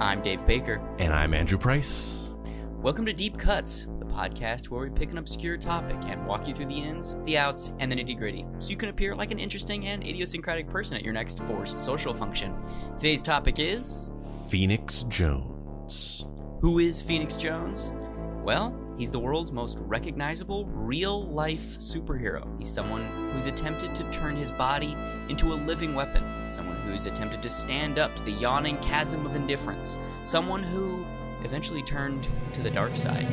I'm 0.00 0.22
Dave 0.22 0.44
Baker. 0.44 0.82
And 0.98 1.14
I'm 1.14 1.34
Andrew 1.34 1.56
Price. 1.56 2.32
Welcome 2.78 3.06
to 3.06 3.12
Deep 3.12 3.38
Cuts, 3.38 3.86
the 3.98 4.04
podcast 4.04 4.66
where 4.66 4.82
we 4.82 4.90
pick 4.90 5.12
an 5.12 5.18
obscure 5.18 5.56
topic 5.56 5.96
and 6.06 6.26
walk 6.26 6.48
you 6.48 6.54
through 6.54 6.66
the 6.66 6.80
ins, 6.80 7.14
the 7.22 7.38
outs, 7.38 7.70
and 7.78 7.92
the 7.92 7.96
nitty 7.96 8.18
gritty, 8.18 8.44
so 8.58 8.70
you 8.70 8.76
can 8.76 8.88
appear 8.88 9.14
like 9.14 9.30
an 9.30 9.38
interesting 9.38 9.86
and 9.86 10.02
idiosyncratic 10.02 10.68
person 10.68 10.96
at 10.96 11.04
your 11.04 11.14
next 11.14 11.38
forced 11.44 11.78
social 11.78 12.12
function. 12.12 12.56
Today's 12.96 13.22
topic 13.22 13.60
is 13.60 14.10
Phoenix 14.50 15.04
Jones. 15.04 16.26
Who 16.60 16.80
is 16.80 17.00
Phoenix 17.00 17.36
Jones? 17.36 17.94
Well, 18.42 18.76
he's 18.96 19.10
the 19.10 19.18
world's 19.18 19.52
most 19.52 19.78
recognizable 19.80 20.66
real 20.66 21.26
life 21.28 21.78
superhero. 21.78 22.46
He's 22.58 22.72
someone 22.72 23.04
who's 23.32 23.46
attempted 23.46 23.94
to 23.94 24.04
turn 24.10 24.36
his 24.36 24.50
body 24.50 24.96
into 25.28 25.52
a 25.52 25.56
living 25.56 25.94
weapon, 25.94 26.50
someone 26.50 26.76
who's 26.82 27.06
attempted 27.06 27.42
to 27.42 27.48
stand 27.48 27.98
up 27.98 28.14
to 28.16 28.22
the 28.22 28.32
yawning 28.32 28.76
chasm 28.78 29.24
of 29.26 29.34
indifference, 29.36 29.96
someone 30.22 30.62
who 30.62 31.04
eventually 31.44 31.82
turned 31.82 32.26
to 32.52 32.62
the 32.62 32.70
dark 32.70 32.96
side. 32.96 33.26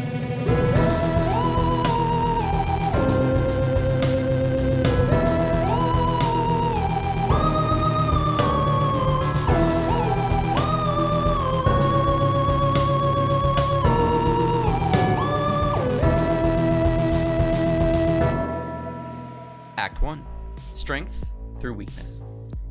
Strength 20.81 21.31
through 21.59 21.75
weakness. 21.75 22.23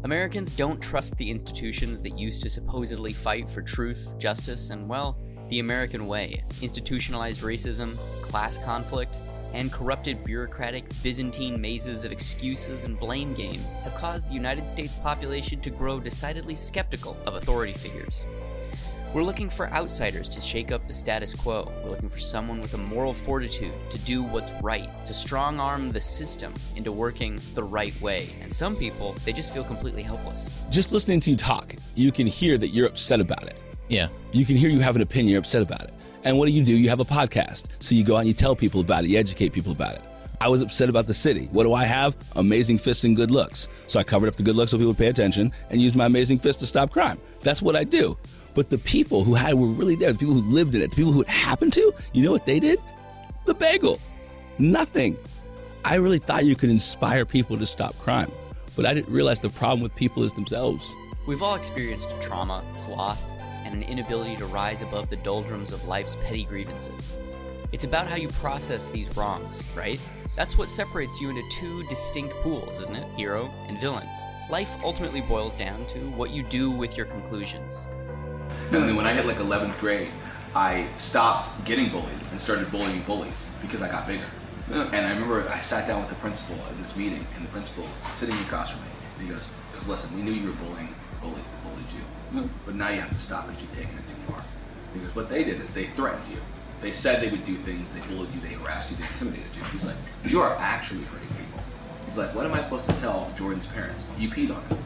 Americans 0.02 0.50
don't 0.50 0.82
trust 0.82 1.16
the 1.16 1.30
institutions 1.30 2.02
that 2.02 2.18
used 2.18 2.42
to 2.42 2.50
supposedly 2.50 3.12
fight 3.12 3.48
for 3.48 3.62
truth, 3.62 4.14
justice, 4.18 4.70
and, 4.70 4.88
well, 4.88 5.16
the 5.48 5.60
American 5.60 6.08
way. 6.08 6.42
Institutionalized 6.60 7.42
racism, 7.42 7.96
class 8.20 8.58
conflict, 8.58 9.20
and 9.52 9.72
corrupted 9.72 10.24
bureaucratic 10.24 10.86
Byzantine 11.04 11.60
mazes 11.60 12.02
of 12.04 12.10
excuses 12.10 12.82
and 12.82 12.98
blame 12.98 13.32
games 13.32 13.74
have 13.84 13.94
caused 13.94 14.28
the 14.28 14.34
United 14.34 14.68
States 14.68 14.96
population 14.96 15.60
to 15.60 15.70
grow 15.70 16.00
decidedly 16.00 16.56
skeptical 16.56 17.16
of 17.26 17.36
authority 17.36 17.74
figures. 17.74 18.26
We're 19.12 19.24
looking 19.24 19.50
for 19.50 19.68
outsiders 19.72 20.28
to 20.28 20.40
shake 20.40 20.70
up 20.70 20.86
the 20.86 20.94
status 20.94 21.34
quo. 21.34 21.68
We're 21.82 21.90
looking 21.90 22.08
for 22.08 22.20
someone 22.20 22.60
with 22.60 22.74
a 22.74 22.78
moral 22.78 23.12
fortitude 23.12 23.72
to 23.90 23.98
do 23.98 24.22
what's 24.22 24.52
right, 24.62 24.88
to 25.04 25.12
strong 25.12 25.58
arm 25.58 25.90
the 25.90 26.00
system 26.00 26.54
into 26.76 26.92
working 26.92 27.40
the 27.54 27.64
right 27.64 28.00
way. 28.00 28.28
And 28.40 28.52
some 28.52 28.76
people, 28.76 29.16
they 29.24 29.32
just 29.32 29.52
feel 29.52 29.64
completely 29.64 30.02
helpless. 30.02 30.64
Just 30.70 30.92
listening 30.92 31.18
to 31.20 31.32
you 31.32 31.36
talk, 31.36 31.74
you 31.96 32.12
can 32.12 32.28
hear 32.28 32.56
that 32.58 32.68
you're 32.68 32.86
upset 32.86 33.20
about 33.20 33.42
it. 33.42 33.58
Yeah. 33.88 34.10
You 34.30 34.44
can 34.44 34.54
hear 34.54 34.70
you 34.70 34.78
have 34.78 34.94
an 34.94 35.02
opinion, 35.02 35.32
you're 35.32 35.40
upset 35.40 35.62
about 35.62 35.82
it. 35.82 35.94
And 36.22 36.38
what 36.38 36.46
do 36.46 36.52
you 36.52 36.64
do? 36.64 36.76
You 36.76 36.88
have 36.88 37.00
a 37.00 37.04
podcast. 37.04 37.66
So 37.80 37.96
you 37.96 38.04
go 38.04 38.14
out 38.14 38.20
and 38.20 38.28
you 38.28 38.34
tell 38.34 38.54
people 38.54 38.80
about 38.80 39.02
it, 39.02 39.10
you 39.10 39.18
educate 39.18 39.52
people 39.52 39.72
about 39.72 39.96
it. 39.96 40.02
I 40.42 40.48
was 40.48 40.62
upset 40.62 40.88
about 40.88 41.06
the 41.06 41.14
city. 41.14 41.48
What 41.52 41.64
do 41.64 41.74
I 41.74 41.84
have? 41.84 42.16
Amazing 42.36 42.78
fists 42.78 43.04
and 43.04 43.14
good 43.14 43.30
looks. 43.30 43.68
So 43.88 44.00
I 44.00 44.04
covered 44.04 44.28
up 44.28 44.36
the 44.36 44.42
good 44.42 44.54
looks 44.54 44.70
so 44.70 44.78
people 44.78 44.92
would 44.92 44.98
pay 44.98 45.08
attention 45.08 45.52
and 45.68 45.82
used 45.82 45.96
my 45.96 46.06
amazing 46.06 46.38
fist 46.38 46.60
to 46.60 46.66
stop 46.66 46.92
crime. 46.92 47.20
That's 47.42 47.60
what 47.60 47.76
I 47.76 47.84
do. 47.84 48.16
But 48.54 48.70
the 48.70 48.78
people 48.78 49.24
who 49.24 49.34
had 49.34 49.54
were 49.54 49.68
really 49.68 49.94
there, 49.94 50.12
the 50.12 50.18
people 50.18 50.34
who 50.34 50.50
lived 50.50 50.74
in 50.74 50.82
it, 50.82 50.90
the 50.90 50.96
people 50.96 51.12
who 51.12 51.22
it 51.22 51.28
happened 51.28 51.72
to, 51.74 51.92
you 52.12 52.22
know 52.22 52.32
what 52.32 52.46
they 52.46 52.60
did? 52.60 52.78
The 53.46 53.54
bagel. 53.54 54.00
Nothing. 54.58 55.16
I 55.84 55.94
really 55.94 56.18
thought 56.18 56.44
you 56.44 56.56
could 56.56 56.70
inspire 56.70 57.24
people 57.24 57.58
to 57.58 57.66
stop 57.66 57.96
crime. 57.98 58.30
But 58.76 58.86
I 58.86 58.94
didn't 58.94 59.12
realize 59.12 59.40
the 59.40 59.50
problem 59.50 59.82
with 59.82 59.94
people 59.94 60.22
is 60.22 60.32
themselves. 60.34 60.94
We've 61.26 61.42
all 61.42 61.54
experienced 61.54 62.08
trauma, 62.20 62.64
sloth, 62.74 63.24
and 63.64 63.74
an 63.74 63.82
inability 63.82 64.36
to 64.36 64.46
rise 64.46 64.82
above 64.82 65.10
the 65.10 65.16
doldrums 65.16 65.72
of 65.72 65.86
life's 65.86 66.16
petty 66.24 66.44
grievances. 66.44 67.18
It's 67.72 67.84
about 67.84 68.08
how 68.08 68.16
you 68.16 68.28
process 68.28 68.90
these 68.90 69.16
wrongs, 69.16 69.64
right? 69.76 70.00
That's 70.34 70.58
what 70.58 70.68
separates 70.68 71.20
you 71.20 71.30
into 71.30 71.42
two 71.50 71.82
distinct 71.84 72.34
pools, 72.42 72.80
isn't 72.82 72.96
it? 72.96 73.06
Hero 73.16 73.50
and 73.68 73.78
villain. 73.78 74.08
Life 74.48 74.76
ultimately 74.82 75.20
boils 75.20 75.54
down 75.54 75.86
to 75.86 75.98
what 76.10 76.30
you 76.30 76.42
do 76.42 76.70
with 76.70 76.96
your 76.96 77.06
conclusions. 77.06 77.86
And 78.72 78.88
then 78.88 78.94
when 78.94 79.06
I 79.06 79.14
hit 79.14 79.26
like 79.26 79.38
11th 79.38 79.80
grade, 79.80 80.12
I 80.54 80.86
stopped 80.96 81.64
getting 81.64 81.90
bullied 81.90 82.22
and 82.30 82.40
started 82.40 82.70
bullying 82.70 83.02
bullies 83.02 83.34
because 83.60 83.82
I 83.82 83.88
got 83.88 84.06
bigger. 84.06 84.30
And 84.70 84.94
I 84.94 85.10
remember 85.10 85.48
I 85.48 85.60
sat 85.62 85.88
down 85.88 86.02
with 86.02 86.10
the 86.10 86.20
principal 86.22 86.54
at 86.54 86.78
this 86.78 86.94
meeting, 86.94 87.26
and 87.34 87.44
the 87.44 87.50
principal 87.50 87.88
sitting 88.20 88.36
across 88.46 88.70
from 88.70 88.82
me, 88.82 88.90
and 89.14 89.26
he 89.26 89.28
goes, 89.28 89.44
goes 89.74 89.88
"Listen, 89.88 90.14
we 90.14 90.22
knew 90.22 90.30
you 90.30 90.46
were 90.46 90.56
bullying 90.62 90.94
bullies 91.20 91.42
that 91.50 91.62
bullied 91.64 91.90
you, 91.90 92.48
but 92.64 92.76
now 92.76 92.90
you 92.90 93.00
have 93.00 93.10
to 93.10 93.18
stop 93.18 93.48
because 93.48 93.60
you've 93.60 93.74
taken 93.74 93.98
it 93.98 94.06
too 94.06 94.14
far." 94.30 94.44
He 94.94 95.00
goes, 95.00 95.12
"What 95.16 95.28
they 95.28 95.42
did 95.42 95.60
is 95.60 95.72
they 95.72 95.88
threatened 95.96 96.30
you. 96.30 96.38
They 96.80 96.92
said 96.92 97.20
they 97.20 97.30
would 97.30 97.44
do 97.44 97.56
things. 97.64 97.88
They 97.92 98.06
bullied 98.06 98.30
you. 98.30 98.40
They 98.40 98.54
harassed 98.54 98.92
you. 98.92 98.96
They 98.98 99.08
intimidated 99.12 99.50
you." 99.56 99.64
He's 99.72 99.82
like, 99.82 99.98
"You 100.22 100.40
are 100.40 100.54
actually 100.60 101.02
hurting 101.10 101.34
people." 101.34 101.60
He's 102.06 102.16
like, 102.16 102.32
"What 102.32 102.46
am 102.46 102.54
I 102.54 102.62
supposed 102.62 102.86
to 102.86 103.00
tell 103.00 103.34
Jordan's 103.36 103.66
parents? 103.66 104.06
You 104.16 104.30
peed 104.30 104.54
on 104.54 104.62
him. 104.66 104.78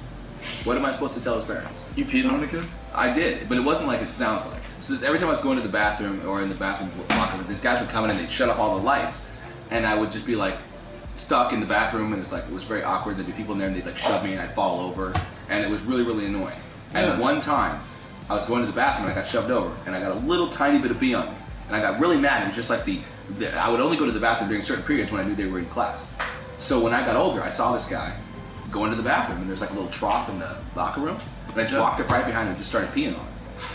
What 0.64 0.76
am 0.76 0.84
I 0.84 0.92
supposed 0.92 1.14
to 1.14 1.22
tell 1.22 1.38
his 1.38 1.46
parents?" 1.46 1.78
You 1.94 2.04
peed 2.04 2.30
on 2.30 2.42
a 2.42 2.46
kid? 2.46 2.64
I 2.94 3.12
did, 3.12 3.48
but 3.48 3.58
it 3.58 3.62
wasn't 3.62 3.88
like 3.88 4.00
it 4.00 4.14
sounds 4.16 4.46
like. 4.50 4.62
So 4.82 4.94
every 5.04 5.18
time 5.18 5.28
I 5.28 5.32
was 5.32 5.42
going 5.42 5.56
to 5.56 5.62
the 5.62 5.72
bathroom 5.72 6.26
or 6.26 6.42
in 6.42 6.48
the 6.48 6.54
bathroom 6.54 6.90
locker 7.08 7.38
room, 7.38 7.46
these 7.48 7.60
guys 7.60 7.80
would 7.80 7.90
come 7.90 8.04
in 8.04 8.10
and 8.10 8.20
they'd 8.20 8.30
shut 8.30 8.48
off 8.48 8.58
all 8.58 8.78
the 8.78 8.84
lights, 8.84 9.18
and 9.70 9.86
I 9.86 9.98
would 9.98 10.10
just 10.12 10.26
be 10.26 10.36
like 10.36 10.58
stuck 11.16 11.52
in 11.52 11.60
the 11.60 11.66
bathroom, 11.66 12.12
and 12.12 12.22
it's 12.22 12.32
like 12.32 12.44
it 12.44 12.52
was 12.52 12.64
very 12.64 12.82
awkward. 12.82 13.16
There'd 13.16 13.26
be 13.26 13.32
people 13.32 13.52
in 13.54 13.58
there, 13.58 13.68
and 13.68 13.76
they'd 13.76 13.86
like 13.86 13.96
shove 13.96 14.22
me, 14.24 14.32
and 14.32 14.40
I'd 14.40 14.54
fall 14.54 14.80
over, 14.80 15.12
and 15.48 15.64
it 15.64 15.70
was 15.70 15.80
really 15.82 16.02
really 16.04 16.26
annoying. 16.26 16.58
And 16.94 17.06
Yeah. 17.06 17.18
one 17.18 17.40
time, 17.40 17.80
I 18.30 18.34
was 18.34 18.46
going 18.46 18.60
to 18.62 18.66
the 18.66 18.76
bathroom, 18.76 19.08
and 19.08 19.18
I 19.18 19.22
got 19.22 19.30
shoved 19.30 19.50
over, 19.50 19.72
and 19.86 19.94
I 19.94 20.00
got 20.00 20.12
a 20.12 20.20
little 20.20 20.50
tiny 20.50 20.78
bit 20.78 20.90
of 20.90 20.98
pee 20.98 21.14
on 21.14 21.26
me, 21.28 21.34
and 21.68 21.76
I 21.76 21.80
got 21.80 22.00
really 22.00 22.16
mad. 22.16 22.44
and 22.44 22.54
just 22.54 22.70
like 22.70 22.84
the, 22.84 23.00
the 23.38 23.54
I 23.56 23.68
would 23.68 23.80
only 23.80 23.96
go 23.96 24.06
to 24.06 24.12
the 24.12 24.20
bathroom 24.20 24.48
during 24.48 24.64
certain 24.64 24.84
periods 24.84 25.10
when 25.12 25.20
I 25.20 25.24
knew 25.24 25.34
they 25.34 25.46
were 25.46 25.58
in 25.58 25.66
class. 25.66 26.00
So 26.60 26.80
when 26.82 26.94
I 26.94 27.04
got 27.04 27.16
older, 27.16 27.42
I 27.42 27.50
saw 27.56 27.76
this 27.76 27.86
guy 27.86 28.16
go 28.74 28.84
into 28.84 28.96
the 28.96 29.02
bathroom, 29.02 29.40
and 29.40 29.48
there's 29.48 29.60
like 29.60 29.70
a 29.70 29.72
little 29.72 29.90
trough 29.92 30.28
in 30.28 30.40
the 30.40 30.60
locker 30.74 31.00
room, 31.00 31.20
and 31.48 31.60
I 31.60 31.62
just 31.62 31.78
walked 31.78 32.00
up 32.00 32.10
right 32.10 32.26
behind 32.26 32.48
him 32.48 32.54
and 32.54 32.58
just 32.58 32.68
started 32.68 32.90
peeing 32.90 33.16
on 33.18 33.24
him. 33.24 33.34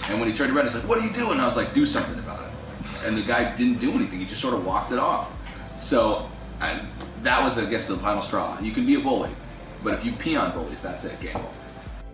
And 0.09 0.19
when 0.19 0.29
he 0.29 0.37
turned 0.37 0.55
around, 0.55 0.67
he's 0.67 0.75
like, 0.75 0.87
"What 0.87 0.97
are 0.99 1.07
you 1.07 1.13
doing?" 1.13 1.31
And 1.31 1.41
I 1.41 1.47
was 1.47 1.55
like, 1.55 1.73
"Do 1.73 1.85
something 1.85 2.19
about 2.19 2.45
it." 2.45 2.53
And 3.05 3.17
the 3.17 3.25
guy 3.25 3.55
didn't 3.55 3.79
do 3.79 3.91
anything; 3.91 4.19
he 4.19 4.25
just 4.25 4.41
sort 4.41 4.53
of 4.53 4.65
walked 4.65 4.91
it 4.91 4.99
off. 4.99 5.31
So 5.81 6.29
I, 6.59 6.85
that 7.23 7.41
was, 7.41 7.57
I 7.57 7.69
guess, 7.69 7.87
the 7.87 7.97
final 7.97 8.21
straw. 8.21 8.59
You 8.59 8.73
can 8.73 8.85
be 8.85 8.95
a 8.95 8.99
bully, 8.99 9.31
but 9.83 9.93
if 9.93 10.05
you 10.05 10.11
pee 10.11 10.35
on 10.35 10.53
bullies, 10.53 10.79
that's 10.83 11.05
it, 11.05 11.19
game 11.21 11.37
over. 11.37 11.47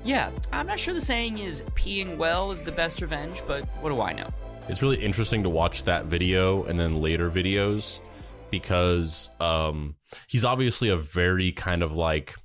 Yeah, 0.03 0.29
I'm 0.53 0.67
not 0.67 0.79
sure 0.79 0.93
the 0.93 1.01
saying 1.01 1.39
is 1.39 1.63
peeing 1.73 2.17
well 2.17 2.51
is 2.51 2.61
the 2.61 2.71
best 2.71 3.01
revenge, 3.01 3.41
but 3.47 3.65
what 3.81 3.89
do 3.89 3.99
I 4.01 4.13
know? 4.13 4.29
It's 4.69 4.83
really 4.83 4.97
interesting 4.97 5.41
to 5.41 5.49
watch 5.49 5.83
that 5.83 6.05
video 6.05 6.63
and 6.65 6.79
then 6.79 7.01
later 7.01 7.31
videos 7.31 8.01
because 8.51 9.31
um, 9.39 9.95
he's 10.27 10.45
obviously 10.45 10.89
a 10.89 10.95
very 10.95 11.51
kind 11.51 11.81
of 11.81 11.93
like 11.93 12.35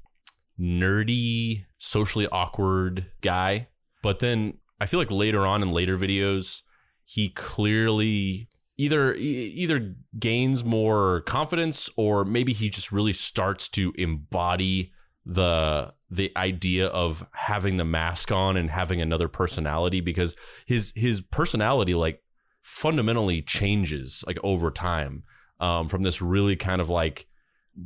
nerdy, 0.60 1.64
socially 1.78 2.28
awkward 2.30 3.06
guy. 3.20 3.68
But 4.02 4.18
then 4.18 4.58
I 4.80 4.86
feel 4.86 5.00
like 5.00 5.10
later 5.10 5.46
on 5.46 5.62
in 5.62 5.72
later 5.72 5.96
videos, 5.96 6.62
he 7.04 7.28
clearly 7.28 8.48
either 8.76 9.14
either 9.14 9.94
gains 10.18 10.64
more 10.64 11.20
confidence 11.22 11.90
or 11.96 12.24
maybe 12.24 12.52
he 12.52 12.70
just 12.70 12.90
really 12.90 13.12
starts 13.12 13.68
to 13.68 13.92
embody 13.96 14.92
the 15.26 15.92
the 16.08 16.32
idea 16.36 16.86
of 16.86 17.26
having 17.32 17.76
the 17.76 17.84
mask 17.84 18.32
on 18.32 18.56
and 18.56 18.70
having 18.70 19.00
another 19.00 19.28
personality 19.28 20.00
because 20.00 20.34
his 20.66 20.92
his 20.96 21.20
personality 21.20 21.94
like 21.94 22.22
fundamentally 22.62 23.42
changes 23.42 24.24
like 24.26 24.38
over 24.42 24.70
time 24.70 25.24
um, 25.60 25.88
from 25.88 26.02
this 26.02 26.22
really 26.22 26.56
kind 26.56 26.80
of 26.80 26.88
like 26.88 27.26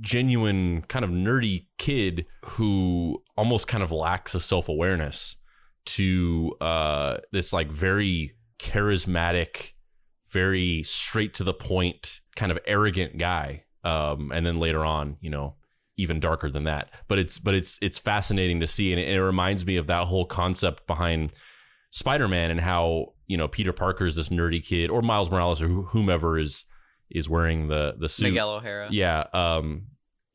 genuine 0.00 0.82
kind 0.82 1.04
of 1.04 1.10
nerdy 1.10 1.66
kid 1.78 2.26
who 2.44 3.22
almost 3.36 3.68
kind 3.68 3.82
of 3.82 3.92
lacks 3.92 4.34
a 4.34 4.40
self-awareness 4.40 5.36
to 5.84 6.54
uh, 6.60 7.18
this 7.32 7.52
like 7.52 7.68
very 7.68 8.34
charismatic 8.58 9.72
very 10.32 10.82
straight 10.82 11.34
to 11.34 11.44
the 11.44 11.54
point 11.54 12.20
kind 12.34 12.50
of 12.50 12.58
arrogant 12.66 13.18
guy 13.18 13.64
um, 13.84 14.32
and 14.32 14.44
then 14.46 14.58
later 14.58 14.84
on 14.84 15.16
you 15.20 15.30
know 15.30 15.54
even 15.96 16.20
darker 16.20 16.50
than 16.50 16.64
that. 16.64 16.90
But 17.08 17.18
it's 17.18 17.38
but 17.38 17.54
it's 17.54 17.78
it's 17.80 17.98
fascinating 17.98 18.60
to 18.60 18.66
see 18.66 18.92
and 18.92 19.00
it, 19.00 19.08
it 19.08 19.22
reminds 19.22 19.64
me 19.64 19.76
of 19.76 19.86
that 19.86 20.06
whole 20.06 20.24
concept 20.24 20.86
behind 20.86 21.32
spider-man 21.90 22.50
and 22.50 22.60
how 22.60 23.12
you 23.28 23.36
know 23.36 23.46
peter 23.46 23.72
parker 23.72 24.04
is 24.04 24.16
this 24.16 24.28
nerdy 24.28 24.64
kid 24.64 24.90
or 24.90 25.00
miles 25.00 25.30
morales 25.30 25.62
or 25.62 25.68
whomever 25.68 26.36
is 26.36 26.64
is 27.10 27.28
wearing 27.28 27.68
the 27.68 27.94
the 27.98 28.08
suit. 28.08 28.24
Miguel 28.28 28.50
O'Hara. 28.50 28.88
yeah 28.90 29.24
um 29.32 29.86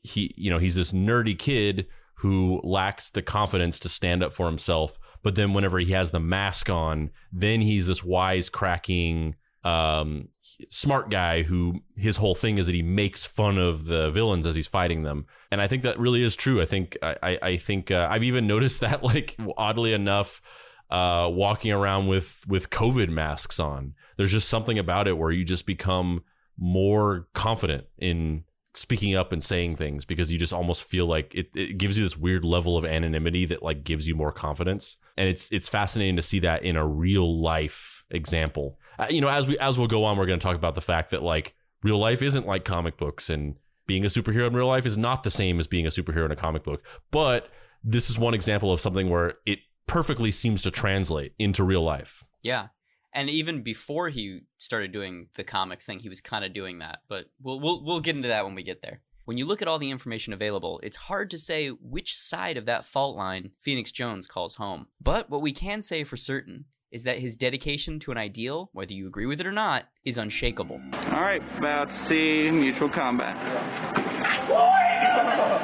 he 0.01 0.33
you 0.37 0.49
know 0.49 0.59
he's 0.59 0.75
this 0.75 0.91
nerdy 0.91 1.37
kid 1.37 1.87
who 2.17 2.59
lacks 2.63 3.09
the 3.09 3.21
confidence 3.21 3.79
to 3.79 3.89
stand 3.89 4.23
up 4.23 4.33
for 4.33 4.45
himself 4.45 4.97
but 5.23 5.35
then 5.35 5.53
whenever 5.53 5.79
he 5.79 5.91
has 5.91 6.11
the 6.11 6.19
mask 6.19 6.69
on 6.69 7.09
then 7.31 7.61
he's 7.61 7.87
this 7.87 8.03
wise 8.03 8.49
cracking 8.49 9.35
um 9.65 10.29
smart 10.69 11.09
guy 11.09 11.43
who 11.43 11.81
his 11.95 12.17
whole 12.17 12.35
thing 12.35 12.57
is 12.57 12.65
that 12.65 12.75
he 12.75 12.81
makes 12.81 13.25
fun 13.25 13.57
of 13.57 13.85
the 13.85 14.09
villains 14.11 14.45
as 14.45 14.55
he's 14.55 14.67
fighting 14.67 15.03
them. 15.03 15.25
And 15.51 15.61
i 15.61 15.67
think 15.67 15.83
that 15.83 15.99
really 15.99 16.23
is 16.23 16.35
true. 16.37 16.61
I 16.61 16.65
think 16.65 16.97
i 17.01 17.15
i, 17.21 17.39
I 17.41 17.57
think 17.57 17.91
uh, 17.91 18.07
i've 18.09 18.23
even 18.23 18.47
noticed 18.53 18.79
that 18.79 19.03
like 19.03 19.35
oddly 19.57 19.93
enough 19.93 20.41
uh 20.89 21.27
walking 21.31 21.71
around 21.71 22.07
with 22.07 22.41
with 22.47 22.69
covid 22.69 23.09
masks 23.09 23.59
on 23.59 23.93
there's 24.17 24.31
just 24.31 24.49
something 24.49 24.79
about 24.79 25.07
it 25.07 25.17
where 25.17 25.29
you 25.31 25.43
just 25.45 25.65
become 25.65 26.23
more 26.59 27.27
confident 27.33 27.85
in 27.97 28.43
speaking 28.73 29.15
up 29.15 29.31
and 29.31 29.43
saying 29.43 29.75
things 29.75 30.05
because 30.05 30.31
you 30.31 30.37
just 30.37 30.53
almost 30.53 30.83
feel 30.83 31.05
like 31.05 31.33
it, 31.33 31.49
it 31.55 31.77
gives 31.77 31.97
you 31.97 32.03
this 32.03 32.17
weird 32.17 32.45
level 32.45 32.77
of 32.77 32.85
anonymity 32.85 33.45
that 33.45 33.63
like 33.63 33.83
gives 33.83 34.07
you 34.07 34.15
more 34.15 34.31
confidence. 34.31 34.97
And 35.17 35.27
it's 35.27 35.51
it's 35.51 35.67
fascinating 35.67 36.15
to 36.17 36.21
see 36.21 36.39
that 36.39 36.63
in 36.63 36.75
a 36.75 36.85
real 36.85 37.41
life 37.41 38.03
example. 38.11 38.79
Uh, 38.97 39.07
you 39.09 39.21
know 39.21 39.29
as 39.29 39.47
we 39.47 39.57
as 39.59 39.77
we'll 39.77 39.87
go 39.87 40.03
on 40.03 40.17
we're 40.17 40.25
going 40.25 40.39
to 40.39 40.43
talk 40.43 40.55
about 40.55 40.75
the 40.75 40.81
fact 40.81 41.11
that 41.11 41.23
like 41.23 41.55
real 41.83 41.97
life 41.97 42.21
isn't 42.21 42.45
like 42.45 42.65
comic 42.65 42.97
books 42.97 43.29
and 43.29 43.55
being 43.87 44.05
a 44.05 44.07
superhero 44.07 44.47
in 44.47 44.53
real 44.53 44.67
life 44.67 44.85
is 44.85 44.97
not 44.97 45.23
the 45.23 45.31
same 45.31 45.59
as 45.59 45.65
being 45.65 45.87
a 45.87 45.89
superhero 45.89 46.25
in 46.25 46.31
a 46.31 46.35
comic 46.35 46.63
book. 46.63 46.85
But 47.09 47.49
this 47.83 48.09
is 48.09 48.19
one 48.19 48.33
example 48.33 48.71
of 48.71 48.79
something 48.79 49.09
where 49.09 49.33
it 49.45 49.59
perfectly 49.87 50.29
seems 50.29 50.61
to 50.61 50.71
translate 50.71 51.33
into 51.39 51.63
real 51.63 51.81
life. 51.81 52.23
Yeah. 52.43 52.67
And 53.13 53.29
even 53.29 53.61
before 53.61 54.09
he 54.09 54.41
started 54.57 54.91
doing 54.91 55.27
the 55.35 55.43
comics 55.43 55.85
thing, 55.85 55.99
he 55.99 56.09
was 56.09 56.21
kind 56.21 56.45
of 56.45 56.53
doing 56.53 56.79
that. 56.79 56.99
But 57.07 57.25
we'll, 57.41 57.59
we'll 57.59 57.83
we'll 57.83 57.99
get 58.01 58.15
into 58.15 58.27
that 58.27 58.45
when 58.45 58.55
we 58.55 58.63
get 58.63 58.81
there. 58.81 59.01
When 59.25 59.37
you 59.37 59.45
look 59.45 59.61
at 59.61 59.67
all 59.67 59.77
the 59.77 59.91
information 59.91 60.33
available, 60.33 60.79
it's 60.81 60.97
hard 60.97 61.29
to 61.31 61.37
say 61.37 61.69
which 61.69 62.15
side 62.15 62.57
of 62.57 62.65
that 62.65 62.85
fault 62.85 63.15
line 63.15 63.51
Phoenix 63.59 63.91
Jones 63.91 64.25
calls 64.25 64.55
home. 64.55 64.87
But 64.99 65.29
what 65.29 65.41
we 65.41 65.53
can 65.53 65.83
say 65.83 66.03
for 66.03 66.17
certain 66.17 66.65
is 66.91 67.03
that 67.03 67.19
his 67.19 67.35
dedication 67.35 67.99
to 67.99 68.11
an 68.11 68.17
ideal, 68.17 68.71
whether 68.73 68.93
you 68.93 69.05
agree 69.05 69.27
with 69.27 69.39
it 69.39 69.45
or 69.45 69.51
not, 69.51 69.85
is 70.03 70.17
unshakable. 70.17 70.81
All 70.93 71.21
right, 71.21 71.41
about 71.59 71.85
to 71.85 72.09
see 72.09 72.49
mutual 72.49 72.89
combat. 72.89 73.35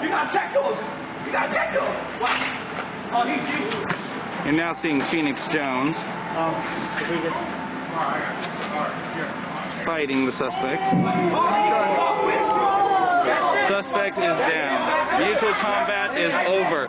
You 0.04 0.10
gotta 0.10 0.32
check 0.32 0.54
those! 0.54 0.78
You 1.26 1.32
gotta 1.32 1.54
check 1.54 1.74
those! 1.74 2.22
What? 2.22 2.38
Oh, 3.18 3.26
he's 3.26 4.46
You're 4.46 4.54
now 4.54 4.78
seeing 4.84 5.02
Phoenix 5.10 5.40
Jones 5.52 5.96
fighting 9.86 10.26
the 10.26 10.32
suspect. 10.34 10.82
Suspect 13.70 14.18
is 14.18 14.38
down. 14.38 15.22
Mutual 15.22 15.54
combat 15.62 16.18
is 16.18 16.34
over. 16.48 16.88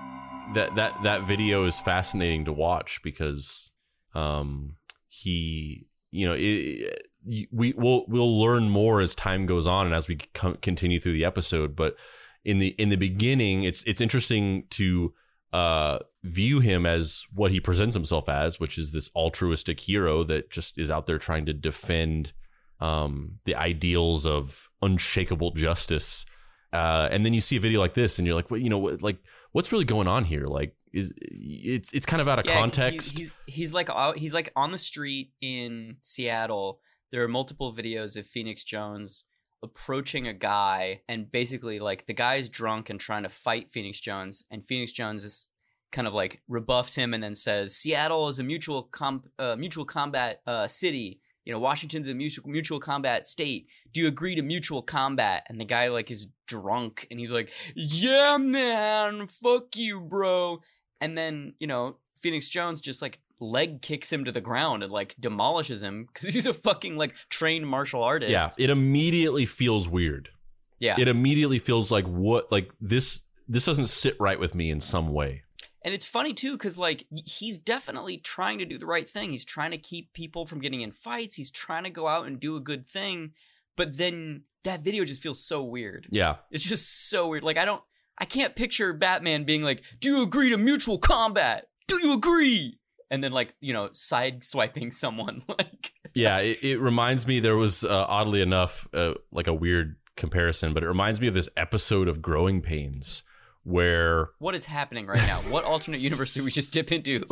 that 0.54 0.74
that 0.76 1.02
that 1.02 1.26
video 1.26 1.64
is 1.64 1.80
fascinating 1.80 2.44
to 2.44 2.52
watch 2.52 3.00
because 3.02 3.70
um 4.14 4.76
he 5.08 5.86
you 6.10 6.26
know 6.26 6.34
it, 6.36 7.02
we 7.50 7.72
will 7.76 8.04
we'll 8.08 8.40
learn 8.40 8.68
more 8.68 9.00
as 9.00 9.14
time 9.14 9.46
goes 9.46 9.66
on 9.66 9.86
and 9.86 9.94
as 9.94 10.08
we 10.08 10.16
co- 10.34 10.56
continue 10.62 11.00
through 11.00 11.12
the 11.12 11.24
episode 11.24 11.74
but 11.74 11.96
in 12.44 12.58
the 12.58 12.68
in 12.78 12.88
the 12.88 12.96
beginning 12.96 13.64
it's 13.64 13.82
it's 13.84 14.00
interesting 14.00 14.64
to 14.70 15.12
uh 15.52 15.98
view 16.24 16.60
him 16.60 16.84
as 16.84 17.24
what 17.32 17.50
he 17.52 17.60
presents 17.60 17.94
himself 17.94 18.28
as 18.28 18.58
which 18.58 18.76
is 18.76 18.92
this 18.92 19.08
altruistic 19.14 19.80
hero 19.80 20.24
that 20.24 20.50
just 20.50 20.76
is 20.76 20.90
out 20.90 21.06
there 21.06 21.18
trying 21.18 21.46
to 21.46 21.52
defend 21.52 22.32
um 22.80 23.38
the 23.44 23.54
ideals 23.54 24.26
of 24.26 24.68
unshakable 24.82 25.52
justice 25.52 26.26
uh, 26.72 27.08
and 27.10 27.24
then 27.24 27.32
you 27.32 27.40
see 27.40 27.56
a 27.56 27.60
video 27.60 27.80
like 27.80 27.94
this, 27.94 28.18
and 28.18 28.26
you're 28.26 28.34
like, 28.34 28.50
"What? 28.50 28.60
You 28.60 28.68
know, 28.68 28.78
what, 28.78 29.00
like, 29.00 29.18
what's 29.52 29.72
really 29.72 29.84
going 29.84 30.08
on 30.08 30.24
here? 30.24 30.46
Like, 30.46 30.74
is 30.92 31.12
it's 31.16 31.92
it's 31.92 32.04
kind 32.04 32.20
of 32.20 32.28
out 32.28 32.38
of 32.38 32.44
he's- 32.44 32.58
context." 32.58 33.18
He's, 33.18 33.32
he's 33.46 33.72
like 33.72 33.88
he's 34.16 34.34
like 34.34 34.52
on 34.56 34.72
the 34.72 34.78
street 34.78 35.32
in 35.40 35.96
Seattle. 36.02 36.80
There 37.12 37.22
are 37.22 37.28
multiple 37.28 37.72
videos 37.72 38.16
of 38.16 38.26
Phoenix 38.26 38.62
Jones 38.64 39.24
approaching 39.62 40.26
a 40.26 40.32
guy, 40.32 41.02
and 41.08 41.30
basically 41.30 41.78
like 41.78 42.06
the 42.06 42.14
guy's 42.14 42.48
drunk 42.48 42.90
and 42.90 43.00
trying 43.00 43.22
to 43.22 43.28
fight 43.28 43.70
Phoenix 43.70 44.00
Jones, 44.00 44.44
and 44.50 44.64
Phoenix 44.64 44.92
Jones 44.92 45.24
is 45.24 45.48
kind 45.92 46.06
of 46.06 46.14
like 46.14 46.42
rebuffs 46.48 46.94
him 46.94 47.14
and 47.14 47.22
then 47.22 47.34
says 47.34 47.74
Seattle 47.74 48.28
is 48.28 48.38
a 48.38 48.42
mutual 48.42 48.82
com- 48.82 49.24
uh, 49.38 49.56
mutual 49.56 49.84
combat 49.84 50.42
uh, 50.46 50.66
city. 50.66 51.20
You 51.44 51.52
know, 51.52 51.58
Washington's 51.60 52.08
a 52.08 52.14
mutual 52.14 52.48
mutual 52.48 52.80
combat 52.80 53.24
state. 53.26 53.68
Do 53.92 54.00
you 54.00 54.08
agree 54.08 54.34
to 54.34 54.42
mutual 54.42 54.82
combat? 54.82 55.46
And 55.48 55.60
the 55.60 55.64
guy 55.64 55.88
like 55.88 56.10
is 56.10 56.26
drunk 56.46 57.06
and 57.10 57.20
he's 57.20 57.30
like, 57.30 57.50
"Yeah, 57.74 58.36
man, 58.36 59.28
fuck 59.28 59.76
you, 59.76 60.00
bro." 60.00 60.60
And 61.00 61.16
then 61.16 61.54
you 61.60 61.66
know, 61.66 61.98
Phoenix 62.20 62.48
Jones 62.48 62.80
just 62.80 63.00
like 63.00 63.20
leg 63.40 63.82
kicks 63.82 64.12
him 64.12 64.24
to 64.24 64.32
the 64.32 64.40
ground 64.40 64.82
and 64.82 64.92
like 64.92 65.14
demolishes 65.20 65.82
him 65.82 66.06
because 66.12 66.34
he's 66.34 66.46
a 66.46 66.54
fucking 66.54 66.96
like 66.96 67.14
trained 67.28 67.66
martial 67.66 68.02
artist. 68.02 68.30
yeah, 68.32 68.48
it 68.58 68.70
immediately 68.70 69.46
feels 69.46 69.88
weird. 69.88 70.30
yeah. 70.78 70.96
It 70.98 71.08
immediately 71.08 71.58
feels 71.58 71.90
like 71.90 72.06
what 72.06 72.50
like 72.50 72.70
this 72.80 73.22
this 73.48 73.64
doesn't 73.64 73.88
sit 73.88 74.16
right 74.18 74.40
with 74.40 74.54
me 74.54 74.70
in 74.70 74.80
some 74.80 75.12
way. 75.12 75.42
And 75.84 75.94
it's 75.94 76.06
funny 76.06 76.34
too, 76.34 76.52
because 76.52 76.78
like 76.78 77.06
he's 77.10 77.58
definitely 77.58 78.18
trying 78.18 78.58
to 78.58 78.64
do 78.64 78.76
the 78.76 78.86
right 78.86 79.08
thing. 79.08 79.30
He's 79.30 79.44
trying 79.44 79.70
to 79.70 79.78
keep 79.78 80.12
people 80.14 80.44
from 80.44 80.60
getting 80.60 80.80
in 80.80 80.90
fights. 80.90 81.36
He's 81.36 81.50
trying 81.50 81.84
to 81.84 81.90
go 81.90 82.08
out 82.08 82.26
and 82.26 82.40
do 82.40 82.56
a 82.56 82.60
good 82.60 82.84
thing. 82.84 83.32
But 83.76 83.96
then 83.98 84.44
that 84.64 84.80
video 84.82 85.04
just 85.04 85.22
feels 85.22 85.44
so 85.44 85.62
weird. 85.62 86.08
Yeah, 86.10 86.36
It's 86.50 86.64
just 86.64 87.08
so 87.10 87.28
weird. 87.28 87.44
Like 87.44 87.58
I 87.58 87.64
don't, 87.66 87.82
I 88.18 88.24
can't 88.24 88.56
picture 88.56 88.92
Batman 88.94 89.44
being 89.44 89.62
like, 89.62 89.84
"Do 90.00 90.08
you 90.08 90.22
agree 90.22 90.48
to 90.50 90.56
mutual 90.56 90.98
combat? 90.98 91.68
Do 91.86 92.00
you 92.02 92.14
agree?" 92.14 92.78
And 93.10 93.22
then 93.22 93.32
like 93.32 93.54
you 93.60 93.72
know, 93.72 93.90
side 93.92 94.44
swiping 94.44 94.92
someone 94.92 95.42
like. 95.48 95.92
yeah. 96.14 96.38
It, 96.38 96.62
it 96.62 96.78
reminds 96.78 97.26
me. 97.26 97.40
There 97.40 97.56
was 97.56 97.84
uh, 97.84 98.06
oddly 98.08 98.42
enough 98.42 98.88
uh, 98.92 99.14
like 99.30 99.46
a 99.46 99.54
weird 99.54 99.96
comparison, 100.16 100.72
but 100.74 100.82
it 100.82 100.88
reminds 100.88 101.20
me 101.20 101.28
of 101.28 101.34
this 101.34 101.48
episode 101.56 102.08
of 102.08 102.22
Growing 102.22 102.62
Pains 102.62 103.22
where 103.66 104.28
What 104.38 104.54
is 104.54 104.66
happening 104.66 105.06
right 105.06 105.18
now? 105.26 105.38
What 105.50 105.64
alternate 105.64 106.00
universe 106.00 106.34
did 106.34 106.44
we 106.44 106.50
just 106.52 106.72
dip 106.72 106.92
into? 106.92 107.24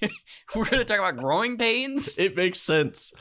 We're 0.54 0.64
gonna 0.64 0.84
talk 0.84 0.98
about 0.98 1.16
growing 1.16 1.58
pains. 1.58 2.18
it 2.18 2.36
makes 2.36 2.60
sense. 2.60 3.12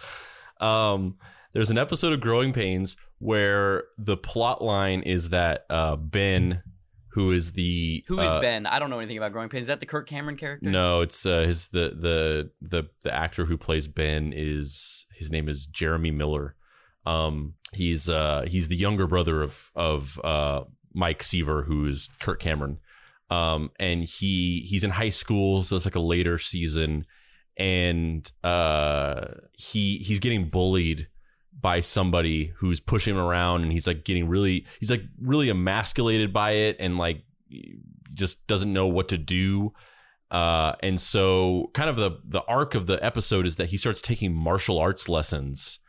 Um, 0.60 1.18
there's 1.54 1.72
an 1.72 1.78
episode 1.78 2.14
of 2.14 2.22
Growing 2.22 2.54
Pains 2.54 2.96
where 3.20 3.86
the 3.98 4.16
plot 4.16 4.64
line 4.64 5.02
is 5.02 5.30
that 5.30 5.66
uh, 5.70 5.96
Ben, 5.96 6.62
who 7.14 7.32
is 7.32 7.54
the 7.54 8.04
Who 8.08 8.20
is 8.20 8.32
uh, 8.32 8.40
Ben? 8.40 8.66
I 8.66 8.80
don't 8.80 8.90
know 8.90 9.00
anything 9.00 9.18
about 9.18 9.34
growing 9.34 9.50
pains. 9.50 9.64
Is 9.64 9.68
that 9.68 9.80
the 9.80 9.86
Kirk 9.86 10.08
Cameron 10.08 10.38
character? 10.38 10.70
No, 10.70 11.02
it's 11.02 11.26
uh, 11.26 11.42
his 11.42 11.68
the 11.68 11.90
the 11.90 12.52
the 12.62 12.90
the 13.04 13.14
actor 13.14 13.46
who 13.46 13.58
plays 13.58 13.88
Ben 13.88 14.32
is 14.34 15.06
his 15.14 15.32
name 15.32 15.50
is 15.50 15.66
Jeremy 15.66 16.12
Miller. 16.12 16.56
Um, 17.06 17.56
he's 17.74 18.08
uh 18.10 18.46
he's 18.48 18.70
the 18.70 18.78
younger 18.78 19.08
brother 19.08 19.42
of 19.42 19.72
of 19.76 20.20
uh 20.24 20.64
Mike 20.94 21.24
Seaver, 21.24 21.64
who's 21.64 22.10
Kirk 22.20 22.40
Cameron. 22.40 22.80
Um, 23.30 23.72
and 23.80 24.04
he 24.04 24.66
he's 24.68 24.84
in 24.84 24.92
high 24.92 25.10
school, 25.10 25.64
so 25.64 25.76
it's 25.76 25.86
like 25.86 25.96
a 25.96 26.02
later 26.02 26.38
season, 26.38 27.06
and 27.58 28.30
uh 28.44 29.26
he 29.54 29.98
he's 29.98 30.20
getting 30.20 30.50
bullied 30.50 31.08
by 31.62 31.80
somebody 31.80 32.54
who's 32.58 32.80
pushing 32.80 33.16
him 33.16 33.22
around 33.22 33.64
and 33.64 33.72
he's 33.72 33.88
like 33.88 34.04
getting 34.04 34.28
really 34.28 34.66
he's 34.80 34.90
like 34.90 35.04
really 35.22 35.50
emasculated 35.50 36.34
by 36.34 36.52
it 36.52 36.76
and 36.80 36.98
like 36.98 37.24
just 38.14 38.46
doesn't 38.48 38.74
know 38.74 38.88
what 38.88 39.08
to 39.08 39.18
do 39.18 39.72
uh, 40.32 40.74
and 40.82 41.00
so 41.00 41.70
kind 41.74 41.90
of 41.90 41.98
the 41.98 42.20
the 42.24 42.42
arc 42.48 42.74
of 42.74 42.88
the 42.88 43.04
episode 43.06 43.46
is 43.46 43.58
that 43.58 43.70
he 43.70 43.78
starts 43.78 44.02
taking 44.02 44.34
martial 44.34 44.80
arts 44.80 45.08
lessons 45.10 45.80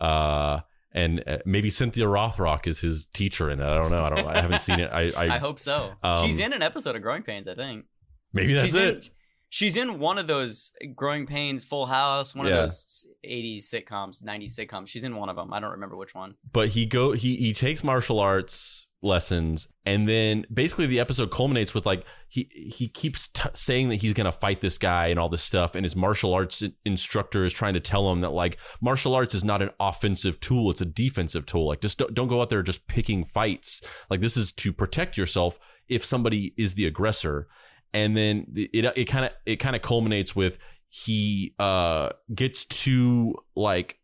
uh, 0.00 0.60
and 0.92 1.22
uh, 1.26 1.38
maybe 1.46 1.70
Cynthia 1.70 2.04
Rothrock 2.04 2.66
is 2.66 2.80
his 2.80 3.06
teacher 3.06 3.48
in 3.48 3.60
it. 3.60 3.64
I 3.64 3.76
don't 3.76 3.90
know. 3.90 4.04
I 4.04 4.10
don't. 4.10 4.26
I 4.26 4.40
haven't 4.40 4.60
seen 4.60 4.80
it. 4.80 4.90
I. 4.92 5.10
I, 5.16 5.24
I 5.34 5.38
hope 5.38 5.58
so. 5.58 5.92
Um, 6.02 6.26
She's 6.26 6.38
in 6.38 6.52
an 6.52 6.62
episode 6.62 6.96
of 6.96 7.02
Growing 7.02 7.22
Pains, 7.22 7.48
I 7.48 7.54
think. 7.54 7.86
maybe 8.32 8.52
that's 8.52 8.66
she's 8.66 8.74
it. 8.74 9.04
In, 9.06 9.10
She's 9.54 9.76
in 9.76 9.98
one 9.98 10.16
of 10.16 10.26
those 10.28 10.70
Growing 10.96 11.26
Pains, 11.26 11.62
Full 11.62 11.84
House, 11.84 12.34
one 12.34 12.46
Yeah. 12.46 12.54
of 12.54 12.60
those 12.70 13.04
80s 13.22 13.70
sitcoms, 13.70 14.22
90s 14.24 14.56
sitcoms. 14.58 14.88
She's 14.88 15.04
in 15.04 15.14
one 15.14 15.28
of 15.28 15.36
them. 15.36 15.52
I 15.52 15.60
don't 15.60 15.72
remember 15.72 15.94
which 15.94 16.14
one. 16.14 16.36
but 16.50 16.70
he 16.70 16.86
go 16.86 17.12
he 17.12 17.36
he 17.36 17.52
takes 17.52 17.84
martial 17.84 18.18
arts 18.18 18.88
lessons 19.04 19.66
and 19.84 20.08
then 20.08 20.46
basically 20.52 20.86
the 20.86 21.00
episode 21.00 21.30
culminates 21.32 21.74
with 21.74 21.84
like 21.84 22.06
he 22.28 22.48
he 22.54 22.88
keeps 22.88 23.26
t- 23.28 23.48
saying 23.52 23.88
that 23.88 23.96
he's 23.96 24.14
going 24.14 24.24
to 24.24 24.32
fight 24.32 24.60
this 24.60 24.78
guy 24.78 25.08
and 25.08 25.18
all 25.18 25.28
this 25.28 25.42
stuff 25.42 25.74
and 25.74 25.84
his 25.84 25.96
martial 25.96 26.32
arts 26.32 26.62
instructor 26.86 27.44
is 27.44 27.52
trying 27.52 27.74
to 27.74 27.80
tell 27.80 28.10
him 28.12 28.20
that 28.20 28.30
like 28.30 28.58
martial 28.80 29.12
arts 29.14 29.34
is 29.34 29.42
not 29.42 29.60
an 29.60 29.70
offensive 29.80 30.38
tool 30.38 30.70
it's 30.70 30.80
a 30.80 30.84
defensive 30.86 31.44
tool 31.44 31.66
like 31.66 31.80
just 31.80 31.98
don't, 31.98 32.14
don't 32.14 32.28
go 32.28 32.40
out 32.40 32.48
there 32.48 32.62
just 32.62 32.86
picking 32.86 33.24
fights 33.24 33.82
like 34.08 34.20
this 34.20 34.36
is 34.36 34.52
to 34.52 34.72
protect 34.72 35.16
yourself 35.16 35.58
if 35.88 36.04
somebody 36.04 36.54
is 36.56 36.74
the 36.74 36.86
aggressor 36.86 37.48
and 37.94 38.16
then 38.16 38.46
it 38.54 38.84
it 38.96 39.04
kind 39.04 39.24
of 39.24 39.32
it 39.46 39.56
kind 39.56 39.76
of 39.76 39.82
culminates 39.82 40.34
with 40.34 40.58
he 40.88 41.54
uh 41.58 42.10
gets 42.34 42.64
too 42.64 43.34
like 43.56 43.98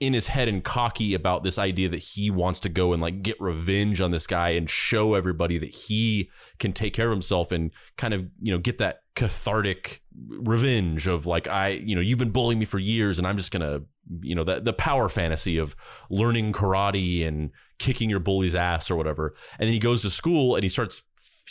in 0.00 0.12
his 0.12 0.26
head 0.26 0.48
and 0.48 0.64
cocky 0.64 1.14
about 1.14 1.44
this 1.44 1.56
idea 1.56 1.88
that 1.88 1.98
he 1.98 2.30
wants 2.30 2.60
to 2.60 2.68
go 2.68 2.92
and 2.92 3.00
like 3.00 3.22
get 3.22 3.40
revenge 3.40 4.00
on 4.00 4.10
this 4.10 4.26
guy 4.26 4.50
and 4.50 4.68
show 4.68 5.14
everybody 5.14 5.56
that 5.56 5.74
he 5.74 6.28
can 6.58 6.72
take 6.72 6.92
care 6.92 7.06
of 7.06 7.12
himself 7.12 7.52
and 7.52 7.70
kind 7.96 8.12
of 8.12 8.26
you 8.40 8.52
know 8.52 8.58
get 8.58 8.78
that 8.78 9.00
cathartic 9.14 10.02
revenge 10.28 11.06
of 11.06 11.26
like 11.26 11.46
I 11.46 11.68
you 11.70 11.94
know 11.94 12.02
you've 12.02 12.18
been 12.18 12.30
bullying 12.30 12.58
me 12.58 12.64
for 12.64 12.78
years 12.78 13.18
and 13.18 13.26
I'm 13.26 13.36
just 13.36 13.50
gonna 13.50 13.82
you 14.20 14.34
know 14.34 14.44
that 14.44 14.64
the 14.64 14.72
power 14.72 15.08
fantasy 15.08 15.56
of 15.56 15.76
learning 16.10 16.52
karate 16.52 17.26
and 17.26 17.50
kicking 17.78 18.10
your 18.10 18.20
bully's 18.20 18.54
ass 18.54 18.90
or 18.90 18.96
whatever. 18.96 19.34
And 19.58 19.66
then 19.66 19.72
he 19.72 19.80
goes 19.80 20.02
to 20.02 20.10
school 20.10 20.54
and 20.54 20.62
he 20.62 20.68
starts 20.68 21.02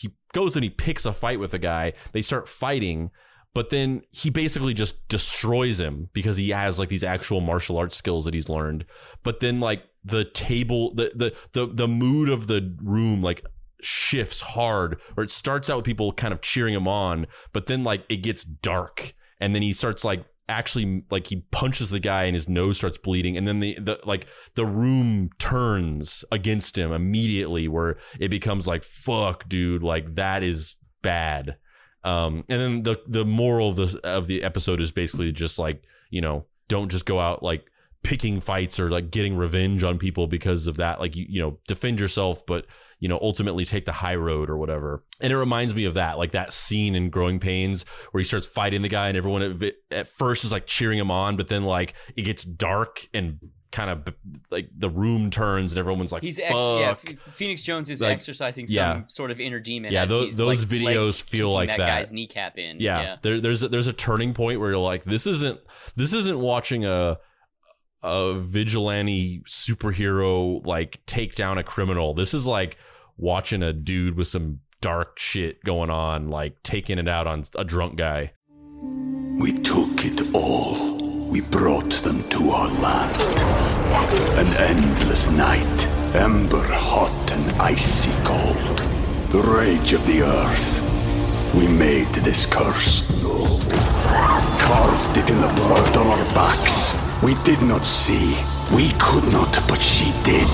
he 0.03 0.15
goes 0.33 0.55
and 0.55 0.63
he 0.63 0.69
picks 0.69 1.05
a 1.05 1.13
fight 1.13 1.39
with 1.39 1.53
a 1.53 1.59
guy 1.59 1.93
they 2.11 2.21
start 2.21 2.47
fighting 2.47 3.09
but 3.53 3.69
then 3.69 4.01
he 4.11 4.29
basically 4.29 4.73
just 4.73 5.07
destroys 5.07 5.79
him 5.79 6.09
because 6.13 6.37
he 6.37 6.49
has 6.49 6.79
like 6.79 6.89
these 6.89 7.03
actual 7.03 7.39
martial 7.39 7.77
arts 7.77 7.95
skills 7.95 8.25
that 8.25 8.33
he's 8.33 8.49
learned. 8.49 8.85
But 9.21 9.41
then 9.41 9.59
like 9.59 9.83
the 10.03 10.25
table 10.25 10.93
the 10.95 11.11
the 11.15 11.35
the, 11.53 11.71
the 11.71 11.87
mood 11.87 12.29
of 12.29 12.47
the 12.47 12.75
room 12.81 13.21
like 13.21 13.45
shifts 13.81 14.41
hard 14.41 14.99
or 15.15 15.23
it 15.23 15.31
starts 15.31 15.69
out 15.69 15.77
with 15.77 15.85
people 15.85 16.11
kind 16.13 16.33
of 16.33 16.41
cheering 16.41 16.73
him 16.73 16.87
on 16.87 17.27
but 17.51 17.65
then 17.65 17.83
like 17.83 18.05
it 18.07 18.17
gets 18.17 18.43
dark 18.43 19.13
and 19.41 19.53
then 19.53 19.61
he 19.61 19.73
starts 19.73 20.05
like 20.05 20.25
actually 20.49 21.03
like 21.09 21.27
he 21.27 21.43
punches 21.51 21.89
the 21.89 21.99
guy 21.99 22.23
and 22.23 22.35
his 22.35 22.49
nose 22.49 22.77
starts 22.77 22.97
bleeding. 22.97 23.37
And 23.37 23.47
then 23.47 23.59
the, 23.59 23.77
the 23.79 23.99
like 24.03 24.27
the 24.55 24.65
room 24.65 25.29
turns 25.39 26.25
against 26.31 26.77
him 26.77 26.91
immediately 26.91 27.67
where 27.67 27.97
it 28.19 28.29
becomes 28.29 28.67
like 28.67 28.83
fuck 28.83 29.47
dude 29.47 29.83
like 29.83 30.15
that 30.15 30.43
is 30.43 30.75
bad. 31.01 31.57
Um 32.03 32.43
and 32.49 32.61
then 32.61 32.83
the 32.83 33.01
the 33.07 33.25
moral 33.25 33.69
of 33.69 33.75
the 33.77 33.99
of 34.03 34.27
the 34.27 34.43
episode 34.43 34.81
is 34.81 34.91
basically 34.91 35.31
just 35.31 35.57
like 35.57 35.83
you 36.09 36.21
know 36.21 36.45
don't 36.67 36.89
just 36.89 37.05
go 37.05 37.19
out 37.19 37.41
like 37.41 37.65
picking 38.03 38.41
fights 38.41 38.79
or 38.79 38.89
like 38.89 39.11
getting 39.11 39.35
revenge 39.35 39.81
on 39.83 39.97
people 39.97 40.27
because 40.27 40.67
of 40.67 40.77
that 40.77 40.99
like 40.99 41.15
you 41.15 41.25
you 41.29 41.41
know 41.41 41.57
defend 41.67 41.99
yourself 41.99 42.45
but 42.45 42.65
you 42.99 43.07
know 43.07 43.17
ultimately 43.21 43.63
take 43.63 43.85
the 43.85 43.93
high 43.93 44.15
road 44.15 44.49
or 44.49 44.57
whatever 44.57 45.03
and 45.21 45.31
it 45.31 45.37
reminds 45.37 45.73
me 45.73 45.85
of 45.85 45.93
that 45.93 46.17
like 46.17 46.31
that 46.31 46.51
scene 46.51 46.95
in 46.95 47.09
growing 47.09 47.39
pains 47.39 47.83
where 48.11 48.19
he 48.19 48.25
starts 48.25 48.45
fighting 48.45 48.81
the 48.81 48.89
guy 48.89 49.07
and 49.07 49.17
everyone 49.17 49.41
at, 49.41 49.73
at 49.89 50.07
first 50.07 50.43
is 50.43 50.51
like 50.51 50.65
cheering 50.67 50.99
him 50.99 51.09
on 51.09 51.37
but 51.37 51.47
then 51.47 51.63
like 51.63 51.93
it 52.17 52.23
gets 52.23 52.43
dark 52.43 53.07
and 53.13 53.39
kind 53.71 53.89
of 53.89 54.13
like 54.51 54.69
the 54.77 54.89
room 54.89 55.31
turns 55.31 55.71
and 55.71 55.79
everyone's 55.79 56.11
like 56.11 56.21
He's 56.21 56.37
Fuck. 56.37 56.81
ex- 56.81 57.03
yeah, 57.09 57.15
Phoenix 57.31 57.63
Jones 57.63 57.89
is 57.89 58.01
Like, 58.01 58.11
exercising 58.11 58.67
some 58.67 58.75
yeah. 58.75 59.01
sort 59.07 59.31
of 59.31 59.39
inner 59.39 59.59
demon. 59.59 59.91
Yeah, 59.91 60.03
as 60.03 60.09
tho- 60.09 60.25
he's, 60.25 60.37
those 60.37 60.59
like, 60.59 60.69
videos 60.69 61.19
feel 61.23 61.51
like 61.51 61.69
that, 61.69 61.77
that. 61.79 61.87
guy's 61.87 62.13
kneecap 62.13 62.59
in. 62.59 62.79
yeah, 62.79 63.01
yeah. 63.01 63.15
There, 63.23 63.41
there's 63.41 63.63
a, 63.63 63.69
there's 63.69 63.87
a 63.87 63.93
turning 63.93 64.35
point 64.35 64.59
where 64.59 64.69
you're 64.69 64.77
like 64.77 65.05
this 65.05 65.25
isn't 65.25 65.59
this 65.95 66.13
isn't 66.13 66.39
watching 66.39 66.85
a 66.85 67.17
a 68.03 68.33
vigilante 68.33 69.41
superhero 69.47 70.65
like 70.65 71.01
take 71.05 71.35
down 71.35 71.57
a 71.57 71.63
criminal 71.63 72.13
this 72.13 72.33
is 72.33 72.45
like 72.45 72.77
watching 73.17 73.63
a 73.63 73.71
dude 73.73 74.17
with 74.17 74.27
some 74.27 74.59
dark 74.81 75.17
shit 75.17 75.63
going 75.63 75.89
on 75.89 76.29
like 76.29 76.61
taking 76.63 76.97
it 76.97 77.07
out 77.07 77.25
on 77.27 77.43
a 77.57 77.63
drunk 77.63 77.95
guy 77.95 78.31
We 79.39 79.53
took 79.53 80.05
it 80.05 80.33
all. 80.35 80.97
We 81.27 81.41
brought 81.41 81.91
them 82.03 82.27
to 82.29 82.51
our 82.51 82.67
land. 82.67 83.15
An 84.37 84.53
endless 84.57 85.29
night, 85.29 85.87
ember 86.13 86.63
hot 86.63 87.31
and 87.31 87.61
icy 87.61 88.11
cold. 88.23 88.77
The 89.31 89.41
rage 89.41 89.93
of 89.93 90.05
the 90.05 90.21
earth. 90.21 90.81
We 91.55 91.67
made 91.67 92.13
this 92.13 92.45
curse. 92.45 93.01
Carved 94.59 95.17
it 95.17 95.29
in 95.29 95.41
the 95.41 95.53
blood 95.55 95.97
on 95.97 96.07
our 96.07 96.25
backs. 96.35 96.82
We 97.23 97.35
did 97.43 97.61
not 97.61 97.85
see. 97.85 98.37
We 98.75 98.91
could 98.99 99.23
not, 99.31 99.57
but 99.67 99.81
she 99.81 100.11
did. 100.23 100.47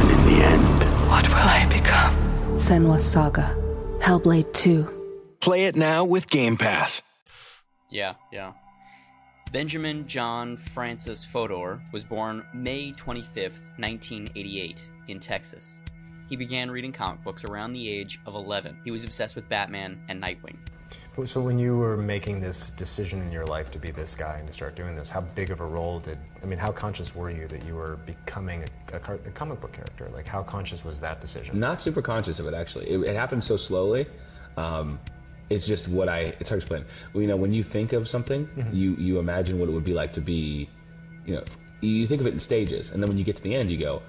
And 0.00 0.10
in 0.10 0.24
the 0.24 0.44
end, 0.44 1.08
What 1.10 1.28
will 1.28 1.36
I 1.36 1.66
become? 1.70 2.14
Senua's 2.54 3.04
Saga. 3.04 3.54
Hellblade 4.00 4.50
2. 4.54 5.36
Play 5.40 5.66
it 5.66 5.76
now 5.76 6.04
with 6.04 6.30
Game 6.30 6.56
Pass. 6.56 7.02
Yeah, 7.90 8.14
yeah. 8.32 8.52
Benjamin 9.52 10.06
John 10.06 10.56
Francis 10.56 11.24
Fodor 11.24 11.82
was 11.92 12.02
born 12.02 12.44
May 12.54 12.92
25th, 12.92 13.70
1988, 13.78 14.88
in 15.08 15.20
Texas. 15.20 15.82
He 16.28 16.36
began 16.36 16.70
reading 16.70 16.92
comic 16.92 17.22
books 17.22 17.44
around 17.44 17.74
the 17.74 17.88
age 17.88 18.18
of 18.26 18.34
11. 18.34 18.80
He 18.84 18.90
was 18.90 19.04
obsessed 19.04 19.36
with 19.36 19.48
Batman 19.50 20.02
and 20.08 20.22
Nightwing. 20.22 20.56
So 21.24 21.40
when 21.40 21.58
you 21.58 21.78
were 21.78 21.96
making 21.96 22.40
this 22.40 22.68
decision 22.68 23.22
in 23.22 23.32
your 23.32 23.46
life 23.46 23.70
to 23.70 23.78
be 23.78 23.90
this 23.90 24.14
guy 24.14 24.36
and 24.36 24.46
to 24.46 24.52
start 24.52 24.76
doing 24.76 24.94
this, 24.94 25.08
how 25.08 25.22
big 25.22 25.50
of 25.50 25.60
a 25.60 25.64
role 25.64 25.98
did 25.98 26.18
I 26.42 26.46
mean? 26.46 26.58
How 26.58 26.70
conscious 26.70 27.14
were 27.14 27.30
you 27.30 27.48
that 27.48 27.64
you 27.64 27.74
were 27.74 27.96
becoming 28.04 28.64
a, 28.64 28.96
a, 28.96 28.98
car- 28.98 29.18
a 29.26 29.30
comic 29.30 29.60
book 29.60 29.72
character? 29.72 30.10
Like, 30.12 30.26
how 30.26 30.42
conscious 30.42 30.84
was 30.84 31.00
that 31.00 31.22
decision? 31.22 31.58
Not 31.58 31.80
super 31.80 32.02
conscious 32.02 32.38
of 32.38 32.46
it 32.46 32.52
actually. 32.52 32.90
It, 32.90 33.00
it 33.00 33.16
happened 33.16 33.42
so 33.42 33.56
slowly. 33.56 34.06
Um, 34.58 35.00
it's 35.48 35.66
just 35.66 35.88
what 35.88 36.08
I. 36.08 36.34
It's 36.38 36.50
hard 36.50 36.60
to 36.60 36.66
explain. 36.66 36.84
Well, 37.14 37.22
you 37.22 37.28
know, 37.28 37.36
when 37.36 37.54
you 37.54 37.62
think 37.62 37.94
of 37.94 38.08
something, 38.08 38.48
you 38.72 38.94
you 38.96 39.18
imagine 39.18 39.58
what 39.58 39.68
it 39.68 39.72
would 39.72 39.84
be 39.84 39.94
like 39.94 40.12
to 40.14 40.20
be. 40.20 40.68
You 41.24 41.36
know, 41.36 41.44
you 41.80 42.06
think 42.06 42.20
of 42.20 42.26
it 42.26 42.34
in 42.34 42.40
stages, 42.40 42.92
and 42.92 43.02
then 43.02 43.08
when 43.08 43.16
you 43.16 43.24
get 43.24 43.36
to 43.36 43.42
the 43.42 43.54
end, 43.54 43.70
you 43.70 43.78
go, 43.78 44.02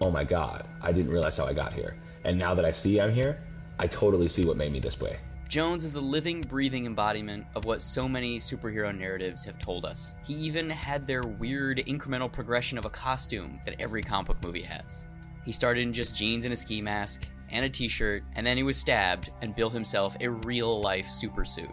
"Oh 0.00 0.10
my 0.10 0.24
God, 0.24 0.66
I 0.82 0.92
didn't 0.92 1.12
realize 1.12 1.36
how 1.36 1.46
I 1.46 1.52
got 1.52 1.72
here." 1.72 1.96
And 2.24 2.38
now 2.38 2.52
that 2.54 2.64
I 2.64 2.72
see 2.72 3.00
I'm 3.00 3.14
here, 3.14 3.40
I 3.78 3.86
totally 3.86 4.28
see 4.28 4.44
what 4.44 4.56
made 4.56 4.72
me 4.72 4.80
this 4.80 5.00
way. 5.00 5.18
Jones 5.52 5.84
is 5.84 5.92
the 5.92 6.00
living, 6.00 6.40
breathing 6.40 6.86
embodiment 6.86 7.44
of 7.54 7.66
what 7.66 7.82
so 7.82 8.08
many 8.08 8.38
superhero 8.38 8.96
narratives 8.96 9.44
have 9.44 9.58
told 9.58 9.84
us. 9.84 10.14
He 10.24 10.32
even 10.32 10.70
had 10.70 11.06
their 11.06 11.20
weird 11.20 11.76
incremental 11.86 12.32
progression 12.32 12.78
of 12.78 12.86
a 12.86 12.88
costume 12.88 13.60
that 13.66 13.78
every 13.78 14.02
comic 14.02 14.28
book 14.28 14.42
movie 14.42 14.62
has. 14.62 15.04
He 15.44 15.52
started 15.52 15.82
in 15.82 15.92
just 15.92 16.16
jeans 16.16 16.46
and 16.46 16.54
a 16.54 16.56
ski 16.56 16.80
mask 16.80 17.28
and 17.50 17.66
a 17.66 17.68
t 17.68 17.86
shirt, 17.86 18.22
and 18.34 18.46
then 18.46 18.56
he 18.56 18.62
was 18.62 18.78
stabbed 18.78 19.28
and 19.42 19.54
built 19.54 19.74
himself 19.74 20.16
a 20.22 20.30
real 20.30 20.80
life 20.80 21.10
super 21.10 21.44
suit. 21.44 21.68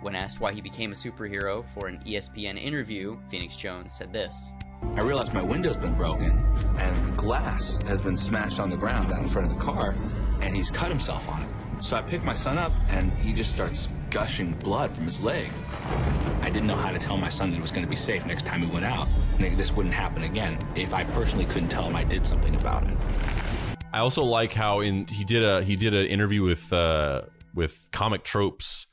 When 0.00 0.16
asked 0.16 0.40
why 0.40 0.52
he 0.52 0.60
became 0.60 0.90
a 0.90 0.96
superhero 0.96 1.64
for 1.64 1.86
an 1.86 2.02
ESPN 2.04 2.60
interview, 2.60 3.16
Phoenix 3.30 3.56
Jones 3.56 3.92
said 3.92 4.12
this. 4.12 4.52
I 4.96 5.02
realized 5.02 5.32
my 5.32 5.42
window's 5.42 5.76
been 5.76 5.94
broken 5.94 6.44
and 6.78 7.16
glass 7.16 7.78
has 7.82 8.00
been 8.00 8.16
smashed 8.16 8.58
on 8.58 8.70
the 8.70 8.76
ground 8.76 9.12
out 9.12 9.22
in 9.22 9.28
front 9.28 9.46
of 9.46 9.56
the 9.56 9.64
car 9.64 9.94
and 10.40 10.56
he's 10.56 10.72
cut 10.72 10.88
himself 10.88 11.28
on 11.28 11.42
it. 11.42 11.48
So 11.80 11.96
I 11.96 12.02
pick 12.02 12.22
my 12.22 12.34
son 12.34 12.58
up 12.58 12.72
and 12.90 13.10
he 13.12 13.32
just 13.32 13.50
starts 13.50 13.88
gushing 14.10 14.52
blood 14.52 14.92
from 14.92 15.06
his 15.06 15.22
leg. 15.22 15.50
I 16.42 16.50
didn't 16.50 16.66
know 16.66 16.76
how 16.76 16.90
to 16.90 16.98
tell 16.98 17.16
my 17.16 17.30
son 17.30 17.50
that 17.50 17.58
it 17.58 17.62
was 17.62 17.72
going 17.72 17.84
to 17.84 17.90
be 17.90 17.96
safe 17.96 18.26
next 18.26 18.44
time 18.44 18.60
he 18.60 18.66
went 18.66 18.84
out. 18.84 19.08
This 19.38 19.72
wouldn't 19.72 19.94
happen 19.94 20.24
again 20.24 20.58
if 20.76 20.92
I 20.92 21.04
personally 21.04 21.46
couldn't 21.46 21.70
tell 21.70 21.84
him 21.84 21.96
I 21.96 22.04
did 22.04 22.26
something 22.26 22.54
about 22.54 22.84
it. 22.84 22.96
I 23.92 24.00
also 24.00 24.22
like 24.22 24.52
how 24.52 24.80
in 24.80 25.06
he 25.06 25.24
did 25.24 25.42
a 25.42 25.62
he 25.64 25.74
did 25.76 25.94
an 25.94 26.06
interview 26.06 26.42
with 26.42 26.70
uh 26.72 27.22
with 27.54 27.88
comic 27.90 28.22
tropes 28.22 28.86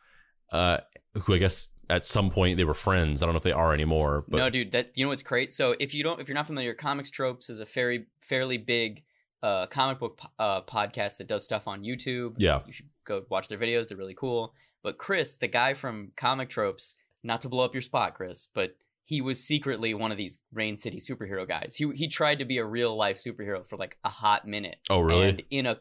uh 0.52 0.78
who 1.24 1.36
I 1.36 1.38
guess 1.38 1.68
at 1.90 2.06
some 2.06 2.30
point 2.30 2.58
they 2.58 2.64
were 2.64 2.74
friends. 2.74 3.22
I 3.22 3.26
don't 3.26 3.34
know 3.34 3.38
if 3.38 3.44
they 3.44 3.52
are 3.52 3.74
anymore, 3.74 4.24
but 4.28 4.38
no, 4.38 4.50
dude, 4.50 4.72
that 4.72 4.92
you 4.96 5.04
know 5.04 5.10
what's 5.10 5.24
great? 5.24 5.52
So 5.52 5.76
if 5.80 5.94
you 5.94 6.04
don't, 6.04 6.20
if 6.20 6.28
you're 6.28 6.36
not 6.36 6.48
familiar, 6.48 6.74
Comics 6.74 7.12
Tropes 7.12 7.50
is 7.50 7.60
a 7.60 7.66
very 7.66 8.08
fairly 8.22 8.58
big 8.58 9.04
uh, 9.48 9.66
comic 9.68 10.00
book 10.00 10.18
po- 10.18 10.30
uh, 10.40 10.62
podcast 10.62 11.18
that 11.18 11.28
does 11.28 11.44
stuff 11.46 11.68
on 11.68 11.84
YouTube. 11.84 12.36
Yeah. 12.38 12.62
you 12.68 12.74
should 12.74 12.90
go 13.06 13.24
watch 13.30 13.48
their 13.48 13.58
videos; 13.58 13.88
they're 13.88 13.98
really 13.98 14.14
cool. 14.16 14.54
But 14.84 14.98
Chris, 14.98 15.36
the 15.36 15.48
guy 15.48 15.74
from 15.74 16.12
Comic 16.16 16.50
Tropes, 16.50 16.96
not 17.24 17.42
to 17.42 17.50
blow 17.50 17.64
up 17.64 17.74
your 17.74 17.82
spot, 17.82 18.14
Chris, 18.16 18.48
but 18.54 18.76
he 19.06 19.22
was 19.22 19.42
secretly 19.44 19.94
one 19.94 20.12
of 20.12 20.18
these 20.18 20.40
Rain 20.52 20.76
City 20.76 21.00
superhero 21.00 21.48
guys. 21.48 21.76
He 21.78 21.90
he 21.96 22.08
tried 22.08 22.40
to 22.40 22.46
be 22.46 22.58
a 22.58 22.66
real 22.66 22.96
life 22.96 23.18
superhero 23.26 23.66
for 23.66 23.78
like 23.78 23.98
a 24.04 24.10
hot 24.10 24.46
minute. 24.46 24.78
Oh, 24.90 25.00
really? 25.00 25.30
And 25.30 25.44
in 25.50 25.66
a 25.66 25.80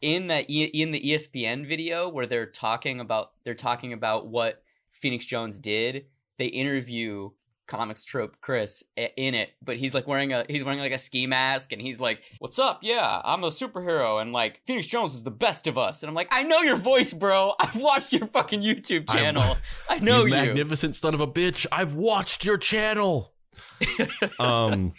in 0.00 0.28
that 0.28 0.48
E- 0.48 0.64
in 0.82 0.92
the 0.92 1.00
ESPN 1.00 1.66
video 1.66 2.08
where 2.08 2.26
they're 2.26 2.46
talking 2.46 3.00
about 3.00 3.32
they're 3.44 3.54
talking 3.54 3.92
about 3.92 4.28
what 4.28 4.62
Phoenix 4.90 5.26
Jones 5.26 5.58
did, 5.58 6.06
they 6.38 6.46
interview 6.46 7.30
comics 7.70 8.04
trope 8.04 8.36
Chris 8.42 8.82
in 8.96 9.34
it, 9.34 9.50
but 9.62 9.76
he's 9.78 9.94
like 9.94 10.06
wearing 10.06 10.32
a 10.34 10.44
he's 10.48 10.62
wearing 10.64 10.80
like 10.80 10.92
a 10.92 10.98
ski 10.98 11.26
mask 11.26 11.72
and 11.72 11.80
he's 11.80 12.00
like, 12.00 12.22
"What's 12.40 12.58
up? 12.58 12.80
Yeah, 12.82 13.22
I'm 13.24 13.44
a 13.44 13.48
superhero 13.48 14.20
and 14.20 14.32
like 14.32 14.60
Phoenix 14.66 14.86
Jones 14.86 15.14
is 15.14 15.22
the 15.22 15.30
best 15.30 15.66
of 15.66 15.78
us." 15.78 16.02
And 16.02 16.08
I'm 16.10 16.14
like, 16.14 16.28
"I 16.30 16.42
know 16.42 16.60
your 16.60 16.76
voice, 16.76 17.12
bro. 17.14 17.54
I've 17.60 17.80
watched 17.80 18.12
your 18.12 18.26
fucking 18.26 18.60
YouTube 18.60 19.04
I've- 19.08 19.18
channel. 19.18 19.56
I 19.88 19.98
know 20.00 20.24
you." 20.26 20.32
magnificent 20.32 20.96
son 20.96 21.14
of 21.14 21.20
a 21.20 21.26
bitch. 21.26 21.64
I've 21.72 21.94
watched 21.94 22.44
your 22.44 22.58
channel. 22.58 23.32
um, 24.38 24.92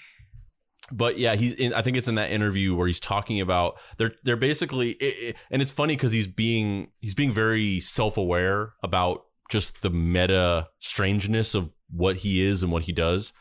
but 0.92 1.18
yeah, 1.18 1.36
he's. 1.36 1.54
In, 1.54 1.74
I 1.74 1.82
think 1.82 1.98
it's 1.98 2.08
in 2.08 2.16
that 2.16 2.32
interview 2.32 2.76
where 2.76 2.88
he's 2.88 3.00
talking 3.00 3.40
about 3.40 3.78
they're 3.98 4.14
they're 4.24 4.36
basically, 4.38 4.92
it, 4.94 5.04
it- 5.30 5.36
and 5.50 5.62
it's 5.62 5.72
funny 5.72 5.96
because 5.96 6.12
he's 6.12 6.28
being 6.28 6.90
he's 7.00 7.14
being 7.14 7.32
very 7.32 7.80
self 7.80 8.18
aware 8.18 8.74
about 8.84 9.26
just 9.50 9.82
the 9.82 9.90
meta 9.90 10.68
strangeness 10.80 11.54
of 11.56 11.74
what 11.92 12.18
he 12.18 12.42
is 12.42 12.64
and 12.64 12.72
what 12.72 12.84
he 12.84 12.92
does. 12.92 13.34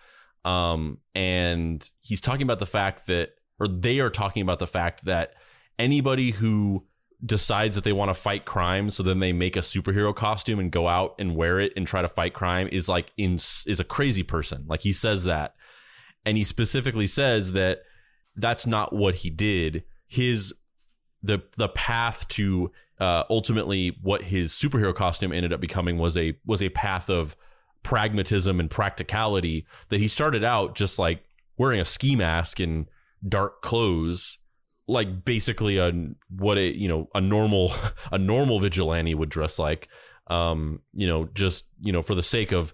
Um, 0.44 0.98
and 1.14 1.88
he's 2.00 2.20
talking 2.20 2.42
about 2.42 2.58
the 2.58 2.66
fact 2.66 3.06
that, 3.06 3.34
or 3.58 3.68
they 3.68 4.00
are 4.00 4.10
talking 4.10 4.42
about 4.42 4.58
the 4.58 4.66
fact 4.66 5.04
that 5.04 5.34
anybody 5.78 6.30
who 6.30 6.86
decides 7.24 7.74
that 7.74 7.84
they 7.84 7.92
want 7.92 8.08
to 8.08 8.14
fight 8.14 8.44
crime, 8.44 8.90
so 8.90 9.02
then 9.02 9.20
they 9.20 9.32
make 9.32 9.56
a 9.56 9.60
superhero 9.60 10.14
costume 10.14 10.58
and 10.58 10.70
go 10.70 10.88
out 10.88 11.14
and 11.18 11.36
wear 11.36 11.60
it 11.60 11.72
and 11.76 11.86
try 11.86 12.00
to 12.00 12.08
fight 12.08 12.32
crime 12.32 12.68
is 12.72 12.88
like 12.88 13.12
in 13.16 13.34
is 13.34 13.80
a 13.80 13.84
crazy 13.84 14.22
person. 14.22 14.64
Like 14.66 14.80
he 14.80 14.92
says 14.92 15.24
that, 15.24 15.54
and 16.24 16.36
he 16.36 16.44
specifically 16.44 17.06
says 17.06 17.52
that 17.52 17.82
that's 18.36 18.66
not 18.66 18.92
what 18.92 19.16
he 19.16 19.30
did. 19.30 19.84
His 20.06 20.54
the 21.22 21.42
the 21.56 21.68
path 21.68 22.26
to 22.28 22.72
uh, 22.98 23.24
ultimately 23.28 23.98
what 24.02 24.22
his 24.22 24.52
superhero 24.52 24.94
costume 24.94 25.32
ended 25.32 25.52
up 25.52 25.60
becoming 25.60 25.98
was 25.98 26.16
a 26.16 26.38
was 26.46 26.62
a 26.62 26.70
path 26.70 27.10
of 27.10 27.36
pragmatism 27.82 28.60
and 28.60 28.70
practicality 28.70 29.66
that 29.88 30.00
he 30.00 30.08
started 30.08 30.44
out 30.44 30.74
just 30.74 30.98
like 30.98 31.24
wearing 31.56 31.80
a 31.80 31.84
ski 31.84 32.14
mask 32.16 32.60
and 32.60 32.86
dark 33.26 33.62
clothes 33.62 34.38
like 34.86 35.24
basically 35.24 35.78
a 35.78 35.92
what 36.28 36.58
a 36.58 36.76
you 36.76 36.88
know 36.88 37.08
a 37.14 37.20
normal 37.20 37.72
a 38.12 38.18
normal 38.18 38.60
vigilante 38.60 39.14
would 39.14 39.28
dress 39.28 39.58
like 39.58 39.88
um 40.28 40.80
you 40.92 41.06
know 41.06 41.28
just 41.34 41.64
you 41.80 41.92
know 41.92 42.02
for 42.02 42.14
the 42.14 42.22
sake 42.22 42.52
of 42.52 42.72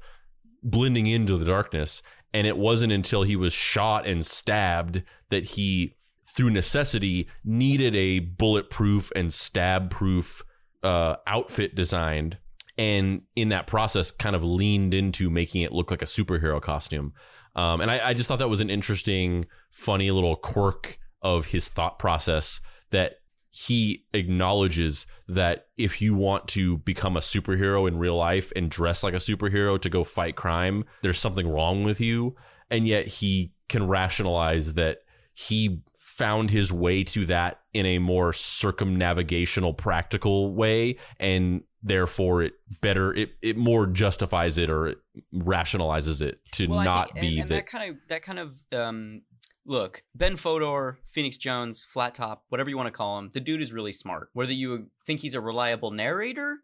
blending 0.67 1.07
into 1.07 1.37
the 1.37 1.45
darkness. 1.45 2.03
And 2.35 2.47
it 2.47 2.59
wasn't 2.59 2.93
until 2.93 3.23
he 3.23 3.37
was 3.37 3.53
shot 3.53 4.07
and 4.07 4.27
stabbed 4.27 5.03
that 5.31 5.45
he 5.45 5.95
through 6.29 6.51
necessity 6.51 7.29
needed 7.45 7.95
a 7.95 8.19
bulletproof 8.19 9.11
and 9.17 9.33
stab 9.33 9.91
proof 9.91 10.43
uh, 10.83 11.17
outfit 11.27 11.75
designed 11.75 12.37
and 12.79 13.23
in 13.35 13.49
that 13.49 13.67
process 13.67 14.11
kind 14.11 14.37
of 14.37 14.45
leaned 14.45 14.93
into 14.93 15.31
making 15.31 15.63
it 15.63 15.73
look 15.73 15.91
like 15.91 16.03
a 16.03 16.07
superhero 16.07 16.61
costume 16.61 17.13
um, 17.57 17.81
and 17.81 17.91
I, 17.91 18.09
I 18.09 18.15
just 18.15 18.29
thought 18.29 18.39
that 18.39 18.51
was 18.51 18.61
an 18.61 18.71
interesting 18.71 19.47
funny 19.71 20.11
little 20.11 20.37
quirk 20.37 20.99
of 21.23 21.47
his 21.47 21.69
thought 21.69 21.99
process 21.99 22.61
that 22.91 23.17
he 23.51 24.05
acknowledges 24.13 25.07
that 25.27 25.69
if 25.79 26.03
you 26.03 26.15
want 26.15 26.47
to 26.49 26.77
become 26.79 27.17
a 27.17 27.21
superhero 27.21 27.89
in 27.89 27.99
real 27.99 28.17
life 28.17 28.53
and 28.55 28.71
dress 28.71 29.03
like 29.03 29.15
a 29.15 29.17
superhero 29.17 29.81
to 29.81 29.89
go 29.89 30.05
fight 30.05 30.37
crime, 30.37 30.85
there's 31.01 31.19
something 31.19 31.49
wrong 31.49 31.83
with 31.83 31.99
you. 31.99 32.37
And 32.71 32.87
yet 32.87 33.07
he 33.07 33.55
can 33.71 33.87
rationalize 33.87 34.75
that 34.75 34.99
he 35.33 35.81
found 35.99 36.51
his 36.51 36.71
way 36.71 37.03
to 37.05 37.25
that 37.27 37.61
in 37.73 37.87
a 37.87 37.99
more 37.99 38.33
circumnavigational, 38.33 39.75
practical 39.77 40.55
way. 40.55 40.97
And 41.19 41.63
therefore 41.87 42.43
it 42.43 42.55
better, 42.81 43.15
it, 43.15 43.31
it 43.43 43.57
more 43.57 43.87
justifies 43.87 44.59
it 44.59 44.69
or 44.69 44.89
it 44.89 44.99
rationalizes 45.33 46.21
it 46.21 46.41
to 46.53 46.67
Well, 46.67 46.83
not 46.85 47.13
think- 47.13 47.21
be 47.21 47.29
and, 47.35 47.41
and 47.43 47.49
that. 47.51 47.55
that 47.55 47.67
kind 47.67 47.91
of 47.91 47.97
that 48.09 48.23
kind 48.23 48.39
of 48.39 48.57
um 48.73 49.23
look 49.65 50.05
ben 50.15 50.37
fodor 50.37 50.99
phoenix 51.05 51.37
jones 51.37 51.85
flat 51.89 52.15
top 52.15 52.45
whatever 52.51 52.71
you 52.71 52.77
want 52.77 52.87
to 52.87 52.93
call 52.93 53.19
him 53.19 53.31
the 53.35 53.41
dude 53.41 53.61
is 53.61 53.73
really 53.73 53.93
smart 53.93 54.29
whether 54.33 54.53
you 54.53 54.91
think 55.05 55.21
he's 55.21 55.35
a 55.35 55.41
reliable 55.41 55.91
narrator 55.91 56.59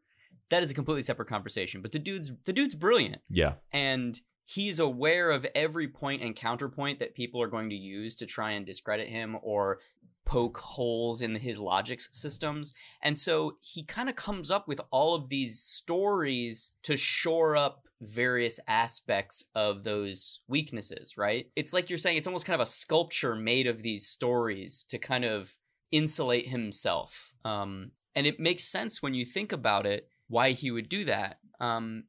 that 0.50 0.62
is 0.62 0.71
a 0.71 0.75
completely 0.75 1.02
separate 1.02 1.29
conversation 1.29 1.83
but 1.83 1.91
the 1.93 1.99
dude's 1.99 2.31
the 2.45 2.52
dude's 2.52 2.75
brilliant 2.76 3.21
yeah. 3.29 3.55
and 3.73 4.21
he's 4.45 4.79
aware 4.79 5.31
of 5.31 5.45
every 5.55 5.88
point 5.88 6.23
and 6.23 6.37
counterpoint 6.37 6.99
that 7.00 7.14
people 7.14 7.43
are 7.43 7.49
going 7.49 7.71
to 7.71 7.76
use 7.76 8.14
to 8.14 8.26
try 8.26 8.52
and 8.52 8.67
discredit 8.67 9.09
him 9.09 9.37
or 9.43 9.79
poke 10.25 10.58
holes 10.58 11.23
in 11.23 11.37
his 11.37 11.58
logic 11.58 12.00
systems. 12.00 12.75
And 13.02 13.19
so 13.19 13.56
he 13.61 13.85
kind 13.85 14.08
of 14.08 14.17
comes 14.17 14.50
up 14.50 14.69
with 14.69 14.80
all 14.91 15.15
of 15.15 15.28
these 15.28 15.61
stories 15.61 16.73
to 16.85 16.97
shore 16.97 17.56
up 17.56 17.85
various 18.00 18.58
aspects 18.67 19.45
of 19.54 19.85
those 19.85 20.41
weaknesses 20.49 21.17
right? 21.17 21.47
It's 21.54 21.73
like 21.73 21.89
you're 21.89 21.99
saying 21.99 22.17
it's 22.17 22.26
almost 22.26 22.47
kind 22.47 22.61
of 22.61 22.67
a 22.67 22.71
sculpture 22.71 23.37
made 23.37 23.67
of 23.67 23.82
these 23.82 24.08
stories 24.08 24.85
to 24.89 24.99
kind 24.99 25.25
of 25.25 25.56
insulate 25.93 26.49
himself. 26.49 27.32
Um 27.45 27.93
and 28.15 28.26
it 28.26 28.41
makes 28.41 28.65
sense 28.65 29.02
when 29.02 29.15
you 29.15 29.25
think 29.25 29.52
about 29.52 29.87
it 29.87 30.08
why 30.28 30.52
he 30.52 30.71
would 30.71 30.89
do 30.89 31.04
that. 31.04 31.39
Um 31.61 32.04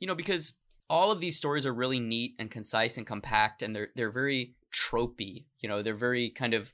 you 0.00 0.08
know 0.08 0.14
because 0.14 0.54
all 0.90 1.10
of 1.12 1.20
these 1.20 1.36
stories 1.36 1.66
are 1.66 1.74
really 1.74 2.00
neat 2.00 2.34
and 2.38 2.50
concise 2.50 2.96
and 2.96 3.06
compact 3.06 3.62
and 3.62 3.76
they're 3.76 3.90
they're 3.94 4.10
very 4.10 4.54
tropey 4.72 5.44
you 5.60 5.68
know 5.68 5.82
they're 5.82 5.94
very 5.94 6.30
kind 6.30 6.54
of 6.54 6.72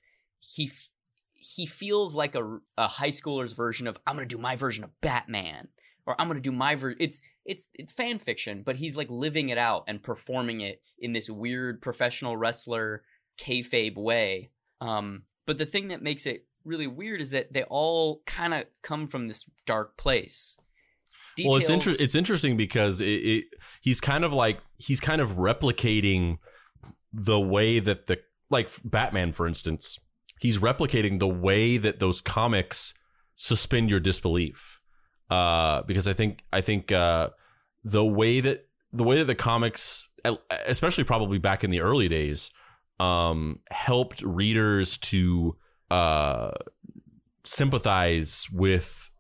he 0.55 0.67
f- 0.67 0.91
he 1.35 1.67
feels 1.67 2.15
like 2.15 2.35
a, 2.35 2.59
a 2.79 2.89
high 2.89 3.11
schooler's 3.11 3.53
version 3.53 3.87
of 3.87 3.99
i'm 4.07 4.17
gonna 4.17 4.27
do 4.27 4.39
my 4.39 4.57
version 4.57 4.85
of 4.85 5.01
batman 5.01 5.69
or 6.07 6.21
i'm 6.21 6.29
gonna 6.29 6.41
do 6.41 6.53
my 6.53 6.75
version 6.75 6.97
it's 7.01 7.21
it's 7.45 7.69
it's 7.75 7.93
fan 7.93 8.19
fiction 8.19 8.63
but 8.65 8.77
he's 8.77 8.97
like 8.97 9.09
living 9.11 9.49
it 9.49 9.59
out 9.59 9.85
and 9.87 10.03
performing 10.03 10.61
it 10.61 10.83
in 10.99 11.13
this 11.13 11.29
weird 11.29 11.83
professional 11.83 12.37
wrestler 12.37 13.03
kayfabe 13.39 13.97
way. 13.97 14.51
Um 14.81 15.25
but 15.47 15.59
the 15.59 15.67
thing 15.67 15.89
that 15.89 16.03
makes 16.03 16.27
it 16.27 16.47
really 16.65 16.87
weird 16.87 17.21
is 17.21 17.31
that 17.31 17.53
they 17.53 17.65
all 17.65 18.23
kind 18.27 18.55
of 18.55 18.65
come 18.83 19.07
from 19.07 19.27
this 19.27 19.45
dark 19.67 19.97
place. 19.97 20.57
Well, 21.45 21.57
it's 21.57 21.69
inter- 21.69 21.97
it's 21.99 22.15
interesting 22.15 22.57
because 22.57 23.01
it, 23.01 23.07
it 23.07 23.45
he's 23.81 24.01
kind 24.01 24.25
of 24.25 24.33
like 24.33 24.61
he's 24.79 25.01
kind 25.01 25.21
of 25.21 25.33
replicating 25.33 26.39
the 27.13 27.41
way 27.41 27.81
that 27.81 28.07
the 28.07 28.21
like 28.51 28.71
Batman, 28.85 29.33
for 29.33 29.47
instance, 29.47 29.99
he's 30.45 30.59
replicating 30.59 31.21
the 31.21 31.27
way 31.27 31.79
that 31.79 32.01
those 32.01 32.21
comics 32.21 32.93
suspend 33.35 33.89
your 33.89 33.99
disbelief. 33.99 34.79
Uh, 35.31 35.81
because 35.85 36.07
I 36.07 36.13
think 36.13 36.45
I 36.53 36.61
think 36.61 36.93
uh, 36.93 37.31
the 37.83 38.05
way 38.05 38.41
that 38.41 38.69
the 38.93 39.05
way 39.05 39.17
that 39.17 39.25
the 39.25 39.35
comics, 39.35 40.07
especially 40.67 41.03
probably 41.03 41.39
back 41.39 41.65
in 41.65 41.71
the 41.71 41.81
early 41.81 42.09
days, 42.09 42.51
um, 43.01 43.61
helped 43.71 44.21
readers 44.21 44.99
to 44.99 45.57
uh, 45.91 46.51
sympathize 47.45 48.47
with 48.53 49.11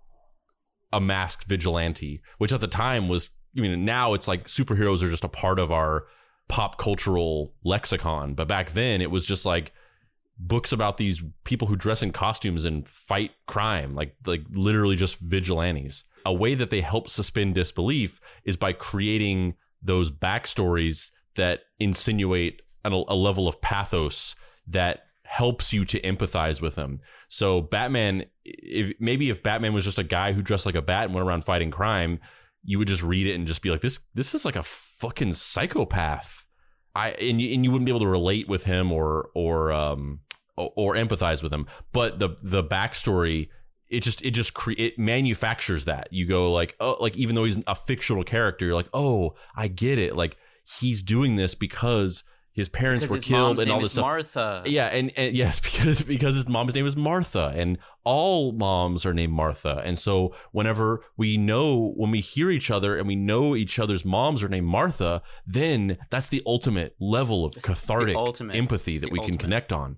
a 0.92 1.00
masked 1.00 1.48
vigilante, 1.48 2.20
which 2.36 2.52
at 2.52 2.60
the 2.60 2.68
time 2.68 3.08
was, 3.08 3.30
I 3.56 3.62
mean, 3.62 3.82
now 3.86 4.12
it's 4.12 4.28
like 4.28 4.46
superheroes 4.46 5.02
are 5.02 5.10
just 5.10 5.24
a 5.24 5.28
part 5.28 5.58
of 5.58 5.72
our 5.72 6.04
pop 6.48 6.76
cultural 6.76 7.54
lexicon. 7.64 8.34
But 8.34 8.46
back 8.46 8.74
then 8.74 9.00
it 9.00 9.10
was 9.10 9.24
just 9.24 9.46
like 9.46 9.72
books 10.38 10.72
about 10.72 10.96
these 10.96 11.22
people 11.44 11.68
who 11.68 11.76
dress 11.76 12.02
in 12.02 12.10
costumes 12.10 12.64
and 12.64 12.88
fight 12.88 13.32
crime, 13.46 13.94
like, 13.94 14.16
like 14.26 14.42
literally 14.50 14.96
just 14.96 15.18
vigilantes. 15.18 16.04
A 16.26 16.32
way 16.32 16.54
that 16.54 16.70
they 16.70 16.80
help 16.80 17.08
suspend 17.08 17.54
disbelief 17.54 18.20
is 18.44 18.56
by 18.56 18.72
creating 18.72 19.54
those 19.82 20.10
backstories 20.10 21.10
that 21.36 21.60
insinuate 21.78 22.62
an, 22.84 22.92
a 22.92 23.14
level 23.14 23.46
of 23.46 23.60
pathos 23.60 24.34
that 24.66 25.04
helps 25.24 25.72
you 25.72 25.84
to 25.84 26.00
empathize 26.00 26.60
with 26.60 26.74
them. 26.74 27.00
So 27.28 27.60
Batman, 27.60 28.24
if 28.44 28.92
maybe 29.00 29.30
if 29.30 29.42
Batman 29.42 29.74
was 29.74 29.84
just 29.84 29.98
a 29.98 30.04
guy 30.04 30.32
who 30.32 30.42
dressed 30.42 30.66
like 30.66 30.74
a 30.74 30.82
bat 30.82 31.04
and 31.04 31.14
went 31.14 31.26
around 31.26 31.44
fighting 31.44 31.70
crime, 31.70 32.20
you 32.62 32.78
would 32.78 32.88
just 32.88 33.02
read 33.02 33.26
it 33.26 33.34
and 33.34 33.46
just 33.46 33.62
be 33.62 33.70
like, 33.70 33.80
this 33.80 34.00
this 34.14 34.34
is 34.34 34.44
like 34.44 34.56
a 34.56 34.62
fucking 34.62 35.32
psychopath. 35.32 36.46
I 36.94 37.10
and 37.10 37.40
you, 37.40 37.54
and 37.54 37.64
you 37.64 37.70
wouldn't 37.70 37.86
be 37.86 37.90
able 37.90 38.00
to 38.00 38.06
relate 38.06 38.48
with 38.48 38.64
him 38.64 38.92
or 38.92 39.30
or 39.34 39.72
um 39.72 40.20
or, 40.56 40.72
or 40.76 40.94
empathize 40.94 41.42
with 41.42 41.52
him. 41.52 41.66
But 41.92 42.18
the 42.18 42.36
the 42.42 42.62
backstory 42.62 43.48
it 43.90 44.02
just 44.02 44.22
it 44.22 44.30
just 44.30 44.54
cre- 44.54 44.72
it 44.78 44.98
manufactures 44.98 45.84
that 45.84 46.08
you 46.10 46.26
go 46.26 46.50
like 46.52 46.74
oh 46.80 46.96
like 47.00 47.16
even 47.16 47.34
though 47.34 47.44
he's 47.44 47.58
a 47.66 47.74
fictional 47.74 48.24
character 48.24 48.64
you're 48.64 48.74
like 48.74 48.88
oh 48.94 49.34
I 49.54 49.68
get 49.68 49.98
it 49.98 50.16
like 50.16 50.36
he's 50.80 51.02
doing 51.02 51.36
this 51.36 51.54
because 51.54 52.24
his 52.52 52.68
parents 52.68 53.02
Because 53.04 53.10
were 53.10 53.16
his 53.16 53.24
killed 53.24 53.58
and 53.58 53.68
all 53.70 53.78
this 53.80 53.86
is 53.86 53.92
stuff. 53.92 54.02
Martha. 54.02 54.62
Yeah, 54.66 54.86
and, 54.86 55.10
and 55.16 55.36
yes, 55.36 55.58
because 55.68 56.02
because 56.02 56.36
his 56.36 56.48
mom's 56.48 56.72
name 56.74 56.86
is 56.86 56.94
Martha, 56.96 57.52
and 57.56 57.78
all 58.04 58.52
moms 58.52 59.04
are 59.04 59.12
named 59.12 59.32
Martha, 59.32 59.82
and 59.84 59.98
so 59.98 60.32
whenever 60.52 61.02
we 61.16 61.36
know 61.36 61.92
when 61.96 62.12
we 62.12 62.20
hear 62.20 62.50
each 62.52 62.70
other 62.70 62.96
and 62.96 63.08
we 63.08 63.16
know 63.16 63.56
each 63.56 63.80
other's 63.80 64.04
moms 64.04 64.40
are 64.40 64.48
named 64.48 64.68
Martha, 64.68 65.20
then 65.44 65.98
that's 66.10 66.28
the 66.28 66.42
ultimate 66.46 66.94
level 67.00 67.44
of 67.44 67.56
It's- 67.56 67.68
it's 67.72 67.80
cathartic 67.80 68.14
ultimate- 68.16 68.54
empathy 68.54 68.92
it's 68.94 69.00
that 69.02 69.10
we 69.10 69.18
can 69.18 69.36
connect 69.36 69.72
on. 69.72 69.96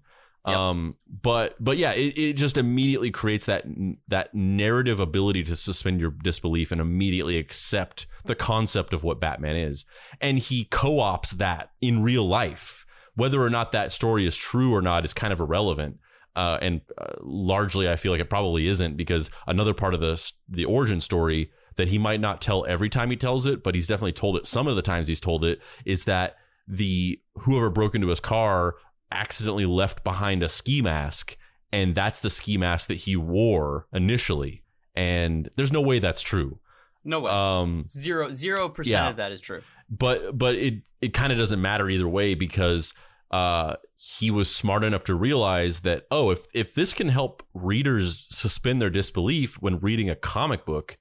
Um, 0.55 0.97
but 1.09 1.57
but 1.59 1.77
yeah, 1.77 1.93
it, 1.93 2.17
it 2.17 2.33
just 2.35 2.57
immediately 2.57 3.11
creates 3.11 3.47
that 3.47 3.65
that 4.09 4.35
narrative 4.35 5.01
ability 5.01 5.43
to 5.45 5.57
suspend 5.57 6.01
your 6.01 6.11
disbelief 6.11 6.71
and 6.71 6.81
immediately 6.81 7.37
accept 7.37 8.07
the 8.25 8.35
concept 8.35 8.93
of 8.93 9.03
what 9.03 9.21
Batman 9.21 9.57
is, 9.57 9.85
and 10.21 10.39
he 10.39 10.65
co-ops 10.65 11.33
that 11.33 11.71
in 11.81 12.03
real 12.03 12.27
life. 12.27 12.87
Whether 13.15 13.43
or 13.43 13.51
not 13.51 13.73
that 13.73 13.93
story 13.93 14.27
is 14.27 14.37
true 14.37 14.75
or 14.75 14.83
not 14.83 15.05
is 15.05 15.15
kind 15.15 15.33
of 15.33 15.41
irrelevant. 15.41 15.99
Uh, 16.37 16.59
and 16.61 16.83
uh, 16.99 17.15
largely, 17.23 17.89
I 17.89 17.97
feel 17.97 18.13
like 18.13 18.21
it 18.21 18.29
probably 18.29 18.67
isn't 18.67 18.97
because 18.97 19.31
another 19.47 19.73
part 19.73 19.95
of 19.95 20.01
the 20.01 20.33
the 20.49 20.67
origin 20.67 21.01
story 21.01 21.51
that 21.77 21.89
he 21.89 21.99
might 21.99 22.21
not 22.21 22.41
tell 22.41 22.67
every 22.67 22.89
time 22.89 23.11
he 23.11 23.17
tells 23.17 23.47
it, 23.47 23.63
but 23.63 23.75
he's 23.75 23.87
definitely 23.87 24.13
told 24.13 24.37
it 24.37 24.47
some 24.47 24.67
of 24.67 24.77
the 24.77 24.83
times 24.83 25.09
he's 25.09 25.21
told 25.21 25.45
it 25.45 25.61
is 25.85 26.05
that 26.05 26.37
the 26.69 27.21
whoever 27.37 27.71
broke 27.71 27.95
into 27.95 28.09
his 28.09 28.21
car 28.21 28.75
accidentally 29.13 29.67
left 29.67 30.03
behind 30.05 30.43
a 30.43 30.49
ski 30.49 30.83
mask 30.83 31.37
and 31.73 31.95
that's 31.95 32.21
the 32.21 32.31
ski 32.31 32.57
mask 32.57 32.89
that 32.89 32.95
he 32.95 33.17
wore 33.17 33.87
initially 33.93 34.63
and 34.95 35.51
there's 35.57 35.73
no 35.73 35.83
way 35.83 35.99
that's 35.99 36.23
true 36.23 36.59
No 37.05 37.21
way. 37.21 37.31
um 37.31 37.87
Zero 37.91 38.33
zero 38.33 38.69
percent 38.69 38.93
yeah. 38.93 39.09
of 39.11 39.17
that 39.17 39.33
is 39.33 39.41
true. 39.41 39.63
but 39.91 40.37
but 40.37 40.55
it 40.55 40.89
it 41.01 41.13
kind 41.13 41.33
of 41.33 41.39
doesn't 41.39 41.61
matter 41.61 41.89
either 41.89 42.09
way 42.09 42.35
because 42.35 42.95
uh 43.31 43.77
he 43.97 44.31
was 44.31 44.55
smart 44.55 44.85
enough 44.85 45.05
to 45.05 45.15
realize 45.15 45.81
that 45.81 46.05
oh 46.11 46.31
if 46.31 46.47
if 46.55 46.75
this 46.75 46.93
can 46.93 47.09
help 47.09 47.43
readers 47.55 48.27
suspend 48.31 48.81
their 48.83 48.91
disbelief 48.91 49.61
when 49.63 49.79
reading 49.81 50.09
a 50.11 50.15
comic 50.17 50.65
book 50.65 50.99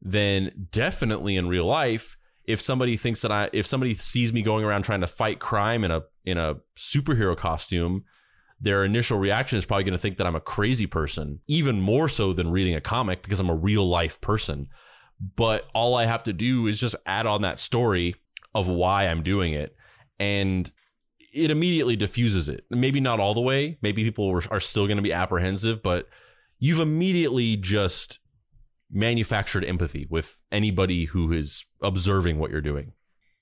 then 0.00 0.66
definitely 0.70 1.36
in 1.36 1.48
real 1.48 1.66
life 1.66 2.16
if 2.46 2.60
somebody 2.60 2.96
thinks 2.96 3.22
that 3.22 3.32
I 3.32 3.50
if 3.52 3.66
somebody 3.66 3.94
sees 3.94 4.32
me 4.32 4.42
going 4.42 4.64
around 4.64 4.82
trying 4.82 5.00
to 5.00 5.06
fight 5.06 5.38
crime 5.38 5.84
in 5.84 5.90
a 5.90 6.02
in 6.24 6.38
a 6.38 6.56
superhero 6.76 7.36
costume 7.36 8.04
their 8.62 8.84
initial 8.84 9.18
reaction 9.18 9.58
is 9.58 9.64
probably 9.64 9.82
going 9.82 9.92
to 9.92 9.98
think 9.98 10.18
that 10.18 10.26
I'm 10.26 10.36
a 10.36 10.40
crazy 10.40 10.86
person 10.86 11.40
even 11.48 11.80
more 11.80 12.08
so 12.08 12.32
than 12.32 12.52
reading 12.52 12.76
a 12.76 12.80
comic 12.80 13.22
because 13.22 13.40
I'm 13.40 13.50
a 13.50 13.56
real 13.56 13.84
life 13.84 14.20
person. 14.20 14.68
But 15.36 15.68
all 15.74 15.96
I 15.96 16.06
have 16.06 16.22
to 16.24 16.32
do 16.32 16.68
is 16.68 16.78
just 16.78 16.94
add 17.04 17.26
on 17.26 17.42
that 17.42 17.58
story 17.58 18.14
of 18.54 18.68
why 18.68 19.06
I'm 19.06 19.22
doing 19.22 19.52
it 19.52 19.76
and 20.20 20.70
it 21.34 21.50
immediately 21.50 21.96
diffuses 21.96 22.48
it. 22.48 22.64
Maybe 22.70 23.00
not 23.00 23.18
all 23.18 23.34
the 23.34 23.40
way 23.40 23.78
maybe 23.82 24.04
people 24.04 24.30
are- 24.50 24.60
still 24.60 24.86
going 24.86 24.96
to 24.96 25.02
be 25.02 25.12
apprehensive 25.12 25.82
but 25.82 26.08
you've 26.60 26.80
immediately 26.80 27.56
just 27.56 28.20
manufactured 28.92 29.64
empathy 29.64 30.06
with 30.10 30.40
anybody 30.52 31.06
who 31.06 31.32
is 31.32 31.64
observing 31.82 32.38
what 32.38 32.50
you're 32.50 32.60
doing 32.60 32.92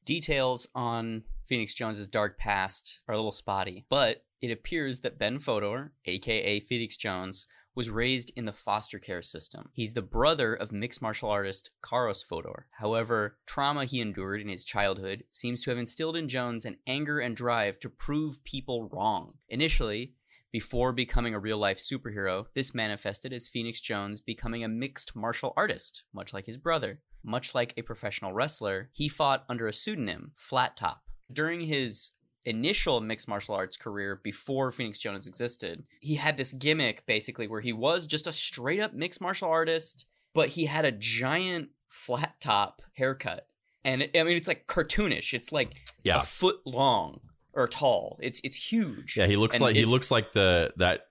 Details 0.05 0.67
on 0.75 1.25
Phoenix 1.43 1.75
Jones's 1.75 2.09
dark 2.09 2.39
past 2.39 3.01
are 3.07 3.15
a 3.15 3.19
little 3.19 3.33
spotty, 3.33 3.85
but 3.91 4.25
it 4.41 4.51
appears 4.51 5.01
that 5.01 5.19
Ben 5.19 5.39
Fodor, 5.39 5.93
aka 6.07 6.61
Phoenix 6.61 6.97
Jones, 6.97 7.47
was 7.75 7.91
raised 7.91 8.33
in 8.35 8.47
the 8.47 8.53
foster 8.53 8.99
care 8.99 9.23
system. 9.23 9.69
He's 9.73 9.95
the 9.95 10.03
brother 10.03 10.55
of 10.55 10.73
mixed 10.73 11.01
martial 11.01 11.29
artist 11.29 11.71
Caros 11.83 12.25
Fodor. 12.25 12.67
However, 12.79 13.39
trauma 13.47 13.85
he 13.85 14.01
endured 14.01 14.41
in 14.41 14.49
his 14.49 14.65
childhood 14.65 15.25
seems 15.31 15.63
to 15.63 15.71
have 15.71 15.79
instilled 15.79 16.17
in 16.17 16.29
Jones 16.29 16.65
an 16.65 16.79
anger 16.87 17.21
and 17.21 17.37
drive 17.37 17.79
to 17.81 17.89
prove 17.89 18.43
people 18.45 18.89
wrong. 18.91 19.35
Initially, 19.49 20.15
before 20.53 20.93
becoming 20.93 21.35
a 21.35 21.39
real 21.39 21.59
life 21.59 21.79
superhero, 21.79 22.47
this 22.55 22.75
manifested 22.75 23.33
as 23.33 23.49
Phoenix 23.49 23.81
Jones 23.81 24.21
becoming 24.21 24.65
a 24.65 24.69
mixed 24.69 25.15
martial 25.15 25.53
artist, 25.57 26.05
much 26.13 26.33
like 26.33 26.47
his 26.47 26.59
brother. 26.59 27.01
Much 27.23 27.55
like 27.55 27.75
a 27.77 27.83
professional 27.83 28.33
wrestler, 28.33 28.89
he 28.93 29.07
fought 29.09 29.45
under 29.49 29.67
a 29.67 29.73
pseudonym, 29.75 30.33
Flat 30.37 30.77
Top. 30.77 31.03
During 31.31 31.61
his 31.63 32.13
initial 32.47 33.01
mixed 33.03 33.29
martial 33.29 33.55
arts 33.55 33.77
career 33.77 34.19
before 34.25 34.71
Phoenix 34.73 34.99
Jones 35.01 35.27
existed, 35.27 35.85
he 36.01 36.15
had 36.15 36.39
this 36.39 36.53
gimmick 36.53 37.05
basically 37.05 37.47
where 37.47 37.61
he 37.61 37.73
was 37.75 38.07
just 38.07 38.27
a 38.27 38.33
straight 38.33 38.81
up 38.81 38.95
mixed 38.95 39.21
martial 39.21 39.49
artist, 39.51 40.07
but 40.35 40.51
he 40.51 40.65
had 40.65 40.87
a 40.87 40.93
giant 40.93 41.69
flat 41.89 42.41
top 42.41 42.81
haircut. 42.95 43.47
And 43.85 44.03
it, 44.03 44.17
I 44.19 44.23
mean, 44.23 44.37
it's 44.39 44.49
like 44.49 44.67
cartoonish. 44.67 45.35
It's 45.35 45.53
like 45.53 45.73
Yeah. 46.03 46.21
a 46.21 46.23
foot 46.23 46.61
long 46.65 47.21
or 47.55 47.67
tall. 47.67 48.19
It's 48.23 48.41
it's 48.45 48.57
huge. 48.71 49.17
yeah 49.17 49.27
he 49.27 49.37
looks 49.37 49.57
And 49.57 49.63
like 49.63 49.77
he 49.77 49.85
looks 49.85 50.11
like 50.11 50.33
the 50.33 50.73
that 50.77 51.07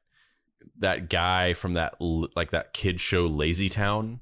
that 0.79 1.09
guy 1.09 1.53
from 1.53 1.73
that 1.73 1.95
like 1.99 2.51
that 2.51 2.73
kid 2.73 2.99
show 3.01 3.25
Lazy 3.25 3.69
Town 3.69 4.19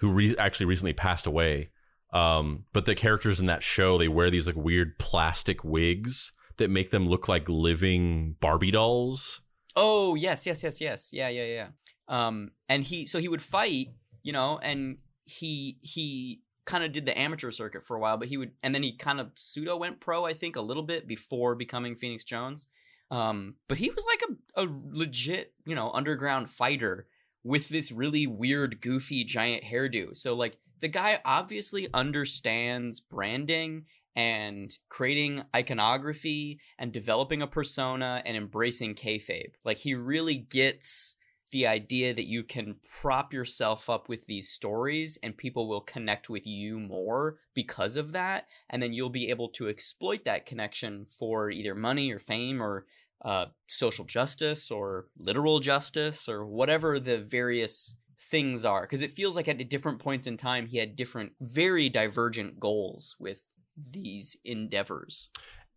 who 0.00 0.10
re- 0.10 0.36
actually 0.36 0.66
recently 0.66 0.92
passed 0.92 1.26
away 1.26 1.70
um 2.12 2.64
but 2.72 2.84
the 2.84 2.94
characters 2.94 3.40
in 3.40 3.46
that 3.46 3.62
show 3.62 3.96
they 3.96 4.08
wear 4.08 4.30
these 4.30 4.46
like 4.46 4.56
weird 4.56 4.98
plastic 4.98 5.62
wigs 5.64 6.32
that 6.58 6.68
make 6.68 6.90
them 6.90 7.08
look 7.08 7.28
like 7.28 7.48
living 7.48 8.36
Barbie 8.40 8.70
dolls 8.70 9.40
Oh 9.74 10.14
yes, 10.14 10.44
yes, 10.44 10.62
yes, 10.62 10.82
yes. 10.82 11.10
Yeah, 11.14 11.28
yeah, 11.30 11.44
yeah. 11.46 11.68
Um, 12.06 12.50
and 12.68 12.84
he 12.84 13.06
so 13.06 13.18
he 13.18 13.28
would 13.28 13.40
fight, 13.40 13.86
you 14.22 14.30
know, 14.30 14.58
and 14.62 14.98
he 15.24 15.78
he 15.80 16.42
kind 16.64 16.84
of 16.84 16.92
did 16.92 17.06
the 17.06 17.18
amateur 17.18 17.50
circuit 17.50 17.82
for 17.82 17.96
a 17.96 18.00
while, 18.00 18.16
but 18.16 18.28
he 18.28 18.36
would 18.36 18.52
and 18.62 18.74
then 18.74 18.82
he 18.82 18.96
kind 18.96 19.20
of 19.20 19.32
pseudo 19.34 19.76
went 19.76 20.00
pro, 20.00 20.24
I 20.24 20.34
think, 20.34 20.56
a 20.56 20.62
little 20.62 20.82
bit 20.82 21.06
before 21.06 21.54
becoming 21.54 21.96
Phoenix 21.96 22.24
Jones. 22.24 22.66
Um, 23.10 23.56
but 23.68 23.78
he 23.78 23.90
was 23.90 24.06
like 24.06 24.22
a, 24.30 24.62
a 24.62 24.68
legit, 24.90 25.52
you 25.66 25.74
know, 25.74 25.90
underground 25.92 26.48
fighter 26.48 27.06
with 27.44 27.68
this 27.68 27.92
really 27.92 28.26
weird, 28.26 28.80
goofy, 28.80 29.24
giant 29.24 29.64
hairdo. 29.64 30.16
So 30.16 30.34
like 30.34 30.58
the 30.80 30.88
guy 30.88 31.20
obviously 31.24 31.88
understands 31.92 33.00
branding 33.00 33.84
and 34.14 34.76
creating 34.88 35.44
iconography 35.54 36.58
and 36.78 36.92
developing 36.92 37.42
a 37.42 37.46
persona 37.46 38.22
and 38.24 38.36
embracing 38.36 38.94
kayfabe. 38.94 39.54
Like 39.64 39.78
he 39.78 39.94
really 39.94 40.36
gets 40.36 41.16
the 41.52 41.66
idea 41.66 42.12
that 42.12 42.26
you 42.26 42.42
can 42.42 42.76
prop 43.00 43.32
yourself 43.32 43.88
up 43.88 44.08
with 44.08 44.26
these 44.26 44.48
stories 44.48 45.18
and 45.22 45.36
people 45.36 45.68
will 45.68 45.80
connect 45.80 46.28
with 46.28 46.46
you 46.46 46.78
more 46.80 47.36
because 47.54 47.96
of 47.96 48.12
that 48.12 48.46
and 48.68 48.82
then 48.82 48.92
you'll 48.92 49.10
be 49.10 49.30
able 49.30 49.48
to 49.48 49.68
exploit 49.68 50.24
that 50.24 50.46
connection 50.46 51.04
for 51.04 51.50
either 51.50 51.74
money 51.74 52.10
or 52.10 52.18
fame 52.18 52.60
or 52.60 52.86
uh, 53.24 53.46
social 53.66 54.04
justice 54.04 54.70
or 54.70 55.06
literal 55.16 55.60
justice 55.60 56.28
or 56.28 56.44
whatever 56.44 56.98
the 56.98 57.18
various 57.18 57.96
things 58.18 58.64
are. 58.64 58.82
Because 58.82 59.02
it 59.02 59.12
feels 59.12 59.36
like 59.36 59.48
at 59.48 59.68
different 59.68 59.98
points 59.98 60.26
in 60.26 60.36
time 60.36 60.66
he 60.66 60.78
had 60.78 60.96
different 60.96 61.32
very 61.40 61.88
divergent 61.88 62.58
goals 62.58 63.16
with 63.18 63.42
these 63.76 64.36
endeavors. 64.44 65.30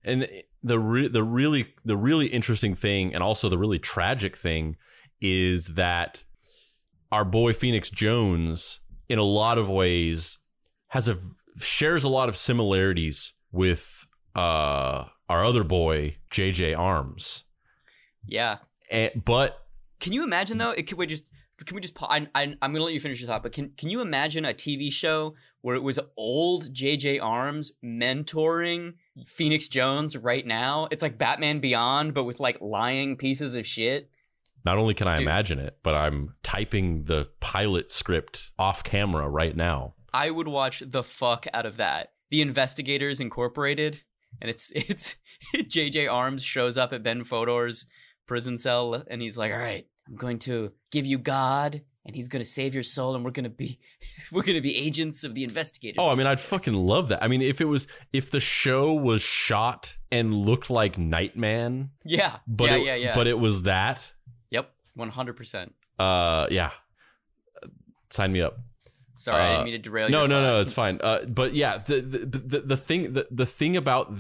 And 0.04 0.28
the 0.64 0.80
re- 0.80 1.08
the 1.08 1.24
really 1.24 1.74
the 1.84 1.98
really 1.98 2.28
interesting 2.28 2.76
thing 2.76 3.14
and 3.14 3.24
also 3.24 3.50
the 3.50 3.58
really 3.58 3.80
tragic 3.80 4.38
thing 4.38 4.78
is 5.22 5.68
that 5.76 6.24
our 7.12 7.26
boy 7.26 7.54
Phoenix 7.54 7.90
Jones 7.90 8.80
in 9.08 9.20
a 9.20 9.24
lot 9.24 9.58
of 9.58 9.70
ways 9.70 10.40
has 10.90 11.08
a 11.08 11.18
shares 11.58 12.04
a 12.04 12.10
lot 12.10 12.30
of 12.30 12.36
similarities 12.36 13.34
with 13.52 14.06
uh 14.36 15.06
our 15.30 15.44
other 15.44 15.64
boy 15.64 16.18
JJ 16.32 16.78
Armes. 16.78 17.44
Yeah. 18.28 18.58
And, 18.92 19.24
but 19.24 19.66
can 20.00 20.14
you 20.14 20.24
imagine 20.24 20.58
though? 20.58 20.72
It, 20.72 20.88
can 20.88 20.98
we 20.98 21.08
just 21.08 21.24
can 21.64 21.76
we 21.76 21.82
just 21.82 21.96
I, 22.02 22.28
I, 22.36 22.44
i'm 22.62 22.74
gonna 22.74 22.84
let 22.84 22.94
you 22.94 23.00
finish 23.00 23.22
your 23.22 23.30
thought 23.30 23.44
but 23.44 23.54
can, 23.54 23.72
can 23.78 23.90
you 23.90 24.02
imagine 24.02 24.44
a 24.44 24.54
tv 24.54 24.92
show 24.92 25.36
where 25.62 25.76
it 25.76 25.84
was 25.84 26.00
old 26.18 26.74
jj 26.74 27.22
armes 27.22 27.72
mentoring 27.84 28.96
phoenix 29.26 29.70
jones 29.70 30.18
right 30.18 30.46
now? 30.46 30.88
It's 30.92 31.02
like 31.02 31.18
batman 31.18 31.60
beyond 31.60 32.14
but 32.14 32.26
with 32.26 32.40
like 32.40 32.60
lying 32.60 33.16
pieces 33.16 33.56
of 33.56 33.66
shit 33.66 34.10
not 34.66 34.78
only 34.78 34.94
can 34.94 35.08
I 35.08 35.18
Dude. 35.18 35.24
imagine 35.24 35.60
it 35.60 35.78
but 35.84 35.96
I'm 35.96 36.36
typing 36.44 37.06
the 37.06 37.30
pilot 37.40 37.92
script 37.92 38.52
off 38.58 38.84
camera 38.84 39.30
right 39.30 39.56
now 39.56 39.96
I 40.16 40.30
would 40.30 40.48
watch 40.48 40.82
the 40.86 41.04
fuck 41.04 41.46
out 41.54 41.66
of 41.66 41.76
that. 41.76 42.14
The 42.32 42.42
Investigators 42.42 43.20
Incorporated, 43.20 44.04
and 44.42 44.50
it's 44.50 44.72
it's 44.76 45.18
JJ 45.54 46.12
Armes 46.12 46.44
shows 46.44 46.78
up 46.78 46.94
at 46.94 47.04
Ben 47.04 47.24
Fodor's 47.24 47.86
prison 48.26 48.58
cell, 48.58 49.04
and 49.10 49.22
he's 49.22 49.38
like, 49.38 49.52
"All 49.52 49.60
right, 49.60 49.86
I'm 50.08 50.16
going 50.16 50.40
to 50.40 50.72
give 50.90 51.06
you 51.06 51.18
God, 51.18 51.82
and 52.06 52.16
He's 52.16 52.30
going 52.30 52.44
to 52.44 52.50
save 52.50 52.74
your 52.74 52.84
soul, 52.84 53.14
and 53.14 53.26
we're 53.26 53.32
going 53.32 53.44
to 53.44 53.50
be 53.50 53.80
we're 54.32 54.44
going 54.44 54.56
to 54.56 54.62
be 54.62 54.78
agents 54.78 55.26
of 55.26 55.36
the 55.36 55.44
investigators." 55.44 55.98
Oh, 56.00 56.10
I 56.10 56.16
mean, 56.16 56.28
I'd 56.28 56.40
fucking 56.40 56.74
love 56.74 57.10
that. 57.10 57.22
I 57.22 57.28
mean, 57.28 57.42
if 57.42 57.60
it 57.60 57.66
was 57.66 57.86
if 58.14 58.32
the 58.32 58.40
show 58.40 58.94
was 58.94 59.22
shot 59.22 59.98
and 60.14 60.34
looked 60.34 60.70
like 60.70 60.98
Nightman, 60.98 61.92
yeah, 62.06 62.38
but 62.48 62.70
yeah, 62.70 62.76
it, 62.78 62.86
yeah, 62.86 62.96
yeah. 62.96 63.16
but 63.16 63.28
it 63.28 63.38
was 63.38 63.64
that, 63.64 64.14
yep, 64.96 65.00
one 65.00 65.10
hundred 65.10 65.36
percent. 65.38 65.76
uh, 66.00 66.48
yeah, 66.52 66.72
sign 68.10 68.32
me 68.32 68.42
up. 68.42 68.58
Sorry, 69.18 69.42
I 69.42 69.46
Uh, 69.48 69.52
didn't 69.52 69.66
mean 69.66 69.74
to 69.74 69.80
derail. 69.80 70.10
No, 70.10 70.20
your 70.22 70.28
no, 70.28 70.36
thought. 70.36 70.42
no, 70.48 70.62
it's 70.62 70.74
fine. 70.74 71.00
Uh, 71.02 71.26
but 71.26 71.54
yeah, 71.54 71.78
the 71.78 72.02
the 72.02 72.18
the, 72.26 72.60
the 72.62 72.78
thing 72.78 73.14
the, 73.14 73.28
the 73.32 73.46
thing 73.46 73.78
about 73.78 74.14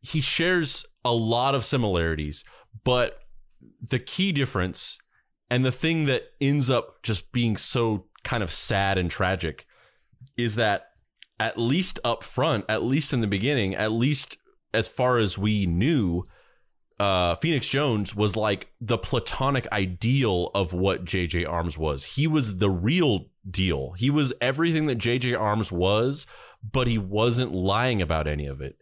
he 0.00 0.20
shares 0.20 0.84
a 1.04 1.12
lot 1.12 1.54
of 1.54 1.64
similarities, 1.64 2.44
but 2.84 3.18
the 3.80 3.98
key 3.98 4.32
difference 4.32 4.98
and 5.50 5.64
the 5.64 5.72
thing 5.72 6.06
that 6.06 6.24
ends 6.40 6.70
up 6.70 7.02
just 7.02 7.32
being 7.32 7.56
so 7.56 8.06
kind 8.24 8.42
of 8.42 8.52
sad 8.52 8.96
and 8.98 9.10
tragic 9.10 9.66
is 10.36 10.54
that 10.54 10.86
at 11.38 11.58
least 11.58 11.98
up 12.04 12.22
front, 12.22 12.64
at 12.68 12.82
least 12.82 13.12
in 13.12 13.20
the 13.20 13.26
beginning, 13.26 13.74
at 13.74 13.90
least 13.92 14.38
as 14.72 14.86
far 14.88 15.18
as 15.18 15.36
we 15.36 15.66
knew, 15.66 16.26
uh, 17.02 17.34
Phoenix 17.34 17.66
Jones 17.66 18.14
was 18.14 18.36
like 18.36 18.68
the 18.80 18.96
platonic 18.96 19.66
ideal 19.72 20.52
of 20.54 20.72
what 20.72 21.04
JJ 21.04 21.48
Armes 21.48 21.76
was. 21.76 22.04
He 22.04 22.28
was 22.28 22.58
the 22.58 22.70
real 22.70 23.26
deal. 23.50 23.92
He 23.98 24.08
was 24.08 24.32
everything 24.40 24.86
that 24.86 24.98
JJ 24.98 25.36
Armes 25.36 25.72
was, 25.72 26.26
but 26.62 26.86
he 26.86 26.98
wasn't 26.98 27.52
lying 27.52 28.00
about 28.00 28.28
any 28.28 28.46
of 28.46 28.60
it. 28.60 28.76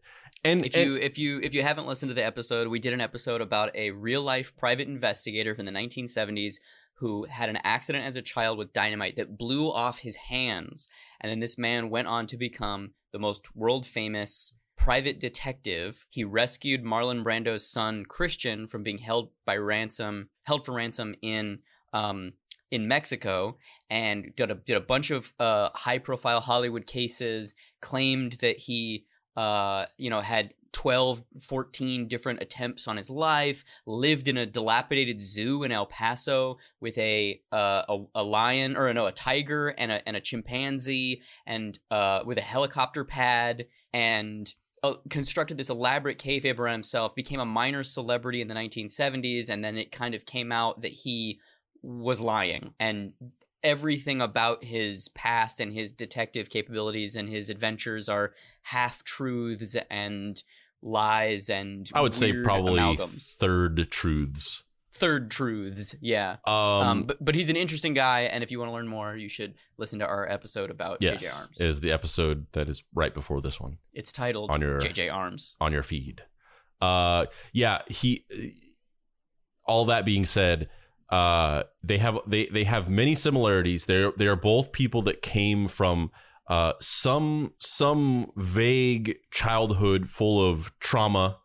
And 0.44 0.66
if 0.66 0.76
you 0.76 0.96
if 0.96 1.16
you 1.16 1.40
if 1.42 1.54
you 1.54 1.62
haven't 1.62 1.86
listened 1.86 2.10
to 2.10 2.14
the 2.14 2.24
episode, 2.24 2.68
we 2.68 2.78
did 2.78 2.92
an 2.92 3.00
episode 3.00 3.40
about 3.40 3.74
a 3.74 3.92
real 3.92 4.22
life 4.22 4.54
private 4.54 4.86
investigator 4.86 5.54
from 5.54 5.64
the 5.64 5.72
1970s 5.72 6.56
who 6.96 7.24
had 7.24 7.48
an 7.48 7.58
accident 7.64 8.04
as 8.04 8.16
a 8.16 8.22
child 8.22 8.58
with 8.58 8.74
dynamite 8.74 9.16
that 9.16 9.38
blew 9.38 9.72
off 9.72 10.00
his 10.00 10.16
hands, 10.16 10.88
and 11.22 11.30
then 11.30 11.40
this 11.40 11.56
man 11.56 11.88
went 11.88 12.06
on 12.06 12.26
to 12.26 12.36
become 12.36 12.92
the 13.12 13.18
most 13.18 13.56
world 13.56 13.86
famous 13.86 14.52
private 14.80 15.20
detective. 15.20 16.06
He 16.08 16.24
rescued 16.24 16.82
Marlon 16.82 17.22
Brando's 17.22 17.68
son 17.68 18.06
Christian 18.08 18.66
from 18.66 18.82
being 18.82 18.98
held 18.98 19.28
by 19.44 19.58
ransom, 19.58 20.30
held 20.44 20.64
for 20.64 20.72
ransom 20.72 21.14
in 21.20 21.58
um, 21.92 22.32
in 22.70 22.88
Mexico, 22.88 23.58
and 23.90 24.32
did 24.36 24.50
a 24.50 24.54
did 24.54 24.78
a 24.78 24.80
bunch 24.80 25.10
of 25.10 25.34
uh, 25.38 25.68
high 25.74 25.98
profile 25.98 26.40
Hollywood 26.40 26.86
cases. 26.86 27.54
Claimed 27.82 28.38
that 28.40 28.56
he 28.56 29.04
uh, 29.36 29.84
you 29.98 30.08
know 30.08 30.22
had 30.22 30.54
12 30.72 31.24
14 31.40 32.08
different 32.08 32.40
attempts 32.40 32.86
on 32.86 32.96
his 32.96 33.10
life 33.10 33.64
lived 33.86 34.28
in 34.28 34.36
a 34.36 34.46
dilapidated 34.46 35.20
zoo 35.20 35.64
in 35.64 35.72
el 35.72 35.84
paso 35.84 36.58
with 36.80 36.96
a 36.96 37.40
uh, 37.52 37.82
a, 37.88 38.04
a, 38.14 38.22
lion 38.22 38.76
or 38.76 38.94
no 38.94 39.06
a 39.06 39.12
tiger 39.12 39.68
and 39.70 39.90
a, 39.90 40.06
and 40.06 40.16
a 40.16 40.20
chimpanzee 40.20 41.20
and 41.44 41.80
uh, 41.90 42.20
with 42.24 42.38
a 42.38 42.42
helicopter 42.42 43.04
pad 43.04 43.66
and 43.92 44.54
uh, 44.82 44.94
constructed 45.08 45.58
this 45.58 45.70
elaborate 45.70 46.18
kayfabe 46.18 46.58
around 46.58 46.72
himself 46.74 47.14
became 47.14 47.40
a 47.40 47.44
minor 47.44 47.84
celebrity 47.84 48.40
in 48.40 48.48
the 48.48 48.54
1970s 48.54 49.48
and 49.48 49.64
then 49.64 49.76
it 49.76 49.92
kind 49.92 50.14
of 50.14 50.24
came 50.24 50.50
out 50.50 50.80
that 50.80 50.92
he 50.92 51.38
was 51.82 52.20
lying 52.20 52.74
and 52.78 53.12
everything 53.62 54.20
about 54.20 54.64
his 54.64 55.08
past 55.10 55.60
and 55.60 55.72
his 55.72 55.92
detective 55.92 56.48
capabilities 56.48 57.14
and 57.14 57.28
his 57.28 57.50
adventures 57.50 58.08
are 58.08 58.32
half 58.62 59.04
truths 59.04 59.76
and 59.90 60.42
lies 60.82 61.50
and 61.50 61.90
I 61.94 62.00
would 62.00 62.14
say 62.14 62.32
probably 62.42 62.80
amalgams. 62.80 63.36
third 63.36 63.90
truths. 63.90 64.64
Third 65.00 65.30
truths, 65.30 65.96
yeah. 66.00 66.36
Um, 66.46 66.54
um, 66.54 67.02
but 67.04 67.24
but 67.24 67.34
he's 67.34 67.50
an 67.50 67.56
interesting 67.56 67.94
guy, 67.94 68.20
and 68.22 68.44
if 68.44 68.50
you 68.50 68.58
want 68.58 68.68
to 68.68 68.74
learn 68.74 68.86
more, 68.86 69.16
you 69.16 69.28
should 69.28 69.54
listen 69.78 69.98
to 69.98 70.06
our 70.06 70.30
episode 70.30 70.70
about 70.70 70.98
yes, 71.00 71.22
JJ 71.22 71.40
Armes. 71.40 71.60
Is 71.60 71.80
the 71.80 71.90
episode 71.90 72.46
that 72.52 72.68
is 72.68 72.82
right 72.94 73.12
before 73.12 73.40
this 73.40 73.60
one. 73.60 73.78
It's 73.92 74.12
titled 74.12 74.50
on 74.50 74.60
your 74.60 74.78
JJ 74.78 75.12
Armes 75.12 75.56
on 75.60 75.72
your 75.72 75.82
feed. 75.82 76.24
Uh, 76.80 77.26
yeah, 77.52 77.82
he. 77.88 78.24
All 79.66 79.84
that 79.86 80.04
being 80.04 80.24
said, 80.24 80.68
uh, 81.10 81.64
they 81.82 81.98
have 81.98 82.18
they 82.26 82.46
they 82.46 82.64
have 82.64 82.88
many 82.88 83.14
similarities. 83.14 83.86
They're 83.86 84.12
they 84.16 84.26
are 84.26 84.36
both 84.36 84.72
people 84.72 85.02
that 85.02 85.22
came 85.22 85.66
from 85.66 86.10
uh, 86.50 86.72
some 86.80 87.52
some 87.58 88.32
vague 88.36 89.16
childhood 89.30 90.08
full 90.08 90.44
of 90.44 90.72
trauma, 90.80 91.38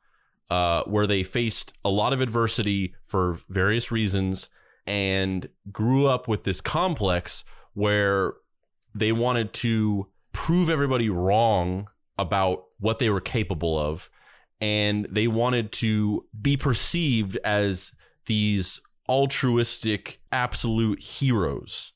uh, 0.50 0.84
where 0.84 1.08
they 1.08 1.24
faced 1.24 1.74
a 1.84 1.90
lot 1.90 2.14
of 2.14 2.22
adversity 2.22 2.94
for 3.04 3.40
various 3.50 3.92
reasons, 3.92 4.50
and 4.88 5.50
grew 5.72 6.06
up 6.08 6.28
with 6.28 6.44
this 6.44 6.62
complex 6.62 7.44
where 7.74 8.34
they 8.94 9.12
wanted 9.12 9.52
to 9.54 10.08
prove 10.32 10.70
everybody 10.70 11.10
wrong 11.10 11.88
about 12.18 12.66
what 12.80 13.00
they 13.00 13.10
were 13.10 13.22
capable 13.22 13.80
of, 13.80 14.10
and 14.62 15.06
they 15.10 15.28
wanted 15.28 15.72
to 15.72 16.26
be 16.42 16.56
perceived 16.56 17.38
as 17.44 17.92
these 18.26 18.82
altruistic 19.10 20.20
absolute 20.32 21.02
heroes. 21.02 21.94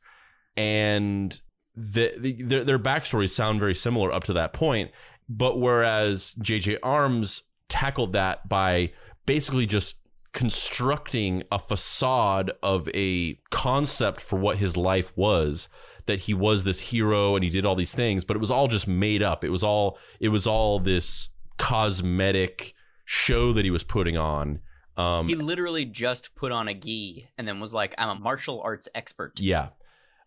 And 0.57 1.41
the, 1.75 2.13
the, 2.17 2.41
their, 2.43 2.63
their 2.63 2.79
backstories 2.79 3.29
sound 3.29 3.59
very 3.59 3.75
similar 3.75 4.11
up 4.11 4.23
to 4.25 4.33
that 4.33 4.53
point. 4.53 4.91
But 5.29 5.59
whereas 5.59 6.35
jj 6.41 6.77
armes 6.81 7.43
tackled 7.69 8.13
that 8.13 8.49
by 8.49 8.91
basically 9.25 9.65
just 9.65 9.97
constructing 10.33 11.43
a 11.51 11.57
facade 11.57 12.51
of 12.61 12.87
a 12.89 13.39
concept 13.49 14.21
for 14.21 14.37
what 14.37 14.57
his 14.57 14.77
life 14.77 15.11
was 15.15 15.69
that 16.05 16.21
he 16.21 16.33
was 16.33 16.63
this 16.63 16.91
hero 16.91 17.35
and 17.35 17.43
he 17.43 17.49
did 17.49 17.65
all 17.65 17.75
these 17.75 17.93
things 17.93 18.23
but 18.23 18.35
it 18.35 18.39
was 18.39 18.51
all 18.51 18.67
just 18.67 18.87
made 18.87 19.23
up. 19.23 19.43
It 19.43 19.49
was 19.49 19.63
all 19.63 19.97
it 20.19 20.29
was 20.29 20.45
all 20.45 20.79
this 20.79 21.29
cosmetic 21.57 22.73
show 23.05 23.53
that 23.53 23.65
he 23.65 23.71
was 23.71 23.83
putting 23.83 24.17
on. 24.17 24.59
Um, 24.97 25.27
he 25.27 25.35
literally 25.35 25.85
just 25.85 26.35
put 26.35 26.51
on 26.51 26.67
a 26.67 26.73
gi 26.73 27.27
and 27.37 27.47
then 27.47 27.59
was 27.59 27.73
like, 27.73 27.95
"I'm 27.97 28.09
a 28.09 28.19
martial 28.19 28.61
arts 28.61 28.89
expert." 28.93 29.39
Yeah, 29.39 29.69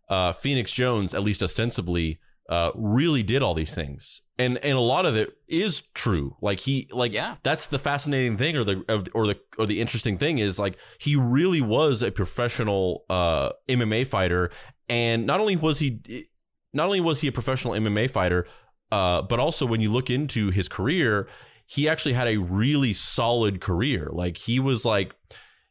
uh, 0.08 0.32
Phoenix 0.32 0.72
Jones, 0.72 1.12
at 1.14 1.22
least 1.22 1.42
ostensibly, 1.42 2.20
uh, 2.48 2.70
really 2.74 3.22
did 3.22 3.42
all 3.42 3.54
these 3.54 3.74
things, 3.74 4.22
and 4.38 4.58
and 4.58 4.76
a 4.76 4.80
lot 4.80 5.06
of 5.06 5.16
it 5.16 5.36
is 5.48 5.82
true. 5.94 6.36
Like 6.40 6.60
he, 6.60 6.88
like 6.92 7.12
yeah. 7.12 7.36
that's 7.42 7.66
the 7.66 7.78
fascinating 7.78 8.36
thing, 8.36 8.56
or 8.56 8.64
the 8.64 9.08
or 9.14 9.26
the 9.26 9.38
or 9.58 9.66
the 9.66 9.80
interesting 9.80 10.18
thing 10.18 10.38
is 10.38 10.58
like 10.58 10.78
he 10.98 11.16
really 11.16 11.60
was 11.60 12.02
a 12.02 12.10
professional 12.10 13.04
uh, 13.08 13.50
MMA 13.68 14.06
fighter, 14.06 14.50
and 14.88 15.26
not 15.26 15.40
only 15.40 15.56
was 15.56 15.78
he, 15.78 16.26
not 16.72 16.86
only 16.86 17.00
was 17.00 17.20
he 17.20 17.28
a 17.28 17.32
professional 17.32 17.74
MMA 17.74 18.10
fighter, 18.10 18.46
uh, 18.90 19.22
but 19.22 19.38
also 19.38 19.66
when 19.66 19.80
you 19.80 19.90
look 19.90 20.10
into 20.10 20.50
his 20.50 20.68
career 20.68 21.28
he 21.72 21.88
actually 21.88 22.12
had 22.12 22.28
a 22.28 22.36
really 22.36 22.92
solid 22.92 23.58
career. 23.60 24.10
Like 24.12 24.36
he 24.36 24.60
was 24.60 24.84
like 24.84 25.14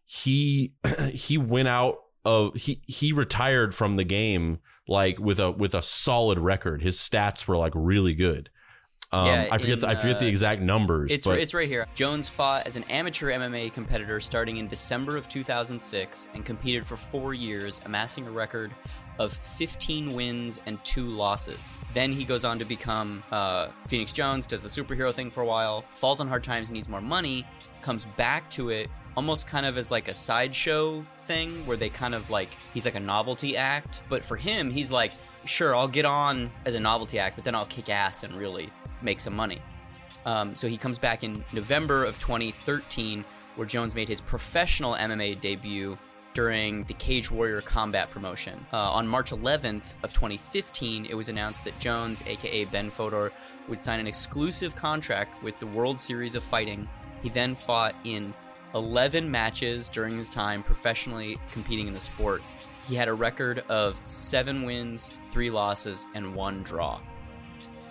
he 0.04 0.74
he 1.14 1.38
went 1.38 1.68
out 1.68 1.98
of 2.26 2.56
he 2.56 2.82
he 2.88 3.14
retired 3.14 3.76
from 3.76 3.98
the 3.98 4.04
game 4.04 4.60
like 4.88 5.20
with 5.20 5.40
a 5.40 5.52
with 5.52 5.74
a 5.74 5.82
solid 5.82 6.40
record. 6.40 6.82
His 6.82 6.98
stats 6.98 7.48
were 7.48 7.58
like 7.58 7.74
really 7.76 8.16
good. 8.16 8.50
Um, 9.14 9.28
yeah, 9.28 9.48
I 9.52 9.58
forget 9.58 9.74
in, 9.74 9.80
the, 9.82 9.90
I 9.90 9.96
forget 9.96 10.20
the 10.20 10.26
uh, 10.26 10.30
exact 10.30 10.62
numbers. 10.62 11.12
It's 11.12 11.28
but 11.28 11.40
it's 11.40 11.54
right 11.54 11.68
here. 11.68 11.86
Jones 11.96 12.30
fought 12.30 12.66
as 12.66 12.78
an 12.78 12.84
amateur 12.86 13.30
MMA 13.30 13.74
competitor 13.74 14.22
starting 14.22 14.56
in 14.56 14.70
December 14.70 15.18
of 15.18 15.28
2006 15.28 16.30
and 16.34 16.46
competed 16.46 16.88
for 16.88 16.96
four 16.96 17.34
years, 17.34 17.82
amassing 17.84 18.26
a 18.26 18.32
record 18.32 18.72
of 19.20 19.34
15 19.34 20.14
wins 20.14 20.62
and 20.66 20.84
two 20.86 21.10
losses. 21.10 21.82
Then 21.94 22.14
he 22.14 22.24
goes 22.24 22.46
on 22.46 22.58
to 22.60 22.66
become 22.66 23.22
uh, 23.32 23.68
Phoenix 23.86 24.14
Jones, 24.14 24.48
does 24.48 24.64
the 24.64 24.70
superhero 24.70 25.14
thing 25.14 25.30
for 25.30 25.42
a 25.42 25.46
while, 25.46 25.84
falls 25.90 26.22
on 26.22 26.30
hard 26.30 26.46
times, 26.46 26.72
needs 26.72 26.88
more 26.88 27.02
money, 27.02 27.46
comes 27.82 28.06
back 28.16 28.50
to 28.52 28.70
it 28.70 28.90
almost 29.16 29.48
kind 29.48 29.66
of 29.66 29.78
as 29.78 29.92
like 29.92 30.08
a 30.08 30.14
sideshow 30.14 31.06
thing 31.18 31.66
where 31.66 31.78
they 31.78 31.90
kind 31.90 32.16
of 32.16 32.30
like 32.30 32.50
he's 32.74 32.86
like 32.86 32.96
a 32.96 33.00
novelty 33.00 33.58
act. 33.58 34.02
But 34.10 34.24
for 34.24 34.38
him, 34.38 34.72
he's 34.72 34.92
like, 34.92 35.12
sure, 35.46 35.76
I'll 35.76 35.88
get 35.88 36.06
on 36.06 36.52
as 36.66 36.76
a 36.76 36.80
novelty 36.80 37.20
act, 37.20 37.36
but 37.36 37.46
then 37.46 37.56
I'll 37.56 37.66
kick 37.66 37.90
ass 37.90 38.24
and 38.24 38.34
really 38.36 38.70
make 39.02 39.20
some 39.20 39.36
money. 39.36 39.60
Um, 40.26 40.56
so 40.56 40.68
he 40.68 40.78
comes 40.78 41.00
back 41.00 41.24
in 41.24 41.44
November 41.52 42.06
of 42.06 42.20
2013, 42.20 43.26
where 43.56 43.68
Jones 43.68 43.96
made 43.96 44.08
his 44.08 44.22
professional 44.22 44.94
MMA 44.94 45.42
debut 45.42 45.98
during 46.34 46.84
the 46.86 46.94
Cage 46.94 47.30
Warrior 47.30 47.62
Combat 47.62 48.10
promotion. 48.10 48.66
Uh, 48.72 48.78
on 48.78 49.08
March 49.08 49.32
11th 49.32 49.94
of 50.04 50.14
2015, 50.14 51.06
it 51.06 51.16
was 51.16 51.28
announced 51.28 51.66
that 51.66 51.78
Jones, 51.80 52.24
aka 52.26 52.66
Ben 52.66 52.90
Fodor, 52.90 53.32
would 53.68 53.82
sign 53.82 54.00
an 54.00 54.08
exclusive 54.08 54.76
contract 54.76 55.42
with 55.44 55.60
the 55.60 55.68
World 55.68 56.00
Series 56.00 56.36
of 56.36 56.44
Fighting. 56.44 56.88
He 57.22 57.30
then 57.30 57.56
fought 57.56 57.96
in 58.04 58.34
11 58.74 59.30
matches 59.30 59.90
during 59.90 60.18
his 60.18 60.30
time 60.30 60.64
professionally 60.64 61.38
competing 61.52 61.88
in 61.88 61.94
the 61.94 62.00
sport. 62.00 62.42
He 62.88 62.96
had 62.96 63.08
a 63.08 63.14
record 63.14 63.64
of 63.70 64.02
seven 64.08 64.64
wins, 64.64 65.12
three 65.32 65.50
losses, 65.50 66.08
and 66.14 66.36
one 66.36 66.64
draw 66.64 67.00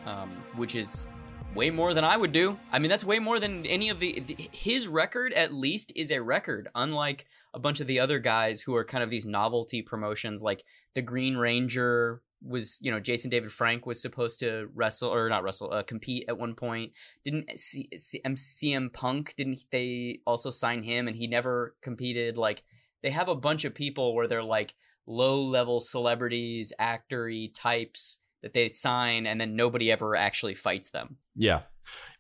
um, 0.07 0.31
which 0.57 0.75
is 0.75 1.09
way 1.55 1.71
more 1.71 1.95
than 1.95 2.05
I 2.05 2.17
would 2.17 2.33
do. 2.33 2.59
I 2.73 2.79
mean, 2.79 2.89
that's 2.89 3.05
way 3.05 3.19
more 3.19 3.41
than 3.41 3.67
any 3.67 3.89
of 3.89 3.99
the, 3.99 4.21
the, 4.21 4.37
his 4.53 4.87
record 4.87 5.33
at 5.33 5.53
least 5.53 5.93
is 5.97 6.11
a 6.11 6.23
record, 6.23 6.69
unlike 6.75 7.27
a 7.53 7.59
bunch 7.59 7.81
of 7.81 7.87
the 7.87 8.01
other 8.01 8.19
guys 8.19 8.63
who 8.63 8.75
are 8.75 8.85
kind 8.85 9.03
of 9.03 9.11
these 9.11 9.27
novelty 9.27 9.83
promotions 9.83 10.43
like 10.43 10.65
the 10.95 11.03
Green 11.03 11.37
Ranger 11.37 12.23
was, 12.43 12.79
you 12.81 12.91
know, 12.91 13.01
Jason 13.01 13.31
David 13.31 13.53
Frank 13.53 13.87
was 13.87 14.01
supposed 14.01 14.41
to 14.41 14.69
wrestle 14.75 15.13
or 15.13 15.29
not 15.29 15.43
wrestle, 15.43 15.73
uh, 15.73 15.83
compete 15.83 16.25
at 16.29 16.39
one 16.39 16.55
point. 16.55 16.93
Didn't 17.25 17.59
C- 17.59 17.91
C- 17.97 18.23
CM 18.25 18.93
Punk 18.93 19.35
didn't 19.37 19.65
they 19.71 20.21
also 20.27 20.51
sign 20.51 20.83
him 20.83 21.07
and 21.09 21.17
he 21.17 21.27
never 21.27 21.77
competed 21.83 22.37
like 22.37 22.63
they 23.03 23.11
have 23.11 23.29
a 23.29 23.35
bunch 23.35 23.65
of 23.65 23.75
people 23.75 24.15
where 24.15 24.27
they're 24.27 24.43
like 24.43 24.75
low 25.07 25.43
level 25.43 25.81
celebrities, 25.81 26.73
actory 26.81 27.51
types 27.55 28.19
that 28.43 28.55
they 28.55 28.69
sign 28.69 29.27
and 29.27 29.41
then 29.41 29.57
nobody 29.57 29.91
ever 29.91 30.17
actually 30.17 30.55
fights 30.55 30.91
them. 30.91 31.17
Yeah. 31.35 31.63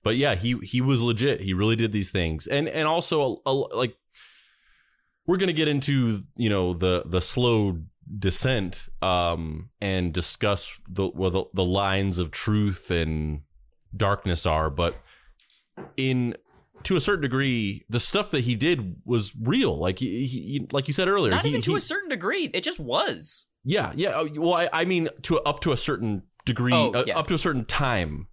But 0.02 0.16
yeah, 0.16 0.34
he 0.34 0.58
he 0.62 0.80
was 0.80 1.02
legit. 1.02 1.40
He 1.40 1.54
really 1.54 1.76
did 1.76 1.92
these 1.92 2.10
things. 2.10 2.46
And 2.46 2.68
and 2.68 2.88
also 2.88 3.42
a, 3.46 3.50
a, 3.50 3.52
like 3.52 3.96
we're 5.26 5.36
going 5.36 5.48
to 5.48 5.52
get 5.52 5.68
into, 5.68 6.22
you 6.36 6.48
know, 6.48 6.74
the 6.74 7.04
the 7.06 7.20
slow 7.20 7.78
descent 8.18 8.88
um 9.02 9.70
and 9.80 10.12
discuss 10.12 10.72
the 10.88 11.08
well, 11.14 11.30
the, 11.30 11.44
the 11.54 11.64
lines 11.64 12.18
of 12.18 12.30
truth 12.30 12.90
and 12.90 13.42
darkness 13.96 14.46
are, 14.46 14.68
but 14.70 14.96
in 15.96 16.36
to 16.82 16.96
a 16.96 17.00
certain 17.00 17.20
degree, 17.22 17.84
the 17.90 18.00
stuff 18.00 18.30
that 18.30 18.44
he 18.44 18.54
did 18.54 18.96
was 19.04 19.34
real. 19.40 19.76
Like 19.78 19.98
he, 19.98 20.26
he 20.26 20.66
like 20.72 20.88
you 20.88 20.94
said 20.94 21.08
earlier, 21.08 21.30
Not 21.32 21.42
he, 21.42 21.50
even 21.50 21.62
to 21.62 21.72
he- 21.72 21.76
a 21.76 21.80
certain 21.80 22.08
degree. 22.08 22.50
It 22.54 22.62
just 22.64 22.80
was. 22.80 23.46
yeah, 23.64 23.92
yeah. 23.94 24.12
oh, 24.14 24.28
Well, 24.34 24.54
I, 24.54 24.68
I 24.72 24.84
mean, 24.86 25.08
to 25.22 25.38
up 25.40 25.60
to 25.60 25.72
a 25.72 25.76
certain 25.76 26.22
degree, 26.46 26.72
Oh, 26.72 26.90
uh, 26.92 27.04
yeah. 27.06 27.18
up 27.18 27.26
to 27.28 27.34
a 27.34 27.38
certain 27.38 27.64
time. 27.66 28.28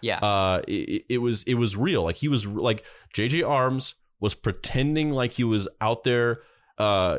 Yeah. 0.00 0.18
Uh, 0.18 0.62
it, 0.66 1.04
it 1.10 1.18
was 1.18 1.42
it 1.44 1.54
was 1.54 1.76
real. 1.76 2.02
Like 2.04 2.16
he 2.16 2.28
was 2.28 2.46
like 2.46 2.84
JJ 3.14 3.46
Armes 3.46 3.94
was 4.18 4.34
pretending 4.34 5.10
like 5.12 5.32
he 5.32 5.44
was 5.44 5.68
out 5.80 6.04
there, 6.04 6.40
uh, 6.78 7.18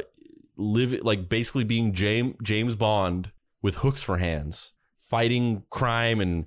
live 0.57 0.99
like 1.03 1.29
basically 1.29 1.63
being 1.63 1.93
James 1.93 2.35
James 2.43 2.75
Bond 2.75 3.31
with 3.61 3.75
hooks 3.75 4.01
for 4.01 4.17
hands, 4.17 4.73
fighting 4.97 5.63
crime 5.69 6.19
and 6.19 6.45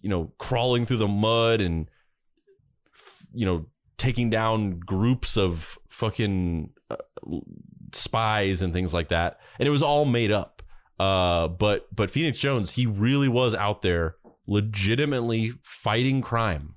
you 0.00 0.08
know 0.08 0.32
crawling 0.38 0.86
through 0.86 0.98
the 0.98 1.08
mud 1.08 1.60
and 1.60 1.88
you 3.32 3.46
know 3.46 3.66
taking 3.96 4.30
down 4.30 4.78
groups 4.80 5.36
of 5.36 5.78
fucking 5.88 6.70
uh, 6.90 6.96
spies 7.92 8.62
and 8.62 8.72
things 8.72 8.92
like 8.92 9.08
that. 9.08 9.40
And 9.58 9.66
it 9.66 9.70
was 9.70 9.82
all 9.82 10.04
made 10.04 10.30
up. 10.30 10.62
Uh 10.98 11.48
but 11.48 11.88
but 11.94 12.10
Phoenix 12.10 12.38
Jones 12.38 12.72
he 12.72 12.86
really 12.86 13.28
was 13.28 13.54
out 13.54 13.82
there 13.82 14.16
legitimately 14.46 15.52
fighting 15.62 16.22
crime. 16.22 16.76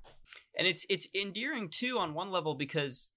And 0.58 0.68
it's 0.68 0.86
it's 0.90 1.08
endearing 1.14 1.70
too 1.70 2.00
on 2.00 2.14
one 2.14 2.32
level 2.32 2.56
because 2.56 3.10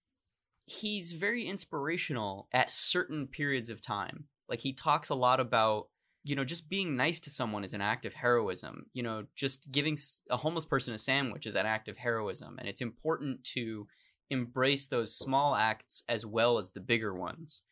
he's 0.70 1.12
very 1.12 1.44
inspirational 1.44 2.46
at 2.52 2.70
certain 2.70 3.26
periods 3.26 3.70
of 3.70 3.83
time. 3.83 4.26
Like 4.48 4.61
he 4.61 4.72
talks 4.72 5.09
a 5.09 5.16
lot 5.16 5.40
about 5.40 5.88
you 6.22 6.37
know 6.37 6.44
just 6.44 6.68
being 6.68 6.96
nice 6.96 7.18
to 7.20 7.30
someone 7.30 7.64
is 7.64 7.74
an 7.74 7.80
act 7.80 8.06
of 8.06 8.14
heroism. 8.14 8.87
You 8.92 9.02
know 9.02 9.24
just 9.35 9.72
giving 9.72 9.98
a 10.30 10.37
homeless 10.37 10.64
person 10.64 10.94
a 10.94 10.98
sandwich 10.98 11.44
is 11.44 11.56
an 11.56 11.66
act 11.66 11.88
of 11.88 11.96
heroism 11.96 12.56
and 12.59 12.68
it's 12.68 12.80
important 12.80 13.42
to 13.54 13.88
embrace 14.30 14.87
those 14.87 15.16
small 15.16 15.56
acts 15.56 16.04
as 16.09 16.24
well 16.24 16.56
as 16.56 16.70
the 16.70 16.80
bigger 16.80 17.12
ones. 17.14 17.62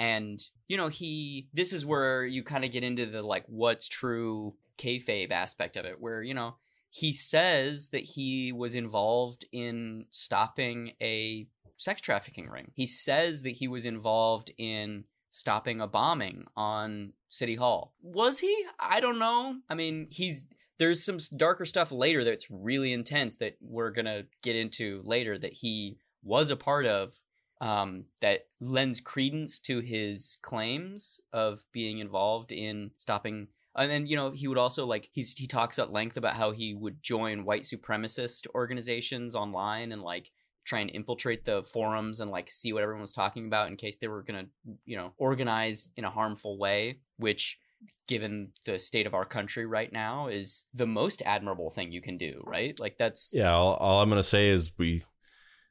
And 0.00 0.40
you 0.66 0.76
know 0.76 0.88
he 0.88 1.48
this 1.52 1.72
is 1.72 1.86
where 1.86 2.26
you 2.26 2.42
kind 2.42 2.64
of 2.64 2.72
get 2.72 2.82
into 2.82 3.06
the 3.06 3.22
like 3.22 3.44
what's 3.46 3.88
true 3.88 4.54
kayfabe 4.78 5.30
aspect 5.30 5.76
of 5.76 5.84
it 5.84 6.00
where 6.00 6.22
you 6.22 6.34
know 6.34 6.56
he 6.90 7.12
says 7.12 7.90
that 7.90 8.02
he 8.02 8.52
was 8.52 8.74
involved 8.74 9.44
in 9.52 10.06
stopping 10.10 10.92
a 11.02 11.46
sex 11.78 12.02
trafficking 12.02 12.48
ring. 12.48 12.72
He 12.74 12.86
says 12.86 13.42
that 13.42 13.50
he 13.50 13.68
was 13.68 13.86
involved 13.86 14.52
in 14.58 15.04
stopping 15.30 15.80
a 15.80 15.86
bombing 15.86 16.44
on 16.56 17.14
City 17.30 17.54
Hall. 17.54 17.94
Was 18.02 18.40
he? 18.40 18.64
I 18.78 19.00
don't 19.00 19.18
know. 19.18 19.60
I 19.70 19.74
mean, 19.74 20.08
he's 20.10 20.44
there's 20.78 21.02
some 21.02 21.18
darker 21.36 21.64
stuff 21.64 21.90
later 21.90 22.22
that's 22.22 22.50
really 22.50 22.92
intense 22.92 23.36
that 23.38 23.56
we're 23.60 23.90
going 23.90 24.06
to 24.06 24.26
get 24.42 24.54
into 24.54 25.02
later 25.04 25.36
that 25.36 25.54
he 25.54 25.98
was 26.22 26.50
a 26.50 26.56
part 26.56 26.86
of 26.86 27.14
um, 27.60 28.04
that 28.20 28.46
lends 28.60 29.00
credence 29.00 29.58
to 29.58 29.80
his 29.80 30.38
claims 30.42 31.20
of 31.32 31.64
being 31.72 31.98
involved 31.98 32.52
in 32.52 32.92
stopping 32.96 33.48
and 33.74 33.90
then 33.90 34.06
you 34.06 34.16
know 34.16 34.30
he 34.30 34.48
would 34.48 34.58
also 34.58 34.86
like 34.86 35.08
he's 35.12 35.36
he 35.36 35.46
talks 35.46 35.78
at 35.78 35.92
length 35.92 36.16
about 36.16 36.36
how 36.36 36.52
he 36.52 36.74
would 36.74 37.02
join 37.02 37.44
white 37.44 37.62
supremacist 37.62 38.46
organizations 38.54 39.34
online 39.34 39.92
and 39.92 40.02
like 40.02 40.30
try 40.68 40.80
and 40.80 40.90
infiltrate 40.90 41.44
the 41.44 41.62
forums 41.62 42.20
and 42.20 42.30
like 42.30 42.50
see 42.50 42.72
what 42.72 42.82
everyone 42.82 43.00
was 43.00 43.12
talking 43.12 43.46
about 43.46 43.68
in 43.68 43.76
case 43.76 43.96
they 43.98 44.08
were 44.08 44.22
gonna 44.22 44.46
you 44.84 44.96
know 44.96 45.12
organize 45.16 45.88
in 45.96 46.04
a 46.04 46.10
harmful 46.10 46.58
way 46.58 46.98
which 47.16 47.58
given 48.06 48.52
the 48.64 48.78
state 48.78 49.06
of 49.06 49.14
our 49.14 49.24
country 49.24 49.64
right 49.64 49.92
now 49.92 50.26
is 50.26 50.64
the 50.74 50.86
most 50.86 51.22
admirable 51.24 51.70
thing 51.70 51.90
you 51.92 52.02
can 52.02 52.18
do 52.18 52.42
right? 52.44 52.78
Like 52.78 52.98
that's 52.98 53.32
yeah 53.32 53.52
all, 53.52 53.74
all 53.74 54.02
i'm 54.02 54.08
gonna 54.08 54.22
say 54.22 54.48
is 54.48 54.72
we 54.78 55.02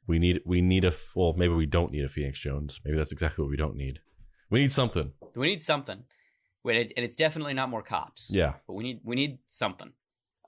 we 0.08 0.18
need 0.18 0.40
we 0.44 0.60
need 0.60 0.84
a 0.84 0.92
well 1.14 1.34
maybe 1.36 1.54
we 1.54 1.66
don't 1.66 1.92
need 1.92 2.04
a 2.04 2.08
phoenix 2.08 2.40
jones. 2.40 2.80
Maybe 2.84 2.96
that's 2.96 3.12
exactly 3.12 3.42
what 3.44 3.50
we 3.50 3.56
don't 3.56 3.76
need. 3.76 4.00
We 4.50 4.60
need 4.60 4.72
something. 4.72 5.12
We 5.36 5.48
need 5.48 5.62
something. 5.62 6.04
And 6.64 6.92
it's 6.96 7.16
definitely 7.16 7.54
not 7.54 7.70
more 7.70 7.82
cops. 7.82 8.30
Yeah. 8.30 8.54
but 8.66 8.74
we 8.74 8.82
need 8.84 9.00
we 9.04 9.14
need 9.14 9.38
something. 9.46 9.92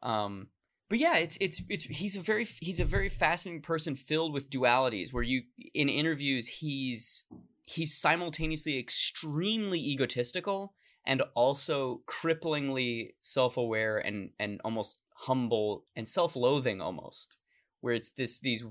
Um 0.02 0.48
but 0.90 0.98
yeah 0.98 1.16
it's 1.16 1.38
it's 1.40 1.62
it's 1.70 1.84
he's 1.84 2.16
a 2.16 2.20
very 2.20 2.46
he's 2.60 2.80
a 2.80 2.84
very 2.84 3.08
fascinating 3.08 3.62
person 3.62 3.94
filled 3.94 4.34
with 4.34 4.50
dualities 4.50 5.14
where 5.14 5.22
you 5.22 5.42
in 5.72 5.88
interviews 5.88 6.48
he's 6.48 7.24
he's 7.62 7.96
simultaneously 7.96 8.78
extremely 8.78 9.78
egotistical 9.80 10.74
and 11.06 11.22
also 11.34 12.02
cripplingly 12.06 13.10
self-aware 13.22 13.96
and 13.96 14.30
and 14.38 14.60
almost 14.62 15.00
humble 15.14 15.86
and 15.96 16.06
self-loathing 16.06 16.82
almost 16.82 17.38
where 17.80 17.94
it's 17.94 18.10
this 18.10 18.38
these 18.40 18.64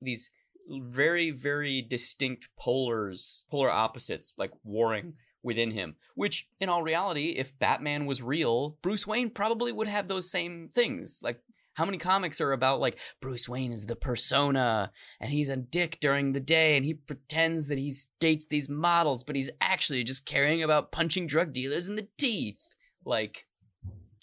these 0.00 0.30
very 0.68 1.30
very 1.30 1.80
distinct 1.80 2.48
polars 2.60 3.44
polar 3.50 3.70
opposites 3.70 4.32
like 4.36 4.50
warring 4.64 5.14
within 5.42 5.70
him 5.72 5.94
which 6.16 6.48
in 6.58 6.68
all 6.68 6.82
reality 6.82 7.34
if 7.36 7.56
batman 7.60 8.04
was 8.04 8.20
real 8.20 8.78
bruce 8.82 9.06
wayne 9.06 9.30
probably 9.30 9.70
would 9.70 9.86
have 9.86 10.08
those 10.08 10.28
same 10.28 10.70
things. 10.74 11.20
Like 11.22 11.40
how 11.76 11.84
many 11.84 11.98
comics 11.98 12.40
are 12.40 12.52
about 12.52 12.80
like 12.80 12.98
bruce 13.20 13.48
wayne 13.48 13.70
is 13.70 13.86
the 13.86 13.96
persona 13.96 14.90
and 15.20 15.30
he's 15.30 15.48
a 15.48 15.56
dick 15.56 15.98
during 16.00 16.32
the 16.32 16.40
day 16.40 16.76
and 16.76 16.84
he 16.84 16.94
pretends 16.94 17.68
that 17.68 17.78
he 17.78 17.94
dates 18.18 18.46
these 18.46 18.68
models 18.68 19.22
but 19.22 19.36
he's 19.36 19.50
actually 19.60 20.02
just 20.02 20.26
caring 20.26 20.62
about 20.62 20.90
punching 20.90 21.26
drug 21.26 21.52
dealers 21.52 21.88
in 21.88 21.96
the 21.96 22.08
teeth. 22.18 22.74
Like 23.04 23.46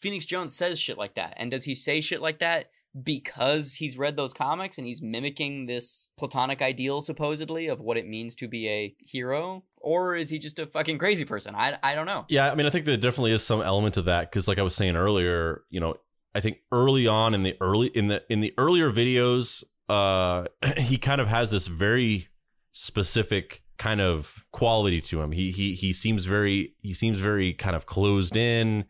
phoenix 0.01 0.25
jones 0.25 0.55
says 0.55 0.79
shit 0.79 0.97
like 0.97 1.15
that 1.15 1.33
and 1.37 1.49
does 1.49 1.63
he 1.63 1.73
say 1.73 2.01
shit 2.01 2.21
like 2.21 2.39
that 2.39 2.69
because 3.01 3.75
he's 3.75 3.97
read 3.97 4.15
those 4.15 4.33
comics 4.33 4.77
and 4.77 4.85
he's 4.85 5.01
mimicking 5.01 5.65
this 5.65 6.09
platonic 6.17 6.61
ideal 6.61 7.01
supposedly 7.01 7.67
of 7.67 7.81
what 7.81 7.97
it 7.97 8.07
means 8.07 8.35
to 8.35 8.47
be 8.47 8.67
a 8.69 8.95
hero? 8.99 9.63
Or 9.77 10.15
is 10.15 10.29
he 10.29 10.37
just 10.39 10.59
a 10.59 10.67
fucking 10.67 10.99
crazy 10.99 11.25
person? 11.25 11.55
I, 11.55 11.77
I 11.81 11.95
don't 11.95 12.05
know. 12.05 12.25
Yeah, 12.29 12.51
I 12.51 12.55
mean, 12.55 12.67
I 12.67 12.69
think 12.69 12.85
there 12.85 12.95
definitely 12.97 13.31
is 13.31 13.43
some 13.43 13.61
element 13.61 13.97
of 13.97 14.05
that 14.05 14.29
because, 14.29 14.47
like 14.47 14.59
I 14.59 14.63
was 14.63 14.75
saying 14.75 14.95
earlier, 14.95 15.63
you 15.69 15.79
know, 15.79 15.95
I 16.35 16.39
think 16.39 16.57
early 16.71 17.07
on 17.07 17.33
in 17.33 17.43
the 17.43 17.55
early 17.61 17.87
in 17.87 18.07
the 18.07 18.23
in 18.29 18.41
the 18.41 18.53
earlier 18.57 18.91
videos, 18.91 19.63
uh, 19.89 20.45
he 20.77 20.97
kind 20.97 21.21
of 21.21 21.27
has 21.27 21.51
this 21.51 21.67
very 21.67 22.29
specific 22.71 23.63
kind 23.77 24.01
of 24.01 24.45
quality 24.51 25.01
to 25.01 25.21
him. 25.21 25.31
He 25.31 25.51
he 25.51 25.73
he 25.75 25.93
seems 25.93 26.25
very 26.25 26.73
he 26.81 26.93
seems 26.93 27.19
very 27.19 27.53
kind 27.53 27.75
of 27.75 27.85
closed 27.85 28.35
in, 28.35 28.85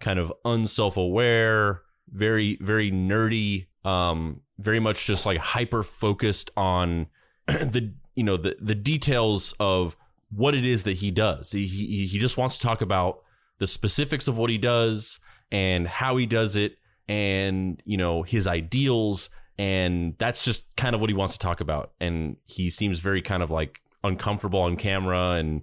kind 0.00 0.18
of 0.18 0.32
unself 0.44 0.96
aware, 0.96 1.82
very 2.08 2.58
very 2.60 2.90
nerdy, 2.90 3.66
um, 3.84 4.42
very 4.58 4.80
much 4.80 5.06
just 5.06 5.24
like 5.24 5.38
hyper 5.38 5.82
focused 5.82 6.50
on 6.56 7.06
the 7.46 7.94
you 8.14 8.24
know 8.24 8.36
the 8.36 8.56
the 8.60 8.74
details 8.74 9.54
of 9.58 9.96
what 10.30 10.54
it 10.54 10.64
is 10.64 10.82
that 10.82 10.98
he 10.98 11.10
does. 11.10 11.52
He 11.52 11.66
he 11.66 12.06
he 12.06 12.18
just 12.18 12.36
wants 12.36 12.58
to 12.58 12.66
talk 12.66 12.82
about 12.82 13.20
the 13.58 13.66
specifics 13.66 14.28
of 14.28 14.36
what 14.36 14.50
he 14.50 14.58
does 14.58 15.18
and 15.54 15.86
how 15.86 16.16
he 16.16 16.26
does 16.26 16.56
it 16.56 16.78
and 17.08 17.80
you 17.86 17.96
know 17.96 18.24
his 18.24 18.46
ideals. 18.46 19.30
And 19.56 20.16
that's 20.18 20.44
just 20.44 20.64
kind 20.76 20.96
of 20.96 21.00
what 21.00 21.08
he 21.08 21.14
wants 21.14 21.34
to 21.34 21.38
talk 21.38 21.60
about. 21.60 21.92
And 22.00 22.36
he 22.44 22.70
seems 22.70 22.98
very 22.98 23.22
kind 23.22 23.40
of 23.40 23.52
like 23.52 23.80
uncomfortable 24.02 24.60
on 24.60 24.76
camera 24.76 25.34
and 25.34 25.62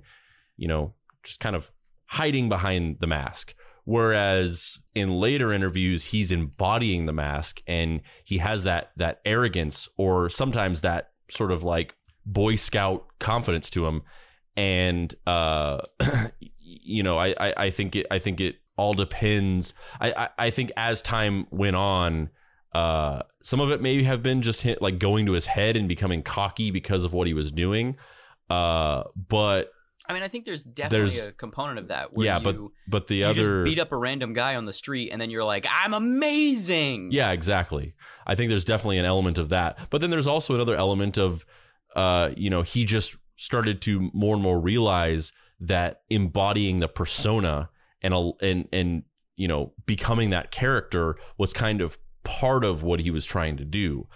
you 0.55 0.67
know 0.67 0.93
just 1.23 1.41
kind 1.41 1.55
of 1.57 1.71
hiding 2.05 2.47
behind 2.47 2.99
the 3.01 3.07
mask. 3.07 3.53
Whereas 3.83 4.79
in 4.95 5.11
later 5.11 5.51
interviews 5.51 6.05
he's 6.05 6.31
embodying 6.31 7.05
the 7.05 7.13
mask 7.13 7.61
and 7.67 7.99
he 8.23 8.37
has 8.37 8.63
that 8.63 8.91
that 8.95 9.19
arrogance 9.25 9.89
or 9.97 10.29
sometimes 10.29 10.81
that 10.81 11.11
sort 11.29 11.51
of 11.51 11.63
like 11.63 11.95
boy 12.25 12.55
scout 12.55 13.07
confidence 13.19 13.69
to 13.71 13.87
him. 13.87 14.03
And 14.55 15.13
uh 15.27 15.81
you 16.61 17.03
know 17.03 17.17
I, 17.17 17.35
I 17.37 17.53
i 17.65 17.69
think 17.69 17.95
it 17.95 18.07
i 18.09 18.17
think 18.17 18.39
it 18.39 18.60
all 18.77 18.93
depends 18.93 19.73
i 19.99 20.11
i, 20.11 20.29
I 20.47 20.49
think 20.49 20.71
as 20.77 21.01
time 21.01 21.45
went 21.51 21.75
on 21.75 22.29
uh 22.73 23.21
some 23.43 23.59
of 23.59 23.71
it 23.71 23.81
may 23.81 24.03
have 24.03 24.21
been 24.23 24.41
just 24.41 24.61
hit, 24.61 24.81
like 24.81 24.97
going 24.99 25.25
to 25.25 25.31
his 25.33 25.45
head 25.47 25.75
and 25.75 25.87
becoming 25.87 26.21
cocky 26.23 26.71
because 26.71 27.03
of 27.03 27.11
what 27.13 27.27
he 27.27 27.33
was 27.33 27.51
doing 27.51 27.97
uh 28.49 29.03
but 29.27 29.71
i 30.07 30.13
mean 30.13 30.23
i 30.23 30.27
think 30.27 30.45
there's 30.45 30.63
definitely 30.63 31.09
There's- 31.09 31.27
a 31.27 31.31
component 31.33 31.79
of 31.79 31.87
that 31.89 32.13
where 32.13 32.25
yeah 32.25 32.37
you, 32.37 32.43
but 32.43 32.57
but 32.87 33.07
the 33.07 33.15
you 33.17 33.25
other 33.25 33.63
just 33.63 33.65
beat 33.65 33.79
up 33.79 33.91
a 33.91 33.97
random 33.97 34.33
guy 34.33 34.55
on 34.55 34.65
the 34.65 34.73
street 34.73 35.09
and 35.11 35.19
then 35.21 35.29
you're 35.29 35.43
like 35.43 35.65
i'm 35.69 35.93
amazing 35.93 37.11
Yeah, 37.11 37.31
exactly. 37.31 37.93
I 38.25 38.35
think 38.35 38.49
there's 38.49 38.63
definitely 38.63 38.99
an 38.99 39.05
element 39.05 39.37
of 39.37 39.49
that. 39.49 39.77
But 39.89 39.99
then 39.99 40.09
there's 40.11 40.27
also 40.27 40.53
another 40.55 40.75
element 40.75 41.17
of 41.17 41.45
uh, 41.95 42.31
you 42.37 42.49
know, 42.49 42.61
he 42.61 42.85
just 42.85 43.17
started 43.35 43.81
to 43.81 44.09
more 44.13 44.33
and 44.35 44.43
more 44.43 44.61
realize 44.61 45.33
that 45.59 46.01
embodying 46.09 46.79
the 46.79 46.87
persona 46.87 47.69
and 48.01 48.13
a- 48.13 48.33
and 48.41 48.67
and 48.71 49.03
you 49.35 49.47
know, 49.47 49.73
becoming 49.85 50.29
that 50.29 50.51
character 50.51 51.15
was 51.37 51.51
kind 51.53 51.81
of 51.81 51.97
part 52.23 52.63
of 52.63 52.83
what 52.83 52.99
he 52.99 53.09
was 53.09 53.25
trying 53.25 53.57
to 53.57 53.65
do. 53.65 54.07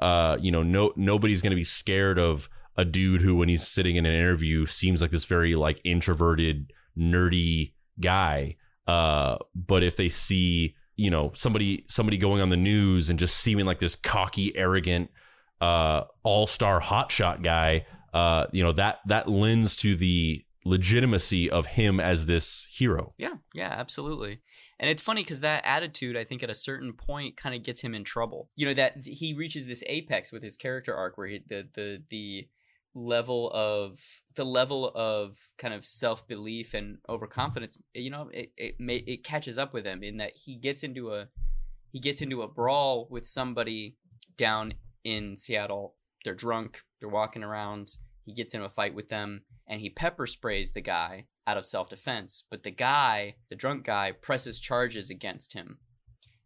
Uh, 0.00 0.36
you 0.40 0.50
know, 0.50 0.62
no 0.62 0.92
nobody's 0.96 1.42
going 1.42 1.50
to 1.50 1.56
be 1.56 1.64
scared 1.64 2.18
of 2.18 2.48
a 2.76 2.84
dude 2.84 3.22
who 3.22 3.36
when 3.36 3.48
he's 3.48 3.66
sitting 3.66 3.96
in 3.96 4.06
an 4.06 4.14
interview 4.14 4.66
seems 4.66 5.00
like 5.00 5.10
this 5.10 5.24
very 5.24 5.54
like 5.54 5.80
introverted, 5.84 6.72
nerdy 6.98 7.74
guy. 8.00 8.56
Uh, 8.86 9.36
but 9.54 9.82
if 9.82 9.96
they 9.96 10.08
see, 10.08 10.74
you 10.96 11.10
know, 11.10 11.30
somebody 11.34 11.84
somebody 11.88 12.16
going 12.16 12.40
on 12.40 12.48
the 12.48 12.56
news 12.56 13.10
and 13.10 13.18
just 13.18 13.36
seeming 13.36 13.66
like 13.66 13.78
this 13.78 13.94
cocky, 13.94 14.56
arrogant, 14.56 15.10
uh, 15.60 16.04
all 16.22 16.46
star 16.46 16.80
hotshot 16.80 17.42
guy, 17.42 17.86
uh, 18.12 18.46
you 18.52 18.62
know 18.62 18.72
that 18.72 18.98
that 19.06 19.28
lends 19.28 19.76
to 19.76 19.94
the 19.94 20.44
legitimacy 20.64 21.50
of 21.50 21.66
him 21.66 21.98
as 22.00 22.26
this 22.26 22.66
hero. 22.70 23.14
Yeah, 23.18 23.34
yeah, 23.54 23.74
absolutely. 23.76 24.40
And 24.78 24.90
it's 24.90 25.02
funny 25.02 25.22
because 25.22 25.40
that 25.40 25.64
attitude, 25.64 26.16
I 26.16 26.24
think, 26.24 26.42
at 26.42 26.50
a 26.50 26.54
certain 26.54 26.92
point, 26.92 27.36
kind 27.36 27.54
of 27.54 27.62
gets 27.62 27.80
him 27.80 27.94
in 27.94 28.04
trouble. 28.04 28.50
You 28.56 28.66
know 28.66 28.74
that 28.74 28.98
he 29.04 29.34
reaches 29.34 29.66
this 29.66 29.82
apex 29.86 30.32
with 30.32 30.42
his 30.42 30.56
character 30.56 30.94
arc, 30.94 31.18
where 31.18 31.26
he, 31.26 31.40
the 31.46 31.68
the 31.74 32.02
the 32.10 32.48
level 32.94 33.50
of 33.54 33.98
the 34.34 34.44
level 34.44 34.90
of 34.94 35.36
kind 35.58 35.72
of 35.72 35.84
self 35.84 36.26
belief 36.26 36.74
and 36.74 36.98
overconfidence. 37.08 37.78
You 37.94 38.10
know, 38.10 38.30
it 38.32 38.52
it 38.56 38.74
may, 38.78 38.96
it 38.96 39.24
catches 39.24 39.58
up 39.58 39.72
with 39.72 39.84
him 39.84 40.02
in 40.02 40.16
that 40.18 40.32
he 40.44 40.56
gets 40.56 40.82
into 40.82 41.12
a 41.12 41.28
he 41.90 42.00
gets 42.00 42.22
into 42.22 42.42
a 42.42 42.48
brawl 42.48 43.06
with 43.10 43.26
somebody 43.26 43.96
down 44.36 44.74
in 45.04 45.36
Seattle. 45.36 45.96
They're 46.24 46.34
drunk. 46.34 46.82
They're 47.00 47.08
walking 47.08 47.42
around. 47.42 47.96
He 48.24 48.32
gets 48.32 48.54
into 48.54 48.66
a 48.66 48.70
fight 48.70 48.94
with 48.94 49.08
them 49.08 49.42
and 49.72 49.80
he 49.80 49.88
pepper 49.88 50.26
sprays 50.26 50.74
the 50.74 50.82
guy 50.82 51.24
out 51.46 51.56
of 51.56 51.64
self 51.64 51.88
defense. 51.88 52.44
But 52.50 52.62
the 52.62 52.70
guy, 52.70 53.36
the 53.48 53.56
drunk 53.56 53.84
guy, 53.84 54.12
presses 54.12 54.60
charges 54.60 55.08
against 55.08 55.54
him. 55.54 55.78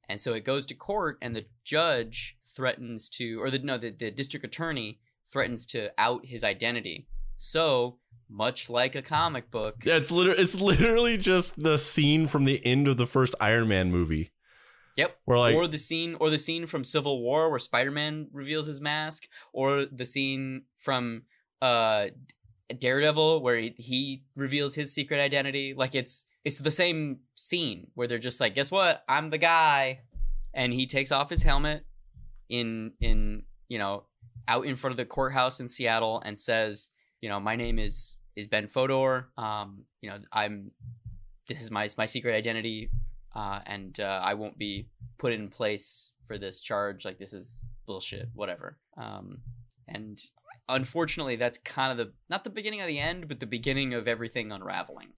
And 0.09 0.21
so 0.21 0.33
it 0.33 0.45
goes 0.45 0.65
to 0.67 0.75
court, 0.75 1.19
and 1.21 1.35
the 1.35 1.47
judge 1.65 2.39
threatens 2.55 3.09
to, 3.11 3.43
or 3.43 3.51
the 3.51 3.59
no, 3.59 3.79
the, 3.79 3.91
the 3.91 4.13
district 4.13 4.47
attorney 4.47 5.01
threatens 5.31 5.67
to 5.67 5.91
out 5.99 6.27
his 6.27 6.45
identity. 6.45 7.09
So 7.37 7.99
much 8.31 8.71
like 8.71 8.95
a 8.95 9.03
comic 9.03 9.51
book, 9.51 9.83
Yeah, 9.85 9.97
it's 9.97 10.13
literally 10.13 10.41
it's 10.41 10.61
literally 10.61 11.19
just 11.19 11.61
the 11.61 11.79
scene 11.79 12.29
from 12.29 12.45
the 12.45 12.65
end 12.65 12.87
of 12.87 12.97
the 12.97 13.07
first 13.07 13.35
Iron 13.41 13.67
Man 13.67 13.91
movie. 13.91 14.31
Yep. 14.97 15.19
Where 15.25 15.39
like 15.39 15.57
or 15.57 15.67
the 15.67 15.79
scene 15.79 16.17
or 16.21 16.31
the 16.31 16.39
scene 16.39 16.67
from 16.67 16.85
Civil 16.85 17.21
War 17.21 17.51
where 17.51 17.59
Spider-Man 17.59 18.29
reveals 18.33 18.69
his 18.69 18.81
mask 18.81 19.25
or 19.53 19.85
the 19.85 20.07
scene 20.07 20.63
from 20.77 21.25
uh 21.61 22.07
Daredevil 22.75 23.43
where 23.43 23.57
he, 23.57 23.75
he 23.77 24.23
reveals 24.35 24.75
his 24.75 24.93
secret 24.93 25.21
identity 25.21 25.75
like 25.77 25.95
it's 25.95 26.25
it's 26.45 26.59
the 26.59 26.71
same 26.71 27.21
scene 27.35 27.89
where 27.95 28.07
they're 28.07 28.19
just 28.19 28.41
like 28.41 28.55
guess 28.55 28.71
what 28.71 29.05
I'm 29.09 29.31
the 29.31 29.39
guy 29.39 30.01
and 30.55 30.73
he 30.73 30.87
takes 30.87 31.13
off 31.13 31.31
his 31.31 31.43
helmet 31.43 31.85
in 32.49 32.93
in 33.01 33.43
you 33.69 33.79
know 33.79 34.05
out 34.49 34.67
in 34.67 34.77
front 34.77 34.93
of 34.93 34.97
the 34.97 35.05
courthouse 35.05 35.61
in 35.61 35.69
Seattle 35.69 36.23
and 36.25 36.39
says 36.39 36.91
you 37.21 37.29
know 37.29 37.41
my 37.41 37.57
name 37.57 37.79
is 37.79 38.17
is 38.35 38.47
Ben 38.47 38.69
Fodor 38.69 39.29
um 39.37 39.85
you 40.01 40.11
know 40.11 40.19
I'm 40.33 40.73
this 41.49 41.63
is 41.63 41.71
my 41.71 41.89
my 41.97 42.07
secret 42.07 42.35
identity 42.35 42.91
uh, 43.37 43.61
and 43.67 44.01
uh, 44.01 44.23
I 44.25 44.33
won't 44.33 44.57
be 44.57 44.89
put 45.19 45.35
in 45.35 45.51
place 45.51 46.11
for 46.27 46.39
this 46.39 46.59
charge. 46.61 47.05
Like 47.05 47.19
this 47.19 47.35
is 47.35 47.67
bullshit, 47.87 48.31
whatever. 48.33 48.79
Um, 48.97 49.43
and 49.87 50.19
unfortunately, 50.69 51.37
that's 51.37 51.59
kind 51.59 51.93
of 51.93 51.99
the 51.99 52.13
not 52.29 52.45
the 52.45 52.51
beginning 52.51 52.81
of 52.81 52.87
the 52.87 52.99
end, 52.99 53.29
but 53.29 53.41
the 53.41 53.47
beginning 53.47 53.95
of 53.95 54.09
everything 54.09 54.53
unraveling. 54.53 55.09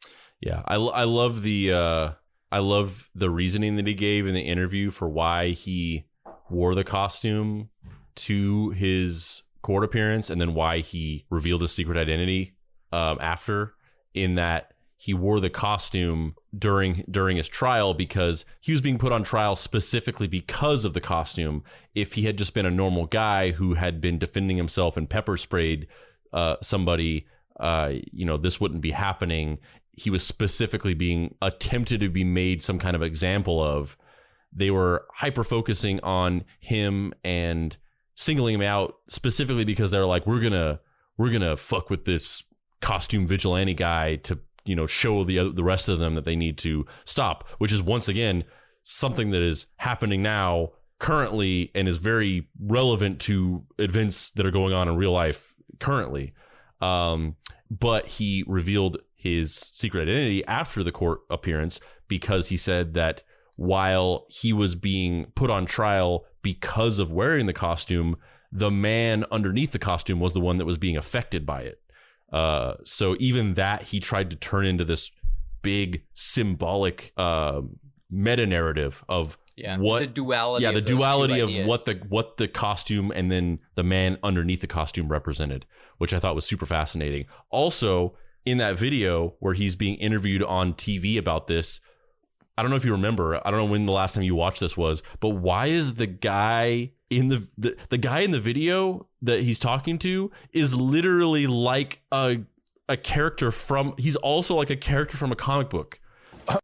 Yeah, 0.40 0.62
I, 0.66 0.76
I 0.76 1.05
love 1.05 1.42
the 1.42 1.72
uh, 1.72 2.11
I 2.51 2.59
love 2.59 3.11
the 3.14 3.30
reasoning 3.30 3.76
that 3.76 3.86
he 3.86 3.94
gave 3.94 4.26
in 4.26 4.34
the 4.34 4.42
interview 4.42 4.90
for 4.90 5.09
why 5.09 5.51
he 5.51 6.07
wore 6.51 6.74
the 6.74 6.84
costume 6.84 7.70
to 8.14 8.70
his 8.70 9.42
court 9.62 9.84
appearance, 9.84 10.30
and 10.30 10.40
then 10.40 10.55
why 10.55 10.78
he 10.78 11.26
revealed 11.30 11.62
his 11.62 11.72
secret 11.72 11.99
identity 11.99 12.57
um, 12.92 13.18
after. 13.20 13.74
In 14.14 14.34
that 14.36 14.72
he 15.01 15.14
wore 15.14 15.38
the 15.38 15.49
costume 15.49 16.34
during 16.57 17.05
during 17.09 17.36
his 17.36 17.49
trial 17.49 17.94
because 17.94 18.44
he 18.61 18.72
was 18.72 18.80
being 18.80 18.99
put 18.99 19.12
on 19.12 19.22
trial 19.22 19.55
specifically 19.55 20.26
because 20.26 20.84
of 20.84 20.92
the 20.92 21.01
costume. 21.01 21.62
If 21.94 22.14
he 22.14 22.22
had 22.22 22.36
just 22.36 22.53
been 22.53 22.66
a 22.66 22.70
normal 22.70 23.07
guy 23.07 23.53
who 23.53 23.74
had 23.74 24.01
been 24.01 24.18
defending 24.18 24.57
himself 24.57 24.96
and 24.96 25.09
pepper 25.09 25.36
sprayed 25.36 25.86
uh, 26.32 26.57
somebody, 26.62 27.28
uh, 27.61 27.92
you 28.12 28.26
know, 28.26 28.36
this 28.36 28.61
wouldn't 28.61 28.80
be 28.80 28.90
happening. 28.90 29.59
He 29.92 30.11
was 30.11 30.26
specifically 30.26 30.94
being 30.94 31.36
attempted 31.40 32.01
to 32.01 32.09
be 32.09 32.24
made 32.24 32.61
some 32.61 32.80
kind 32.80 32.96
of 32.96 33.03
example 33.03 33.62
of. 33.62 33.96
They 34.53 34.70
were 34.72 35.07
hyper 35.14 35.44
focusing 35.44 36.01
on 36.01 36.44
him 36.59 37.12
and 37.22 37.76
singling 38.16 38.57
him 38.57 38.62
out 38.62 38.96
specifically 39.09 39.64
because 39.64 39.92
they're 39.92 40.07
like, 40.07 40.26
we're 40.26 40.40
gonna 40.40 40.80
we're 41.16 41.30
gonna 41.30 41.57
fuck 41.57 41.88
with 41.88 42.05
this 42.05 42.42
costume 42.80 43.26
vigilante 43.26 43.74
guy 43.74 44.16
to 44.16 44.40
you 44.68 44.76
know 44.76 44.86
show 44.86 45.24
the 45.24 45.50
the 45.50 45.64
rest 45.64 45.88
of 45.88 45.98
them 45.98 46.14
that 46.14 46.24
they 46.24 46.36
need 46.36 46.58
to 46.58 46.86
stop 47.04 47.48
which 47.58 47.72
is 47.72 47.82
once 47.82 48.08
again 48.08 48.44
something 48.82 49.30
that 49.30 49.42
is 49.42 49.66
happening 49.76 50.22
now 50.22 50.70
currently 50.98 51.70
and 51.74 51.86
is 51.86 51.98
very 51.98 52.48
relevant 52.60 53.20
to 53.20 53.64
events 53.78 54.30
that 54.30 54.46
are 54.46 54.50
going 54.50 54.72
on 54.72 54.88
in 54.88 54.96
real 54.96 55.12
life 55.12 55.54
currently. 55.78 56.32
Um, 56.80 57.36
but 57.70 58.06
he 58.06 58.44
revealed 58.46 58.98
his 59.14 59.54
secret 59.54 60.02
identity 60.02 60.44
after 60.46 60.82
the 60.82 60.92
court 60.92 61.20
appearance 61.30 61.80
because 62.06 62.48
he 62.48 62.56
said 62.56 62.94
that 62.94 63.22
while 63.56 64.26
he 64.30 64.52
was 64.52 64.74
being 64.74 65.26
put 65.34 65.50
on 65.50 65.66
trial 65.66 66.24
because 66.42 66.98
of 66.98 67.10
wearing 67.10 67.46
the 67.46 67.52
costume 67.52 68.16
the 68.50 68.70
man 68.70 69.26
underneath 69.30 69.72
the 69.72 69.78
costume 69.78 70.20
was 70.20 70.32
the 70.32 70.40
one 70.40 70.56
that 70.56 70.64
was 70.64 70.78
being 70.78 70.96
affected 70.96 71.44
by 71.44 71.62
it 71.62 71.82
uh, 72.33 72.74
so 72.85 73.16
even 73.18 73.55
that 73.55 73.83
he 73.85 74.01
tried 74.01 74.31
to 74.31 74.37
turn 74.37 74.66
into 74.66 74.85
this 74.85 75.11
big 75.62 76.03
symbolic 76.14 77.12
uh, 77.16 77.62
meta 78.11 78.47
narrative 78.47 79.05
of 79.09 79.37
Yeah, 79.57 79.76
what 79.79 80.01
the 80.01 80.07
duality 80.07 80.62
Yeah, 80.62 80.68
of 80.70 80.74
the 80.76 80.83
two 80.83 80.97
duality 80.97 81.41
of 81.41 81.49
ideas. 81.49 81.68
what 81.68 81.85
the 81.85 81.95
what 82.09 82.37
the 82.37 82.49
costume 82.49 83.11
and 83.14 83.31
then 83.31 83.59
the 83.74 83.83
man 83.83 84.18
underneath 84.22 84.61
the 84.61 84.66
costume 84.66 85.09
represented, 85.09 85.66
which 85.99 86.12
I 86.14 86.20
thought 86.20 86.35
was 86.35 86.47
super 86.47 86.66
fascinating. 86.66 87.26
Also, 87.51 88.14
in 88.47 88.59
that 88.59 88.79
video 88.79 89.35
where 89.41 89.55
he's 89.55 89.74
being 89.76 89.97
interviewed 89.97 90.43
on 90.43 90.74
TV 90.74 91.18
about 91.18 91.49
this, 91.49 91.81
I 92.57 92.62
don't 92.62 92.70
know 92.70 92.76
if 92.76 92.85
you 92.85 92.93
remember. 92.93 93.37
I 93.47 93.51
don't 93.51 93.59
know 93.59 93.64
when 93.72 93.87
the 93.87 93.93
last 93.93 94.14
time 94.14 94.22
you 94.22 94.35
watched 94.37 94.61
this 94.61 94.76
was, 94.76 95.03
but 95.20 95.31
why 95.31 95.66
is 95.66 95.95
the 95.95 96.07
guy 96.07 96.93
in 97.11 97.29
the 97.29 97.49
the, 97.59 97.76
the 97.91 97.99
guy 97.99 98.20
in 98.20 98.31
the 98.31 98.41
video 98.41 99.07
that 99.22 99.40
he's 99.40 99.58
talking 99.58 99.98
to 99.98 100.30
is 100.52 100.74
literally 100.74 101.46
like 101.46 102.02
a 102.12 102.40
a 102.88 102.96
character 102.96 103.50
from 103.50 103.94
he's 103.98 104.16
also 104.16 104.54
like 104.56 104.70
a 104.70 104.76
character 104.76 105.16
from 105.16 105.32
a 105.32 105.36
comic 105.36 105.68
book. 105.70 106.00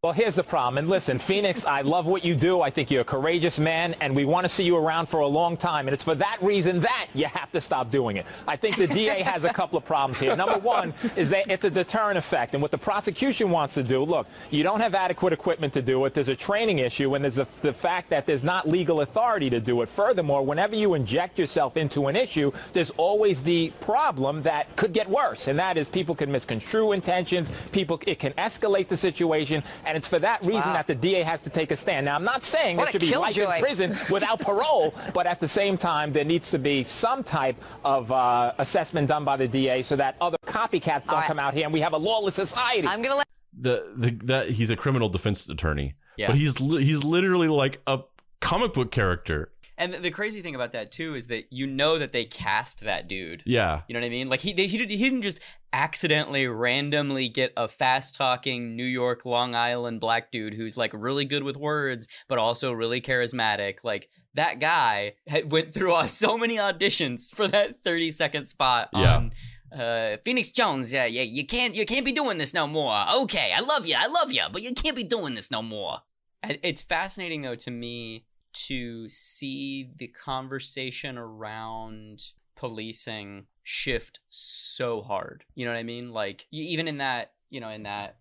Well, 0.02 0.12
here's 0.12 0.34
the 0.34 0.44
problem. 0.44 0.78
And 0.78 0.88
listen, 0.88 1.18
Phoenix, 1.18 1.66
I 1.66 1.82
love 1.82 2.06
what 2.06 2.24
you 2.24 2.34
do. 2.34 2.62
I 2.62 2.70
think 2.70 2.90
you're 2.90 3.02
a 3.02 3.04
courageous 3.04 3.58
man, 3.58 3.94
and 4.00 4.16
we 4.16 4.24
want 4.24 4.44
to 4.44 4.48
see 4.48 4.64
you 4.64 4.76
around 4.76 5.06
for 5.06 5.20
a 5.20 5.26
long 5.26 5.58
time. 5.58 5.86
And 5.86 5.94
it's 5.94 6.04
for 6.04 6.14
that 6.14 6.38
reason 6.40 6.80
that 6.80 7.08
you 7.14 7.26
have 7.26 7.52
to 7.52 7.60
stop 7.60 7.90
doing 7.90 8.16
it. 8.16 8.24
I 8.48 8.56
think 8.56 8.76
the 8.76 8.86
DA 8.86 9.20
has 9.22 9.44
a 9.44 9.52
couple 9.52 9.76
of 9.76 9.84
problems 9.84 10.18
here. 10.18 10.34
Number 10.36 10.58
one 10.58 10.94
is 11.16 11.28
that 11.30 11.50
it's 11.50 11.66
a 11.66 11.70
deterrent 11.70 12.16
effect. 12.16 12.54
And 12.54 12.62
what 12.62 12.70
the 12.70 12.78
prosecution 12.78 13.50
wants 13.50 13.74
to 13.74 13.82
do, 13.82 14.02
look, 14.02 14.26
you 14.50 14.62
don't 14.62 14.80
have 14.80 14.94
adequate 14.94 15.34
equipment 15.34 15.74
to 15.74 15.82
do 15.82 16.04
it. 16.06 16.14
There's 16.14 16.28
a 16.28 16.36
training 16.36 16.78
issue, 16.78 17.14
and 17.14 17.22
there's 17.22 17.36
the, 17.36 17.48
the 17.60 17.72
fact 17.72 18.08
that 18.10 18.26
there's 18.26 18.44
not 18.44 18.66
legal 18.66 19.02
authority 19.02 19.50
to 19.50 19.60
do 19.60 19.82
it. 19.82 19.90
Furthermore, 19.90 20.44
whenever 20.44 20.76
you 20.76 20.94
inject 20.94 21.38
yourself 21.38 21.76
into 21.76 22.06
an 22.06 22.16
issue, 22.16 22.52
there's 22.72 22.90
always 22.90 23.42
the 23.42 23.70
problem 23.80 24.42
that 24.42 24.74
could 24.76 24.94
get 24.94 25.08
worse, 25.10 25.48
and 25.48 25.58
that 25.58 25.76
is 25.76 25.88
people 25.88 26.14
can 26.14 26.32
misconstrue 26.32 26.92
intentions. 26.92 27.50
People, 27.72 28.00
it 28.06 28.18
can 28.18 28.32
escalate 28.34 28.88
the 28.88 28.96
situation. 28.96 29.62
And 29.84 29.96
it's 29.96 30.08
for 30.08 30.18
that 30.18 30.42
reason 30.42 30.72
that 30.72 30.86
the 30.86 30.94
DA 30.94 31.22
has 31.22 31.40
to 31.42 31.50
take 31.50 31.70
a 31.70 31.76
stand. 31.76 32.06
Now, 32.06 32.16
I'm 32.16 32.24
not 32.24 32.44
saying 32.44 32.76
What 32.76 32.84
there 32.84 32.92
should 32.92 33.00
be 33.00 33.16
life 33.16 33.36
in 33.36 33.60
prison 33.60 33.96
without 34.10 34.40
parole, 34.40 34.94
but 35.12 35.26
at 35.26 35.40
the 35.40 35.48
same 35.48 35.76
time, 35.76 36.12
there 36.12 36.24
needs 36.24 36.50
to 36.50 36.58
be 36.58 36.84
some 36.84 37.22
type 37.22 37.56
of 37.84 38.10
uh, 38.12 38.52
assessment 38.58 39.08
done 39.08 39.24
by 39.24 39.36
the 39.36 39.48
DA 39.48 39.82
so 39.82 39.96
that 39.96 40.16
other 40.20 40.38
copycats 40.46 41.06
don't 41.06 41.24
come 41.24 41.38
out 41.38 41.54
here 41.54 41.64
and 41.64 41.72
we 41.72 41.80
have 41.80 41.92
a 41.92 41.98
lawless 41.98 42.34
society. 42.34 42.86
I'm 42.88 43.02
going 43.02 43.12
to 43.12 43.16
let 43.16 43.26
the 43.56 43.92
the 43.96 44.10
that 44.24 44.50
he's 44.50 44.70
a 44.70 44.76
criminal 44.76 45.08
defense 45.08 45.48
attorney. 45.48 45.94
Yeah. 46.16 46.28
But 46.28 46.36
he's 46.36 46.60
li- 46.60 46.84
he's 46.84 47.04
literally 47.04 47.48
like 47.48 47.80
a 47.86 48.00
comic 48.40 48.72
book 48.72 48.90
character. 48.90 49.50
And 49.76 49.92
the, 49.92 49.98
the 49.98 50.10
crazy 50.10 50.40
thing 50.40 50.54
about 50.54 50.72
that 50.72 50.92
too 50.92 51.14
is 51.14 51.26
that 51.26 51.46
you 51.50 51.66
know 51.66 51.98
that 51.98 52.12
they 52.12 52.24
cast 52.24 52.80
that 52.84 53.08
dude. 53.08 53.42
Yeah. 53.44 53.82
You 53.88 53.94
know 53.94 54.00
what 54.00 54.06
I 54.06 54.10
mean? 54.10 54.28
Like 54.28 54.40
he 54.40 54.52
they, 54.52 54.66
he, 54.66 54.78
did, 54.78 54.90
he 54.90 54.96
didn't 54.98 55.22
just 55.22 55.40
accidentally 55.72 56.46
randomly 56.46 57.28
get 57.28 57.52
a 57.56 57.66
fast 57.66 58.14
talking 58.14 58.76
New 58.76 58.84
York 58.84 59.24
Long 59.24 59.54
Island 59.56 60.00
black 60.00 60.30
dude 60.30 60.54
who's 60.54 60.76
like 60.76 60.92
really 60.94 61.24
good 61.24 61.42
with 61.42 61.56
words 61.56 62.06
but 62.28 62.38
also 62.38 62.72
really 62.72 63.00
charismatic. 63.00 63.78
Like 63.82 64.08
that 64.34 64.60
guy 64.60 65.14
had 65.26 65.50
went 65.50 65.74
through 65.74 65.94
uh, 65.94 66.06
so 66.08 66.38
many 66.38 66.56
auditions 66.56 67.34
for 67.34 67.48
that 67.48 67.82
30 67.82 68.12
second 68.12 68.44
spot 68.44 68.90
Yeah. 68.92 69.16
on 69.16 69.32
uh, 69.76 70.18
Phoenix 70.24 70.50
Jones, 70.52 70.92
yeah, 70.92 71.04
yeah, 71.06 71.22
you 71.22 71.44
can't, 71.44 71.74
you 71.74 71.84
can't 71.84 72.04
be 72.04 72.12
doing 72.12 72.38
this 72.38 72.54
no 72.54 72.68
more. 72.68 72.96
Okay, 73.22 73.52
I 73.52 73.58
love 73.60 73.88
you, 73.88 73.96
I 73.98 74.06
love 74.06 74.30
you, 74.30 74.42
but 74.52 74.62
you 74.62 74.72
can't 74.72 74.94
be 74.94 75.02
doing 75.02 75.34
this 75.34 75.50
no 75.50 75.62
more. 75.62 75.98
It's 76.44 76.80
fascinating 76.82 77.42
though 77.42 77.56
to 77.56 77.70
me 77.72 78.24
to 78.54 79.08
see 79.08 79.90
the 79.96 80.08
conversation 80.08 81.18
around 81.18 82.22
policing 82.56 83.46
shift 83.62 84.20
so 84.30 85.02
hard. 85.02 85.44
You 85.54 85.64
know 85.64 85.72
what 85.72 85.78
I 85.78 85.82
mean? 85.82 86.12
Like 86.12 86.46
even 86.50 86.88
in 86.88 86.98
that, 86.98 87.32
you 87.50 87.60
know, 87.60 87.70
in 87.70 87.82
that 87.84 88.16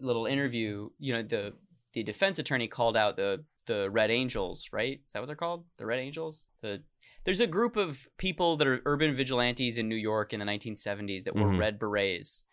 little 0.00 0.26
interview, 0.26 0.90
you 0.98 1.12
know, 1.12 1.22
the 1.22 1.54
the 1.92 2.02
defense 2.02 2.38
attorney 2.38 2.68
called 2.68 2.96
out 2.96 3.16
the 3.16 3.44
the 3.66 3.90
Red 3.90 4.10
Angels, 4.10 4.68
right? 4.72 5.00
Is 5.06 5.12
that 5.12 5.20
what 5.20 5.26
they're 5.26 5.36
called? 5.36 5.64
The 5.76 5.86
Red 5.86 5.98
Angels? 6.00 6.46
The 6.62 6.82
there's 7.24 7.40
a 7.40 7.46
group 7.46 7.76
of 7.76 8.08
people 8.18 8.56
that 8.56 8.66
are 8.68 8.82
urban 8.84 9.14
vigilantes 9.14 9.78
in 9.78 9.88
New 9.88 9.96
York 9.96 10.32
in 10.32 10.38
the 10.38 10.46
1970s 10.46 11.24
that 11.24 11.34
were 11.34 11.50
Mhm. 11.50 11.58
red 11.58 11.78
berets 11.78 12.44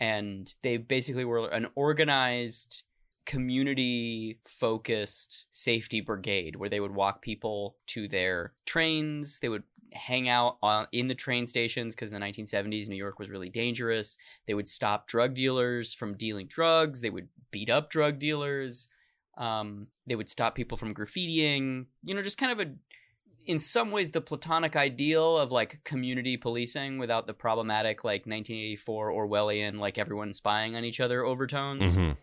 and 0.00 0.52
they 0.62 0.76
basically 0.76 1.24
were 1.24 1.46
an 1.48 1.68
organized 1.76 2.82
community 3.26 4.38
focused 4.44 5.46
safety 5.50 6.00
brigade 6.00 6.56
where 6.56 6.68
they 6.68 6.80
would 6.80 6.94
walk 6.94 7.20
people 7.22 7.76
to 7.88 8.08
their 8.08 8.54
trains. 8.64 9.40
They 9.40 9.48
would 9.48 9.64
hang 9.92 10.28
out 10.28 10.58
on, 10.62 10.86
in 10.92 11.08
the 11.08 11.14
train 11.14 11.46
stations 11.46 11.94
because 11.94 12.12
in 12.12 12.20
the 12.20 12.26
1970s 12.26 12.88
new 12.88 12.96
york 12.96 13.18
was 13.18 13.30
really 13.30 13.50
dangerous. 13.50 14.16
They 14.46 14.54
would 14.54 14.68
stop 14.68 15.06
drug 15.06 15.34
dealers 15.34 15.94
from 15.94 16.16
dealing 16.16 16.46
drugs. 16.46 17.00
They 17.00 17.10
would 17.10 17.28
beat 17.50 17.70
up 17.70 17.90
drug 17.90 18.18
dealers. 18.18 18.88
Um, 19.36 19.88
they 20.06 20.14
would 20.14 20.30
stop 20.30 20.54
people 20.54 20.78
from 20.78 20.94
graffitiing. 20.94 21.86
You 22.02 22.14
know 22.14 22.22
just 22.22 22.38
kind 22.38 22.52
of 22.52 22.60
a 22.66 22.72
in 23.46 23.58
some 23.60 23.92
ways 23.92 24.10
the 24.10 24.20
platonic 24.20 24.74
ideal 24.74 25.38
of 25.38 25.52
like 25.52 25.80
community 25.84 26.36
policing 26.36 26.98
without 26.98 27.28
the 27.28 27.34
problematic 27.34 28.02
like 28.02 28.26
1984 28.26 29.12
Orwellian 29.12 29.78
like 29.78 29.98
everyone 29.98 30.34
spying 30.34 30.74
on 30.74 30.84
each 30.84 31.00
other 31.00 31.24
overtones. 31.24 31.96
Mhm. 31.96 32.16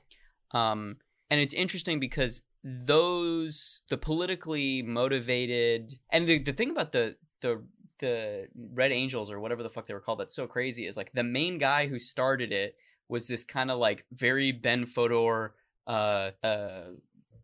Um, 0.54 0.98
and 1.30 1.40
it's 1.40 1.54
interesting 1.54 2.00
because 2.00 2.42
those 2.64 3.82
the 3.90 3.98
politically 3.98 4.82
motivated 4.82 6.00
and 6.12 6.28
the 6.28 6.40
the 6.40 6.54
thing 6.54 6.72
about 6.72 6.92
the 6.94 7.18
the 7.42 7.64
the 8.00 8.48
Red 8.56 8.92
Angels 8.92 9.30
or 9.30 9.40
whatever 9.40 9.64
the 9.64 9.70
fuck 9.70 9.86
they 9.86 9.94
were 9.94 10.00
called 10.00 10.20
that's 10.20 10.36
so 10.36 10.48
crazy 10.48 10.86
is 10.86 10.96
like 10.96 11.12
the 11.12 11.24
main 11.24 11.58
guy 11.58 11.88
who 11.88 12.00
started 12.00 12.54
it 12.54 12.76
was 13.10 13.28
this 13.28 13.44
kind 13.44 13.70
of 13.70 13.80
like 13.80 14.06
very 14.12 14.52
Ben 14.52 14.86
Fodor 14.86 15.56
uh 15.88 16.32
uh 16.44 16.84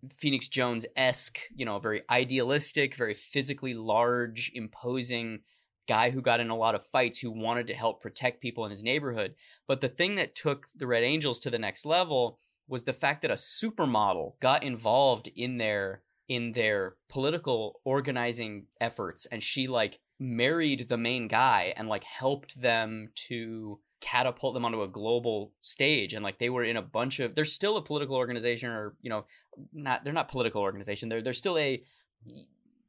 Phoenix 0.09 0.47
Jones 0.47 0.85
esque, 0.95 1.39
you 1.53 1.65
know, 1.65 1.79
very 1.79 2.03
idealistic, 2.09 2.95
very 2.95 3.13
physically 3.13 3.73
large, 3.73 4.51
imposing 4.53 5.41
guy 5.87 6.11
who 6.11 6.21
got 6.21 6.39
in 6.39 6.49
a 6.49 6.55
lot 6.55 6.75
of 6.75 6.85
fights 6.85 7.19
who 7.19 7.31
wanted 7.31 7.67
to 7.67 7.73
help 7.73 8.01
protect 8.01 8.41
people 8.41 8.63
in 8.63 8.71
his 8.71 8.83
neighborhood. 8.83 9.35
But 9.67 9.81
the 9.81 9.89
thing 9.89 10.15
that 10.15 10.35
took 10.35 10.67
the 10.75 10.87
Red 10.87 11.03
Angels 11.03 11.39
to 11.41 11.49
the 11.49 11.59
next 11.59 11.85
level 11.85 12.39
was 12.69 12.83
the 12.83 12.93
fact 12.93 13.21
that 13.23 13.31
a 13.31 13.35
supermodel 13.35 14.39
got 14.39 14.63
involved 14.63 15.29
in 15.35 15.57
their 15.57 16.01
in 16.27 16.51
their 16.51 16.95
political 17.09 17.81
organizing 17.83 18.67
efforts 18.79 19.25
and 19.25 19.41
she 19.41 19.67
like 19.67 19.99
married 20.19 20.87
the 20.87 20.97
main 20.97 21.27
guy 21.27 21.73
and 21.75 21.89
like 21.89 22.03
helped 22.03 22.61
them 22.61 23.09
to 23.15 23.79
catapult 24.01 24.53
them 24.53 24.65
onto 24.65 24.81
a 24.81 24.87
global 24.87 25.53
stage. 25.61 26.13
And 26.13 26.23
like 26.23 26.39
they 26.39 26.49
were 26.49 26.63
in 26.63 26.77
a 26.77 26.81
bunch 26.81 27.19
of 27.19 27.35
they're 27.35 27.45
still 27.45 27.77
a 27.77 27.81
political 27.81 28.15
organization 28.15 28.69
or 28.69 28.95
you 29.01 29.09
know 29.09 29.25
not 29.73 30.03
they're 30.03 30.13
not 30.13 30.29
political 30.29 30.61
organization. 30.61 31.09
They're 31.09 31.21
they're 31.21 31.33
still 31.33 31.57
a 31.57 31.83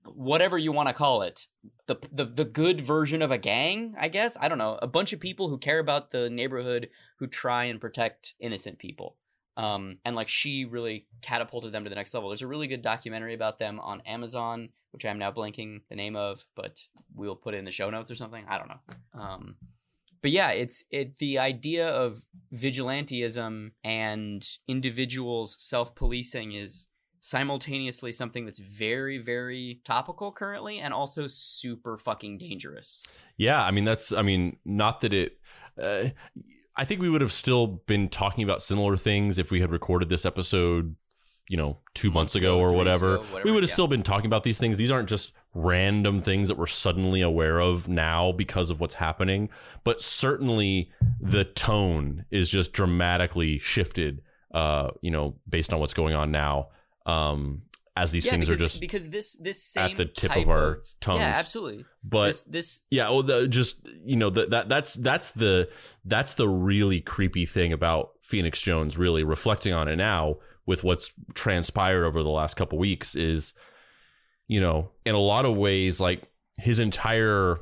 whatever 0.05 0.57
you 0.57 0.72
want 0.72 0.89
to 0.89 0.95
call 0.95 1.22
it 1.22 1.47
the, 1.87 1.97
the 2.11 2.24
the 2.24 2.45
good 2.45 2.81
version 2.81 3.20
of 3.20 3.31
a 3.31 3.39
gang 3.39 3.95
i 3.99 4.09
guess? 4.09 4.37
I 4.41 4.49
don't 4.49 4.59
know. 4.59 4.78
A 4.83 4.87
bunch 4.87 5.12
of 5.12 5.20
people 5.20 5.49
who 5.49 5.59
care 5.59 5.78
about 5.78 6.11
the 6.11 6.31
neighborhood 6.31 6.89
who 7.18 7.26
try 7.26 7.64
and 7.64 7.81
protect 7.81 8.35
innocent 8.41 8.78
people 8.78 9.16
um 9.57 9.98
and 10.05 10.16
like 10.16 10.28
she 10.28 10.64
really 10.64 11.07
catapulted 11.22 11.72
them 11.72 11.84
to 11.84 11.90
the 11.90 11.96
next 11.96 12.14
level. 12.14 12.28
There's 12.30 12.42
a 12.42 12.46
really 12.46 12.66
good 12.66 12.82
documentary 12.82 13.34
about 13.34 13.59
them 13.59 13.80
on 13.80 14.01
amazon 14.03 14.70
which 14.92 15.05
i'm 15.05 15.18
now 15.18 15.30
blanking 15.30 15.82
the 15.88 15.96
name 15.96 16.16
of 16.16 16.46
but 16.57 16.86
we'll 17.14 17.36
put 17.36 17.55
it 17.55 17.59
in 17.59 17.64
the 17.64 17.70
show 17.70 17.90
notes 17.90 18.11
or 18.11 18.14
something. 18.14 18.44
I 18.48 18.59
don't 18.59 18.68
know. 18.68 19.20
Um 19.20 19.57
but 20.22 20.30
yeah, 20.30 20.51
it's 20.51 20.84
it 20.90 21.18
the 21.18 21.38
idea 21.38 21.88
of 21.88 22.22
vigilantism 22.53 23.72
and 23.82 24.48
individuals 24.68 25.57
self-policing 25.59 26.53
is 26.53 26.86
simultaneously 27.22 28.12
something 28.12 28.46
that's 28.46 28.59
very 28.59 29.18
very 29.18 29.80
topical 29.84 30.32
currently 30.32 30.78
and 30.78 30.92
also 30.94 31.26
super 31.26 31.96
fucking 31.96 32.38
dangerous. 32.38 33.05
Yeah, 33.36 33.62
I 33.62 33.70
mean 33.70 33.84
that's 33.84 34.12
I 34.12 34.22
mean 34.22 34.57
not 34.64 35.01
that 35.03 35.12
it 35.12 35.38
uh, 35.80 36.11
I 36.76 36.84
think 36.84 37.00
we 37.00 37.10
would 37.10 37.20
have 37.20 37.32
still 37.32 37.66
been 37.66 38.08
talking 38.08 38.44
about 38.44 38.62
similar 38.62 38.96
things 38.96 39.38
if 39.38 39.50
we 39.50 39.60
had 39.60 39.70
recorded 39.70 40.08
this 40.08 40.24
episode 40.24 40.96
you 41.48 41.56
know 41.56 41.78
2 41.94 42.10
months 42.12 42.36
ago 42.36 42.58
or 42.60 42.72
whatever. 42.72 43.14
ago, 43.14 43.22
whatever, 43.22 43.42
We 43.44 43.50
would 43.50 43.64
have 43.64 43.70
yeah. 43.70 43.74
still 43.74 43.88
been 43.88 44.04
talking 44.04 44.26
about 44.26 44.44
these 44.44 44.58
things. 44.58 44.78
These 44.78 44.90
aren't 44.90 45.08
just 45.08 45.32
random 45.52 46.22
things 46.22 46.46
that 46.46 46.56
we're 46.56 46.68
suddenly 46.68 47.20
aware 47.22 47.58
of 47.58 47.88
now 47.88 48.30
because 48.30 48.70
of 48.70 48.80
what's 48.80 48.94
happening, 48.94 49.48
but 49.82 50.00
certainly 50.00 50.90
the 51.20 51.44
tone 51.44 52.24
is 52.30 52.48
just 52.48 52.72
dramatically 52.72 53.58
shifted 53.58 54.22
uh 54.52 54.90
you 55.00 55.10
know 55.10 55.34
based 55.48 55.72
on 55.72 55.80
what's 55.80 55.94
going 55.94 56.14
on 56.14 56.30
now. 56.30 56.68
Um 57.04 57.62
as 58.01 58.11
these 58.11 58.24
yeah, 58.24 58.32
things 58.32 58.48
because, 58.48 58.61
are 58.61 58.64
just 58.64 58.80
because 58.80 59.11
this 59.11 59.36
this 59.36 59.62
same 59.62 59.90
at 59.90 59.96
the 59.98 60.07
tip 60.07 60.34
of 60.34 60.48
our 60.48 60.78
tongues. 61.01 61.20
Yeah, 61.20 61.34
absolutely. 61.36 61.84
But 62.03 62.28
this, 62.28 62.44
this 62.44 62.82
yeah, 62.90 63.11
well, 63.11 63.22
the, 63.22 63.46
just 63.46 63.76
you 64.05 64.16
know 64.16 64.30
that 64.30 64.51
that 64.51 64.70
that's 64.70 64.94
that's 64.94 65.32
the 65.32 65.68
that's 66.07 66.34
the 66.34 66.48
really 66.48 67.03
creepy 67.03 67.44
thing 67.44 67.74
about 67.74 68.12
Phoenix 68.22 68.59
Jones. 68.61 68.96
Really 68.96 69.22
reflecting 69.22 69.74
on 69.74 69.86
it 69.86 69.96
now 69.96 70.38
with 70.64 70.82
what's 70.82 71.12
transpired 71.34 72.07
over 72.07 72.22
the 72.22 72.30
last 72.30 72.55
couple 72.55 72.78
weeks 72.78 73.14
is, 73.14 73.53
you 74.48 74.61
know, 74.61 74.90
in 75.05 75.14
a 75.14 75.18
lot 75.18 75.44
of 75.44 75.59
ways, 75.59 76.01
like 76.01 76.22
his 76.59 76.78
entire 76.78 77.59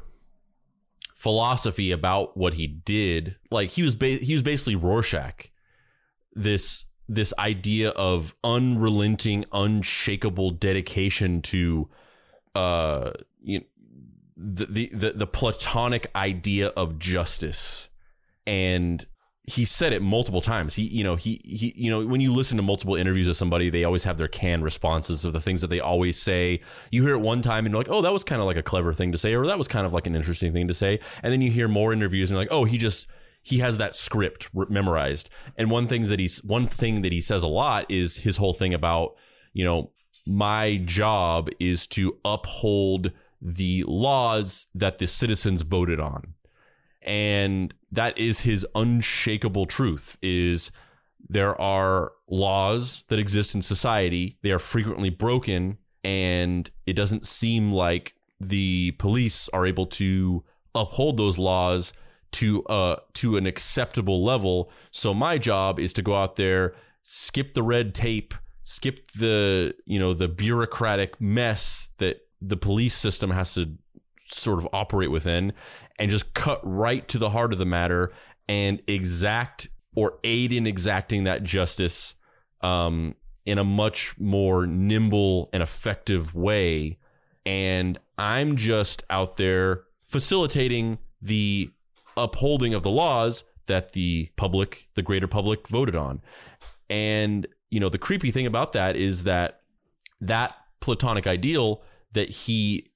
philosophy 1.16 1.90
about 1.90 2.36
what 2.36 2.54
he 2.54 2.68
did, 2.68 3.34
like 3.50 3.70
he 3.70 3.82
was 3.82 3.96
ba- 3.96 4.18
he 4.18 4.34
was 4.34 4.42
basically 4.42 4.76
Rorschach. 4.76 5.50
This 6.34 6.84
this 7.08 7.32
idea 7.38 7.90
of 7.90 8.34
unrelenting, 8.44 9.44
unshakable 9.52 10.50
dedication 10.50 11.42
to 11.42 11.88
uh 12.54 13.12
you 13.40 13.62
the, 14.36 14.66
the 14.66 14.90
the 14.92 15.12
the 15.12 15.26
platonic 15.26 16.10
idea 16.14 16.68
of 16.68 16.98
justice. 16.98 17.88
And 18.46 19.04
he 19.44 19.64
said 19.64 19.92
it 19.92 20.02
multiple 20.02 20.40
times. 20.40 20.74
He 20.74 20.82
you 20.82 21.02
know 21.02 21.16
he 21.16 21.40
he 21.44 21.72
you 21.74 21.90
know 21.90 22.06
when 22.06 22.20
you 22.20 22.32
listen 22.32 22.56
to 22.58 22.62
multiple 22.62 22.94
interviews 22.94 23.28
of 23.28 23.36
somebody 23.36 23.70
they 23.70 23.82
always 23.84 24.04
have 24.04 24.18
their 24.18 24.28
canned 24.28 24.62
responses 24.62 25.24
of 25.24 25.32
the 25.32 25.40
things 25.40 25.60
that 25.62 25.68
they 25.68 25.80
always 25.80 26.20
say. 26.20 26.60
You 26.92 27.02
hear 27.02 27.14
it 27.14 27.20
one 27.20 27.42
time 27.42 27.64
and 27.64 27.72
you're 27.72 27.80
like 27.80 27.90
oh 27.90 28.02
that 28.02 28.12
was 28.12 28.24
kind 28.24 28.40
of 28.40 28.46
like 28.46 28.56
a 28.56 28.62
clever 28.62 28.92
thing 28.92 29.10
to 29.12 29.18
say 29.18 29.34
or 29.34 29.46
that 29.46 29.58
was 29.58 29.68
kind 29.68 29.86
of 29.86 29.92
like 29.92 30.06
an 30.06 30.14
interesting 30.14 30.52
thing 30.52 30.68
to 30.68 30.74
say. 30.74 31.00
And 31.22 31.32
then 31.32 31.40
you 31.40 31.50
hear 31.50 31.66
more 31.68 31.92
interviews 31.92 32.30
and 32.30 32.36
you're 32.36 32.44
like 32.44 32.52
oh 32.52 32.64
he 32.64 32.78
just 32.78 33.08
he 33.48 33.58
has 33.58 33.78
that 33.78 33.96
script 33.96 34.50
memorized. 34.68 35.30
And 35.56 35.70
one 35.70 35.86
things 35.86 36.08
that 36.10 36.20
he's 36.20 36.42
one 36.44 36.66
thing 36.66 37.02
that 37.02 37.12
he 37.12 37.20
says 37.20 37.42
a 37.42 37.48
lot 37.48 37.90
is 37.90 38.18
his 38.18 38.36
whole 38.36 38.52
thing 38.52 38.74
about 38.74 39.14
you 39.52 39.64
know 39.64 39.92
my 40.26 40.76
job 40.84 41.48
is 41.58 41.86
to 41.88 42.18
uphold 42.24 43.12
the 43.40 43.84
laws 43.86 44.66
that 44.74 44.98
the 44.98 45.06
citizens 45.06 45.62
voted 45.62 45.98
on. 45.98 46.34
And 47.02 47.72
that 47.90 48.18
is 48.18 48.40
his 48.40 48.66
unshakable 48.74 49.64
truth 49.64 50.18
is 50.20 50.70
there 51.26 51.58
are 51.58 52.12
laws 52.28 53.04
that 53.08 53.18
exist 53.18 53.54
in 53.54 53.62
society. 53.62 54.38
They 54.42 54.50
are 54.50 54.58
frequently 54.58 55.08
broken 55.08 55.78
and 56.04 56.70
it 56.86 56.92
doesn't 56.92 57.26
seem 57.26 57.72
like 57.72 58.14
the 58.38 58.92
police 58.98 59.48
are 59.54 59.66
able 59.66 59.86
to 59.86 60.44
uphold 60.74 61.16
those 61.16 61.38
laws 61.38 61.92
to 62.32 62.62
uh 62.64 62.96
to 63.14 63.36
an 63.36 63.46
acceptable 63.46 64.22
level 64.22 64.70
so 64.90 65.14
my 65.14 65.38
job 65.38 65.78
is 65.80 65.92
to 65.92 66.02
go 66.02 66.14
out 66.14 66.36
there 66.36 66.74
skip 67.02 67.54
the 67.54 67.62
red 67.62 67.94
tape 67.94 68.34
skip 68.62 69.10
the 69.12 69.74
you 69.86 69.98
know 69.98 70.12
the 70.12 70.28
bureaucratic 70.28 71.20
mess 71.20 71.88
that 71.98 72.26
the 72.40 72.56
police 72.56 72.94
system 72.94 73.30
has 73.30 73.54
to 73.54 73.76
sort 74.26 74.58
of 74.58 74.68
operate 74.72 75.10
within 75.10 75.52
and 75.98 76.10
just 76.10 76.34
cut 76.34 76.60
right 76.62 77.08
to 77.08 77.18
the 77.18 77.30
heart 77.30 77.52
of 77.52 77.58
the 77.58 77.64
matter 77.64 78.12
and 78.48 78.80
exact 78.86 79.68
or 79.94 80.18
aid 80.24 80.52
in 80.52 80.66
exacting 80.66 81.24
that 81.24 81.42
justice 81.42 82.14
um, 82.60 83.14
in 83.44 83.58
a 83.58 83.64
much 83.64 84.18
more 84.18 84.66
nimble 84.66 85.48
and 85.52 85.62
effective 85.62 86.34
way. 86.34 86.98
And 87.44 87.98
I'm 88.16 88.56
just 88.56 89.02
out 89.10 89.36
there 89.36 89.84
facilitating 90.04 90.98
the 91.20 91.70
upholding 92.18 92.74
of 92.74 92.82
the 92.82 92.90
laws 92.90 93.44
that 93.66 93.92
the 93.92 94.30
public, 94.36 94.88
the 94.94 95.02
greater 95.02 95.28
public, 95.28 95.68
voted 95.68 95.96
on. 95.96 96.20
And, 96.90 97.46
you 97.70 97.80
know, 97.80 97.88
the 97.88 97.98
creepy 97.98 98.30
thing 98.30 98.46
about 98.46 98.72
that 98.72 98.96
is 98.96 99.24
that 99.24 99.60
that 100.20 100.54
platonic 100.80 101.26
ideal 101.26 101.82
that 102.12 102.30
he 102.30 102.90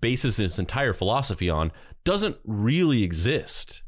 bases 0.00 0.36
his 0.36 0.58
entire 0.58 0.92
philosophy 0.92 1.50
on 1.50 1.72
doesn't 2.04 2.36
really 2.44 3.02
exist. 3.02 3.82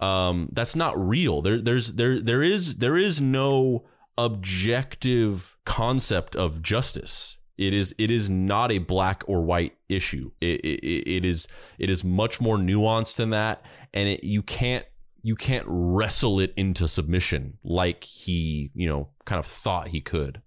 Um, 0.00 0.48
that's 0.52 0.74
not 0.74 0.98
real. 0.98 1.40
There, 1.40 1.60
there's 1.60 1.94
there 1.94 2.20
there 2.20 2.42
is 2.42 2.76
there 2.76 2.96
is 2.96 3.20
no 3.20 3.84
objective 4.18 5.56
concept 5.64 6.34
of 6.36 6.62
justice. 6.62 7.38
It 7.56 7.72
is 7.72 7.94
it 7.98 8.10
is 8.10 8.28
not 8.28 8.72
a 8.72 8.78
black 8.78 9.22
or 9.26 9.42
white 9.42 9.76
issue. 9.88 10.32
It, 10.40 10.60
it, 10.60 11.08
it 11.10 11.24
is 11.24 11.46
it 11.78 11.90
is 11.90 12.02
much 12.02 12.40
more 12.40 12.58
nuanced 12.58 13.16
than 13.16 13.30
that, 13.30 13.62
and 13.92 14.08
it, 14.08 14.24
you 14.24 14.42
can't 14.42 14.84
you 15.22 15.36
can't 15.36 15.64
wrestle 15.66 16.40
it 16.40 16.52
into 16.56 16.86
submission 16.88 17.58
like 17.62 18.04
he 18.04 18.70
you 18.74 18.88
know 18.88 19.08
kind 19.24 19.38
of 19.38 19.46
thought 19.46 19.88
he 19.88 20.00
could. 20.00 20.42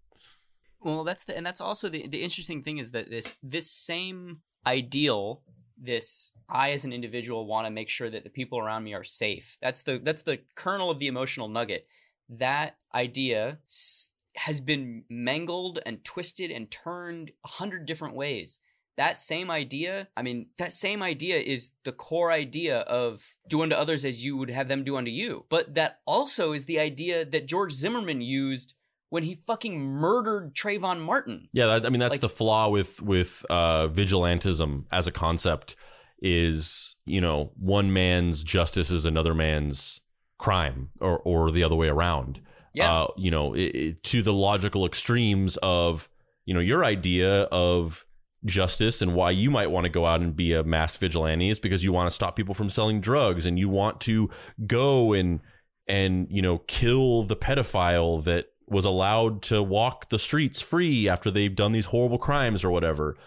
Well, 0.82 1.03
that's 1.03 1.26
the 1.26 1.36
and 1.36 1.45
that's 1.45 1.62
also 1.62 1.89
the 1.89 2.08
the 2.08 2.24
interesting 2.24 2.62
thing 2.62 2.78
is 2.78 2.91
that 2.91 3.10
this 3.10 3.36
this 3.41 3.70
same 3.72 4.41
ideal 4.66 5.43
this 5.78 6.32
I 6.49 6.72
as 6.72 6.86
an 6.86 6.93
individual 6.93 7.45
want 7.45 7.68
to 7.68 7.72
make 7.72 7.89
sure 7.89 8.10
that 8.10 8.24
the 8.24 8.30
people 8.30 8.60
around 8.60 8.84
me 8.84 8.93
are 8.93 9.03
safe. 9.03 9.58
That's 9.62 9.84
the 9.84 9.99
that's 9.99 10.24
the 10.24 10.39
kernel 10.55 10.89
of 10.89 10.99
the 10.99 11.08
emotional 11.08 11.47
nugget. 11.47 11.88
That 12.30 12.78
idea 12.93 13.60
s- 13.66 14.12
has 14.38 14.62
been 14.62 15.04
mangled 15.10 15.80
and 15.86 16.04
twisted 16.04 16.52
and 16.52 16.70
turned 16.72 17.32
a 17.44 17.48
hundred 17.48 17.86
different 17.86 18.16
ways. 18.16 18.60
That 18.98 19.18
same 19.20 19.52
idea, 19.52 20.08
I 20.18 20.24
mean, 20.24 20.48
that 20.58 20.74
same 20.74 21.04
idea 21.04 21.38
is 21.38 21.72
the 21.84 21.92
core 21.92 22.32
idea 22.32 22.80
of 22.80 23.36
do 23.48 23.62
unto 23.62 23.76
others 23.76 24.04
as 24.04 24.24
you 24.26 24.36
would 24.38 24.50
have 24.50 24.68
them 24.68 24.84
do 24.84 24.98
unto 24.98 25.12
you. 25.12 25.46
But 25.50 25.76
that 25.76 26.00
also 26.08 26.52
is 26.54 26.66
the 26.66 26.80
idea 26.80 27.24
that 27.24 27.46
George 27.48 27.74
Zimmerman 27.74 28.22
used 28.22 28.74
when 29.10 29.24
he 29.24 29.36
fucking 29.36 29.80
murdered 29.80 30.56
Trayvon 30.56 31.00
Martin. 31.02 31.48
Yeah, 31.54 31.68
that, 31.68 31.86
I 31.86 31.90
mean 31.90 32.00
that's 32.00 32.14
Like- 32.14 32.22
the 32.22 32.30
flaw 32.30 32.70
with 32.70 33.02
with 33.02 33.46
uh, 33.50 33.88
vigilantism 33.88 34.86
as 34.92 35.06
a 35.08 35.12
concept 35.12 35.76
is 36.20 36.96
you 37.06 37.22
know 37.22 37.52
one 37.56 37.94
man's 37.94 38.44
justice 38.44 38.90
is 38.90 39.06
another 39.06 39.36
man's 39.36 40.02
crime 40.40 40.90
or 41.00 41.20
or 41.20 41.52
the 41.52 41.64
other 41.64 41.76
way 41.76 41.88
around. 41.88 42.42
Yeah. 42.74 42.91
Uh, 42.91 43.07
you 43.18 43.32
know, 43.32 43.53
it, 43.53 43.76
it- 43.76 44.03
to 44.03 44.22
the 44.22 44.34
logical 44.34 44.86
extremes 44.86 45.57
of 45.63 46.09
you 46.45 46.53
know 46.53 46.59
your 46.59 46.86
idea 46.86 47.43
of 47.43 48.05
justice 48.45 49.01
and 49.01 49.13
why 49.13 49.32
you 49.32 49.49
might 49.51 49.72
want 49.72 49.84
to 49.84 49.89
go 49.89 50.05
out 50.05 50.22
and 50.22 50.36
be 50.36 50.53
a 50.53 50.63
mass 50.63 50.95
vigilante 50.95 51.49
is 51.49 51.59
because 51.59 51.84
you 51.84 51.91
want 51.91 52.07
to 52.09 52.13
stop 52.15 52.36
people 52.36 52.53
from 52.53 52.70
selling 52.70 53.01
drugs 53.01 53.45
and 53.45 53.57
you 53.59 53.68
want 53.68 53.99
to 53.99 54.30
go 54.65 55.11
and 55.11 55.41
and 55.88 56.28
you 56.30 56.41
know 56.41 56.59
kill 56.59 57.24
the 57.24 57.36
pedophile 57.36 58.24
that 58.24 58.45
was 58.68 58.86
allowed 58.86 59.41
to 59.41 59.61
walk 59.63 60.09
the 60.09 60.20
streets 60.20 60.61
free 60.61 61.09
after 61.09 61.32
they've 61.32 61.55
done 61.55 61.72
these 61.72 61.88
horrible 61.88 62.20
crimes 62.20 62.63
or 62.63 62.70
whatever 62.70 63.18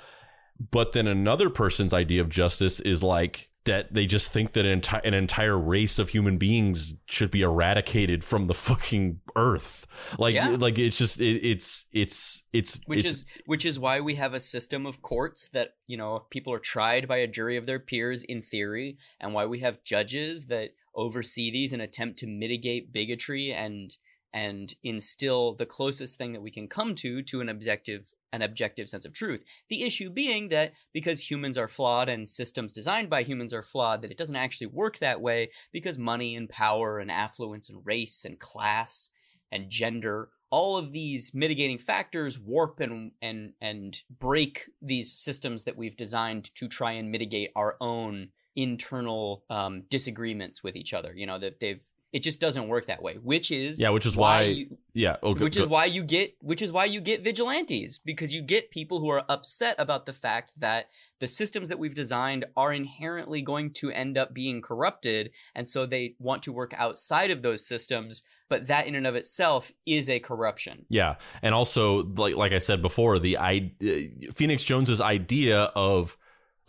but 0.71 0.93
then 0.93 1.07
another 1.07 1.51
person's 1.51 1.93
idea 1.93 2.21
of 2.21 2.29
justice 2.29 2.79
is 2.81 3.03
like 3.03 3.50
that 3.65 3.93
they 3.93 4.07
just 4.07 4.33
think 4.33 4.53
that 4.55 4.65
an, 4.65 4.81
enti- 4.81 5.05
an 5.05 5.15
entire 5.15 5.59
race 5.59 5.99
of 5.99 6.11
human 6.11 6.39
beings 6.39 6.95
should 7.07 7.31
be 7.31 7.43
eradicated 7.43 8.25
from 8.25 8.47
the 8.47 8.55
fucking 8.69 9.21
earth 9.37 9.87
like 10.19 10.35
Yeah. 10.35 10.57
like 10.59 10.79
it's 10.79 10.97
just 10.99 11.21
it, 11.21 11.47
it's 11.47 11.87
it's 11.93 12.43
it's 12.53 12.81
which 12.87 13.05
it's, 13.05 13.13
is 13.13 13.25
which 13.47 13.65
is 13.65 13.79
why 13.79 14.01
we 14.01 14.15
have 14.15 14.35
a 14.35 14.41
system 14.41 14.87
of 14.87 15.03
courts 15.03 15.49
that 15.51 15.75
you 15.87 15.97
know 15.97 16.27
people 16.31 16.53
are 16.53 16.59
tried 16.59 17.07
by 17.07 17.19
a 17.19 17.27
jury 17.27 17.57
of 17.57 17.67
their 17.67 17.79
peers 17.79 18.23
in 18.25 18.43
theory 18.43 18.97
and 19.21 19.35
why 19.35 19.45
we 19.45 19.61
have 19.61 19.85
judges 19.85 20.47
that 20.47 20.71
oversee 20.95 21.51
these 21.51 21.73
and 21.73 21.83
attempt 21.83 22.19
to 22.19 22.27
mitigate 22.27 22.93
bigotry 22.93 23.53
and 23.53 23.97
and 24.33 24.75
instill 24.83 25.55
the 25.55 25.67
closest 25.67 26.17
thing 26.17 26.33
that 26.33 26.43
we 26.43 26.51
can 26.51 26.69
come 26.69 26.95
to 26.95 27.23
to 27.23 27.41
an 27.41 27.49
objective 27.49 28.13
an 28.33 28.43
objective 28.43 28.89
sense 28.89 29.05
of 29.05 29.13
truth. 29.13 29.45
The 29.69 29.83
issue 29.83 30.11
being 30.11 30.49
that 30.49 30.73
because 30.93 31.31
humans 31.31 31.59
are 31.59 31.69
flawed 31.69 32.09
and 32.09 32.29
systems 32.29 32.73
designed 32.73 33.11
by 33.11 33.23
humans 33.23 33.53
are 33.53 33.63
flawed 33.63 34.03
that 34.03 34.11
it 34.11 34.19
doesn't 34.19 34.37
actually 34.37 34.69
work 34.69 34.99
that 34.99 35.21
way 35.21 35.51
because 35.73 35.99
money 35.99 36.35
and 36.35 36.49
power 36.49 36.99
and 36.99 37.11
affluence 37.11 37.69
and 37.69 37.85
race 37.85 38.25
and 38.25 38.39
class 38.39 39.11
and 39.51 39.69
gender 39.69 40.29
all 40.51 40.77
of 40.77 40.91
these 40.93 41.33
mitigating 41.33 41.79
factors 41.79 42.39
warp 42.39 42.81
and 42.81 43.13
and 43.23 43.53
and 43.61 44.03
break 44.11 44.69
these 44.83 45.13
systems 45.13 45.65
that 45.65 45.77
we've 45.77 45.97
designed 45.97 46.53
to 46.57 46.69
try 46.69 46.93
and 46.93 47.11
mitigate 47.11 47.51
our 47.55 47.77
own 47.81 48.29
internal 48.57 49.45
um, 49.49 49.83
disagreements 49.89 50.63
with 50.63 50.77
each 50.77 50.93
other 50.93 51.15
you 51.15 51.27
know 51.27 51.39
that 51.39 51.61
they've 51.61 51.85
it 52.13 52.23
just 52.23 52.41
doesn't 52.41 52.69
work 52.69 52.87
that 52.87 53.03
way 53.03 53.15
which 53.23 53.51
is 53.51 53.81
yeah 53.81 53.91
which 53.91 54.07
is 54.07 54.17
why, 54.17 54.43
you, 54.43 54.79
yeah 54.93 55.17
okay, 55.23 55.45
which 55.45 55.57
is 55.57 55.67
why 55.67 55.85
you 55.85 56.03
get 56.03 56.35
which 56.41 56.63
is 56.63 56.73
why 56.73 56.85
you 56.85 57.01
get 57.01 57.23
vigilantes 57.23 57.99
because 57.99 58.33
you 58.33 58.43
get 58.43 58.71
people 58.71 59.01
who 59.01 59.09
are 59.09 59.25
upset 59.29 59.75
about 59.79 60.07
the 60.07 60.13
fact 60.13 60.53
that 60.59 60.89
the 61.21 61.29
systems 61.29 61.69
that 61.69 61.79
we've 61.79 61.95
designed 61.95 62.45
are 62.57 62.73
inherently 62.73 63.43
going 63.43 63.71
to 63.71 63.91
end 63.91 64.17
up 64.17 64.35
being 64.35 64.61
corrupted 64.61 65.31
and 65.55 65.69
so 65.69 65.87
they 65.87 66.15
want 66.19 66.43
to 66.43 66.53
work 66.53 66.75
outside 66.77 67.31
of 67.31 67.43
those 67.43 67.67
systems 67.67 68.23
but 68.51 68.67
that 68.67 68.87
in 68.87 68.95
and 68.95 69.07
of 69.07 69.15
itself 69.15 69.73
is 69.87 70.11
a 70.11 70.19
corruption. 70.19 70.85
Yeah, 70.91 71.15
and 71.41 71.55
also 71.55 72.03
like 72.03 72.35
like 72.35 72.53
I 72.53 72.59
said 72.59 72.83
before, 72.83 73.19
the 73.19 73.39
I 73.39 73.71
uh, 73.81 74.33
Phoenix 74.35 74.65
Jones's 74.65 75.01
idea 75.01 75.63
of 75.77 76.19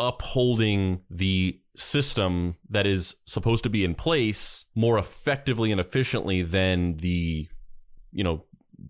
upholding 0.02 1.02
the 1.12 1.60
system 1.76 2.56
that 2.70 2.88
is 2.88 3.16
supposed 3.26 3.64
to 3.64 3.70
be 3.70 3.84
in 3.84 3.94
place 3.94 4.66
more 4.76 4.98
effectively 4.98 5.72
and 5.72 5.80
efficiently 5.80 6.42
than 6.42 6.98
the 6.98 7.48
you 8.12 8.24
know 8.24 8.44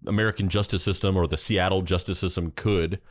American 0.08 0.48
justice 0.48 0.82
system 0.82 1.18
or 1.18 1.28
the 1.28 1.38
Seattle 1.38 1.82
justice 1.82 2.18
system 2.18 2.52
could 2.52 3.02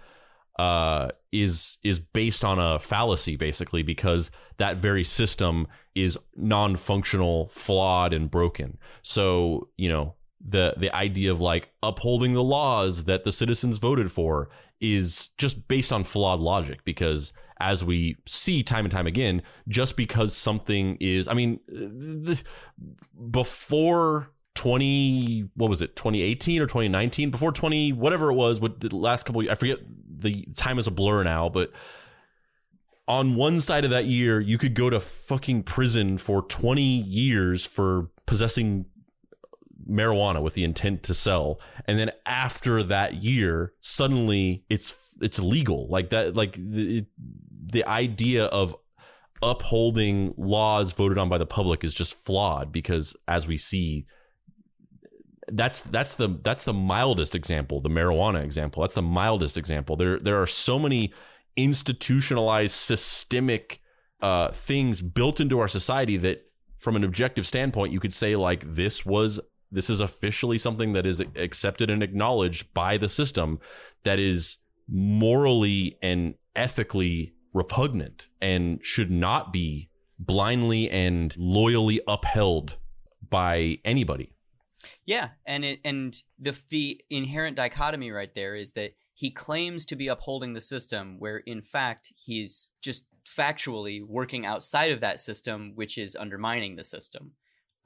uh, 0.59 1.11
is 1.31 1.79
is 1.85 2.01
based 2.01 2.45
on 2.45 2.59
a 2.59 2.79
fallacy 2.79 3.37
basically 3.37 3.83
because 3.83 4.31
that 4.57 4.79
very 4.79 5.05
system 5.05 5.69
is 5.95 6.19
non-functional, 6.37 7.49
flawed, 7.49 8.13
and 8.15 8.31
broken. 8.31 8.79
So 9.03 9.69
you 9.77 9.91
know 9.91 10.15
the 10.41 10.75
the 10.77 10.95
idea 10.95 11.31
of 11.31 11.41
like 11.41 11.71
upholding 11.83 12.33
the 12.35 12.43
laws 12.43 13.05
that 13.05 13.25
the 13.25 13.33
citizens 13.33 13.79
voted 13.79 14.11
for 14.11 14.49
is 14.81 15.29
just 15.37 15.69
based 15.69 15.93
on 15.93 16.03
flawed 16.05 16.41
logic 16.41 16.85
because 16.85 17.33
as 17.61 17.85
we 17.85 18.17
see 18.27 18.63
time 18.63 18.87
and 18.87 18.93
time 18.93 19.07
again 19.07 19.43
just 19.69 19.97
because 19.97 20.35
something 20.35 20.97
is 20.99 21.29
i 21.29 21.35
mean 21.35 21.61
th- 21.69 22.43
before 23.31 24.31
20 24.55 25.51
what 25.55 25.69
was 25.69 25.83
it 25.83 25.95
2018 25.95 26.63
or 26.63 26.67
2019 26.67 27.31
before 27.31 27.53
20 27.53 27.93
whatever 27.93 28.31
it 28.31 28.35
was 28.35 28.61
what 28.61 28.81
the 28.81 28.95
last 28.95 29.25
couple 29.27 29.49
i 29.51 29.55
forget 29.55 29.79
the 30.09 30.47
time 30.57 30.79
is 30.79 30.87
a 30.87 30.91
blur 30.91 31.23
now 31.23 31.49
but 31.49 31.71
on 33.07 33.35
one 33.35 33.61
side 33.61 33.85
of 33.85 33.91
that 33.91 34.07
year 34.07 34.41
you 34.41 34.57
could 34.57 34.75
go 34.75 34.89
to 34.89 35.01
fucking 35.01 35.63
prison 35.63 36.17
for 36.17 36.43
20 36.43 36.81
years 36.81 37.65
for 37.65 38.11
possessing 38.25 38.87
marijuana 39.91 40.43
with 40.43 40.55
the 40.55 40.65
intent 40.65 41.03
to 41.05 41.15
sell. 41.15 41.61
And 41.87 41.99
then 41.99 42.11
after 42.25 42.83
that 42.85 43.23
year 43.23 43.73
suddenly 43.81 44.65
it's 44.69 45.17
it's 45.21 45.39
legal. 45.39 45.89
Like 45.89 46.11
that 46.11 46.37
like 46.37 46.53
the, 46.55 47.07
the 47.73 47.85
idea 47.87 48.47
of 48.47 48.77
upholding 49.43 50.35
laws 50.37 50.93
voted 50.93 51.19
on 51.19 51.29
by 51.29 51.39
the 51.39 51.47
public 51.47 51.83
is 51.83 51.95
just 51.95 52.15
flawed 52.15 52.73
because 52.73 53.17
as 53.27 53.47
we 53.47 53.57
see 53.57 54.07
that's 55.53 55.81
that's 55.83 56.15
the 56.15 56.39
that's 56.43 56.65
the 56.65 56.75
mildest 56.75 57.35
example 57.35 57.81
the 57.81 57.89
marijuana 57.89 58.43
example. 58.43 58.83
That's 58.83 58.95
the 58.95 59.03
mildest 59.03 59.57
example. 59.57 59.97
There 59.97 60.19
there 60.19 60.41
are 60.41 60.47
so 60.47 60.79
many 60.79 61.13
institutionalized 61.57 62.75
systemic 62.75 63.81
uh, 64.23 64.51
things 64.53 65.01
built 65.01 65.41
into 65.41 65.59
our 65.59 65.69
society 65.69 66.17
that 66.19 66.47
from 66.79 66.97
an 66.97 67.05
objective 67.05 67.47
standpoint 67.47 67.93
you 67.93 68.01
could 68.01 68.13
say 68.13 68.37
like 68.37 68.65
this 68.75 69.05
was 69.05 69.41
this 69.71 69.91
is 69.91 70.01
officially 70.01 70.59
something 70.59 70.93
that 70.93 71.07
is 71.07 71.21
accepted 71.37 71.91
and 71.91 72.03
acknowledged 72.03 72.73
by 72.75 72.97
the 72.97 73.09
system 73.09 73.59
that 74.05 74.19
is 74.19 74.59
morally 74.89 75.97
and 76.03 76.35
ethically 76.57 77.35
repugnant 77.53 78.29
and 78.41 78.85
should 78.85 79.11
not 79.11 79.53
be 79.53 79.89
blindly 80.19 80.91
and 80.91 81.35
loyally 81.39 82.01
upheld 82.07 82.77
by 83.29 83.79
anybody 83.85 84.33
Yeah, 85.05 85.31
and 85.47 85.65
it 85.65 85.81
and 85.85 86.17
the 86.39 86.59
the 86.69 87.03
inherent 87.11 87.57
dichotomy 87.57 88.11
right 88.11 88.35
there 88.35 88.55
is 88.55 88.73
that 88.73 88.93
he 89.15 89.31
claims 89.31 89.85
to 89.87 89.97
be 89.97 90.09
upholding 90.09 90.55
the 90.55 90.61
system 90.61 91.17
where 91.19 91.39
in 91.39 91.61
fact 91.61 92.13
he's 92.17 92.73
just 92.83 93.05
factually 93.27 94.03
working 94.03 94.47
outside 94.47 94.91
of 94.91 95.01
that 95.01 95.21
system 95.21 95.73
which 95.75 95.99
is 95.99 96.17
undermining 96.17 96.77
the 96.77 96.85
system. 96.85 97.33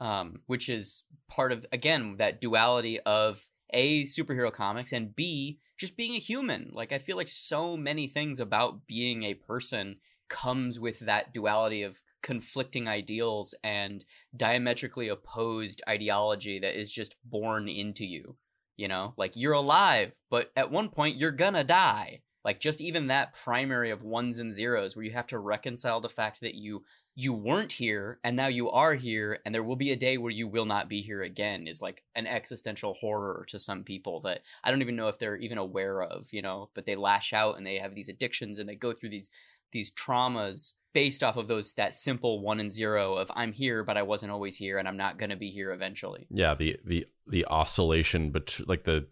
Um, 0.01 0.41
which 0.47 0.69
is 0.69 1.05
part 1.29 1.53
of 1.53 1.65
again 1.71 2.17
that 2.19 2.41
duality 2.41 2.99
of 3.01 3.49
a 3.71 4.05
superhero 4.05 4.53
comics 4.53 4.93
and 4.93 5.15
b 5.15 5.61
just 5.79 5.97
being 5.97 6.15
a 6.15 6.19
human. 6.19 6.71
Like 6.73 6.93
I 6.93 6.99
feel 6.99 7.17
like 7.17 7.29
so 7.29 7.77
many 7.77 8.07
things 8.07 8.41
about 8.41 8.87
being 8.87 9.23
a 9.23 9.35
person 9.35 9.97
comes 10.29 10.81
with 10.81 11.01
that 11.01 11.33
duality 11.33 11.83
of 11.83 12.01
conflicting 12.23 12.89
ideals 12.89 13.55
and 13.63 14.05
diametrically 14.35 15.09
opposed 15.09 15.83
ideology 15.89 16.59
that 16.59 16.79
is 16.79 16.91
just 16.91 17.17
born 17.25 17.69
into 17.69 18.05
you. 18.05 18.37
You 18.77 18.89
know, 18.89 19.15
like 19.17 19.33
you're 19.37 19.53
alive, 19.53 20.15
but 20.31 20.51
at 20.57 20.71
one 20.71 20.89
point 20.89 21.17
you're 21.17 21.31
gonna 21.31 21.65
die. 21.65 22.23
Like 22.45 22.61
just 22.61 22.81
even 22.81 23.07
that 23.07 23.35
primary 23.35 23.91
of 23.91 24.03
ones 24.03 24.39
and 24.39 24.53
zeros 24.53 24.95
where 24.95 25.05
you 25.05 25.13
have 25.13 25.27
to 25.29 25.39
reconcile 25.39 26.01
the 26.01 26.09
fact 26.09 26.41
that 26.41 26.55
you 26.55 26.85
you 27.17 27.33
weren't 27.33 27.73
here 27.73 28.19
and 28.25 28.37
now 28.37 28.49
you 28.49 28.69
are 28.71 28.95
here 28.95 29.39
and 29.45 29.55
there 29.55 29.63
will 29.63 29.77
be 29.77 29.93
a 29.93 29.97
day 29.97 30.19
where 30.19 30.33
you 30.33 30.49
will 30.49 30.65
not 30.65 30.89
be 30.89 31.01
here 31.01 31.23
again 31.23 31.67
is 31.69 31.81
like 31.81 32.03
an 32.17 32.27
existential 32.27 32.95
horror 32.95 33.45
to 33.49 33.61
some 33.61 33.85
people 33.85 34.21
that 34.21 34.41
I 34.65 34.71
don't 34.71 34.83
even 34.83 34.97
know 34.97 35.07
if 35.07 35.19
they're 35.19 35.37
even 35.37 35.59
aware 35.59 36.03
of, 36.03 36.29
you 36.33 36.43
know, 36.43 36.71
but 36.75 36.87
they 36.87 36.97
lash 36.97 37.33
out 37.33 37.57
and 37.57 37.65
they 37.65 37.77
have 37.79 37.95
these 37.95 38.09
addictions 38.09 38.59
and 38.59 38.69
they 38.69 38.75
go 38.75 38.93
through 38.93 39.11
these 39.11 39.31
these 39.71 39.93
traumas 39.93 40.75
based 40.93 41.23
off 41.23 41.37
of 41.37 41.47
those 41.49 41.75
that 41.75 41.95
simple 41.95 42.41
one 42.41 42.59
and 42.59 42.73
zero 42.73 43.15
of 43.15 43.31
I'm 43.37 43.53
here 43.53 43.85
but 43.85 43.97
I 43.97 44.03
wasn't 44.03 44.33
always 44.33 44.57
here 44.57 44.79
and 44.79 44.89
I'm 44.89 44.97
not 44.97 45.17
going 45.19 45.31
to 45.31 45.37
be 45.37 45.51
here 45.51 45.73
eventually. 45.73 46.27
yeah 46.31 46.55
the 46.55 46.77
the 46.85 47.07
the 47.27 47.47
oscillation 47.47 48.31
but 48.31 48.61
like 48.67 48.85
the 48.85 49.07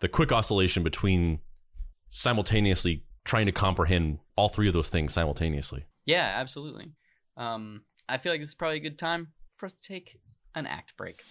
the 0.00 0.08
quick 0.08 0.32
oscillation 0.32 0.82
between 0.82 1.40
simultaneously 2.10 3.04
trying 3.24 3.46
to 3.46 3.52
comprehend 3.52 4.18
all 4.36 4.48
three 4.48 4.68
of 4.68 4.74
those 4.74 4.88
things 4.88 5.12
simultaneously 5.14 5.86
Yeah, 6.04 6.32
absolutely. 6.36 6.92
Um, 7.36 7.82
I 8.08 8.18
feel 8.18 8.32
like 8.32 8.40
this 8.40 8.50
is 8.50 8.54
probably 8.54 8.76
a 8.76 8.80
good 8.80 8.98
time 8.98 9.32
for 9.54 9.66
us 9.66 9.72
to 9.72 9.82
take 9.82 10.20
an 10.54 10.66
act 10.66 10.96
break. 10.96 11.22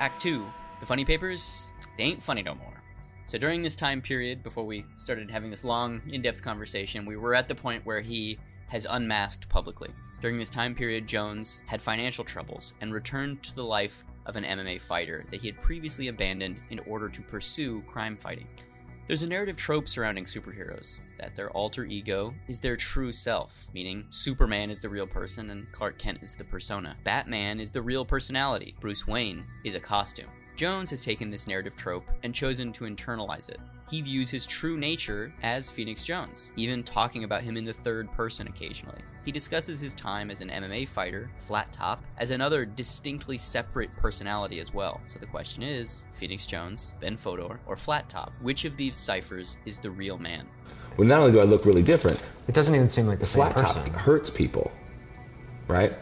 Act 0.00 0.20
2 0.20 0.44
The 0.80 0.86
Funny 0.86 1.04
Papers, 1.04 1.70
they 1.96 2.04
ain't 2.04 2.22
funny 2.22 2.42
no 2.42 2.54
more. 2.54 2.82
So 3.26 3.38
during 3.38 3.62
this 3.62 3.74
time 3.74 4.02
period, 4.02 4.42
before 4.42 4.64
we 4.64 4.84
started 4.96 5.30
having 5.30 5.50
this 5.50 5.64
long, 5.64 6.02
in 6.10 6.20
depth 6.20 6.42
conversation, 6.42 7.06
we 7.06 7.16
were 7.16 7.34
at 7.34 7.48
the 7.48 7.54
point 7.54 7.86
where 7.86 8.02
he 8.02 8.38
has 8.68 8.86
unmasked 8.88 9.48
publicly. 9.48 9.90
During 10.20 10.36
this 10.36 10.50
time 10.50 10.74
period, 10.74 11.06
Jones 11.06 11.62
had 11.66 11.82
financial 11.82 12.24
troubles 12.24 12.72
and 12.80 12.92
returned 12.92 13.42
to 13.42 13.54
the 13.54 13.64
life 13.64 14.04
of 14.26 14.36
an 14.36 14.44
MMA 14.44 14.80
fighter 14.80 15.24
that 15.30 15.40
he 15.40 15.48
had 15.48 15.60
previously 15.60 16.08
abandoned 16.08 16.60
in 16.70 16.80
order 16.80 17.08
to 17.08 17.20
pursue 17.22 17.82
crime 17.82 18.16
fighting. 18.16 18.48
There's 19.06 19.22
a 19.22 19.26
narrative 19.26 19.58
trope 19.58 19.86
surrounding 19.86 20.24
superheroes 20.24 20.98
that 21.18 21.36
their 21.36 21.50
alter 21.50 21.84
ego 21.84 22.34
is 22.48 22.58
their 22.58 22.76
true 22.76 23.12
self, 23.12 23.68
meaning 23.74 24.06
Superman 24.08 24.70
is 24.70 24.80
the 24.80 24.88
real 24.88 25.06
person 25.06 25.50
and 25.50 25.70
Clark 25.72 25.98
Kent 25.98 26.20
is 26.22 26.36
the 26.36 26.44
persona. 26.44 26.96
Batman 27.04 27.60
is 27.60 27.70
the 27.70 27.82
real 27.82 28.06
personality, 28.06 28.74
Bruce 28.80 29.06
Wayne 29.06 29.44
is 29.62 29.74
a 29.74 29.80
costume. 29.80 30.30
Jones 30.56 30.90
has 30.90 31.02
taken 31.04 31.30
this 31.30 31.48
narrative 31.48 31.74
trope 31.74 32.04
and 32.22 32.32
chosen 32.32 32.70
to 32.72 32.84
internalize 32.84 33.48
it. 33.48 33.58
He 33.90 34.00
views 34.00 34.30
his 34.30 34.46
true 34.46 34.76
nature 34.76 35.32
as 35.42 35.68
Phoenix 35.68 36.04
Jones, 36.04 36.52
even 36.56 36.84
talking 36.84 37.24
about 37.24 37.42
him 37.42 37.56
in 37.56 37.64
the 37.64 37.72
third 37.72 38.10
person 38.12 38.46
occasionally. 38.46 39.00
He 39.24 39.32
discusses 39.32 39.80
his 39.80 39.94
time 39.96 40.30
as 40.30 40.40
an 40.40 40.50
MMA 40.50 40.88
fighter, 40.88 41.28
Flat 41.36 41.72
Top, 41.72 42.04
as 42.18 42.30
another 42.30 42.64
distinctly 42.64 43.36
separate 43.36 43.94
personality 43.96 44.60
as 44.60 44.72
well. 44.72 45.00
So 45.08 45.18
the 45.18 45.26
question 45.26 45.62
is 45.62 46.04
Phoenix 46.12 46.46
Jones, 46.46 46.94
Ben 47.00 47.16
Fodor, 47.16 47.58
or 47.66 47.76
Flat 47.76 48.08
Top? 48.08 48.32
Which 48.40 48.64
of 48.64 48.76
these 48.76 48.96
ciphers 48.96 49.58
is 49.66 49.80
the 49.80 49.90
real 49.90 50.18
man? 50.18 50.46
Well, 50.96 51.08
not 51.08 51.18
only 51.20 51.32
do 51.32 51.40
I 51.40 51.44
look 51.44 51.64
really 51.66 51.82
different, 51.82 52.22
It 52.46 52.54
doesn't 52.54 52.74
even 52.74 52.88
seem 52.88 53.06
like 53.06 53.18
the 53.18 53.26
same 53.26 53.42
flat 53.42 53.56
top 53.56 53.74
person. 53.74 53.92
hurts 53.94 54.30
people, 54.30 54.70
right? 55.66 55.92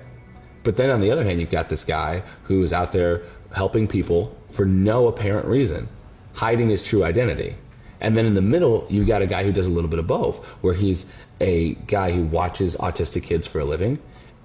But 0.62 0.76
then 0.76 0.90
on 0.90 1.00
the 1.00 1.11
other 1.11 1.24
hand, 1.24 1.40
you've 1.40 1.50
got 1.50 1.68
this 1.68 1.84
guy 1.84 2.22
who 2.44 2.62
is 2.62 2.72
out 2.72 2.92
there 2.92 3.22
helping 3.55 3.86
people 3.86 4.36
for 4.53 4.64
no 4.64 5.09
apparent 5.09 5.46
reason, 5.46 5.88
hiding 6.34 6.68
his 6.68 6.84
true 6.84 7.03
identity. 7.05 7.55
And 8.00 8.16
then 8.16 8.26
in 8.26 8.34
the 8.34 8.42
middle, 8.42 8.86
you've 8.90 9.07
got 9.07 9.22
a 9.22 9.26
guy 9.26 9.44
who 9.44 9.53
does 9.53 9.66
a 9.66 9.70
little 9.70 9.90
bit 9.90 9.98
of 9.98 10.07
both, 10.07 10.44
where 10.62 10.74
he's 10.74 11.12
a 11.40 11.74
guy 11.86 12.12
who 12.12 12.22
watches 12.24 12.76
autistic 12.76 13.22
kids 13.24 13.46
for 13.46 13.61
a 13.61 13.64
living 13.64 13.98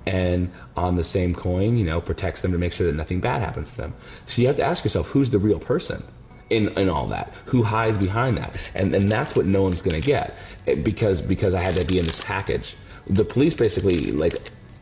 and 0.06 0.50
on 0.78 0.96
the 0.96 1.04
same 1.04 1.36
coin, 1.36 1.78
you 1.78 1.84
know, 1.86 2.00
protects 2.00 2.42
them 2.42 2.52
to 2.54 2.58
make 2.58 2.72
sure 2.72 2.88
that 2.88 2.96
nothing 2.96 3.20
bad 3.20 3.42
happens 3.42 3.72
to 3.72 3.78
them. 3.78 3.94
So 4.26 4.42
you 4.42 4.48
have 4.48 4.56
to 4.58 4.64
ask 4.64 4.84
yourself, 4.84 5.08
who's 5.08 5.30
the 5.30 5.40
real 5.40 5.60
person? 5.60 6.02
In, 6.50 6.70
in 6.78 6.88
all 6.88 7.08
that 7.08 7.34
who 7.44 7.62
hides 7.62 7.98
behind 7.98 8.38
that 8.38 8.58
and 8.74 8.96
and 8.96 9.12
that's 9.12 9.36
what 9.36 9.46
no 9.46 9.64
one's 9.64 9.82
going 9.82 10.02
to 10.02 10.08
get 10.08 10.34
eh, 10.68 10.76
because 10.76 11.22
because 11.22 11.54
i 11.54 11.60
had 11.60 11.76
to 11.76 11.84
be 11.86 12.00
in 12.00 12.06
this 12.06 12.24
package 12.24 12.78
the 13.08 13.26
police 13.26 13.54
basically 13.54 14.12
like 14.14 14.34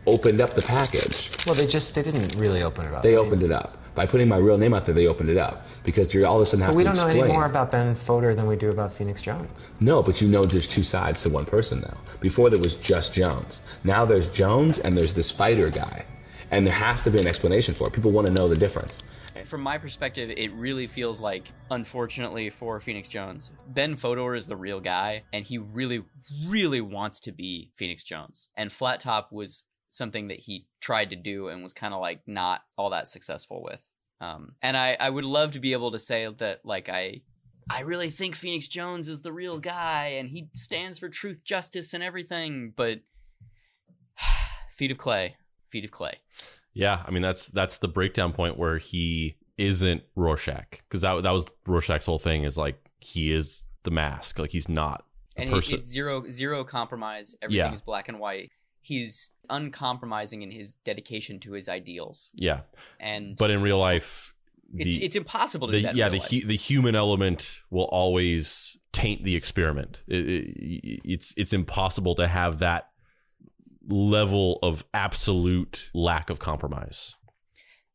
opened 0.05 0.43
up 0.43 0.53
the 0.53 0.61
package 0.61 1.31
Well, 1.43 1.55
they 1.55 1.65
just 1.65 1.95
they 1.95 2.03
didn't 2.03 2.35
really 2.35 2.61
open 2.61 2.85
it 2.85 2.93
up. 2.93 3.01
they 3.01 3.15
opened 3.17 3.41
it 3.41 3.49
up 3.49 3.79
by 3.95 4.05
putting 4.05 4.27
my 4.27 4.37
real 4.37 4.57
name 4.57 4.73
out 4.73 4.85
there 4.85 4.93
they 4.93 5.07
opened 5.07 5.29
it 5.29 5.37
up. 5.37 5.65
Because 5.83 6.13
you're 6.13 6.25
all 6.27 6.35
of 6.35 6.41
a 6.41 6.45
sudden 6.45 6.65
have 6.65 6.71
But 6.73 6.77
we 6.77 6.83
to 6.83 6.89
don't 6.89 6.97
know 6.97 7.05
explain. 7.07 7.23
any 7.23 7.33
more 7.33 7.45
about 7.45 7.71
Ben 7.71 7.95
Fodor 7.95 8.35
than 8.35 8.45
we 8.45 8.55
do 8.55 8.69
about 8.69 8.93
Phoenix 8.93 9.21
Jones. 9.21 9.67
no 9.79 10.03
but 10.03 10.21
you 10.21 10.27
know 10.27 10.43
there's 10.43 10.67
two 10.67 10.83
sides 10.83 11.23
to 11.23 11.29
one 11.29 11.45
person 11.45 11.81
now. 11.81 11.97
Before 12.19 12.49
there 12.49 12.59
was 12.59 12.75
just 12.75 13.13
jones. 13.13 13.63
Now 13.83 14.05
there's 14.05 14.27
jones 14.27 14.79
and 14.79 14.95
there's 14.97 15.13
this 15.13 15.31
fighter 15.31 15.69
guy. 15.69 16.05
And 16.51 16.65
there 16.65 16.73
has 16.73 17.03
to 17.03 17.09
be 17.11 17.19
an 17.19 17.25
explanation 17.27 17.73
for 17.73 17.87
it. 17.87 17.93
People 17.93 18.11
want 18.11 18.27
to 18.27 18.33
know 18.33 18.47
the 18.47 18.55
difference. 18.55 19.01
From 19.45 19.61
my 19.61 19.77
perspective, 19.77 20.31
it 20.35 20.51
really 20.53 20.87
feels 20.87 21.19
like, 21.19 21.51
unfortunately 21.69 22.49
for 22.49 22.79
Phoenix 22.79 23.09
Jones, 23.09 23.51
Ben 23.67 23.95
Fodor 23.95 24.33
is 24.33 24.47
the 24.47 24.55
real 24.55 24.79
guy, 24.79 25.23
and 25.33 25.45
he 25.45 25.57
really, 25.57 26.03
really 26.47 26.81
wants 26.81 27.19
to 27.21 27.31
be 27.31 27.69
Phoenix 27.75 28.03
Jones. 28.03 28.49
And 28.55 28.71
Flat 28.71 28.99
Top 29.01 29.31
was 29.31 29.63
something 29.89 30.29
that 30.29 30.41
he 30.41 30.65
tried 30.85 31.09
to 31.09 31.15
do 31.15 31.47
and 31.47 31.63
was 31.63 31.73
kind 31.73 31.93
of 31.93 31.99
like 31.99 32.21
not 32.27 32.61
all 32.77 32.89
that 32.91 33.07
successful 33.07 33.63
with. 33.63 33.91
Um, 34.21 34.53
and 34.61 34.77
I, 34.77 34.95
I 34.99 35.09
would 35.09 35.25
love 35.25 35.51
to 35.51 35.59
be 35.59 35.73
able 35.73 35.91
to 35.91 35.99
say 35.99 36.27
that, 36.37 36.61
like, 36.63 36.89
I. 36.89 37.21
I 37.67 37.79
really 37.79 38.11
think 38.11 38.35
Phoenix 38.35 38.67
Jones 38.67 39.09
is 39.09 39.23
the 39.23 39.33
real 39.33 39.57
guy 39.57 40.09
and 40.19 40.29
he 40.29 40.49
stands 40.53 40.99
for 40.99 41.09
truth, 41.09 41.43
justice, 41.43 41.95
and 41.95 42.03
everything, 42.03 42.73
but 42.75 42.99
feet 44.77 44.91
of 44.91 44.99
clay, 44.99 45.35
feet 45.67 45.83
of 45.85 45.89
clay. 45.89 46.19
Yeah, 46.73 47.01
I 47.05 47.09
mean 47.11 47.23
that's 47.23 47.47
that's 47.47 47.77
the 47.79 47.87
breakdown 47.87 48.33
point 48.33 48.57
where 48.57 48.77
he 48.77 49.37
isn't 49.57 50.03
Rorschach 50.15 50.81
because 50.87 51.01
that 51.01 51.23
that 51.23 51.31
was 51.31 51.45
Rorschach's 51.65 52.05
whole 52.05 52.19
thing 52.19 52.43
is 52.43 52.55
like 52.57 52.77
he 52.99 53.31
is 53.31 53.63
the 53.83 53.91
mask, 53.91 54.37
like 54.37 54.51
he's 54.51 54.69
not 54.69 55.03
a 55.37 55.41
and 55.41 55.49
person. 55.49 55.83
zero 55.85 56.23
zero 56.29 56.63
compromise. 56.63 57.35
Everything 57.41 57.65
Yeah. 57.65 57.73
is 57.73 57.81
black 57.81 58.07
and 58.09 58.19
white. 58.19 58.51
He's 58.81 59.31
uncompromising 59.49 60.41
in 60.41 60.51
his 60.51 60.73
dedication 60.85 61.39
to 61.41 61.53
his 61.53 61.67
ideals. 61.69 62.31
yeah, 62.35 62.61
And 62.99 63.35
but 63.37 63.51
in 63.51 63.61
real 63.61 63.79
life, 63.79 64.33
it's 64.73 64.97
the- 64.97 65.03
it's 65.05 65.15
impossible 65.15 65.67
to 65.67 65.71
the, 65.71 65.77
do 65.79 65.83
that. 65.83 65.91
in 65.91 65.97
yeah, 65.97 66.09
the 66.09 66.19
hu- 66.19 66.47
the 66.47 66.55
human 66.55 66.95
element 66.95 67.59
will 67.69 67.85
always 67.85 68.77
taint 68.91 69.23
the 69.23 69.35
experiment. 69.35 70.01
It, 70.07 70.27
it, 70.27 71.01
it's 71.05 71.33
it's 71.37 71.53
impossible 71.53 72.15
to 72.15 72.27
have 72.27 72.59
that 72.59 72.89
level 73.87 74.59
of 74.63 74.83
absolute 74.93 75.89
lack 75.93 76.29
of 76.29 76.39
compromise. 76.39 77.15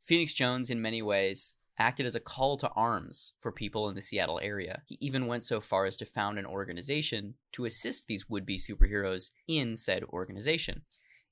Phoenix 0.02 0.34
Jones, 0.34 0.70
in 0.70 0.80
many 0.80 1.02
ways, 1.02 1.54
acted 1.78 2.06
as 2.06 2.14
a 2.14 2.20
call 2.20 2.56
to 2.58 2.68
arms 2.70 3.32
for 3.38 3.50
people 3.50 3.88
in 3.88 3.94
the 3.94 4.02
Seattle 4.02 4.40
area. 4.42 4.82
He 4.86 4.98
even 5.00 5.26
went 5.26 5.44
so 5.44 5.60
far 5.60 5.86
as 5.86 5.96
to 5.98 6.04
found 6.04 6.38
an 6.38 6.46
organization 6.46 7.34
to 7.52 7.64
assist 7.64 8.06
these 8.06 8.28
would 8.28 8.44
be 8.46 8.58
superheroes 8.58 9.30
in 9.48 9.76
said 9.76 10.04
organization. 10.04 10.82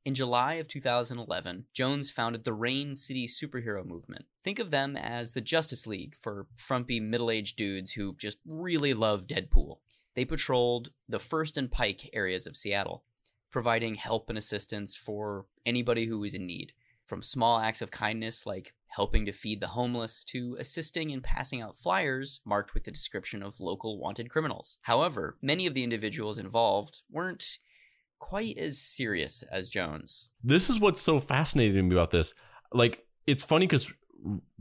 In 0.05 0.14
July 0.14 0.55
of 0.55 0.68
2011, 0.68 1.66
Jones 1.74 2.11
founded 2.11 2.44
the 2.44 2.53
Rain 2.53 2.94
City 2.94 3.28
superhero 3.28 3.84
movement. 3.84 4.26
Think 4.42 4.59
of 4.59 4.70
them 4.70 4.96
as 4.96 5.32
the 5.32 5.40
Justice 5.40 5.86
League 5.86 6.14
for 6.16 6.46
frumpy 6.57 7.01
middle 7.01 7.30
aged 7.30 7.57
dudes 7.57 7.92
who 7.92 8.14
just 8.16 8.38
really 8.46 8.94
love 8.94 9.26
Deadpool. 9.26 9.78
They 10.14 10.24
patrolled 10.24 10.90
the 11.09 11.18
First 11.18 11.57
and 11.57 11.70
Pike 11.70 12.11
areas 12.12 12.46
of 12.46 12.57
Seattle, 12.57 13.05
providing 13.51 13.96
help 13.96 14.28
and 14.28 14.38
assistance 14.38 14.96
for 14.96 15.46
anybody 15.66 16.07
who 16.07 16.18
was 16.20 16.34
in 16.34 16.46
need 16.46 16.72
from 17.09 17.22
small 17.22 17.59
acts 17.59 17.80
of 17.80 17.90
kindness 17.90 18.44
like 18.44 18.74
helping 18.88 19.24
to 19.26 19.32
feed 19.32 19.61
the 19.61 19.68
homeless 19.68 20.24
to 20.24 20.57
assisting 20.61 21.11
in 21.11 21.20
passing 21.20 21.61
out 21.61 21.76
flyers 21.76 22.40
marked 22.44 22.74
with 22.74 22.84
the 22.84 22.90
description 22.90 23.42
of 23.42 23.61
local 23.61 23.99
wanted 23.99 24.30
criminals. 24.30 24.78
However, 24.82 25.38
many 25.40 25.66
of 25.66 25.74
the 25.74 25.84
individuals 25.84 26.38
involved 26.38 27.03
weren't 27.11 27.59
quite 28.19 28.59
as 28.59 28.79
serious 28.79 29.43
as 29.51 29.69
Jones. 29.69 30.31
This 30.43 30.69
is 30.69 30.81
what's 30.81 31.01
so 31.01 31.21
fascinating 31.21 31.77
to 31.77 31.83
me 31.83 31.95
about 31.95 32.11
this. 32.11 32.35
Like, 32.73 33.07
it's 33.27 33.45
funny 33.45 33.66
because 33.66 33.93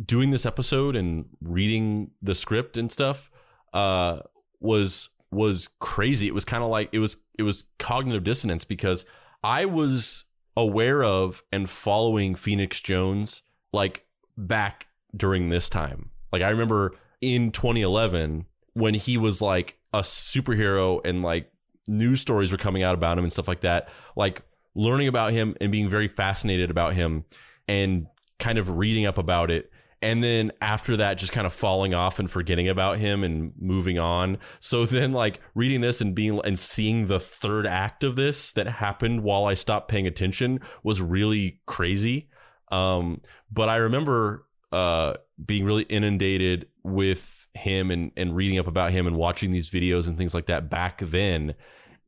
doing 0.03 0.29
this 0.29 0.45
episode 0.45 0.95
and 0.95 1.25
reading 1.41 2.11
the 2.21 2.35
script 2.35 2.77
and 2.77 2.91
stuff 2.91 3.31
uh, 3.73 4.19
was 4.59 5.09
was 5.31 5.69
crazy. 5.79 6.27
It 6.27 6.33
was 6.33 6.45
kind 6.45 6.63
of 6.63 6.69
like 6.69 6.89
it 6.91 6.99
was 6.99 7.17
it 7.37 7.43
was 7.43 7.65
cognitive 7.79 8.23
dissonance 8.23 8.63
because 8.63 9.05
I 9.43 9.65
was 9.65 10.25
aware 10.55 11.03
of 11.03 11.43
and 11.51 11.69
following 11.69 12.35
Phoenix 12.35 12.79
Jones 12.79 13.43
like 13.73 14.05
back 14.37 14.87
during 15.15 15.49
this 15.49 15.69
time. 15.69 16.09
Like 16.31 16.41
I 16.41 16.49
remember 16.49 16.95
in 17.21 17.51
2011 17.51 18.45
when 18.73 18.93
he 18.93 19.17
was 19.17 19.41
like 19.41 19.77
a 19.93 19.99
superhero 19.99 21.05
and 21.05 21.23
like 21.23 21.51
news 21.87 22.21
stories 22.21 22.51
were 22.51 22.57
coming 22.57 22.83
out 22.83 22.95
about 22.95 23.17
him 23.17 23.23
and 23.23 23.33
stuff 23.33 23.47
like 23.47 23.61
that. 23.61 23.89
Like 24.15 24.41
learning 24.75 25.07
about 25.07 25.33
him 25.33 25.55
and 25.59 25.71
being 25.71 25.89
very 25.89 26.07
fascinated 26.07 26.69
about 26.69 26.93
him 26.93 27.25
and 27.67 28.07
kind 28.39 28.57
of 28.57 28.77
reading 28.77 29.05
up 29.05 29.17
about 29.17 29.51
it. 29.51 29.71
And 30.01 30.23
then 30.23 30.51
after 30.61 30.95
that, 30.97 31.17
just 31.17 31.31
kind 31.31 31.47
of 31.47 31.53
falling 31.53 31.95
off 31.95 32.19
and 32.19 32.29
forgetting 32.29 32.69
about 32.69 32.99
him 32.99 33.23
and 33.23 33.51
moving 33.59 33.97
on. 33.97 34.37
So 34.59 34.85
then, 34.85 35.11
like 35.11 35.41
reading 35.55 35.81
this 35.81 36.01
and 36.01 36.13
being 36.13 36.39
and 36.45 36.59
seeing 36.59 37.07
the 37.07 37.19
third 37.19 37.65
act 37.65 38.03
of 38.03 38.15
this 38.15 38.53
that 38.53 38.67
happened 38.67 39.23
while 39.23 39.45
I 39.45 39.55
stopped 39.55 39.87
paying 39.87 40.05
attention 40.05 40.59
was 40.83 41.01
really 41.01 41.61
crazy. 41.65 42.29
Um, 42.71 43.21
but 43.51 43.69
I 43.69 43.77
remember 43.77 44.45
uh, 44.71 45.13
being 45.43 45.65
really 45.65 45.83
inundated 45.83 46.67
with 46.83 47.47
him 47.53 47.89
and, 47.89 48.11
and 48.15 48.35
reading 48.35 48.59
up 48.59 48.67
about 48.67 48.91
him 48.91 49.07
and 49.07 49.15
watching 49.15 49.51
these 49.51 49.69
videos 49.69 50.07
and 50.07 50.17
things 50.17 50.33
like 50.33 50.45
that 50.47 50.69
back 50.69 50.99
then. 50.99 51.55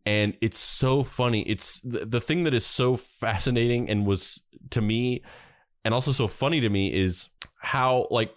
And 0.10 0.36
it's 0.42 0.58
so 0.58 1.04
funny. 1.04 1.44
It's 1.44 1.82
the, 1.82 2.04
the 2.04 2.20
thing 2.20 2.42
that 2.46 2.54
is 2.56 2.66
so 2.66 2.98
fascinating 2.98 3.88
and 3.88 4.08
was 4.08 4.42
to 4.72 4.82
me, 4.82 5.22
and 5.86 5.94
also 5.94 6.12
so 6.12 6.28
funny 6.28 6.60
to 6.62 6.70
me, 6.70 6.92
is 6.92 7.30
how 7.60 8.08
like 8.10 8.34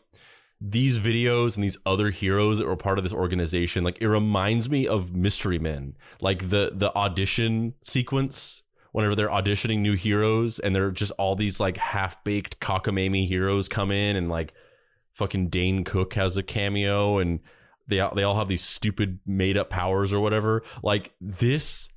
these 0.60 0.98
videos 0.98 1.54
and 1.54 1.64
these 1.64 1.78
other 1.86 2.10
heroes 2.10 2.58
that 2.58 2.66
were 2.66 2.76
part 2.76 2.98
of 2.98 3.04
this 3.04 3.12
organization 3.12 3.82
like 3.82 4.00
it 4.00 4.06
reminds 4.06 4.70
me 4.70 4.86
of 4.86 5.12
mystery 5.12 5.58
men 5.58 5.96
like 6.20 6.50
the 6.50 6.70
the 6.72 6.94
audition 6.94 7.74
sequence 7.82 8.62
whenever 8.92 9.16
they're 9.16 9.28
auditioning 9.28 9.80
new 9.80 9.96
heroes 9.96 10.60
and 10.60 10.72
they're 10.76 10.92
just 10.92 11.10
all 11.18 11.34
these 11.34 11.58
like 11.58 11.78
half 11.78 12.22
baked 12.22 12.60
cockamamie 12.60 13.26
heroes 13.26 13.68
come 13.68 13.90
in 13.90 14.14
and 14.14 14.28
like 14.28 14.54
fucking 15.14 15.48
Dane 15.48 15.82
Cook 15.82 16.14
has 16.14 16.36
a 16.36 16.44
cameo 16.44 17.18
and 17.18 17.40
they 17.86 18.06
they 18.14 18.22
all 18.22 18.36
have 18.36 18.48
these 18.48 18.62
stupid 18.62 19.20
made 19.26 19.56
up 19.56 19.70
powers 19.70 20.12
or 20.12 20.20
whatever. 20.20 20.62
Like 20.82 21.14
this 21.20 21.88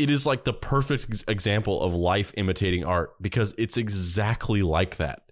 it 0.00 0.08
is 0.08 0.24
like 0.24 0.44
the 0.44 0.54
perfect 0.54 1.24
example 1.28 1.82
of 1.82 1.92
life 1.92 2.32
imitating 2.36 2.84
art 2.84 3.20
because 3.20 3.54
it's 3.58 3.76
exactly 3.76 4.62
like 4.62 4.96
that. 4.96 5.30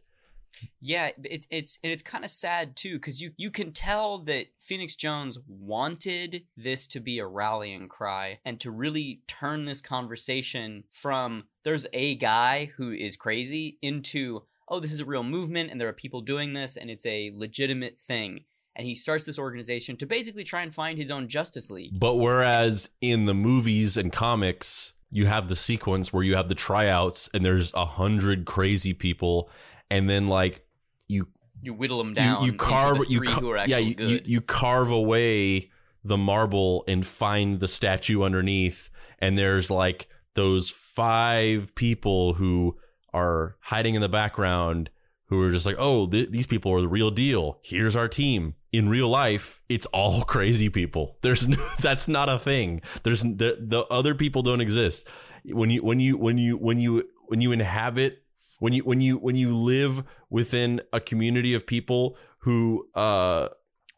Yeah, 0.80 1.11
it's 1.24 1.46
it's 1.50 1.78
and 1.82 1.92
it's 1.92 2.02
kind 2.02 2.24
of 2.24 2.30
sad 2.30 2.76
too 2.76 2.94
because 2.94 3.20
you 3.20 3.32
you 3.36 3.50
can 3.50 3.72
tell 3.72 4.18
that 4.20 4.48
Phoenix 4.59 4.94
Jones 4.94 5.38
wanted 5.46 6.44
this 6.56 6.86
to 6.88 7.00
be 7.00 7.18
a 7.18 7.26
rallying 7.26 7.88
cry 7.88 8.40
and 8.44 8.61
to 8.61 8.70
really 8.70 9.22
turn 9.26 9.64
this 9.64 9.80
conversation 9.80 10.84
from 10.90 11.44
there's 11.62 11.86
a 11.92 12.16
guy 12.16 12.72
who 12.76 12.92
is 12.92 13.16
crazy 13.16 13.78
into 13.80 14.42
oh 14.68 14.80
this 14.80 14.92
is 14.92 15.00
a 15.00 15.04
real 15.04 15.22
movement 15.22 15.70
and 15.70 15.80
there 15.80 15.88
are 15.88 15.94
people 15.94 16.20
doing 16.20 16.52
this 16.52 16.76
and 16.76 16.90
it's 16.90 17.06
a 17.06 17.32
legitimate 17.34 17.96
thing 17.96 18.44
and 18.79 18.87
he 18.87 18.95
starts 18.95 19.24
this 19.24 19.39
organization 19.39 19.97
to 19.97 20.07
basically 20.07 20.45
try 20.45 20.62
and 20.62 20.72
find 20.72 20.97
his 20.97 21.11
own 21.11 21.26
Justice 21.29 21.68
League. 21.68 21.99
But 21.99 22.16
whereas 22.16 22.89
in 23.01 23.24
the 23.24 23.35
movies 23.35 23.97
and 23.97 24.12
comics, 24.12 24.93
you 25.11 25.26
have 25.26 25.49
the 25.49 25.57
sequence 25.57 26.12
where 26.12 26.22
you 26.22 26.37
have 26.37 26.49
the 26.49 26.55
tryouts 26.55 27.29
and 27.35 27.45
there's 27.45 27.74
a 27.74 27.85
hundred 27.85 28.45
crazy 28.47 28.95
people, 28.95 29.51
and 29.91 30.09
then 30.09 30.29
like 30.29 30.64
you 31.09 31.29
You 31.61 31.74
whittle 31.74 31.99
them 31.99 32.12
down. 32.12 32.45
you, 32.45 32.53
you 32.53 32.57
carve 32.57 32.99
you 33.09 33.20
ca- 33.20 33.64
yeah 33.66 33.79
you, 33.79 33.95
you, 33.99 34.20
you 34.24 34.41
carve 34.41 34.91
away 34.91 35.70
the 36.05 36.16
marble 36.16 36.85
and 36.87 37.05
find 37.05 37.59
the 37.59 37.68
statue 37.68 38.22
underneath, 38.22 38.91
and 39.18 39.37
there's 39.37 39.70
like 39.70 40.09
those 40.35 40.70
five 40.70 41.74
people 41.74 42.35
who 42.35 42.76
are 43.12 43.57
hiding 43.62 43.97
in 43.97 44.01
the 44.01 44.09
background 44.09 44.91
who 45.29 45.43
are 45.43 45.51
just 45.51 45.66
like, 45.66 45.76
oh, 45.79 46.07
th- 46.07 46.31
these 46.31 46.47
people 46.47 46.72
are 46.72 46.81
the 46.81 46.89
real 46.89 47.11
deal. 47.11 47.59
Here's 47.62 47.95
our 47.97 48.09
team. 48.09 48.55
In 48.72 48.89
real 48.89 49.09
life, 49.09 49.61
it's 49.68 49.87
all 49.87 50.22
crazy 50.24 50.68
people. 50.68 51.16
There's 51.22 51.47
no, 51.47 51.57
that's 51.81 52.09
not 52.09 52.29
a 52.29 52.39
thing. 52.39 52.81
There's 53.03 53.22
the, 53.22 53.59
the 53.61 53.87
other 53.91 54.14
people 54.14 54.43
don't 54.43 54.61
exist. 54.61 55.07
When 55.45 55.70
you 55.70 55.83
when 55.83 56.01
you 56.01 56.18
when 56.18 56.37
you 56.37 56.57
when 56.57 56.79
you 56.79 57.09
when 57.29 57.41
you 57.41 57.53
inhabit 57.53 58.22
when 58.59 58.72
you 58.72 58.83
when 58.83 59.01
you 59.01 59.16
when 59.16 59.37
you 59.37 59.57
live 59.57 60.03
within 60.29 60.81
a 60.93 61.01
community 61.01 61.55
of 61.55 61.66
people 61.66 62.18
who 62.41 62.89
uh 62.95 63.49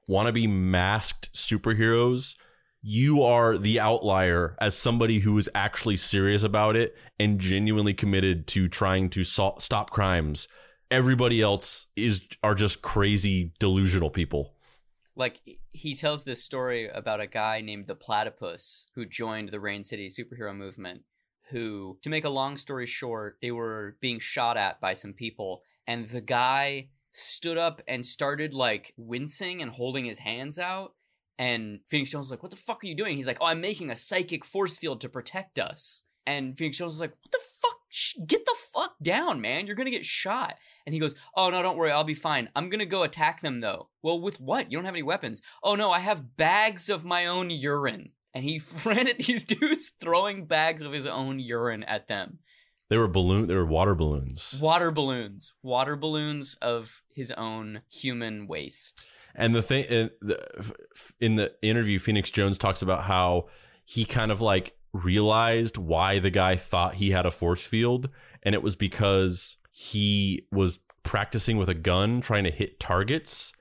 want 0.07 0.27
to 0.27 0.33
be 0.33 0.47
masked 0.47 1.33
superheroes, 1.33 2.35
you 2.83 3.23
are 3.23 3.57
the 3.57 3.81
outlier 3.81 4.57
as 4.61 4.77
somebody 4.77 5.21
who 5.21 5.37
is 5.39 5.49
actually 5.55 5.97
serious 5.97 6.43
about 6.43 6.77
it 6.77 6.95
and 7.19 7.41
genuinely 7.41 7.95
committed 7.95 8.47
to 8.49 8.69
trying 8.69 9.09
to 9.09 9.25
so- 9.25 9.57
stop 9.59 9.91
crimes 9.91 10.47
everybody 10.91 11.41
else 11.41 11.87
is 11.97 12.23
are 12.43 12.55
just 12.55 12.83
crazy 12.83 13.53
delusional 13.59 14.11
people. 14.11 14.55
Like 15.17 15.41
he 15.73 15.95
tells 15.95 16.25
this 16.25 16.43
story 16.43 16.89
about 16.89 17.21
a 17.21 17.27
guy 17.27 17.61
named 17.61 17.87
the 17.87 17.95
platypus 17.95 18.89
who 18.95 19.05
joined 19.05 19.51
the 19.51 19.61
rain 19.61 19.85
city 19.85 20.09
superhero 20.09 20.55
movement 20.55 21.03
who 21.51 21.99
to 22.03 22.09
make 22.09 22.25
a 22.25 22.31
long 22.31 22.57
story 22.57 22.87
short 22.87 23.37
they 23.43 23.51
were 23.51 23.97
being 24.01 24.21
shot 24.21 24.57
at 24.57 24.81
by 24.81 24.93
some 24.93 25.13
people 25.13 25.63
and 25.87 26.09
the 26.09 26.21
guy 26.21 26.89
stood 27.13 27.59
up 27.59 27.83
and 27.89 28.07
started 28.07 28.55
like 28.55 28.95
wincing 28.97 29.61
and 29.61 29.73
holding 29.73 30.05
his 30.05 30.21
hands 30.21 30.59
out 30.59 30.95
and 31.39 31.81
phoenix 31.89 32.11
jones 32.11 32.25
was 32.25 32.31
like 32.31 32.43
what 32.43 32.51
the 32.51 32.57
fuck 32.57 32.83
are 32.85 32.87
you 32.87 32.95
doing? 32.95 33.17
He's 33.17 33.27
like 33.27 33.39
oh 33.41 33.47
i'm 33.47 33.61
making 33.61 33.91
a 33.91 33.97
psychic 33.97 34.45
force 34.45 34.79
field 34.79 35.01
to 35.01 35.09
protect 35.09 35.59
us 35.59 36.05
and 36.27 36.57
phoenix 36.57 36.79
jones 36.79 36.95
was 36.95 37.01
like 37.01 37.13
what 37.23 37.33
the 37.33 37.39
fuck? 37.61 37.77
Get 38.27 38.45
the 38.45 38.57
fuck 38.73 38.95
down 39.03 39.41
man. 39.41 39.67
You're 39.67 39.77
gonna 39.77 39.91
get 39.91 40.07
shot. 40.07 40.57
And 40.87 40.95
he 40.95 41.01
goes 41.01 41.15
oh 41.35 41.51
no 41.51 41.63
don't 41.63 41.77
worry. 41.77 41.91
I'll 41.91 42.05
be 42.05 42.15
fine. 42.15 42.49
I'm 42.55 42.71
gonna 42.71 42.87
go 42.87 43.03
attack 43.03 43.41
them 43.41 43.61
though. 43.61 43.89
Well 44.03 44.21
with 44.21 44.41
what? 44.41 44.71
You 44.71 44.79
don't 44.79 44.85
have 44.85 44.95
any 44.95 45.03
weapons. 45.03 45.43
Oh 45.63 45.75
no 45.75 45.91
i 45.91 45.99
have 45.99 46.37
bags 46.37 46.89
of 46.89 47.05
my 47.05 47.27
own 47.27 47.51
urine. 47.51 48.13
And 48.33 48.45
he 48.45 48.63
ran 48.85 49.09
at 49.09 49.19
these 49.19 49.45
dudes 49.45 49.93
throwing 50.01 50.47
bags 50.47 50.83
of 50.83 50.93
his 50.93 51.07
own 51.07 51.41
urine 51.41 51.83
at 51.85 52.09
them. 52.09 52.39
They 52.89 52.97
were 52.97 53.09
balloon 53.09 53.47
they 53.49 53.55
were 53.55 53.67
water 53.67 53.95
balloons. 53.95 54.59
Water 54.61 54.91
balloons. 54.91 55.53
Water 55.63 55.97
balloons 55.97 56.55
of 56.63 57.03
his 57.13 57.31
own 57.33 57.83
human 57.89 58.47
waste. 58.47 59.09
And 59.35 59.55
the 59.55 59.63
thing 59.63 59.85
in 59.85 60.11
the, 60.21 60.75
in 61.21 61.37
the 61.37 61.55
interview 61.63 61.99
phoenix 61.99 62.31
jones 62.31 62.59
talks 62.59 62.83
about 62.83 63.05
how 63.05 63.49
he 63.85 64.05
kind 64.05 64.31
of 64.31 64.41
like 64.41 64.77
realized 64.93 65.77
why 65.77 66.19
the 66.19 66.31
guy 66.31 66.57
thought 66.57 66.97
he 66.97 67.11
had 67.11 67.27
a 67.27 67.31
force 67.31 67.67
field 67.67 68.09
and 68.43 68.55
it 68.55 68.63
was 68.63 68.77
because 68.77 69.57
he 69.71 70.47
was 70.51 70.79
practicing 71.03 71.57
with 71.57 71.69
a 71.69 71.75
gun 71.75 72.21
trying 72.21 72.45
to 72.45 72.51
hit 72.51 72.81
targets 72.81 73.53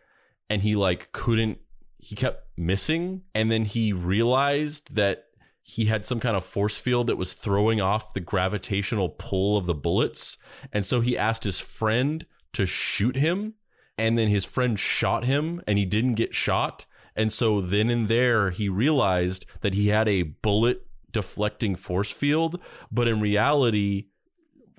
and 0.50 0.64
he 0.64 0.76
like 0.76 1.12
couldn't 1.12 1.60
he 1.98 2.16
kept 2.16 2.48
missing 2.58 3.22
and 3.36 3.52
then 3.52 3.66
he 3.66 3.94
realized 3.94 4.94
that 4.94 5.26
he 5.62 5.86
had 5.86 6.04
some 6.04 6.20
kind 6.20 6.36
of 6.36 6.44
force 6.44 6.80
field 6.80 7.08
that 7.08 7.18
was 7.18 7.34
throwing 7.34 7.80
off 7.80 8.14
the 8.14 8.20
gravitational 8.20 9.10
pull 9.10 9.56
of 9.58 9.66
the 9.66 9.76
bullets 9.76 10.38
and 10.74 10.86
so 10.86 11.02
he 11.02 11.18
asked 11.18 11.44
his 11.44 11.60
friend 11.60 12.26
to 12.54 12.66
shoot 12.66 13.16
him 13.16 13.54
and 13.98 14.18
then 14.18 14.30
his 14.30 14.46
friend 14.46 14.80
shot 14.80 15.26
him 15.26 15.62
and 15.68 15.78
he 15.78 15.86
didn't 15.86 16.16
get 16.16 16.34
shot 16.34 16.86
and 17.16 17.32
so 17.32 17.62
then 17.62 17.90
and 17.90 18.08
there 18.08 18.50
he 18.50 18.68
realized 18.68 19.46
that 19.62 19.74
he 19.74 19.90
had 19.90 20.08
a 20.08 20.24
bullet 20.24 20.88
deflecting 21.12 21.76
force 21.76 22.12
field 22.12 22.60
but 22.92 23.08
in 23.08 23.20
reality 23.20 24.06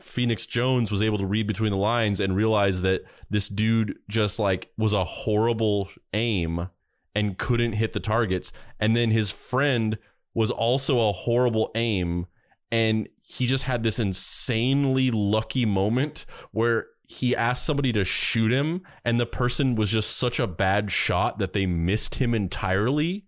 Phoenix 0.03 0.47
Jones 0.47 0.91
was 0.91 1.03
able 1.03 1.19
to 1.19 1.27
read 1.27 1.47
between 1.47 1.71
the 1.71 1.77
lines 1.77 2.21
and 2.21 2.35
realize 2.35 2.83
that 2.83 3.05
this 3.29 3.49
dude 3.49 3.99
just 4.09 4.39
like 4.39 4.71
was 4.77 4.93
a 4.93 5.05
horrible 5.05 5.91
aim 6.13 6.69
and 7.15 7.39
couldn't 7.39 7.73
hit 7.73 7.93
the 7.93 8.01
targets. 8.01 8.53
And 8.79 8.97
then 8.97 9.11
his 9.11 9.31
friend 9.31 9.99
was 10.35 10.51
also 10.51 11.09
a 11.09 11.13
horrible 11.13 11.71
aim. 11.75 12.27
And 12.71 13.09
he 13.21 13.47
just 13.47 13.65
had 13.65 13.83
this 13.83 13.99
insanely 13.99 15.11
lucky 15.11 15.67
moment 15.67 16.25
where 16.53 16.87
he 17.07 17.35
asked 17.35 17.67
somebody 17.67 17.93
to 17.93 18.05
shoot 18.05 18.53
him, 18.53 18.83
and 19.05 19.19
the 19.19 19.27
person 19.27 19.75
was 19.75 19.91
just 19.91 20.17
such 20.17 20.39
a 20.39 20.47
bad 20.47 20.93
shot 20.93 21.41
that 21.41 21.53
they 21.53 21.67
missed 21.67 22.17
him 22.17 22.35
entirely. 22.35 23.27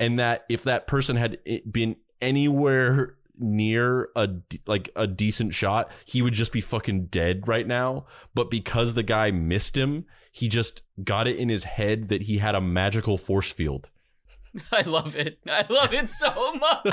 And 0.00 0.16
that 0.20 0.44
if 0.48 0.62
that 0.62 0.86
person 0.86 1.16
had 1.16 1.38
eh, 1.44 1.58
been 1.68 1.96
anywhere 2.20 3.16
near 3.40 4.08
a 4.16 4.28
like 4.66 4.90
a 4.96 5.06
decent 5.06 5.54
shot, 5.54 5.90
he 6.04 6.22
would 6.22 6.34
just 6.34 6.52
be 6.52 6.60
fucking 6.60 7.06
dead 7.06 7.46
right 7.46 7.66
now. 7.66 8.06
But 8.34 8.50
because 8.50 8.94
the 8.94 9.02
guy 9.02 9.30
missed 9.30 9.76
him, 9.76 10.06
he 10.32 10.48
just 10.48 10.82
got 11.02 11.26
it 11.26 11.36
in 11.36 11.48
his 11.48 11.64
head 11.64 12.08
that 12.08 12.22
he 12.22 12.38
had 12.38 12.54
a 12.54 12.60
magical 12.60 13.18
force 13.18 13.50
field. 13.52 13.90
I 14.72 14.82
love 14.82 15.14
it. 15.14 15.38
I 15.46 15.64
love 15.68 15.92
it 15.92 16.08
so 16.08 16.54
much. 16.54 16.86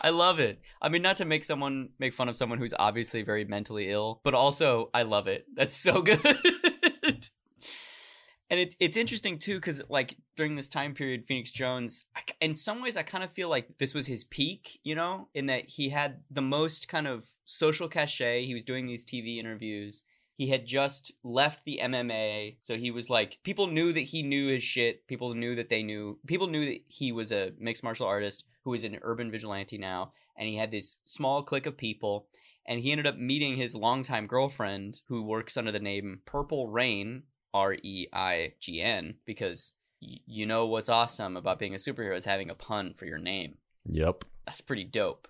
I 0.00 0.10
love 0.10 0.40
it. 0.40 0.60
I 0.80 0.88
mean, 0.88 1.02
not 1.02 1.16
to 1.18 1.24
make 1.24 1.44
someone 1.44 1.90
make 1.98 2.14
fun 2.14 2.28
of 2.28 2.36
someone 2.36 2.58
who's 2.58 2.74
obviously 2.78 3.22
very 3.22 3.44
mentally 3.44 3.90
ill, 3.90 4.20
but 4.24 4.34
also 4.34 4.90
I 4.92 5.02
love 5.02 5.28
it. 5.28 5.46
That's 5.54 5.76
so 5.76 6.02
good. 6.02 6.20
and 8.52 8.60
it's 8.60 8.76
it's 8.78 8.98
interesting 8.98 9.38
too 9.38 9.56
because 9.56 9.82
like 9.88 10.18
during 10.36 10.54
this 10.54 10.68
time 10.68 10.94
period 10.94 11.24
phoenix 11.24 11.50
jones 11.50 12.04
I, 12.14 12.20
in 12.40 12.54
some 12.54 12.82
ways 12.82 12.96
i 12.96 13.02
kind 13.02 13.24
of 13.24 13.30
feel 13.30 13.48
like 13.48 13.78
this 13.78 13.94
was 13.94 14.06
his 14.06 14.22
peak 14.24 14.78
you 14.84 14.94
know 14.94 15.28
in 15.34 15.46
that 15.46 15.70
he 15.70 15.88
had 15.88 16.20
the 16.30 16.42
most 16.42 16.86
kind 16.86 17.08
of 17.08 17.24
social 17.44 17.88
cachet. 17.88 18.44
He 18.44 18.54
was 18.54 18.62
doing 18.62 18.86
these 18.86 19.04
tv 19.04 19.38
interviews. 19.38 20.02
He 20.36 20.48
had 20.48 20.66
just 20.66 21.12
left 21.22 21.64
the 21.64 21.80
mma 21.82 22.56
so 22.60 22.76
he 22.76 22.90
was 22.90 23.08
like 23.08 23.38
people 23.42 23.66
knew 23.66 23.92
that 23.92 24.00
he 24.00 24.22
knew 24.22 24.48
his 24.48 24.62
shit. 24.62 25.06
People 25.06 25.34
knew 25.34 25.54
that 25.54 25.70
they 25.70 25.82
knew 25.82 26.18
people 26.26 26.46
knew 26.46 26.66
that 26.66 26.80
he 26.88 27.10
was 27.10 27.32
a 27.32 27.52
mixed 27.58 27.82
martial 27.82 28.06
artist 28.06 28.44
who 28.64 28.74
is 28.74 28.84
an 28.84 28.98
urban 29.02 29.30
vigilante 29.30 29.78
now 29.78 30.12
and 30.36 30.48
he 30.48 30.56
had 30.56 30.70
this 30.70 30.98
small 31.04 31.42
clique 31.42 31.66
of 31.66 31.76
people 31.76 32.26
and 32.66 32.80
he 32.80 32.92
ended 32.92 33.06
up 33.06 33.16
meeting 33.16 33.56
his 33.56 33.74
longtime 33.74 34.26
girlfriend 34.26 35.00
who 35.08 35.22
works 35.22 35.56
under 35.56 35.72
the 35.72 35.80
name 35.80 36.20
purple 36.24 36.68
reign 36.68 37.24
R 37.54 37.74
E 37.82 38.06
I 38.12 38.54
G 38.60 38.80
N 38.80 39.16
because 39.24 39.74
y- 40.00 40.18
you 40.26 40.46
know 40.46 40.66
what's 40.66 40.88
awesome 40.88 41.36
about 41.36 41.58
being 41.58 41.74
a 41.74 41.78
superhero 41.78 42.16
is 42.16 42.24
having 42.24 42.50
a 42.50 42.54
pun 42.54 42.92
for 42.94 43.06
your 43.06 43.18
name. 43.18 43.58
Yep. 43.86 44.24
That's 44.46 44.60
pretty 44.60 44.84
dope. 44.84 45.28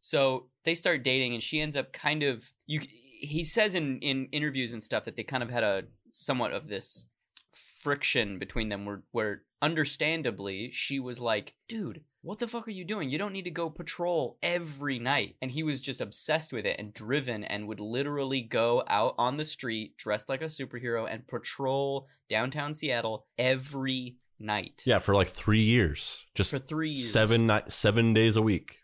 So 0.00 0.46
they 0.64 0.74
start 0.74 1.02
dating, 1.02 1.32
and 1.32 1.42
she 1.42 1.60
ends 1.60 1.76
up 1.76 1.92
kind 1.92 2.22
of 2.22 2.52
you. 2.66 2.80
He 3.20 3.42
says 3.44 3.74
in 3.74 3.98
in 4.00 4.26
interviews 4.32 4.72
and 4.72 4.82
stuff 4.82 5.04
that 5.04 5.16
they 5.16 5.22
kind 5.22 5.42
of 5.42 5.50
had 5.50 5.64
a 5.64 5.84
somewhat 6.12 6.52
of 6.52 6.68
this 6.68 7.06
friction 7.52 8.38
between 8.38 8.68
them, 8.68 8.84
where 8.84 9.02
where 9.12 9.42
understandably 9.62 10.70
she 10.72 11.00
was 11.00 11.20
like, 11.20 11.54
"Dude, 11.68 12.02
what 12.24 12.38
the 12.38 12.46
fuck 12.48 12.66
are 12.66 12.70
you 12.72 12.84
doing? 12.86 13.10
You 13.10 13.18
don't 13.18 13.34
need 13.34 13.44
to 13.44 13.50
go 13.50 13.68
patrol 13.68 14.38
every 14.42 14.98
night. 14.98 15.36
And 15.42 15.50
he 15.50 15.62
was 15.62 15.78
just 15.80 16.00
obsessed 16.00 16.52
with 16.54 16.64
it 16.64 16.76
and 16.78 16.94
driven 16.94 17.44
and 17.44 17.68
would 17.68 17.80
literally 17.80 18.40
go 18.40 18.82
out 18.88 19.14
on 19.18 19.36
the 19.36 19.44
street 19.44 19.98
dressed 19.98 20.30
like 20.30 20.40
a 20.40 20.46
superhero 20.46 21.06
and 21.08 21.26
patrol 21.28 22.08
downtown 22.30 22.72
Seattle 22.72 23.26
every 23.38 24.16
night. 24.40 24.82
Yeah, 24.86 25.00
for 25.00 25.14
like 25.14 25.28
three 25.28 25.60
years, 25.60 26.24
just 26.34 26.50
For 26.50 26.58
three 26.58 26.90
years. 26.90 27.12
seven 27.12 27.46
ni- 27.46 27.60
seven 27.68 28.14
days 28.14 28.36
a 28.36 28.42
week. 28.42 28.80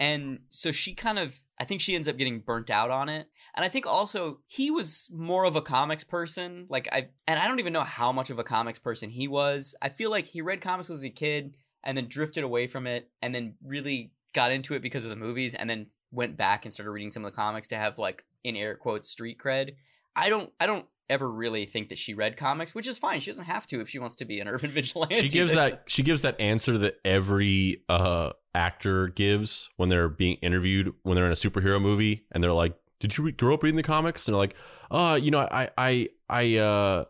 And 0.00 0.40
so 0.50 0.70
she 0.72 0.92
kind 0.94 1.18
of, 1.18 1.40
I 1.58 1.64
think 1.64 1.80
she 1.80 1.94
ends 1.94 2.08
up 2.08 2.18
getting 2.18 2.40
burnt 2.40 2.68
out 2.68 2.90
on 2.90 3.08
it. 3.08 3.28
And 3.56 3.64
I 3.64 3.68
think 3.68 3.86
also 3.86 4.40
he 4.48 4.70
was 4.70 5.08
more 5.14 5.44
of 5.44 5.54
a 5.56 5.62
comics 5.62 6.04
person. 6.04 6.66
Like 6.68 6.88
I, 6.92 7.08
and 7.26 7.38
I 7.38 7.46
don't 7.46 7.60
even 7.60 7.72
know 7.72 7.84
how 7.84 8.10
much 8.12 8.28
of 8.28 8.38
a 8.38 8.44
comics 8.44 8.78
person 8.80 9.10
he 9.10 9.28
was. 9.28 9.74
I 9.80 9.88
feel 9.88 10.10
like 10.10 10.26
he 10.26 10.40
read 10.42 10.60
comics 10.60 10.88
when 10.88 10.96
he 10.98 10.98
was 10.98 11.04
a 11.04 11.10
kid 11.10 11.54
and 11.84 11.96
then 11.96 12.08
drifted 12.08 12.44
away 12.44 12.66
from 12.66 12.86
it 12.86 13.10
and 13.22 13.34
then 13.34 13.54
really 13.62 14.12
got 14.32 14.50
into 14.50 14.74
it 14.74 14.82
because 14.82 15.04
of 15.04 15.10
the 15.10 15.16
movies 15.16 15.54
and 15.54 15.70
then 15.70 15.86
went 16.10 16.36
back 16.36 16.64
and 16.64 16.74
started 16.74 16.90
reading 16.90 17.10
some 17.10 17.24
of 17.24 17.30
the 17.30 17.36
comics 17.36 17.68
to 17.68 17.76
have 17.76 17.98
like 17.98 18.24
in 18.42 18.56
air 18.56 18.74
quotes 18.74 19.08
street 19.08 19.38
cred. 19.38 19.74
I 20.16 20.28
don't, 20.28 20.50
I 20.58 20.66
don't 20.66 20.86
ever 21.08 21.30
really 21.30 21.66
think 21.66 21.88
that 21.90 21.98
she 21.98 22.14
read 22.14 22.36
comics, 22.36 22.74
which 22.74 22.86
is 22.86 22.98
fine. 22.98 23.20
She 23.20 23.30
doesn't 23.30 23.44
have 23.44 23.66
to 23.68 23.80
if 23.80 23.88
she 23.88 23.98
wants 23.98 24.16
to 24.16 24.24
be 24.24 24.40
an 24.40 24.48
urban 24.54 24.70
vigilante. 24.70 25.20
She 25.20 25.28
gives 25.28 25.54
that 25.54 25.84
she 25.86 26.02
gives 26.02 26.22
that 26.22 26.40
answer 26.40 26.78
that 26.78 26.98
every 27.04 27.82
uh 27.88 28.32
actor 28.54 29.08
gives 29.08 29.68
when 29.76 29.88
they're 29.88 30.08
being 30.08 30.36
interviewed 30.36 30.92
when 31.02 31.16
they're 31.16 31.26
in 31.26 31.32
a 31.32 31.36
superhero 31.36 31.80
movie 31.80 32.26
and 32.32 32.42
they're 32.42 32.52
like, 32.52 32.74
"Did 33.00 33.16
you 33.16 33.24
re- 33.24 33.32
grow 33.32 33.54
up 33.54 33.62
reading 33.62 33.76
the 33.76 33.82
comics?" 33.82 34.26
And 34.26 34.34
they're 34.34 34.38
like, 34.38 34.56
"Uh, 34.90 35.18
you 35.20 35.30
know, 35.30 35.40
I 35.40 35.70
I 35.76 36.08
I 36.28 36.56
uh 36.56 37.04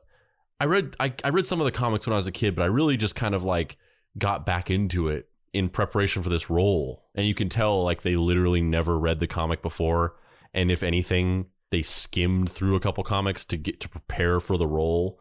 I 0.61 0.65
read 0.65 0.97
I, 0.99 1.13
I 1.23 1.29
read 1.29 1.47
some 1.47 1.61
of 1.61 1.65
the 1.67 1.73
comics 1.73 2.07
when 2.07 2.13
I 2.13 2.17
was 2.17 2.27
a 2.27 2.33
kid, 2.33 2.55
but 2.55 2.63
I 2.63 2.67
really 2.67 2.97
just 2.97 3.15
kind 3.15 3.35
of 3.35 3.45
like 3.45 3.77
got 4.19 4.47
back 4.47 4.71
into 4.71 5.09
it 5.09 5.29
in 5.53 5.69
preparation 5.69 6.23
for 6.23 6.29
this 6.29 6.49
role." 6.51 7.05
And 7.15 7.27
you 7.27 7.35
can 7.35 7.49
tell 7.49 7.83
like 7.83 8.03
they 8.03 8.17
literally 8.17 8.61
never 8.61 8.99
read 8.99 9.21
the 9.21 9.27
comic 9.27 9.63
before, 9.63 10.17
and 10.53 10.71
if 10.71 10.83
anything, 10.83 11.47
they 11.71 11.83
skimmed 11.83 12.51
through 12.51 12.77
a 12.77 12.81
couple 12.81 13.03
comics 13.05 13.45
to 13.47 13.57
get 13.57 13.81
to 13.81 13.89
prepare 13.89 14.41
for 14.41 14.57
the 14.57 14.67
role 14.67 15.19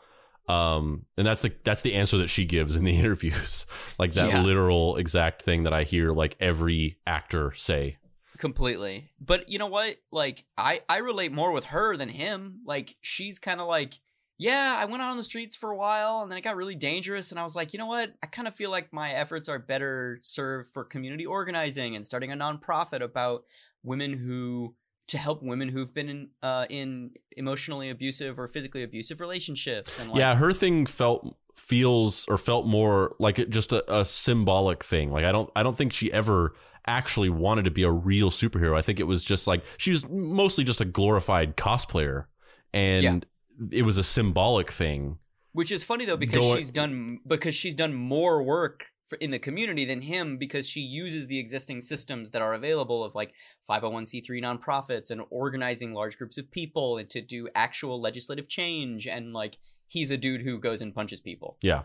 um 0.50 1.06
and 1.18 1.26
that's 1.26 1.39
the 1.39 1.54
that's 1.64 1.80
the 1.84 1.94
answer 1.94 2.18
that 2.18 2.28
she 2.28 2.44
gives 2.44 2.76
in 2.76 2.84
the 2.84 2.98
interviews 3.00 3.66
like 3.98 4.12
that 4.12 4.28
Yeah. 4.28 4.41
literal 4.44 4.98
exact 4.98 5.41
thing 5.41 5.64
that 5.64 5.72
i 5.72 5.84
hear 5.84 6.12
like 6.12 6.36
every 6.41 7.00
actor 7.08 7.54
say 7.56 7.98
completely. 8.38 9.12
But 9.22 9.48
you 9.48 9.58
know 9.58 9.68
what? 9.68 9.98
Like 10.12 10.44
I 10.58 10.82
I 10.89 10.98
relate 10.98 11.32
more 11.32 11.52
with 11.54 11.66
her 11.66 11.96
than 11.96 12.10
him. 12.10 12.60
Like 12.66 12.96
she's 13.00 13.39
kind 13.39 13.62
of 13.62 13.68
like, 13.68 14.00
yeah, 14.38 14.75
I 14.79 14.86
went 14.86 15.01
out 15.01 15.11
on 15.11 15.17
the 15.17 15.23
streets 15.23 15.55
for 15.55 15.71
a 15.71 15.77
while 15.77 16.21
and 16.21 16.31
then 16.31 16.38
it 16.38 16.41
got 16.41 16.55
really 16.55 16.75
dangerous 16.75 17.31
and 17.31 17.39
I 17.39 17.43
was 17.43 17.55
like, 17.55 17.73
you 17.73 17.79
know 17.79 17.88
what? 17.88 18.13
I 18.23 18.27
kind 18.27 18.47
of 18.47 18.55
feel 18.55 18.71
like 18.71 18.91
my 18.91 19.11
efforts 19.11 19.47
are 19.47 19.59
better 19.59 20.19
served 20.21 20.69
for 20.73 20.84
community 20.84 21.25
organizing 21.25 21.95
and 21.95 22.05
starting 22.05 22.31
a 22.31 22.36
nonprofit 22.36 23.01
about 23.01 23.43
women 23.84 24.13
who 24.13 24.75
to 25.07 25.17
help 25.17 25.43
women 25.43 25.69
who've 25.69 25.93
been 25.93 26.09
in 26.09 26.29
uh 26.41 26.65
in 26.69 27.11
emotionally 27.36 27.89
abusive 27.89 28.39
or 28.39 28.47
physically 28.47 28.84
abusive 28.84 29.19
relationships 29.19 29.99
and 29.99 30.09
like 30.09 30.17
yeah 30.17 30.36
her 30.36 30.53
thing 30.53 30.86
felt 30.86 31.38
feels 31.55 32.25
or 32.29 32.38
felt 32.38 32.65
more 32.65 33.13
like 33.19 33.38
it 33.38 33.49
just 33.49 33.73
a, 33.73 33.99
a 33.99 34.05
symbolic 34.05 34.81
thing 34.84 35.11
like 35.11 35.25
i 35.25 35.31
don't 35.31 35.49
i 35.57 35.61
don't 35.61 35.77
think 35.77 35.91
she 35.91 36.11
ever 36.13 36.53
actually 36.88 37.29
wanted 37.29 37.65
to 37.65 37.71
be 37.71 37.84
a 37.84 37.91
real 37.91 38.29
superhero 38.29 38.77
i 38.77 38.81
think 38.81 38.97
it 38.99 39.03
was 39.03 39.23
just 39.25 39.45
like 39.45 39.63
she 39.77 39.91
was 39.91 40.07
mostly 40.09 40.63
just 40.63 40.79
a 40.79 40.86
glorified 40.86 41.57
cosplayer 41.57 42.25
and 42.73 43.25
it 43.72 43.84
was 43.84 43.97
a 43.97 44.04
symbolic 44.04 44.72
thing 44.72 45.18
Which 45.51 45.72
is 45.72 45.84
funny 45.84 46.06
though 46.06 46.18
because 46.18 46.41
Go- 46.41 46.56
she's 46.56 46.72
done 46.72 47.20
because 47.28 47.56
she's 47.56 47.76
done 47.76 47.93
more 47.93 48.41
work 48.43 48.86
for, 49.08 49.18
in 49.18 49.32
the 49.32 49.39
community 49.39 49.86
than 49.86 50.01
him 50.01 50.38
because 50.38 50.68
she 50.68 50.82
uses 50.82 51.28
the 51.28 51.39
existing 51.39 51.82
systems 51.82 52.32
that 52.32 52.41
are 52.41 52.54
available 52.54 53.04
of 53.04 53.16
like 53.16 53.34
501c3 53.70 54.26
nonprofits 54.41 55.12
and 55.12 55.22
organizing 55.30 55.93
large 55.93 56.18
groups 56.18 56.38
of 56.38 56.49
people 56.51 56.97
and 56.97 57.10
to 57.10 57.22
do 57.22 57.49
actual 57.54 58.01
legislative 58.01 58.47
change 58.47 59.08
and 59.08 59.34
like 59.34 59.58
he's 59.88 60.12
a 60.12 60.18
dude 60.18 60.41
who 60.41 60.60
goes 60.60 60.82
and 60.82 60.95
punches 60.95 61.22
people. 61.22 61.58
Yeah. 61.62 61.84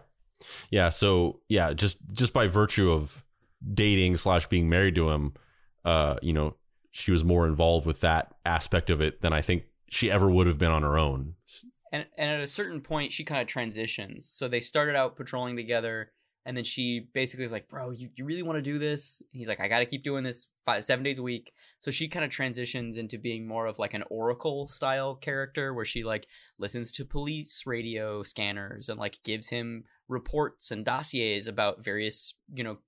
Yeah. 0.70 0.88
So 0.88 1.40
yeah, 1.48 1.72
just 1.72 1.98
just 2.12 2.32
by 2.32 2.46
virtue 2.46 2.90
of 2.90 3.24
dating 3.74 4.16
slash 4.16 4.46
being 4.46 4.68
married 4.68 4.94
to 4.94 5.10
him, 5.10 5.34
uh, 5.84 6.16
you 6.22 6.32
know, 6.32 6.54
she 6.90 7.10
was 7.10 7.24
more 7.24 7.46
involved 7.46 7.86
with 7.86 8.00
that 8.00 8.34
aspect 8.46 8.90
of 8.90 9.00
it 9.00 9.20
than 9.20 9.32
I 9.32 9.42
think 9.42 9.64
she 9.90 10.10
ever 10.10 10.30
would 10.30 10.46
have 10.46 10.58
been 10.58 10.70
on 10.70 10.82
her 10.82 10.98
own. 10.98 11.34
And 11.92 12.06
and 12.16 12.30
at 12.30 12.40
a 12.40 12.46
certain 12.46 12.80
point 12.80 13.12
she 13.12 13.24
kind 13.24 13.40
of 13.40 13.46
transitions. 13.46 14.26
So 14.26 14.48
they 14.48 14.60
started 14.60 14.94
out 14.94 15.16
patrolling 15.16 15.56
together 15.56 16.12
and 16.48 16.56
then 16.56 16.64
she 16.64 17.08
basically 17.12 17.44
is 17.44 17.52
like, 17.52 17.68
"Bro, 17.68 17.90
you, 17.90 18.08
you 18.16 18.24
really 18.24 18.42
want 18.42 18.56
to 18.56 18.62
do 18.62 18.78
this?" 18.78 19.20
And 19.20 19.38
he's 19.38 19.48
like, 19.48 19.60
"I 19.60 19.68
got 19.68 19.80
to 19.80 19.86
keep 19.86 20.02
doing 20.02 20.24
this 20.24 20.48
5 20.64 20.82
7 20.82 21.04
days 21.04 21.18
a 21.18 21.22
week." 21.22 21.52
So 21.80 21.90
she 21.90 22.08
kind 22.08 22.24
of 22.24 22.30
transitions 22.30 22.96
into 22.96 23.18
being 23.18 23.46
more 23.46 23.66
of 23.66 23.78
like 23.78 23.92
an 23.92 24.04
oracle 24.08 24.66
style 24.66 25.14
character 25.14 25.74
where 25.74 25.84
she 25.84 26.04
like 26.04 26.26
listens 26.58 26.90
to 26.92 27.04
police 27.04 27.64
radio 27.66 28.22
scanners 28.22 28.88
and 28.88 28.98
like 28.98 29.18
gives 29.24 29.50
him 29.50 29.84
reports 30.08 30.70
and 30.70 30.86
dossiers 30.86 31.46
about 31.46 31.84
various, 31.84 32.34
you 32.54 32.64
know, 32.64 32.78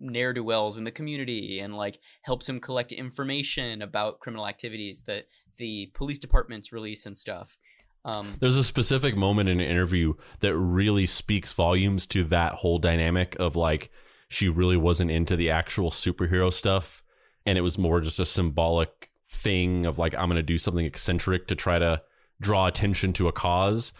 ne'er 0.00 0.32
do 0.32 0.42
wells 0.42 0.78
in 0.78 0.84
the 0.84 0.90
community 0.90 1.60
and 1.60 1.76
like 1.76 2.00
helps 2.22 2.48
him 2.48 2.58
collect 2.58 2.90
information 2.90 3.82
about 3.82 4.20
criminal 4.20 4.48
activities 4.48 5.02
that 5.02 5.26
the 5.60 5.90
police 5.94 6.18
departments 6.18 6.72
release 6.72 7.06
and 7.06 7.16
stuff. 7.16 7.56
Um, 8.04 8.34
There's 8.40 8.56
a 8.56 8.64
specific 8.64 9.14
moment 9.14 9.48
in 9.48 9.60
an 9.60 9.66
interview 9.66 10.14
that 10.40 10.56
really 10.56 11.06
speaks 11.06 11.52
volumes 11.52 12.06
to 12.06 12.24
that 12.24 12.54
whole 12.54 12.78
dynamic 12.78 13.36
of 13.38 13.54
like 13.54 13.90
she 14.28 14.48
really 14.48 14.76
wasn't 14.76 15.10
into 15.10 15.36
the 15.36 15.50
actual 15.50 15.90
superhero 15.90 16.52
stuff 16.52 17.02
and 17.44 17.58
it 17.58 17.60
was 17.60 17.76
more 17.76 18.00
just 18.00 18.18
a 18.18 18.24
symbolic 18.24 19.10
thing 19.28 19.84
of 19.84 19.98
like 19.98 20.14
I'm 20.14 20.28
going 20.28 20.36
to 20.36 20.42
do 20.42 20.58
something 20.58 20.86
eccentric 20.86 21.46
to 21.48 21.54
try 21.54 21.78
to 21.78 22.02
draw 22.40 22.66
attention 22.66 23.12
to 23.14 23.28
a 23.28 23.32
cause 23.32 23.92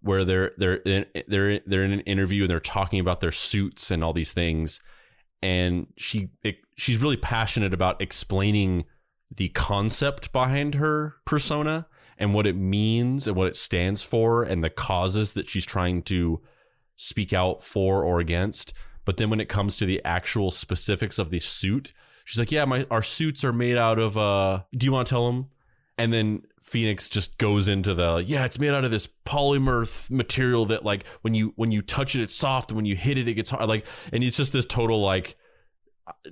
where 0.00 0.24
they're 0.24 0.52
they're 0.56 0.76
in, 0.76 1.04
they're 1.28 1.60
they're 1.66 1.84
in 1.84 1.92
an 1.92 2.00
interview 2.00 2.44
and 2.44 2.50
they're 2.50 2.60
talking 2.60 3.00
about 3.00 3.20
their 3.20 3.32
suits 3.32 3.90
and 3.90 4.02
all 4.02 4.14
these 4.14 4.32
things 4.32 4.80
and 5.42 5.88
she 5.96 6.30
it, 6.42 6.56
she's 6.76 6.98
really 6.98 7.16
passionate 7.16 7.74
about 7.74 8.00
explaining 8.00 8.84
the 9.36 9.48
concept 9.50 10.32
behind 10.32 10.74
her 10.74 11.16
persona 11.24 11.86
and 12.18 12.34
what 12.34 12.46
it 12.46 12.56
means 12.56 13.26
and 13.26 13.36
what 13.36 13.48
it 13.48 13.56
stands 13.56 14.02
for 14.02 14.42
and 14.42 14.62
the 14.62 14.70
causes 14.70 15.32
that 15.32 15.48
she's 15.48 15.66
trying 15.66 16.02
to 16.02 16.40
speak 16.96 17.32
out 17.32 17.62
for 17.62 18.04
or 18.04 18.20
against 18.20 18.72
but 19.04 19.16
then 19.16 19.30
when 19.30 19.40
it 19.40 19.48
comes 19.48 19.76
to 19.76 19.86
the 19.86 20.00
actual 20.04 20.50
specifics 20.50 21.18
of 21.18 21.30
the 21.30 21.40
suit 21.40 21.92
she's 22.24 22.38
like 22.38 22.52
yeah 22.52 22.64
my 22.64 22.86
our 22.90 23.02
suits 23.02 23.42
are 23.42 23.52
made 23.52 23.76
out 23.76 23.98
of 23.98 24.16
uh 24.16 24.62
do 24.76 24.84
you 24.84 24.92
want 24.92 25.06
to 25.06 25.10
tell 25.10 25.30
them 25.30 25.48
and 25.98 26.12
then 26.12 26.42
Phoenix 26.62 27.08
just 27.08 27.36
goes 27.38 27.68
into 27.68 27.92
the 27.92 28.24
yeah, 28.26 28.44
it's 28.44 28.58
made 28.58 28.70
out 28.70 28.84
of 28.84 28.90
this 28.90 29.08
polymer 29.26 29.84
th- 29.84 30.10
material 30.10 30.64
that 30.66 30.84
like 30.84 31.06
when 31.20 31.34
you 31.34 31.52
when 31.56 31.70
you 31.70 31.82
touch 31.82 32.14
it, 32.14 32.22
it's 32.22 32.34
soft, 32.34 32.70
and 32.70 32.76
when 32.76 32.86
you 32.86 32.96
hit 32.96 33.18
it, 33.18 33.28
it 33.28 33.34
gets 33.34 33.50
hard. 33.50 33.68
Like, 33.68 33.86
and 34.12 34.24
it's 34.24 34.36
just 34.36 34.52
this 34.52 34.64
total 34.64 35.00
like, 35.02 35.36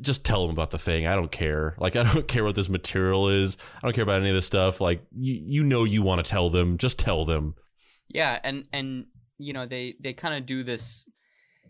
just 0.01 0.25
tell 0.25 0.43
them 0.43 0.51
about 0.51 0.71
the 0.71 0.79
thing. 0.79 1.07
I 1.07 1.15
don't 1.15 1.31
care. 1.31 1.75
Like, 1.79 1.97
I 1.97 2.03
don't 2.03 2.29
care 2.29 2.45
what 2.45 2.55
this 2.55 2.69
material 2.69 3.29
is. 3.29 3.57
I 3.77 3.87
don't 3.87 3.95
care 3.95 4.03
about 4.03 4.21
any 4.21 4.31
of 4.31 4.35
this 4.35 4.47
stuff. 4.47 4.81
Like, 4.81 5.03
you 5.17 5.41
you 5.45 5.65
know 5.65 5.85
you 5.85 6.03
want 6.03 6.25
to 6.25 6.29
tell 6.31 6.51
them, 6.51 6.79
just 6.79 6.99
tell 6.99 7.25
them. 7.25 7.55
Yeah, 8.09 8.39
and 8.43 8.67
and 8.73 9.07
you 9.39 9.53
know 9.53 9.67
they 9.67 9.95
they 10.01 10.13
kind 10.13 10.35
of 10.35 10.47
do 10.47 10.63
this 10.63 11.05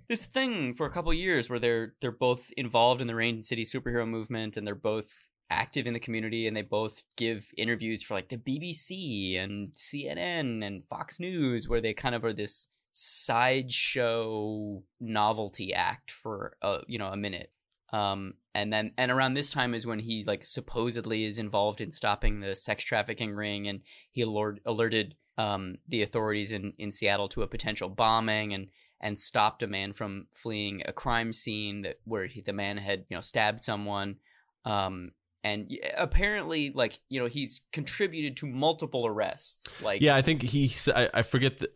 this 0.08 0.26
thing 0.26 0.74
for 0.74 0.86
a 0.86 0.90
couple 0.90 1.14
years 1.14 1.48
where 1.48 1.60
they're 1.60 1.94
they're 2.00 2.10
both 2.10 2.50
involved 2.56 3.00
in 3.00 3.06
the 3.06 3.14
Rain 3.14 3.42
City 3.42 3.64
superhero 3.64 4.08
movement 4.08 4.56
and 4.56 4.66
they're 4.66 4.74
both 4.74 5.28
active 5.50 5.86
in 5.86 5.94
the 5.94 6.00
community 6.00 6.46
and 6.46 6.56
they 6.56 6.62
both 6.62 7.02
give 7.16 7.48
interviews 7.56 8.02
for 8.02 8.14
like 8.14 8.28
the 8.28 8.36
BBC 8.36 9.38
and 9.38 9.72
CNN 9.74 10.64
and 10.64 10.84
Fox 10.84 11.20
News 11.20 11.68
where 11.68 11.80
they 11.80 11.92
kind 11.92 12.14
of 12.14 12.24
are 12.24 12.32
this 12.32 12.68
sideshow 12.92 14.82
novelty 15.00 15.72
act 15.72 16.10
for 16.10 16.56
a 16.60 16.80
you 16.88 16.98
know 16.98 17.08
a 17.08 17.16
minute 17.16 17.52
um 17.92 18.34
and 18.54 18.72
then 18.72 18.92
and 18.96 19.10
around 19.10 19.34
this 19.34 19.52
time 19.52 19.74
is 19.74 19.86
when 19.86 20.00
he 20.00 20.24
like 20.24 20.44
supposedly 20.44 21.24
is 21.24 21.38
involved 21.38 21.80
in 21.80 21.90
stopping 21.92 22.40
the 22.40 22.56
sex 22.56 22.84
trafficking 22.84 23.34
ring 23.34 23.66
and 23.66 23.80
he 24.10 24.22
alert, 24.22 24.60
alerted 24.64 25.14
um 25.38 25.76
the 25.88 26.02
authorities 26.02 26.52
in 26.52 26.72
in 26.78 26.90
Seattle 26.90 27.28
to 27.28 27.42
a 27.42 27.48
potential 27.48 27.88
bombing 27.88 28.52
and 28.52 28.68
and 29.00 29.18
stopped 29.18 29.62
a 29.62 29.66
man 29.66 29.92
from 29.92 30.26
fleeing 30.32 30.82
a 30.86 30.92
crime 30.92 31.32
scene 31.32 31.82
that 31.82 32.00
where 32.04 32.26
he, 32.26 32.40
the 32.40 32.52
man 32.52 32.76
had 32.76 33.04
you 33.08 33.16
know 33.16 33.20
stabbed 33.20 33.64
someone 33.64 34.16
um 34.64 35.12
and 35.42 35.72
apparently 35.96 36.70
like 36.70 37.00
you 37.08 37.20
know 37.20 37.26
he's 37.26 37.62
contributed 37.72 38.36
to 38.36 38.46
multiple 38.46 39.06
arrests 39.06 39.80
like 39.82 40.02
Yeah, 40.02 40.14
I 40.14 40.22
think 40.22 40.42
he. 40.42 40.72
I, 40.94 41.08
I 41.14 41.22
forget 41.22 41.58
the 41.58 41.70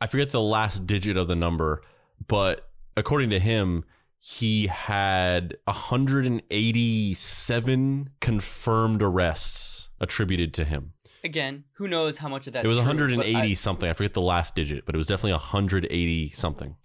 I 0.00 0.06
forget 0.06 0.30
the 0.30 0.40
last 0.40 0.86
digit 0.86 1.16
of 1.16 1.28
the 1.28 1.34
number, 1.34 1.82
but 2.26 2.68
according 2.96 3.30
to 3.30 3.40
him, 3.40 3.84
he 4.20 4.66
had 4.66 5.56
187 5.66 8.10
confirmed 8.20 9.02
arrests 9.02 9.88
attributed 10.00 10.52
to 10.54 10.64
him. 10.64 10.92
again 11.24 11.64
who 11.74 11.88
knows 11.88 12.18
how 12.18 12.28
much 12.28 12.46
of 12.46 12.52
that 12.52 12.64
it 12.64 12.68
was 12.68 12.76
true, 12.76 12.84
180 12.86 13.36
I- 13.38 13.54
something. 13.54 13.90
I 13.90 13.92
forget 13.92 14.14
the 14.14 14.20
last 14.20 14.54
digit, 14.54 14.86
but 14.86 14.94
it 14.94 14.98
was 14.98 15.06
definitely 15.06 15.32
180 15.32 16.28
something. 16.30 16.76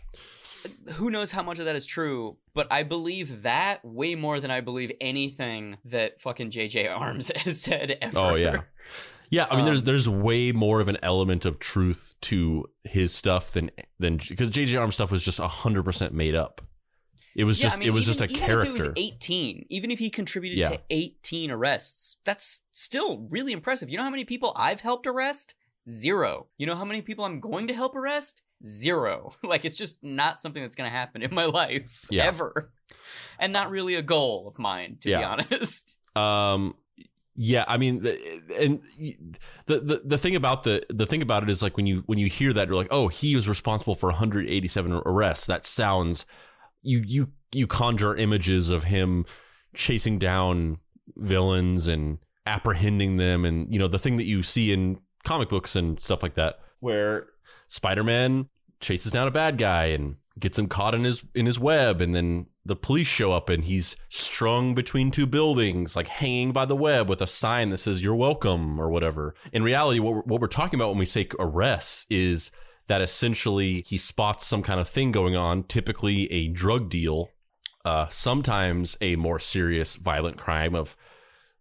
who 0.94 1.10
knows 1.12 1.32
how 1.32 1.44
much 1.44 1.60
of 1.60 1.66
that 1.66 1.76
is 1.76 1.86
true, 1.86 2.38
but 2.54 2.68
I 2.72 2.84
believe 2.84 3.44
that 3.44 3.84
way 3.84 4.16
more 4.16 4.40
than 4.40 4.50
I 4.52 4.62
believe 4.62 4.92
anything 5.02 5.78
that 5.86 6.22
fucking 6.22 6.52
JJ 6.52 6.90
Armes 6.90 7.32
has 7.36 7.62
said 7.62 7.98
ever. 8.02 8.18
Oh 8.18 8.36
yeah. 8.36 8.62
Yeah, 9.30 9.48
I 9.50 9.56
mean, 9.56 9.66
there's 9.66 9.80
Um, 9.80 9.86
there's 9.86 10.08
way 10.08 10.52
more 10.52 10.80
of 10.80 10.88
an 10.88 10.98
element 11.02 11.44
of 11.46 11.58
truth 11.58 12.14
to 12.22 12.66
his 12.84 13.14
stuff 13.16 13.52
than 13.52 13.72
than 14.00 14.18
because 14.18 14.52
JJ 14.52 14.80
Armes 14.80 14.94
stuff 14.96 15.10
was 15.12 15.24
just 15.24 15.40
hundred 15.40 15.84
percent 15.84 16.14
made 16.14 16.36
up. 16.36 16.62
It 17.36 17.46
was 17.46 17.60
Yeah, 17.60 17.64
just 17.66 17.76
I 17.76 17.80
mean, 17.80 17.88
it 17.88 17.92
was 17.92 18.04
even- 18.04 18.14
just 18.14 18.22
a 18.22 18.24
even 18.26 18.36
character. 18.36 18.74
If 18.76 18.80
it 18.82 18.88
was 18.90 18.94
18, 18.98 19.66
even 19.70 19.90
if 19.92 20.00
he 20.00 20.10
contributed 20.10 20.60
Yeah. 20.60 20.70
to 20.70 20.82
18 20.90 21.50
arrests, 21.52 22.18
that's 22.26 22.62
still 22.74 23.28
really 23.30 23.52
impressive. 23.54 23.90
You 23.90 23.98
know 23.98 24.04
how 24.04 24.10
many 24.12 24.26
people 24.26 24.54
I've 24.56 24.82
helped 24.82 25.08
arrest? 25.08 25.56
Zero. 25.90 26.48
You 26.58 26.66
know 26.68 26.76
how 26.76 26.86
many 26.86 27.02
people 27.02 27.26
I'm 27.26 27.40
going 27.40 27.68
to 27.68 27.74
help 27.74 27.96
arrest? 27.96 28.42
Zero. 28.64 29.34
Like 29.44 29.66
it's 29.66 29.78
just 29.78 30.04
not 30.04 30.40
something 30.42 30.62
that's 30.62 30.76
going 30.76 30.90
to 30.90 30.96
happen 30.96 31.22
in 31.22 31.34
my 31.34 31.46
life 31.62 32.06
Yeah. 32.12 32.24
ever, 32.26 32.72
and 33.40 33.52
not 33.52 33.70
really 33.72 33.96
a 33.96 34.02
goal 34.02 34.48
of 34.48 34.58
mine, 34.60 34.98
to 35.02 35.10
be 35.10 35.16
honest. 35.16 35.98
Um, 36.16 36.76
yeah, 37.36 37.66
I 37.68 37.78
mean, 37.78 38.06
and 38.60 38.82
the, 39.66 39.80
the 39.80 40.02
the 40.06 40.18
thing 40.20 40.36
about 40.36 40.62
the 40.62 40.86
the 40.92 41.08
thing 41.08 41.24
about 41.24 41.42
it 41.42 41.50
is 41.50 41.64
like 41.64 41.76
when 41.76 41.88
you 41.88 42.04
when 42.06 42.20
you 42.20 42.28
hear 42.28 42.54
that 42.54 42.68
you're 42.68 42.78
like, 42.78 42.90
oh, 42.92 43.08
he 43.08 43.36
was 43.36 43.50
responsible 43.50 43.96
for 43.96 44.10
187 44.10 45.02
arrests. 45.08 45.48
That 45.48 45.66
sounds 45.66 46.28
you 46.84 47.02
you 47.06 47.32
you 47.52 47.68
conjure 47.68 48.16
images 48.16 48.70
of 48.70 48.84
him 48.86 49.26
chasing 49.76 50.20
down 50.20 50.78
villains 51.16 51.88
and 51.88 52.20
apprehending 52.46 53.18
them, 53.18 53.46
and 53.46 53.72
you 53.74 53.80
know 53.80 53.88
the 53.88 54.00
thing 54.00 54.18
that 54.18 54.26
you 54.26 54.44
see 54.44 54.72
in 54.72 55.00
comic 55.24 55.50
books 55.50 55.76
and 55.76 56.00
stuff 56.00 56.22
like 56.22 56.36
that, 56.36 56.60
where 56.80 57.28
Spider-Man 57.68 58.50
chases 58.80 59.12
down 59.12 59.28
a 59.28 59.32
bad 59.32 59.58
guy 59.58 59.86
and 59.86 60.18
gets 60.40 60.58
him 60.58 60.68
caught 60.68 60.96
in 60.96 61.04
his 61.04 61.24
in 61.34 61.46
his 61.46 61.60
web 61.60 62.02
and 62.02 62.16
then 62.16 62.48
the 62.66 62.76
police 62.76 63.08
show 63.08 63.32
up 63.32 63.50
and 63.50 63.66
he's 63.66 63.96
strung 64.10 64.74
between 64.74 65.12
two 65.12 65.28
buildings 65.28 65.96
like 65.96 66.08
hanging 66.08 66.52
by 66.52 66.66
the 66.66 66.76
web 66.76 67.10
with 67.10 67.22
a 67.22 67.28
sign 67.28 67.70
that 67.70 67.78
says 67.78 68.02
you're 68.02 68.16
welcome 68.16 68.80
or 68.80 68.90
whatever. 68.90 69.36
In 69.52 69.64
reality 69.64 70.00
what 70.00 70.16
we're, 70.16 70.22
what 70.22 70.42
we're 70.42 70.48
talking 70.48 70.80
about 70.80 70.90
when 70.90 70.98
we 70.98 71.06
say 71.06 71.28
arrests 71.40 72.06
is 72.10 72.52
that 72.88 73.02
essentially 73.02 73.82
he 73.82 73.98
spots 73.98 74.46
some 74.46 74.64
kind 74.64 74.80
of 74.80 74.90
thing 74.90 75.12
going 75.12 75.36
on 75.36 75.64
typically 75.64 76.32
a 76.32 76.48
drug 76.48 76.90
deal 76.90 77.30
uh, 77.86 78.08
sometimes 78.10 78.98
a 79.02 79.16
more 79.16 79.40
serious 79.40 79.96
violent 79.96 80.38
crime 80.38 80.76
of 80.76 80.96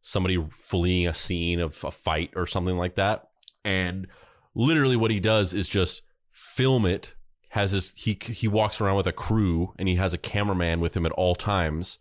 somebody 0.00 0.44
fleeing 0.50 1.06
a 1.06 1.14
scene 1.14 1.60
of 1.60 1.82
a 1.84 1.90
fight 1.90 2.30
or 2.36 2.46
something 2.46 2.76
like 2.76 2.94
that. 2.96 3.28
And 3.64 4.06
literally 4.54 4.96
what 4.96 5.10
he 5.10 5.20
does 5.20 5.52
is 5.52 5.68
just 5.68 6.02
film 6.30 6.86
it 6.86 7.14
has 7.50 7.72
his 7.72 7.92
he 7.96 8.18
he 8.22 8.48
walks 8.48 8.80
around 8.80 8.96
with 8.96 9.06
a 9.06 9.12
crew 9.12 9.74
and 9.78 9.88
he 9.88 9.96
has 9.96 10.14
a 10.14 10.18
cameraman 10.18 10.80
with 10.80 10.96
him 10.96 11.06
at 11.06 11.12
all 11.12 11.34
times. 11.34 11.98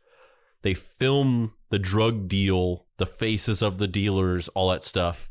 They 0.61 0.73
film 0.73 1.53
the 1.69 1.79
drug 1.79 2.27
deal 2.27 2.85
the 2.97 3.05
faces 3.07 3.61
of 3.61 3.79
the 3.79 3.87
dealers 3.87 4.49
all 4.49 4.69
that 4.69 4.83
stuff. 4.83 5.29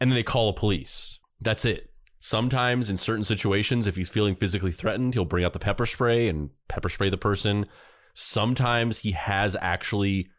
And 0.00 0.10
then 0.10 0.16
they 0.16 0.22
call 0.22 0.52
the 0.52 0.60
police. 0.60 1.18
That's 1.40 1.64
it 1.64 1.93
sometimes 2.24 2.88
in 2.88 2.96
certain 2.96 3.22
situations 3.22 3.86
if 3.86 3.96
he's 3.96 4.08
feeling 4.08 4.34
physically 4.34 4.72
threatened 4.72 5.12
he'll 5.12 5.26
bring 5.26 5.44
out 5.44 5.52
the 5.52 5.58
pepper 5.58 5.84
spray 5.84 6.26
and 6.26 6.48
pepper 6.68 6.88
spray 6.88 7.10
the 7.10 7.18
person. 7.18 7.66
Sometimes 8.14 9.00
he 9.00 9.10
has 9.10 9.54
actually 9.60 10.30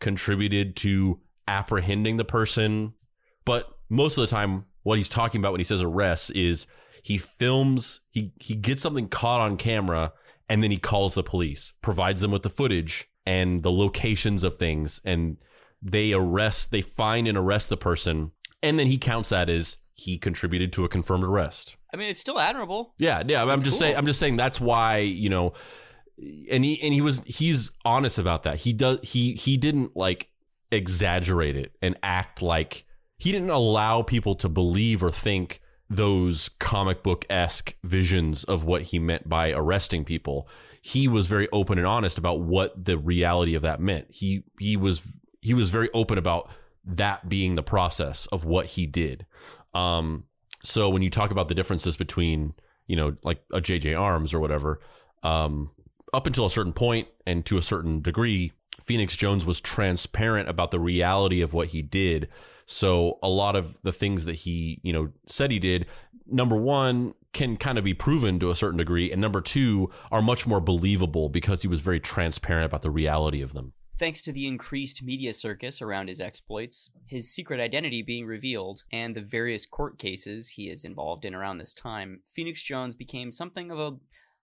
contributed 0.00 0.74
to 0.74 1.20
apprehending 1.46 2.16
the 2.16 2.24
person 2.24 2.94
but 3.44 3.76
most 3.90 4.16
of 4.16 4.22
the 4.22 4.26
time 4.26 4.64
what 4.84 4.96
he's 4.96 5.10
talking 5.10 5.38
about 5.38 5.52
when 5.52 5.60
he 5.60 5.64
says 5.64 5.82
arrests 5.82 6.30
is 6.30 6.66
he 7.02 7.18
films 7.18 8.00
he 8.10 8.32
he 8.40 8.54
gets 8.54 8.80
something 8.80 9.06
caught 9.06 9.42
on 9.42 9.58
camera 9.58 10.14
and 10.48 10.62
then 10.62 10.70
he 10.70 10.78
calls 10.78 11.12
the 11.12 11.22
police 11.22 11.74
provides 11.82 12.20
them 12.20 12.30
with 12.30 12.42
the 12.42 12.48
footage 12.48 13.06
and 13.26 13.62
the 13.62 13.70
locations 13.70 14.44
of 14.44 14.56
things 14.56 14.98
and 15.04 15.36
they 15.82 16.14
arrest 16.14 16.70
they 16.70 16.80
find 16.80 17.28
and 17.28 17.36
arrest 17.36 17.68
the 17.68 17.76
person 17.76 18.30
and 18.62 18.78
then 18.78 18.86
he 18.86 18.96
counts 18.96 19.28
that 19.28 19.50
as 19.50 19.76
he 19.94 20.18
contributed 20.18 20.72
to 20.72 20.84
a 20.84 20.88
confirmed 20.88 21.24
arrest 21.24 21.76
I 21.92 21.96
mean, 21.96 22.10
it's 22.10 22.20
still 22.20 22.38
admirable. 22.38 22.94
yeah 22.98 23.22
yeah 23.26 23.42
i'm 23.42 23.48
That's 23.48 23.62
just 23.64 23.74
cool. 23.74 23.80
saying 23.80 23.96
i'm 23.96 24.06
just 24.06 24.18
saying 24.18 24.36
that's 24.36 24.60
why 24.60 24.98
you 24.98 25.28
know 25.30 25.52
and 26.50 26.64
he 26.64 26.80
and 26.82 26.92
he 26.94 27.00
was 27.00 27.22
he's 27.24 27.70
honest 27.84 28.18
about 28.18 28.42
that 28.44 28.58
he 28.60 28.72
does 28.72 28.98
he 29.02 29.32
he 29.34 29.56
didn't 29.56 29.96
like 29.96 30.30
exaggerate 30.70 31.56
it 31.56 31.72
and 31.82 31.96
act 32.02 32.42
like 32.42 32.84
he 33.16 33.30
didn't 33.32 33.50
allow 33.50 34.02
people 34.02 34.34
to 34.36 34.48
believe 34.48 35.02
or 35.02 35.10
think 35.10 35.60
those 35.88 36.48
comic 36.58 37.02
book 37.02 37.24
esque 37.30 37.76
visions 37.84 38.42
of 38.44 38.64
what 38.64 38.82
he 38.82 38.98
meant 38.98 39.28
by 39.28 39.50
arresting 39.52 40.04
people. 40.04 40.48
He 40.82 41.06
was 41.06 41.26
very 41.26 41.48
open 41.52 41.78
and 41.78 41.86
honest 41.86 42.18
about 42.18 42.40
what 42.40 42.84
the 42.84 42.98
reality 42.98 43.54
of 43.54 43.62
that 43.62 43.80
meant. 43.80 44.08
He 44.10 44.42
he 44.58 44.76
was 44.76 45.02
he 45.40 45.54
was 45.54 45.70
very 45.70 45.88
open 45.94 46.18
about 46.18 46.50
that 46.84 47.28
being 47.28 47.54
the 47.54 47.62
process 47.62 48.26
of 48.26 48.44
what 48.44 48.66
he 48.66 48.86
did. 48.86 49.26
Um, 49.74 50.24
so 50.62 50.88
when 50.88 51.02
you 51.02 51.10
talk 51.10 51.30
about 51.30 51.48
the 51.48 51.54
differences 51.54 51.96
between 51.96 52.54
you 52.86 52.96
know 52.96 53.16
like 53.22 53.42
a 53.52 53.60
JJ 53.60 53.98
Armes 53.98 54.32
or 54.32 54.40
whatever, 54.40 54.80
um, 55.22 55.70
up 56.12 56.26
until 56.26 56.46
a 56.46 56.50
certain 56.50 56.72
point 56.72 57.08
and 57.26 57.44
to 57.46 57.58
a 57.58 57.62
certain 57.62 58.00
degree, 58.00 58.52
Phoenix 58.82 59.16
Jones 59.16 59.44
was 59.44 59.60
transparent 59.60 60.48
about 60.48 60.70
the 60.70 60.80
reality 60.80 61.40
of 61.40 61.52
what 61.52 61.68
he 61.68 61.82
did. 61.82 62.28
So 62.66 63.18
a 63.22 63.28
lot 63.28 63.56
of 63.56 63.82
the 63.82 63.92
things 63.92 64.24
that 64.24 64.36
he, 64.36 64.80
you 64.82 64.92
know, 64.92 65.10
said 65.26 65.50
he 65.50 65.58
did, 65.58 65.86
number 66.26 66.56
one, 66.56 67.14
can 67.34 67.56
kind 67.56 67.76
of 67.76 67.84
be 67.84 67.92
proven 67.92 68.38
to 68.40 68.50
a 68.50 68.54
certain 68.54 68.78
degree, 68.78 69.12
and 69.12 69.20
number 69.20 69.40
two, 69.40 69.90
are 70.10 70.22
much 70.22 70.46
more 70.46 70.60
believable 70.60 71.28
because 71.28 71.62
he 71.62 71.68
was 71.68 71.80
very 71.80 72.00
transparent 72.00 72.64
about 72.64 72.82
the 72.82 72.90
reality 72.90 73.42
of 73.42 73.52
them. 73.52 73.73
Thanks 73.96 74.22
to 74.22 74.32
the 74.32 74.48
increased 74.48 75.04
media 75.04 75.32
circus 75.32 75.80
around 75.80 76.08
his 76.08 76.20
exploits, 76.20 76.90
his 77.06 77.32
secret 77.32 77.60
identity 77.60 78.02
being 78.02 78.26
revealed, 78.26 78.82
and 78.90 79.14
the 79.14 79.20
various 79.20 79.66
court 79.66 79.98
cases 80.00 80.50
he 80.50 80.68
is 80.68 80.84
involved 80.84 81.24
in 81.24 81.32
around 81.32 81.58
this 81.58 81.72
time, 81.72 82.20
Phoenix 82.26 82.60
Jones 82.60 82.96
became 82.96 83.30
something 83.30 83.70
of 83.70 83.78
a 83.78 83.96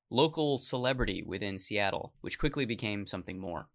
local 0.10 0.58
celebrity 0.58 1.22
within 1.26 1.60
Seattle, 1.60 2.14
which 2.22 2.39
quickly 2.39 2.64
became 2.64 3.06
something 3.06 3.39
more. 3.41 3.68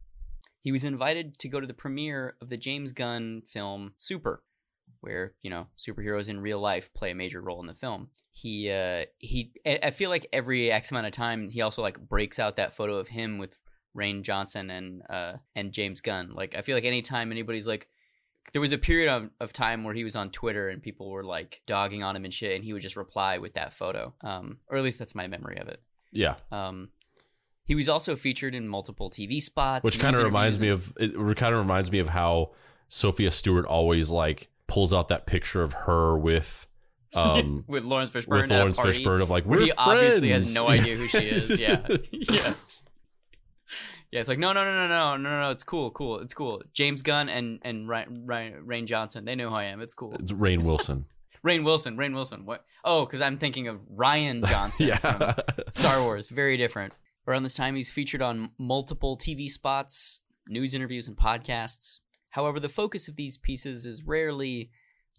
He 0.62 0.72
was 0.72 0.84
invited 0.84 1.38
to 1.40 1.48
go 1.48 1.60
to 1.60 1.66
the 1.66 1.74
premiere 1.74 2.36
of 2.40 2.48
the 2.48 2.56
James 2.56 2.92
Gunn 2.92 3.42
film 3.46 3.92
Super, 3.98 4.42
where 5.00 5.34
you 5.42 5.50
know 5.50 5.66
superheroes 5.78 6.30
in 6.30 6.40
real 6.40 6.58
life 6.58 6.92
play 6.94 7.10
a 7.10 7.14
major 7.14 7.42
role 7.42 7.60
in 7.60 7.66
the 7.66 7.74
film. 7.74 8.08
He 8.32 8.70
uh, 8.70 9.04
he, 9.18 9.52
I 9.64 9.90
feel 9.90 10.08
like 10.08 10.26
every 10.32 10.72
X 10.72 10.90
amount 10.90 11.06
of 11.06 11.12
time 11.12 11.50
he 11.50 11.60
also 11.60 11.82
like 11.82 12.08
breaks 12.08 12.38
out 12.38 12.56
that 12.56 12.74
photo 12.74 12.96
of 12.96 13.08
him 13.08 13.38
with 13.38 13.56
Rain 13.96 14.22
Johnson 14.22 14.70
and 14.70 15.02
uh 15.10 15.34
and 15.54 15.72
James 15.72 16.00
Gunn. 16.00 16.32
Like 16.34 16.54
I 16.54 16.62
feel 16.62 16.76
like 16.76 16.84
anytime 16.84 17.32
anybody's 17.32 17.66
like. 17.66 17.88
There 18.52 18.60
was 18.60 18.70
a 18.70 18.78
period 18.78 19.08
of, 19.10 19.28
of 19.40 19.52
time 19.52 19.82
where 19.82 19.92
he 19.92 20.04
was 20.04 20.14
on 20.14 20.30
Twitter 20.30 20.68
and 20.68 20.80
people 20.80 21.10
were 21.10 21.24
like 21.24 21.62
dogging 21.66 22.04
on 22.04 22.14
him 22.14 22.24
and 22.24 22.32
shit, 22.32 22.54
and 22.54 22.64
he 22.64 22.72
would 22.72 22.80
just 22.80 22.94
reply 22.94 23.38
with 23.38 23.54
that 23.54 23.74
photo. 23.74 24.14
Um, 24.20 24.58
or 24.68 24.78
at 24.78 24.84
least 24.84 25.00
that's 25.00 25.16
my 25.16 25.26
memory 25.26 25.58
of 25.58 25.66
it. 25.66 25.82
Yeah. 26.12 26.36
Um, 26.52 26.90
he 27.66 27.74
was 27.74 27.88
also 27.88 28.14
featured 28.14 28.54
in 28.54 28.68
multiple 28.68 29.10
TV 29.10 29.42
spots, 29.42 29.82
Which 29.84 29.98
kind 29.98 30.14
of 30.14 30.22
reminds 30.22 30.60
me 30.60 30.68
of 30.68 30.92
it 30.96 31.14
kind 31.36 31.52
of 31.52 31.58
reminds 31.58 31.90
me 31.90 31.98
of 31.98 32.08
how 32.10 32.52
Sophia 32.88 33.32
Stewart 33.32 33.66
always 33.66 34.10
like 34.10 34.48
pulls 34.68 34.92
out 34.92 35.08
that 35.08 35.26
picture 35.26 35.62
of 35.62 35.72
her 35.72 36.16
with 36.16 36.66
um 37.14 37.64
with 37.66 37.84
Laurence 37.84 38.10
Fishburne. 38.10 38.28
with 38.28 38.52
at 38.52 38.52
a 38.52 38.58
Laurence 38.58 38.78
Fishburne 38.78 39.22
of 39.22 39.30
like 39.30 39.44
we're 39.44 39.64
he 39.64 39.72
obviously 39.72 40.30
has 40.30 40.54
no 40.54 40.68
idea 40.68 40.96
who 40.96 41.08
she 41.08 41.18
is. 41.18 41.60
Yeah, 41.60 41.84
yeah, 42.12 42.54
yeah. 44.10 44.20
It's 44.20 44.28
like 44.28 44.38
no, 44.38 44.52
no, 44.52 44.64
no, 44.64 44.72
no, 44.72 44.88
no, 44.88 45.16
no, 45.16 45.30
no, 45.30 45.40
no. 45.42 45.50
It's 45.50 45.64
cool, 45.64 45.90
cool. 45.90 46.18
It's 46.20 46.34
cool. 46.34 46.62
James 46.72 47.02
Gunn 47.02 47.28
and 47.28 47.58
and 47.62 47.88
Ryan, 47.88 48.24
Ryan, 48.26 48.66
Rain 48.66 48.86
Johnson. 48.86 49.24
They 49.24 49.34
know 49.34 49.50
who 49.50 49.54
I 49.56 49.64
am. 49.64 49.80
It's 49.80 49.94
cool. 49.94 50.14
It's 50.18 50.32
Rainn 50.32 50.62
Wilson. 50.62 51.06
Rainn 51.44 51.64
Wilson. 51.64 51.96
Rainn 51.96 52.14
Wilson. 52.14 52.44
What? 52.46 52.64
Oh, 52.84 53.04
because 53.06 53.20
I'm 53.20 53.36
thinking 53.38 53.68
of 53.68 53.80
Rian 53.94 54.44
Johnson 54.48 54.88
Yeah. 54.88 54.96
from 54.98 55.34
Star 55.70 56.02
Wars. 56.02 56.28
Very 56.28 56.56
different. 56.56 56.92
Around 57.28 57.42
this 57.42 57.54
time, 57.54 57.74
he's 57.74 57.90
featured 57.90 58.22
on 58.22 58.50
multiple 58.58 59.18
TV 59.18 59.48
spots, 59.48 60.22
news 60.48 60.74
interviews, 60.74 61.08
and 61.08 61.16
podcasts. 61.16 61.98
However, 62.30 62.60
the 62.60 62.68
focus 62.68 63.08
of 63.08 63.16
these 63.16 63.36
pieces 63.36 63.86
is 63.86 64.04
rarely 64.04 64.70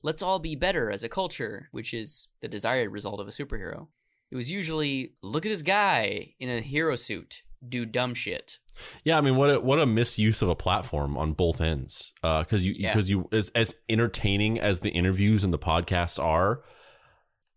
let's 0.03 0.21
all 0.21 0.39
be 0.39 0.55
better 0.55 0.91
as 0.91 1.03
a 1.03 1.09
culture, 1.09 1.67
which 1.71 1.93
is 1.93 2.27
the 2.41 2.47
desired 2.47 2.91
result 2.91 3.19
of 3.19 3.27
a 3.27 3.31
superhero. 3.31 3.87
It 4.31 4.35
was 4.35 4.51
usually 4.51 5.13
look 5.21 5.45
at 5.45 5.49
this 5.49 5.63
guy 5.63 6.33
in 6.39 6.49
a 6.49 6.61
hero 6.61 6.95
suit 6.95 7.41
do 7.67 7.85
dumb 7.85 8.13
shit. 8.13 8.59
Yeah, 9.03 9.17
I 9.17 9.21
mean, 9.21 9.35
what 9.35 9.49
a, 9.49 9.59
what 9.59 9.79
a 9.79 9.85
misuse 9.85 10.41
of 10.41 10.49
a 10.49 10.55
platform 10.55 11.17
on 11.17 11.33
both 11.33 11.61
ends. 11.61 12.13
Because 12.21 12.63
you 12.63 12.73
Yeah. 12.77 12.93
because 12.93 13.09
you 13.09 13.27
as 13.31 13.49
as 13.55 13.75
entertaining 13.89 14.59
as 14.59 14.81
the 14.81 14.89
interviews 14.89 15.43
and 15.43 15.53
the 15.53 15.59
podcasts 15.59 16.21
are, 16.23 16.61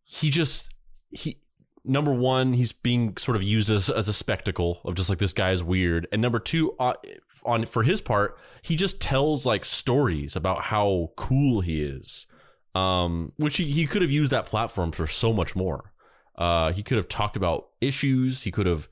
he 0.05 0.31
just 0.31 0.75
he 1.11 1.41
number 1.85 2.13
one 2.13 2.53
he's 2.53 2.73
being 2.73 3.17
sort 3.17 3.37
of 3.37 3.43
used 3.43 3.71
as 3.71 3.89
as 3.89 4.07
a 4.09 4.13
spectacle 4.13 4.81
of 4.85 4.95
just 4.95 5.09
like 5.09 5.19
this 5.19 5.33
guy 5.33 5.51
is 5.51 5.63
weird, 5.63 6.07
and 6.13 6.21
number 6.21 6.39
two 6.39 6.75
uh, 6.79 6.95
on 7.45 7.65
for 7.65 7.85
his 7.85 8.01
part 8.03 8.39
he 8.63 8.77
just 8.77 9.01
tells 9.01 9.47
like 9.47 9.65
stories 9.65 10.37
about 10.37 10.65
how 10.65 11.11
cool 11.17 11.63
he 11.63 11.81
is, 11.83 12.27
um, 12.75 13.33
which 13.39 13.57
he, 13.57 13.65
he 13.65 13.87
could 13.87 14.03
have 14.03 14.11
used 14.11 14.31
that 14.31 14.45
platform 14.45 14.93
for 14.93 15.07
so 15.07 15.33
much 15.33 15.57
more. 15.57 15.93
Uh, 16.37 16.71
he 16.73 16.83
could 16.83 16.99
have 16.99 17.09
talked 17.09 17.37
about 17.37 17.69
issues. 17.81 18.43
He 18.43 18.51
could 18.51 18.67
have 18.67 18.89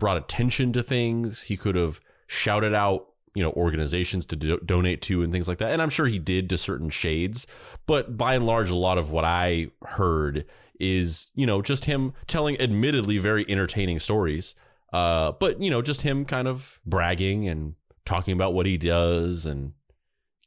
brought 0.00 0.16
attention 0.16 0.72
to 0.72 0.82
things. 0.82 1.42
He 1.42 1.56
could 1.56 1.76
have 1.76 2.00
shouted 2.26 2.74
out, 2.74 3.06
you 3.36 3.42
know, 3.44 3.52
organizations 3.52 4.26
to 4.26 4.36
do- 4.36 4.60
donate 4.64 5.00
to 5.02 5.22
and 5.22 5.32
things 5.32 5.46
like 5.46 5.58
that. 5.58 5.72
And 5.72 5.80
I'm 5.80 5.90
sure 5.90 6.06
he 6.06 6.18
did 6.18 6.50
to 6.50 6.58
certain 6.58 6.90
shades. 6.90 7.46
But 7.86 8.16
by 8.16 8.34
and 8.34 8.46
large, 8.46 8.70
a 8.70 8.74
lot 8.74 8.98
of 8.98 9.12
what 9.12 9.24
I 9.24 9.68
heard 9.84 10.44
is, 10.80 11.28
you 11.34 11.46
know, 11.46 11.62
just 11.62 11.84
him 11.84 12.12
telling 12.26 12.60
admittedly 12.60 13.18
very 13.18 13.44
entertaining 13.48 14.00
stories 14.00 14.54
Uh, 14.92 15.32
but 15.38 15.62
you 15.62 15.70
know, 15.70 15.82
just 15.82 16.02
him 16.02 16.24
kind 16.24 16.48
of 16.48 16.80
bragging 16.84 17.48
and 17.48 17.74
talking 18.04 18.34
about 18.34 18.54
what 18.54 18.66
he 18.66 18.76
does 18.76 19.46
and 19.46 19.72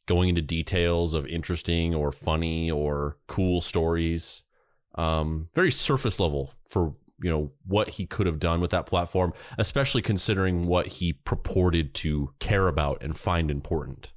going 0.06 0.30
into 0.30 0.42
details 0.42 1.14
of 1.14 1.26
interesting 1.28 1.96
or 1.96 2.12
funny 2.12 2.70
or 2.70 3.18
cool 3.28 3.62
stories. 3.62 4.44
Um, 4.96 5.50
very 5.54 5.72
surface 5.72 6.20
level 6.20 6.54
for 6.68 6.96
you 7.24 7.30
know 7.30 7.52
what 7.66 7.90
he 7.92 8.06
could 8.06 8.28
have 8.28 8.40
done 8.40 8.62
with 8.62 8.72
that 8.72 8.86
platform, 8.86 9.34
especially 9.58 10.02
considering 10.02 10.68
what 10.68 10.88
he 10.88 11.14
purported 11.14 11.94
to 11.96 12.34
care 12.40 12.68
about 12.68 13.02
and 13.02 13.18
find 13.18 13.50
important. 13.50 14.12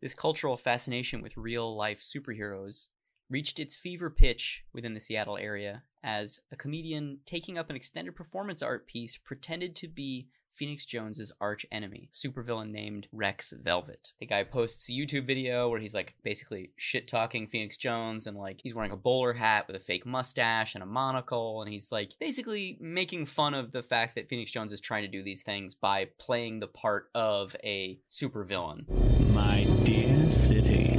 This 0.00 0.14
cultural 0.14 0.56
fascination 0.56 1.22
with 1.22 1.36
real 1.36 1.74
life 1.74 2.00
superheroes 2.00 2.88
reached 3.28 3.58
its 3.58 3.74
fever 3.74 4.10
pitch 4.10 4.64
within 4.72 4.94
the 4.94 5.00
Seattle 5.00 5.38
area 5.38 5.82
as 6.02 6.40
a 6.52 6.56
comedian 6.56 7.18
taking 7.26 7.58
up 7.58 7.70
an 7.70 7.76
extended 7.76 8.14
performance 8.14 8.62
art 8.62 8.86
piece 8.86 9.16
pretended 9.16 9.74
to 9.74 9.88
be 9.88 10.28
Phoenix 10.56 10.86
Jones's 10.86 11.32
arch 11.40 11.66
enemy, 11.70 12.08
supervillain 12.12 12.70
named 12.70 13.08
Rex 13.12 13.52
Velvet. 13.52 14.14
The 14.18 14.26
guy 14.26 14.42
posts 14.42 14.88
a 14.88 14.92
YouTube 14.92 15.26
video 15.26 15.68
where 15.68 15.80
he's 15.80 15.94
like 15.94 16.14
basically 16.24 16.70
shit 16.76 17.06
talking 17.06 17.46
Phoenix 17.46 17.76
Jones 17.76 18.26
and 18.26 18.36
like 18.36 18.60
he's 18.62 18.74
wearing 18.74 18.90
a 18.90 18.96
bowler 18.96 19.34
hat 19.34 19.66
with 19.66 19.76
a 19.76 19.80
fake 19.80 20.06
mustache 20.06 20.74
and 20.74 20.82
a 20.82 20.86
monocle 20.86 21.60
and 21.60 21.70
he's 21.70 21.92
like 21.92 22.12
basically 22.18 22.78
making 22.80 23.26
fun 23.26 23.52
of 23.52 23.72
the 23.72 23.82
fact 23.82 24.14
that 24.14 24.28
Phoenix 24.28 24.50
Jones 24.50 24.72
is 24.72 24.80
trying 24.80 25.02
to 25.02 25.08
do 25.08 25.22
these 25.22 25.42
things 25.42 25.74
by 25.74 26.08
playing 26.18 26.60
the 26.60 26.66
part 26.66 27.10
of 27.14 27.54
a 27.62 27.98
supervillain. 28.10 28.88
My 29.34 29.66
dear 29.84 30.30
city. 30.30 30.98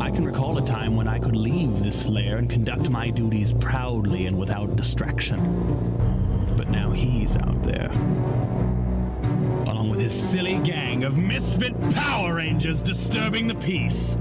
I 0.00 0.10
can 0.10 0.24
recall 0.24 0.58
a 0.58 0.64
time 0.64 0.96
when 0.96 1.06
I 1.06 1.18
could 1.18 1.36
leave 1.36 1.82
this 1.82 2.06
lair 2.06 2.38
and 2.38 2.50
conduct 2.50 2.90
my 2.90 3.10
duties 3.10 3.52
proudly 3.52 4.26
and 4.26 4.36
without 4.38 4.74
distraction. 4.74 6.19
Now 6.90 6.96
he's 6.96 7.36
out 7.36 7.62
there. 7.62 7.88
Along 9.70 9.90
with 9.90 10.00
his 10.00 10.12
silly 10.12 10.58
gang 10.58 11.04
of 11.04 11.16
misfit 11.16 11.72
Power 11.92 12.34
Rangers 12.34 12.82
disturbing 12.82 13.46
the 13.46 13.54
peace. 13.54 14.16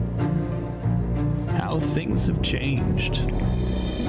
How 1.58 1.80
things 1.80 2.28
have 2.28 2.44
changed. 2.44 3.26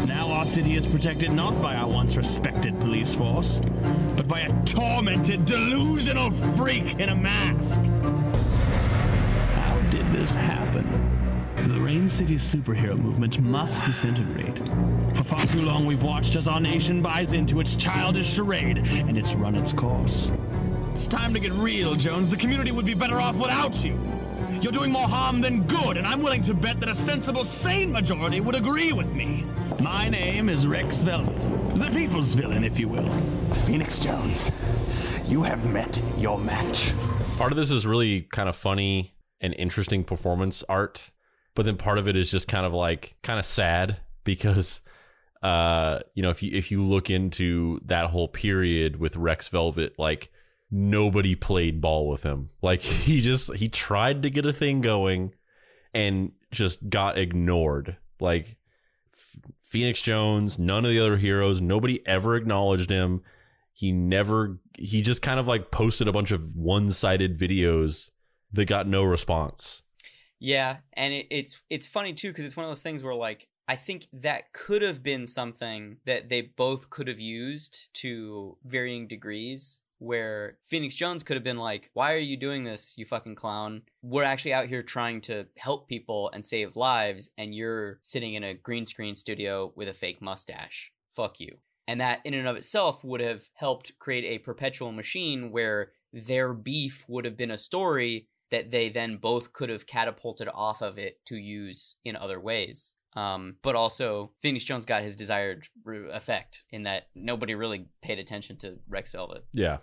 Now 0.07 0.29
our 0.29 0.45
city 0.45 0.77
is 0.77 0.87
protected 0.87 1.31
not 1.31 1.63
by 1.63 1.75
our 1.75 1.89
once 1.89 2.19
respected 2.19 2.79
police 2.81 3.15
force, 3.15 3.63
but 4.15 4.29
by 4.29 4.41
a 4.41 4.65
tormented, 4.67 5.47
delusional 5.47 6.31
freak 6.55 7.01
in 7.01 7.09
a 7.09 7.17
mask. 7.17 7.81
How 9.55 9.81
did 9.89 10.13
this 10.13 10.35
happen? 10.35 11.00
The 11.67 11.79
Rain 11.79 12.09
City 12.09 12.37
superhero 12.37 12.99
movement 12.99 13.41
must 13.41 13.85
disintegrate. 13.85 14.59
For 15.15 15.25
far 15.25 15.47
too 15.47 15.63
long, 15.63 15.87
we've 15.87 16.03
watched 16.03 16.37
as 16.37 16.49
our 16.49 16.61
nation 16.61 17.03
buys 17.03 17.33
into 17.33 17.61
its 17.61 17.77
childish 17.77 18.33
charade, 18.33 18.79
and 18.79 19.19
it's 19.19 19.35
run 19.35 19.55
its 19.55 19.73
course. 19.73 20.31
It's 20.95 21.07
time 21.07 21.35
to 21.35 21.41
get 21.41 21.53
real, 21.53 21.95
Jones. 21.95 22.31
The 22.31 22.37
community 22.37 22.73
would 22.73 22.87
be 22.87 22.95
better 22.95 23.21
off 23.21 23.37
without 23.37 23.85
you. 23.85 23.99
You're 24.61 24.73
doing 24.73 24.91
more 24.91 25.09
harm 25.09 25.41
than 25.41 25.63
good, 25.67 25.97
and 25.97 26.07
I'm 26.07 26.23
willing 26.23 26.43
to 26.45 26.55
bet 26.55 26.81
that 26.81 26.89
a 26.89 26.95
sensible, 26.95 27.45
sane 27.45 27.93
majority 27.93 28.41
would 28.41 28.55
agree 28.55 28.93
with 28.93 29.15
me. 29.15 29.45
My 29.81 30.09
name 30.09 30.49
is 30.49 30.67
Rex 30.67 31.03
Velvet, 31.03 31.41
the 31.79 31.89
people's 31.89 32.35
villain, 32.35 32.65
if 32.65 32.79
you 32.79 32.89
will. 32.89 33.09
Phoenix 33.67 33.99
Jones, 33.99 34.51
you 35.25 35.43
have 35.43 35.65
met 35.67 36.03
your 36.19 36.39
match. 36.39 36.93
Part 37.39 37.53
of 37.53 37.57
this 37.57 37.71
is 37.71 37.87
really 37.87 38.23
kind 38.23 38.49
of 38.49 38.57
funny 38.57 39.13
and 39.41 39.55
interesting 39.55 40.05
performance 40.05 40.63
art 40.69 41.11
but 41.61 41.67
then 41.67 41.77
part 41.77 41.99
of 41.99 42.09
it 42.09 42.17
is 42.17 42.31
just 42.31 42.49
kind 42.49 42.65
of 42.65 42.73
like 42.73 43.17
kind 43.23 43.39
of 43.39 43.45
sad 43.45 43.99
because 44.25 44.81
uh 45.43 45.99
you 46.15 46.23
know 46.23 46.31
if 46.31 46.43
you 46.43 46.57
if 46.57 46.71
you 46.71 46.83
look 46.83 47.11
into 47.11 47.79
that 47.85 48.07
whole 48.07 48.29
period 48.29 48.97
with 48.97 49.15
Rex 49.15 49.49
Velvet 49.49 49.93
like 49.99 50.33
nobody 50.71 51.35
played 51.35 51.83
ball 51.83 52.09
with 52.09 52.23
him. 52.23 52.49
Like 52.63 52.81
he 52.81 53.21
just 53.21 53.53
he 53.57 53.69
tried 53.69 54.23
to 54.23 54.31
get 54.31 54.47
a 54.47 54.55
thing 54.55 54.81
going 54.81 55.35
and 55.93 56.33
just 56.51 56.89
got 56.89 57.19
ignored. 57.19 57.99
Like 58.21 58.57
Phoenix 59.61 60.01
Jones 60.01 60.59
none 60.59 60.87
of 60.87 60.91
the 60.91 60.99
other 60.99 61.19
heroes 61.19 61.61
nobody 61.61 62.01
ever 62.07 62.37
acknowledged 62.37 62.89
him. 62.89 63.21
He 63.75 63.93
never 63.93 64.61
he 64.79 65.03
just 65.03 65.21
kind 65.21 65.39
of 65.39 65.47
like 65.47 65.71
posted 65.71 66.09
a 66.09 66.13
bunch 66.13 66.31
of 66.31 66.57
one-sided 66.57 67.39
videos 67.39 68.13
that 68.51 68.65
got 68.65 68.87
no 68.87 69.05
response 69.05 69.83
Yeah, 70.41 70.79
and 70.95 71.13
it, 71.13 71.27
it's 71.31 71.63
it's 71.69 71.87
funny 71.87 72.13
too 72.15 72.31
because 72.31 72.45
it's 72.45 72.57
one 72.57 72.65
of 72.65 72.71
those 72.71 72.83
things 72.83 73.03
where 73.05 73.15
like 73.15 73.49
I 73.69 73.77
think 73.77 74.09
that 74.13 74.53
could 74.53 74.83
have 74.83 75.03
been 75.03 75.27
something 75.27 75.99
that 76.07 76.29
they 76.29 76.41
both 76.41 76.91
could 76.91 77.09
have 77.09 77.21
used 77.21 77.89
to 77.95 78.57
varying 78.65 79.07
degrees. 79.07 79.83
Where 79.99 80.57
Phoenix 80.63 80.95
Jones 80.97 81.23
could 81.23 81.37
have 81.37 81.45
been 81.45 81.59
like, 81.59 81.91
"Why 81.93 82.15
are 82.15 82.19
you 82.19 82.39
doing 82.39 82.65
this, 82.65 82.95
you 82.97 83.05
fucking 83.05 83.35
clown? 83.35 83.83
We're 84.01 84.23
actually 84.23 84.55
out 84.55 84.69
here 84.69 84.83
trying 84.83 85.21
to 85.23 85.49
help 85.59 85.89
people 85.89 86.31
and 86.33 86.43
save 86.45 86.75
lives, 86.75 87.31
and 87.37 87.55
you're 87.55 87.99
sitting 88.01 88.33
in 88.33 88.43
a 88.43 88.55
green 88.55 88.87
screen 88.87 89.15
studio 89.15 89.75
with 89.77 89.89
a 89.89 89.93
fake 89.93 90.23
mustache. 90.23 90.91
Fuck 91.11 91.39
you." 91.39 91.59
And 91.87 92.01
that, 92.01 92.21
in 92.25 92.33
and 92.33 92.49
of 92.49 92.57
itself, 92.57 93.05
would 93.05 93.21
have 93.21 93.51
helped 93.55 93.99
create 93.99 94.25
a 94.25 94.39
perpetual 94.39 94.91
machine 94.91 95.51
where 95.51 95.93
their 96.15 96.55
beef 96.55 97.05
would 97.07 97.27
have 97.27 97.37
been 97.37 97.51
a 97.51 97.59
story 97.59 98.27
that 98.51 98.71
they 98.71 98.89
then 98.89 99.17
both 99.17 99.53
could 99.53 99.69
have 99.69 99.87
catapulted 99.87 100.49
off 100.53 100.83
of 100.83 100.99
it 100.99 101.25
to 101.27 101.37
use 101.37 101.97
in 102.05 102.17
other 102.17 102.41
ways. 102.41 102.93
Um, 103.17 103.57
but 103.63 103.75
also, 103.75 104.33
Phoenix 104.41 104.65
Jones 104.65 104.87
got 104.87 105.03
his 105.03 105.17
desired 105.17 105.65
r- 105.87 106.07
effect 106.13 106.65
in 106.71 106.85
that 106.85 107.05
nobody 107.15 107.55
really 107.55 107.87
paid 108.03 108.19
attention 108.19 108.57
to 108.59 108.79
Rex 108.89 109.13
Velvet. 109.13 109.45
Yeah. 109.53 109.79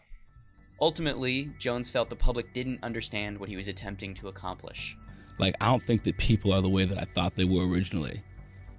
Ultimately, 0.80 1.52
Jones 1.60 1.90
felt 1.92 2.10
the 2.10 2.16
public 2.16 2.54
didn't 2.54 2.84
understand 2.84 3.40
what 3.40 3.50
he 3.50 3.58
was 3.58 3.68
attempting 3.68 4.14
to 4.16 4.28
accomplish. 4.28 4.96
Like, 5.40 5.56
I 5.60 5.68
don't 5.68 5.84
think 5.84 6.04
that 6.04 6.18
people 6.18 6.54
are 6.54 6.62
the 6.62 6.70
way 6.70 6.86
that 6.86 6.98
I 6.98 7.04
thought 7.04 7.36
they 7.36 7.46
were 7.46 7.68
originally. 7.68 8.22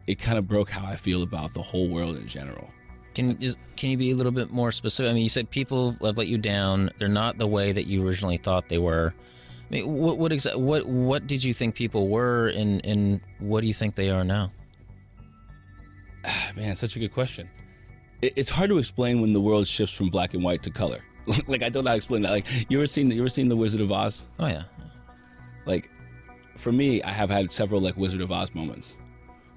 It 0.06 0.18
kind 0.18 0.38
of 0.38 0.48
broke 0.48 0.70
how 0.70 0.86
I 0.86 0.96
feel 0.96 1.22
about 1.22 1.52
the 1.52 1.62
whole 1.62 1.88
world 1.88 2.16
in 2.16 2.26
general. 2.26 2.70
Can 3.14 3.36
is, 3.42 3.56
can 3.76 3.90
you 3.90 3.96
be 3.96 4.12
a 4.12 4.14
little 4.14 4.32
bit 4.32 4.50
more 4.50 4.72
specific? 4.72 5.10
I 5.10 5.14
mean, 5.14 5.24
you 5.24 5.28
said 5.28 5.50
people 5.50 5.92
have 6.04 6.16
let 6.16 6.28
you 6.28 6.38
down. 6.38 6.90
They're 6.98 7.08
not 7.08 7.36
the 7.36 7.46
way 7.46 7.72
that 7.72 7.86
you 7.86 8.06
originally 8.06 8.36
thought 8.36 8.68
they 8.68 8.78
were. 8.78 9.12
I 9.68 9.74
mean, 9.74 9.94
what 9.98 10.18
what 10.18 10.32
exa- 10.32 10.58
what 10.58 10.86
what 10.86 11.26
did 11.26 11.44
you 11.44 11.52
think 11.52 11.74
people 11.74 12.08
were, 12.08 12.48
and 12.48 12.84
and 12.86 13.20
what 13.38 13.60
do 13.60 13.66
you 13.66 13.74
think 13.74 13.96
they 13.96 14.10
are 14.10 14.24
now? 14.24 14.50
Man, 16.56 16.74
such 16.74 16.96
a 16.96 16.98
good 16.98 17.12
question. 17.12 17.50
It, 18.22 18.32
it's 18.36 18.50
hard 18.50 18.70
to 18.70 18.78
explain 18.78 19.20
when 19.20 19.32
the 19.32 19.40
world 19.40 19.66
shifts 19.66 19.94
from 19.94 20.08
black 20.08 20.34
and 20.34 20.42
white 20.42 20.62
to 20.62 20.70
color. 20.70 21.00
like 21.46 21.62
I 21.62 21.68
don't 21.68 21.84
know 21.84 21.90
how 21.90 21.94
to 21.94 21.98
explain 21.98 22.22
that. 22.22 22.30
Like 22.30 22.46
you 22.70 22.78
ever 22.78 22.86
seen 22.86 23.10
you 23.10 23.20
ever 23.20 23.28
seen 23.28 23.48
the 23.48 23.56
Wizard 23.56 23.80
of 23.80 23.92
Oz? 23.92 24.26
Oh 24.38 24.46
yeah. 24.46 24.64
Like 25.66 25.90
for 26.56 26.72
me, 26.72 27.02
I 27.02 27.10
have 27.10 27.28
had 27.28 27.50
several 27.52 27.80
like 27.80 27.96
Wizard 27.96 28.22
of 28.22 28.32
Oz 28.32 28.54
moments 28.54 28.98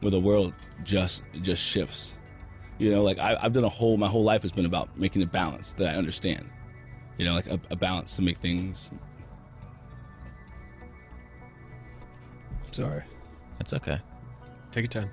where 0.01 0.11
the 0.11 0.19
world 0.19 0.53
just 0.83 1.23
just 1.41 1.63
shifts. 1.63 2.19
You 2.79 2.91
know, 2.91 3.03
like 3.03 3.19
I, 3.19 3.37
I've 3.41 3.53
done 3.53 3.63
a 3.63 3.69
whole 3.69 3.95
my 3.95 4.07
whole 4.07 4.23
life 4.23 4.41
has 4.41 4.51
been 4.51 4.65
about 4.65 4.97
making 4.97 5.21
a 5.23 5.27
balance 5.27 5.73
that 5.73 5.93
I 5.93 5.97
understand. 5.97 6.49
You 7.17 7.25
know, 7.25 7.35
like 7.35 7.47
a, 7.47 7.59
a 7.69 7.75
balance 7.75 8.15
to 8.15 8.21
make 8.21 8.37
things. 8.37 8.91
Sorry. 12.71 13.03
That's 13.57 13.73
okay. 13.73 13.99
Take 14.71 14.83
your 14.83 15.03
time. 15.03 15.11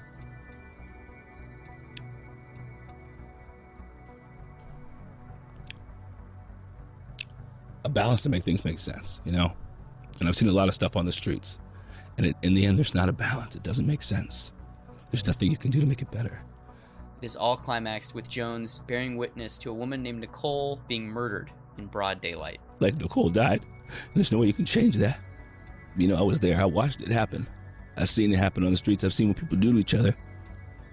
a 7.89 7.91
balance 7.91 8.21
to 8.23 8.29
make 8.29 8.45
things 8.45 8.65
make 8.65 8.79
sense, 8.79 9.21
you 9.25 9.33
know? 9.33 9.53
And 10.21 10.29
I've 10.29 10.37
seen 10.37 10.49
a 10.49 10.53
lot 10.53 10.69
of 10.69 10.75
stuff 10.75 10.97
on 10.97 11.07
the 11.07 11.13
streets. 11.13 11.59
And 12.17 12.27
it, 12.27 12.37
in 12.43 12.55
the 12.55 12.67
end, 12.67 12.77
there's 12.77 12.95
not 12.95 13.09
a 13.09 13.13
balance. 13.13 13.57
It 13.57 13.63
doesn't 13.63 13.87
make 13.87 14.03
sense. 14.03 14.53
There's 15.11 15.27
nothing 15.27 15.51
you 15.51 15.57
can 15.57 15.71
do 15.71 15.81
to 15.81 15.87
make 15.87 16.03
it 16.03 16.11
better. 16.11 16.43
It 17.23 17.25
is 17.25 17.37
all 17.37 17.57
climaxed 17.57 18.15
with 18.15 18.29
Jones 18.29 18.83
bearing 18.87 19.17
witness 19.17 19.59
to 19.59 19.71
a 19.71 19.75
woman 19.75 20.03
named 20.03 20.21
Nicole 20.21 20.81
being 20.87 21.09
murdered 21.09 21.51
in 21.79 21.87
broad 21.87 22.21
daylight. 22.21 22.61
Like 22.79 22.97
Nicole 22.97 23.29
died. 23.29 23.65
There's 24.15 24.31
no 24.31 24.39
way 24.39 24.47
you 24.47 24.53
can 24.53 24.67
change 24.67 24.97
that. 24.97 25.21
You 25.99 26.09
know, 26.09 26.17
I 26.17 26.23
was 26.23 26.41
there. 26.41 26.61
I 26.61 26.65
watched 26.65 27.03
it 27.03 27.11
happen. 27.11 27.47
I've 27.97 28.09
seen 28.09 28.33
it 28.33 28.39
happen 28.39 28.65
on 28.65 28.71
the 28.71 28.77
streets. 28.77 29.03
I've 29.03 29.13
seen 29.13 29.29
what 29.29 29.37
people 29.37 29.59
do 29.59 29.73
to 29.73 29.79
each 29.79 29.95
other. 29.95 30.17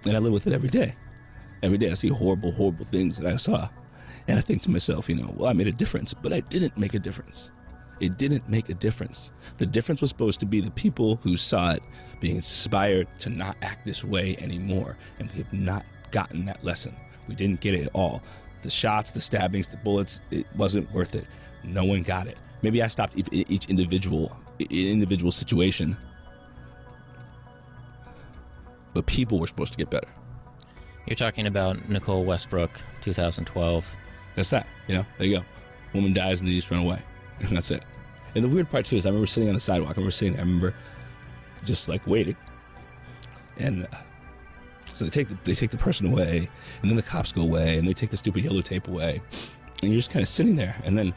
And 0.04 0.16
I 0.16 0.18
live 0.18 0.32
with 0.32 0.46
it 0.48 0.52
every 0.52 0.68
day. 0.68 0.94
Every 1.62 1.78
day 1.78 1.90
I 1.90 1.94
see 1.94 2.08
horrible, 2.08 2.50
horrible 2.50 2.84
things 2.84 3.16
that 3.18 3.32
I 3.32 3.36
saw. 3.36 3.68
And 4.28 4.36
I 4.38 4.42
think 4.42 4.62
to 4.62 4.70
myself, 4.70 5.08
you 5.08 5.14
know, 5.14 5.32
well, 5.36 5.48
I 5.48 5.52
made 5.52 5.68
a 5.68 5.72
difference, 5.72 6.12
but 6.12 6.32
I 6.32 6.40
didn't 6.40 6.76
make 6.76 6.94
a 6.94 6.98
difference. 6.98 7.52
It 8.00 8.18
didn't 8.18 8.48
make 8.48 8.68
a 8.68 8.74
difference. 8.74 9.32
The 9.58 9.66
difference 9.66 10.00
was 10.00 10.10
supposed 10.10 10.40
to 10.40 10.46
be 10.46 10.60
the 10.60 10.72
people 10.72 11.16
who 11.22 11.36
saw 11.36 11.72
it 11.72 11.82
being 12.20 12.36
inspired 12.36 13.06
to 13.20 13.30
not 13.30 13.56
act 13.62 13.86
this 13.86 14.04
way 14.04 14.36
anymore. 14.38 14.98
And 15.20 15.30
we 15.30 15.38
have 15.38 15.52
not 15.52 15.84
gotten 16.10 16.44
that 16.46 16.62
lesson. 16.64 16.94
We 17.28 17.36
didn't 17.36 17.60
get 17.60 17.74
it 17.74 17.86
at 17.86 17.92
all. 17.94 18.22
The 18.62 18.70
shots, 18.70 19.12
the 19.12 19.20
stabbings, 19.20 19.68
the 19.68 19.76
bullets, 19.78 20.20
it 20.32 20.46
wasn't 20.56 20.92
worth 20.92 21.14
it. 21.14 21.26
No 21.62 21.84
one 21.84 22.02
got 22.02 22.26
it. 22.26 22.36
Maybe 22.62 22.82
I 22.82 22.88
stopped 22.88 23.14
each- 23.32 23.68
individual 23.70 24.36
individual 24.64 25.30
situation. 25.32 25.96
But 28.94 29.06
people 29.06 29.38
were 29.38 29.46
supposed 29.46 29.72
to 29.72 29.78
get 29.78 29.90
better. 29.90 30.08
You're 31.06 31.16
talking 31.16 31.46
about 31.46 31.88
Nicole 31.88 32.24
Westbrook, 32.24 32.80
2012. 33.02 33.86
That's 34.34 34.50
that. 34.50 34.66
You 34.88 34.96
know, 34.96 35.06
there 35.18 35.26
you 35.26 35.36
go. 35.38 35.44
Woman 35.92 36.12
dies 36.12 36.40
and 36.40 36.50
they 36.50 36.54
just 36.54 36.70
run 36.70 36.80
away. 36.80 36.98
And 37.40 37.48
that's 37.56 37.70
it. 37.70 37.82
And 38.34 38.44
the 38.44 38.48
weird 38.48 38.70
part 38.70 38.84
too 38.84 38.96
is 38.96 39.06
I 39.06 39.10
remember 39.10 39.26
sitting 39.26 39.48
on 39.48 39.54
the 39.54 39.60
sidewalk. 39.60 39.90
I 39.90 39.94
remember 39.94 40.10
sitting 40.10 40.34
there. 40.34 40.42
I 40.42 40.46
remember 40.46 40.74
just 41.64 41.88
like 41.88 42.06
waiting. 42.06 42.36
And 43.58 43.84
uh, 43.84 43.96
so 44.92 45.04
they 45.04 45.10
take 45.10 45.28
the, 45.28 45.36
they 45.44 45.54
take 45.54 45.70
the 45.70 45.76
person 45.76 46.06
away, 46.06 46.48
and 46.80 46.90
then 46.90 46.96
the 46.96 47.02
cops 47.02 47.32
go 47.32 47.42
away, 47.42 47.78
and 47.78 47.86
they 47.86 47.92
take 47.92 48.10
the 48.10 48.16
stupid 48.16 48.44
yellow 48.44 48.60
tape 48.60 48.88
away, 48.88 49.20
and 49.82 49.90
you're 49.90 49.98
just 49.98 50.10
kind 50.10 50.22
of 50.22 50.28
sitting 50.28 50.56
there. 50.56 50.74
And 50.84 50.96
then 50.96 51.14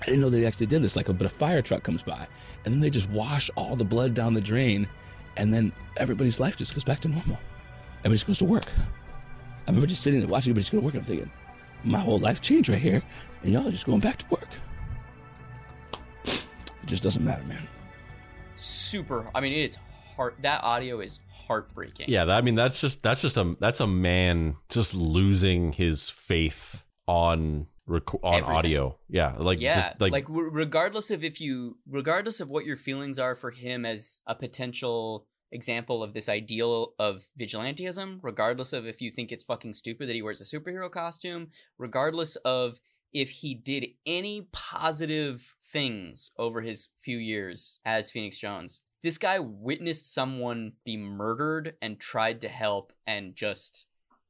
I 0.00 0.04
didn't 0.04 0.20
know 0.20 0.30
they 0.30 0.46
actually 0.46 0.66
did 0.66 0.82
this. 0.82 0.96
Like, 0.96 1.08
a, 1.08 1.12
but 1.12 1.26
a 1.26 1.30
fire 1.30 1.62
truck 1.62 1.82
comes 1.82 2.02
by, 2.02 2.26
and 2.64 2.72
then 2.72 2.80
they 2.80 2.90
just 2.90 3.08
wash 3.10 3.50
all 3.56 3.76
the 3.76 3.84
blood 3.84 4.14
down 4.14 4.34
the 4.34 4.40
drain, 4.40 4.88
and 5.36 5.52
then 5.52 5.72
everybody's 5.96 6.38
life 6.38 6.56
just 6.56 6.74
goes 6.74 6.84
back 6.84 7.00
to 7.00 7.08
normal. 7.08 7.38
Everybody 8.00 8.14
just 8.14 8.26
goes 8.26 8.38
to 8.38 8.44
work. 8.44 8.66
I 9.66 9.70
remember 9.70 9.86
just 9.86 10.02
sitting 10.02 10.20
there 10.20 10.28
watching 10.28 10.50
everybody 10.50 10.62
just 10.62 10.72
go 10.72 10.78
to 10.78 10.84
work. 10.84 10.94
And 10.94 11.02
I'm 11.02 11.06
thinking, 11.06 11.30
my 11.84 11.98
whole 11.98 12.18
life 12.18 12.40
changed 12.40 12.68
right 12.68 12.78
here, 12.78 13.02
and 13.42 13.52
y'all 13.52 13.66
are 13.66 13.70
just 13.70 13.86
going 13.86 14.00
back 14.00 14.18
to 14.18 14.26
work. 14.30 14.48
It 16.24 16.86
just 16.86 17.02
doesn't 17.02 17.24
matter, 17.24 17.44
man. 17.44 17.66
Super. 18.56 19.26
I 19.34 19.40
mean, 19.40 19.52
it's 19.52 19.78
heart. 20.16 20.36
That 20.42 20.62
audio 20.62 21.00
is 21.00 21.20
heartbreaking. 21.48 22.06
Yeah, 22.08 22.24
that, 22.26 22.36
I 22.38 22.40
mean 22.42 22.54
that's 22.54 22.80
just 22.80 23.02
that's 23.02 23.22
just 23.22 23.36
a 23.36 23.56
that's 23.58 23.80
a 23.80 23.86
man 23.86 24.56
just 24.68 24.94
losing 24.94 25.72
his 25.72 26.08
faith 26.08 26.84
on 27.06 27.66
rec- 27.88 28.14
on 28.22 28.34
Everything. 28.34 28.56
audio. 28.56 28.98
Yeah, 29.08 29.34
like 29.38 29.60
yeah, 29.60 29.74
just 29.74 30.00
like, 30.00 30.12
like, 30.12 30.26
w- 30.26 30.48
regardless 30.50 31.10
of 31.10 31.24
if 31.24 31.40
you, 31.40 31.78
regardless 31.88 32.40
of 32.40 32.50
what 32.50 32.64
your 32.64 32.76
feelings 32.76 33.18
are 33.18 33.34
for 33.34 33.50
him 33.50 33.84
as 33.84 34.20
a 34.26 34.34
potential 34.34 35.26
example 35.50 36.02
of 36.02 36.12
this 36.14 36.28
ideal 36.28 36.92
of 36.98 37.26
vigilantism, 37.40 38.18
regardless 38.22 38.72
of 38.72 38.86
if 38.86 39.00
you 39.00 39.10
think 39.10 39.32
it's 39.32 39.44
fucking 39.44 39.74
stupid 39.74 40.08
that 40.08 40.14
he 40.14 40.22
wears 40.22 40.40
a 40.40 40.44
superhero 40.44 40.90
costume, 40.90 41.48
regardless 41.78 42.36
of 42.36 42.80
if 43.12 43.30
he 43.30 43.54
did 43.54 43.86
any 44.04 44.48
positive 44.52 45.56
things 45.64 46.30
over 46.38 46.60
his 46.60 46.88
few 47.00 47.16
years 47.16 47.80
as 47.84 48.10
Phoenix 48.10 48.38
Jones. 48.38 48.82
This 49.02 49.16
guy 49.16 49.38
witnessed 49.38 50.12
someone 50.12 50.72
be 50.84 50.96
murdered 50.96 51.74
and 51.80 51.98
tried 51.98 52.40
to 52.42 52.48
help 52.48 52.92
and 53.06 53.34
just 53.34 53.86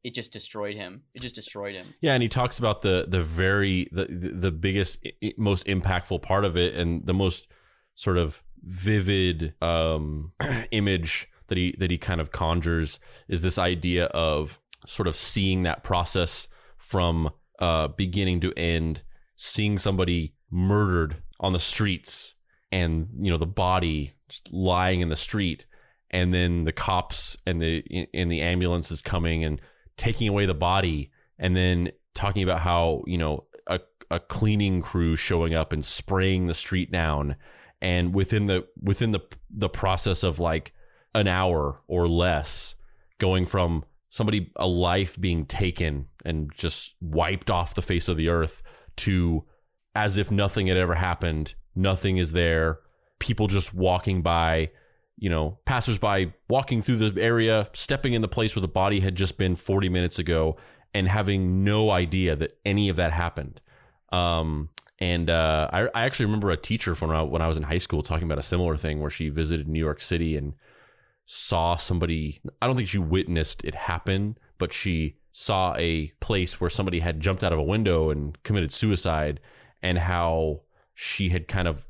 it 0.09 0.15
just 0.15 0.33
destroyed 0.33 0.75
him. 0.75 1.03
It 1.15 1.21
just 1.21 1.35
destroyed 1.35 1.75
him. 1.75 1.93
Yeah, 2.01 2.15
and 2.15 2.23
he 2.23 2.31
talks 2.31 2.59
about 2.59 2.81
the 2.81 3.05
the 3.07 3.23
very 3.23 3.89
the 3.93 4.07
the 4.07 4.51
biggest 4.51 5.07
most 5.37 5.67
impactful 5.67 6.23
part 6.23 6.47
of 6.47 6.57
it 6.57 6.75
and 6.75 7.05
the 7.05 7.13
most 7.13 7.47
sort 7.95 8.17
of 8.17 8.43
vivid 8.65 9.55
um 9.61 10.33
image 10.71 11.29
that 11.49 11.59
he 11.59 11.75
that 11.79 11.91
he 11.91 11.99
kind 11.99 12.23
of 12.23 12.33
conjures 12.33 12.99
is 13.29 13.43
this 13.43 13.59
idea 13.59 14.07
of 14.07 14.59
sort 14.87 15.07
of 15.07 15.15
seeing 15.15 15.63
that 15.65 15.83
process 15.83 16.49
from 16.79 17.31
uh 17.59 17.89
beginning 17.89 18.41
to 18.41 18.53
end, 18.57 19.03
seeing 19.37 19.77
somebody 19.77 20.35
murdered 20.51 21.23
on 21.39 21.53
the 21.53 21.61
streets 21.61 22.33
and 22.73 23.09
you 23.21 23.31
know 23.31 23.37
the 23.37 23.47
body 23.47 24.13
lying 24.51 25.03
in 25.03 25.11
the 25.11 25.17
street 25.17 25.67
and 26.11 26.33
then 26.33 26.65
the 26.65 26.73
cops 26.73 27.37
and 27.45 27.61
the 27.61 28.09
and 28.15 28.33
the 28.33 28.41
ambulances 28.41 29.03
coming 29.03 29.45
and 29.45 29.61
taking 29.99 30.29
away 30.29 30.47
the 30.47 30.55
body 30.55 31.11
and 31.39 31.55
then 31.55 31.91
talking 32.15 32.43
about 32.43 32.61
how 32.61 33.03
you 33.07 33.19
know 33.19 33.45
a, 33.67 33.81
a 34.11 34.19
cleaning 34.19 34.81
crew 34.81 35.17
showing 35.17 35.55
up 35.55 35.73
and 35.73 35.85
spraying 35.85 36.47
the 36.47 36.55
street 36.55 36.91
down 36.91 37.37
and 37.83 38.15
within 38.15 38.47
the 38.47 38.67
within 38.81 39.13
the 39.13 39.21
the 39.51 39.69
process 39.69 40.23
of 40.23 40.39
like 40.39 40.73
an 41.15 41.29
hour 41.29 41.83
or 41.87 42.09
less 42.09 42.75
going 43.19 43.45
from 43.45 43.85
somebody 44.09 44.51
a 44.57 44.67
life 44.67 45.21
being 45.21 45.45
taken 45.45 46.07
and 46.25 46.51
just 46.55 46.95
wiped 47.01 47.51
off 47.51 47.75
the 47.75 47.83
face 47.83 48.09
of 48.09 48.17
the 48.17 48.29
earth 48.29 48.63
to 48.97 49.45
as 49.95 50.17
if 50.17 50.31
nothing 50.31 50.69
had 50.69 50.77
ever 50.77 50.95
happened 50.95 51.55
nothing 51.75 52.17
is 52.17 52.33
there 52.33 52.81
people 53.19 53.47
just 53.47 53.75
walking 53.75 54.23
by 54.23 54.71
you 55.19 55.29
know, 55.29 55.59
passersby 55.65 56.33
walking 56.49 56.81
through 56.81 56.97
the 56.97 57.21
area, 57.21 57.69
stepping 57.73 58.13
in 58.13 58.23
the 58.23 58.29
place 58.29 58.55
where 58.55 58.61
the 58.61 58.69
body 58.69 59.01
had 59.01 59.17
just 59.17 59.37
been 59.37 59.57
40 59.57 59.89
minutes 59.89 60.19
ago, 60.19 60.57
and 60.95 61.09
having 61.09 61.65
no 61.65 61.91
idea 61.91 62.37
that 62.37 62.59
any 62.65 62.89
of 62.89 62.97
that 62.97 63.13
happened. 63.13 63.61
Um, 64.11 64.71
and 64.99 65.29
uh, 65.29 65.69
I, 65.73 65.89
I 65.95 66.05
actually 66.05 66.27
remember 66.27 66.51
a 66.51 66.57
teacher 66.57 66.95
from 66.95 67.09
when 67.09 67.19
I, 67.19 67.23
when 67.23 67.43
I 67.43 67.47
was 67.47 67.57
in 67.57 67.65
high 67.65 67.79
school 67.79 68.03
talking 68.03 68.27
about 68.27 68.39
a 68.39 68.43
similar 68.43 68.77
thing 68.77 69.01
where 69.01 69.11
she 69.11 69.29
visited 69.29 69.69
New 69.69 69.79
York 69.79 70.01
City 70.01 70.37
and 70.37 70.55
saw 71.25 71.77
somebody. 71.77 72.41
I 72.63 72.67
don't 72.67 72.77
think 72.77 72.89
she 72.89 72.99
witnessed 72.99 73.65
it 73.65 73.75
happen, 73.75 74.39
but 74.57 74.73
she 74.73 75.17
saw 75.33 75.75
a 75.77 76.09
place 76.21 76.61
where 76.61 76.71
somebody 76.71 77.01
had 77.01 77.21
jumped 77.21 77.45
out 77.45 77.53
of 77.53 77.59
a 77.59 77.63
window 77.63 78.11
and 78.11 78.41
committed 78.43 78.73
suicide, 78.73 79.41
and 79.83 79.99
how 79.99 80.63
she 80.95 81.29
had 81.29 81.47
kind 81.47 81.69
of 81.69 81.87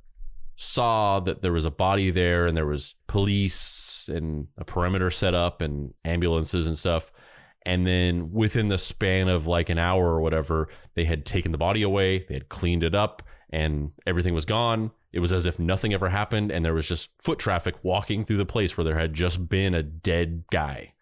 saw 0.60 1.20
that 1.20 1.40
there 1.40 1.52
was 1.52 1.64
a 1.64 1.70
body 1.70 2.10
there 2.10 2.44
and 2.44 2.56
there 2.56 2.66
was 2.66 2.97
police 3.06 4.10
and 4.12 4.48
a 4.59 4.64
perimeter 4.64 5.09
set 5.09 5.32
up 5.32 5.62
and 5.62 5.94
ambulances 6.05 6.66
and 6.66 6.76
stuff. 6.76 7.12
And 7.64 7.86
then 7.86 8.32
within 8.32 8.66
the 8.66 8.76
span 8.76 9.28
of 9.28 9.47
like 9.47 9.68
an 9.68 9.78
hour 9.78 10.06
or 10.06 10.20
whatever, 10.20 10.68
they 10.97 11.05
had 11.05 11.24
taken 11.24 11.52
the 11.52 11.59
body 11.59 11.82
away, 11.82 12.24
they 12.28 12.35
had 12.35 12.48
cleaned 12.48 12.82
it 12.82 12.93
up, 12.93 13.22
and 13.51 13.93
everything 14.05 14.35
was 14.35 14.44
gone. 14.44 14.90
It 15.12 15.20
was 15.20 15.32
as 15.32 15.47
if 15.47 15.60
nothing 15.60 15.94
ever 15.94 16.09
happened, 16.09 16.51
and 16.51 16.64
there 16.64 16.74
was 16.74 16.89
just 16.89 17.10
foot 17.22 17.39
traffic 17.39 17.76
walking 17.85 18.24
through 18.24 18.39
the 18.39 18.44
place 18.44 18.76
where 18.76 18.85
there 18.85 18.98
had 18.98 19.14
just 19.14 19.48
been 19.48 19.74
a 19.74 19.82
dead 19.82 20.43
guy. 20.51 20.94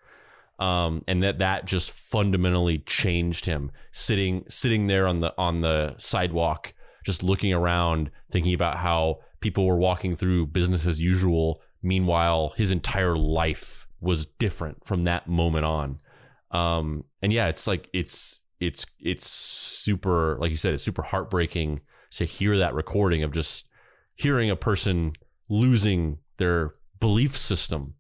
Um, 0.59 1.03
and 1.09 1.23
that 1.23 1.39
that 1.39 1.65
just 1.65 1.91
fundamentally 1.93 2.79
changed 2.79 3.47
him 3.47 3.71
sitting 3.93 4.45
sitting 4.49 4.87
there 4.87 5.07
on 5.07 5.21
the 5.21 5.35
on 5.37 5.61
the 5.61 5.95
sidewalk 5.99 6.73
just 7.05 7.23
looking 7.23 7.53
around 7.53 8.11
thinking 8.31 8.55
about 8.55 8.79
how 8.79 9.21
people 9.41 9.67
were 9.67 9.77
walking 9.79 10.17
through 10.17 10.47
business 10.47 10.87
as 10.87 11.01
usual 11.01 11.61
meanwhile 11.83 12.53
his 12.57 12.71
entire 12.71 13.17
life 13.17 13.87
was 14.01 14.27
different 14.27 14.85
from 14.85 15.05
that 15.05 15.29
moment 15.29 15.65
on 15.65 15.99
um 16.51 17.05
and 17.23 17.33
yeah 17.33 17.47
it's 17.47 17.67
like 17.67 17.89
it's 17.93 18.41
it's 18.61 18.87
it's 19.01 19.29
super 19.29 20.37
like 20.39 20.51
you 20.51 20.57
said 20.57 20.75
it's 20.75 20.83
super 20.83 21.03
heartbreaking 21.03 21.81
to 22.11 22.25
hear 22.25 22.57
that 22.57 22.75
recording 22.75 23.23
of 23.23 23.33
just 23.33 23.69
hearing 24.15 24.51
a 24.51 24.57
person 24.57 25.13
losing 25.49 26.19
their 26.39 26.75
belief 26.99 27.37
system 27.37 27.95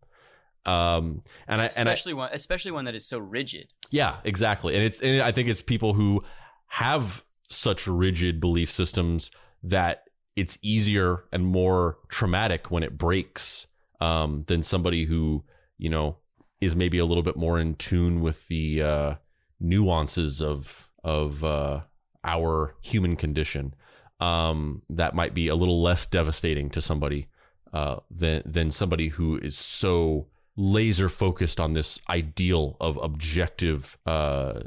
um 0.64 1.22
and 1.46 1.60
i 1.60 1.70
and 1.76 1.88
I, 1.88 1.92
especially 1.92 2.14
one, 2.14 2.30
especially 2.32 2.70
one 2.72 2.86
that 2.86 2.94
is 2.94 3.06
so 3.06 3.18
rigid. 3.18 3.68
yeah, 3.90 4.16
exactly. 4.24 4.74
And 4.74 4.84
it's 4.84 5.00
and 5.00 5.22
I 5.22 5.30
think 5.30 5.48
it's 5.48 5.62
people 5.62 5.92
who 5.92 6.22
have 6.68 7.24
such 7.48 7.86
rigid 7.86 8.40
belief 8.40 8.70
systems 8.70 9.30
that 9.62 10.05
it's 10.36 10.58
easier 10.62 11.24
and 11.32 11.46
more 11.46 11.98
traumatic 12.08 12.70
when 12.70 12.82
it 12.82 12.96
breaks 12.96 13.66
um, 14.00 14.44
than 14.46 14.62
somebody 14.62 15.06
who 15.06 15.44
you 15.78 15.88
know 15.88 16.18
is 16.60 16.76
maybe 16.76 16.98
a 16.98 17.04
little 17.04 17.22
bit 17.22 17.36
more 17.36 17.58
in 17.58 17.74
tune 17.74 18.20
with 18.20 18.46
the 18.48 18.82
uh, 18.82 19.14
nuances 19.58 20.40
of 20.42 20.88
of 21.02 21.42
uh, 21.42 21.80
our 22.24 22.76
human 22.82 23.16
condition. 23.16 23.74
Um, 24.18 24.82
that 24.88 25.14
might 25.14 25.34
be 25.34 25.48
a 25.48 25.54
little 25.54 25.82
less 25.82 26.06
devastating 26.06 26.70
to 26.70 26.80
somebody 26.80 27.28
uh, 27.72 27.96
than 28.10 28.42
than 28.44 28.70
somebody 28.70 29.08
who 29.08 29.38
is 29.38 29.56
so 29.56 30.28
laser 30.56 31.08
focused 31.08 31.60
on 31.60 31.74
this 31.74 32.00
ideal 32.08 32.76
of 32.80 32.96
objective 32.96 33.98
uh, 34.06 34.60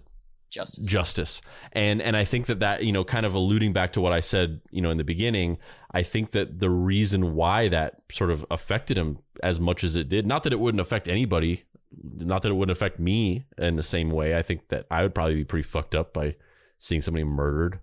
Justice. 0.49 0.85
justice. 0.85 1.41
And 1.73 2.01
and 2.01 2.17
i 2.17 2.23
think 2.23 2.47
that 2.47 2.59
that 2.59 2.83
you 2.83 2.91
know 2.91 3.03
kind 3.03 3.25
of 3.25 3.33
alluding 3.33 3.71
back 3.71 3.93
to 3.93 4.01
what 4.01 4.11
i 4.11 4.19
said 4.19 4.61
you 4.71 4.81
know 4.81 4.89
in 4.89 4.97
the 4.97 5.03
beginning 5.03 5.59
i 5.91 6.01
think 6.01 6.31
that 6.31 6.59
the 6.59 6.69
reason 6.69 7.35
why 7.35 7.67
that 7.67 8.01
sort 8.11 8.31
of 8.31 8.45
affected 8.49 8.97
him 8.97 9.19
as 9.43 9.59
much 9.59 9.83
as 9.83 9.95
it 9.95 10.09
did 10.09 10.25
not 10.25 10.43
that 10.43 10.51
it 10.51 10.59
wouldn't 10.59 10.81
affect 10.81 11.07
anybody 11.07 11.65
not 12.01 12.41
that 12.41 12.49
it 12.49 12.55
wouldn't 12.55 12.75
affect 12.75 12.99
me 12.99 13.45
in 13.57 13.75
the 13.75 13.83
same 13.83 14.11
way. 14.11 14.35
I 14.37 14.41
think 14.41 14.67
that 14.69 14.85
i 14.91 15.03
would 15.03 15.15
probably 15.15 15.35
be 15.35 15.45
pretty 15.45 15.67
fucked 15.67 15.95
up 15.95 16.13
by 16.13 16.35
seeing 16.77 17.01
somebody 17.01 17.23
murdered. 17.23 17.79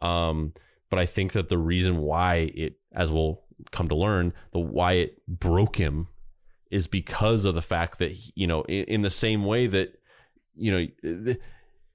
Um 0.00 0.54
but 0.90 0.98
i 0.98 1.06
think 1.06 1.32
that 1.32 1.48
the 1.48 1.58
reason 1.58 1.98
why 1.98 2.52
it 2.54 2.78
as 2.92 3.10
we'll 3.10 3.42
come 3.70 3.88
to 3.88 3.94
learn 3.94 4.32
the 4.52 4.58
why 4.58 4.92
it 4.92 5.26
broke 5.26 5.76
him 5.76 6.08
is 6.70 6.86
because 6.86 7.44
of 7.44 7.54
the 7.54 7.62
fact 7.62 7.98
that 7.98 8.12
you 8.34 8.46
know 8.46 8.62
in, 8.62 8.84
in 8.84 9.02
the 9.02 9.10
same 9.10 9.44
way 9.44 9.66
that 9.66 10.00
you 10.56 10.70
know 10.70 11.34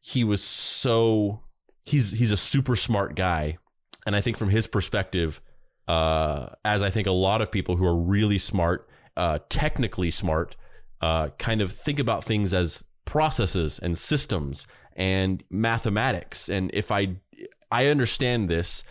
he 0.02 0.24
was 0.24 0.44
so 0.44 1.40
he's 1.86 2.12
he's 2.12 2.32
a 2.32 2.38
super 2.38 2.76
smart 2.76 3.16
guy. 3.16 3.58
And 4.06 4.16
i 4.16 4.22
think 4.22 4.38
from 4.38 4.50
his 4.50 4.66
perspective 4.66 5.42
uh 5.88 6.48
as 6.64 6.82
i 6.82 6.90
think 6.90 7.06
a 7.06 7.12
lot 7.12 7.42
of 7.42 7.52
people 7.52 7.76
who 7.76 7.86
are 7.86 7.96
really 7.96 8.38
smart 8.38 8.88
uh 9.18 9.40
technically 9.50 10.10
smart 10.10 10.56
uh 11.02 11.30
kind 11.38 11.62
of 11.62 11.72
think 11.74 12.00
about 12.00 12.24
things 12.24 12.54
as 12.54 12.84
processes 13.06 13.80
and 13.80 13.98
systems 13.98 14.68
and 14.96 15.44
mathematics. 15.50 16.50
And 16.50 16.70
if 16.74 16.92
i 16.92 17.18
i 17.72 17.88
understand 17.88 18.50
this 18.50 18.84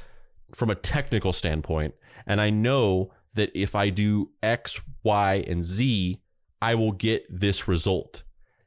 from 0.55 0.71
a 0.71 0.75
technical 0.75 1.33
standpoint 1.33 1.95
and 2.27 2.41
i 2.41 2.51
know 2.51 3.13
that 3.35 3.51
if 3.55 3.75
i 3.75 3.91
do 3.91 4.31
x 4.43 4.81
y 5.03 5.45
and 5.47 5.65
z 5.65 6.21
i 6.63 6.75
will 6.75 6.93
get 6.93 7.27
this 7.29 7.69
result 7.69 8.23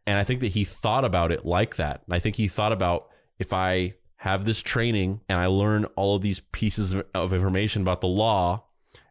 and 0.06 0.18
I 0.18 0.24
think 0.24 0.40
that 0.42 0.48
he 0.48 0.64
thought 0.64 1.06
about 1.06 1.32
it 1.32 1.46
like 1.46 1.76
that. 1.76 2.02
And 2.06 2.16
I 2.16 2.20
think 2.20 2.36
he 2.36 2.48
thought 2.48 2.72
about 2.72 3.08
if 3.40 3.54
I 3.54 3.96
have 4.18 4.46
this 4.46 4.62
training 4.62 5.22
and 5.28 5.40
I 5.40 5.48
learn 5.48 5.86
all 5.96 6.16
of 6.16 6.22
these 6.22 6.42
pieces 6.52 6.96
of- 7.14 7.34
information 7.34 7.82
about 7.82 8.02
the 8.02 8.08
law 8.08 8.66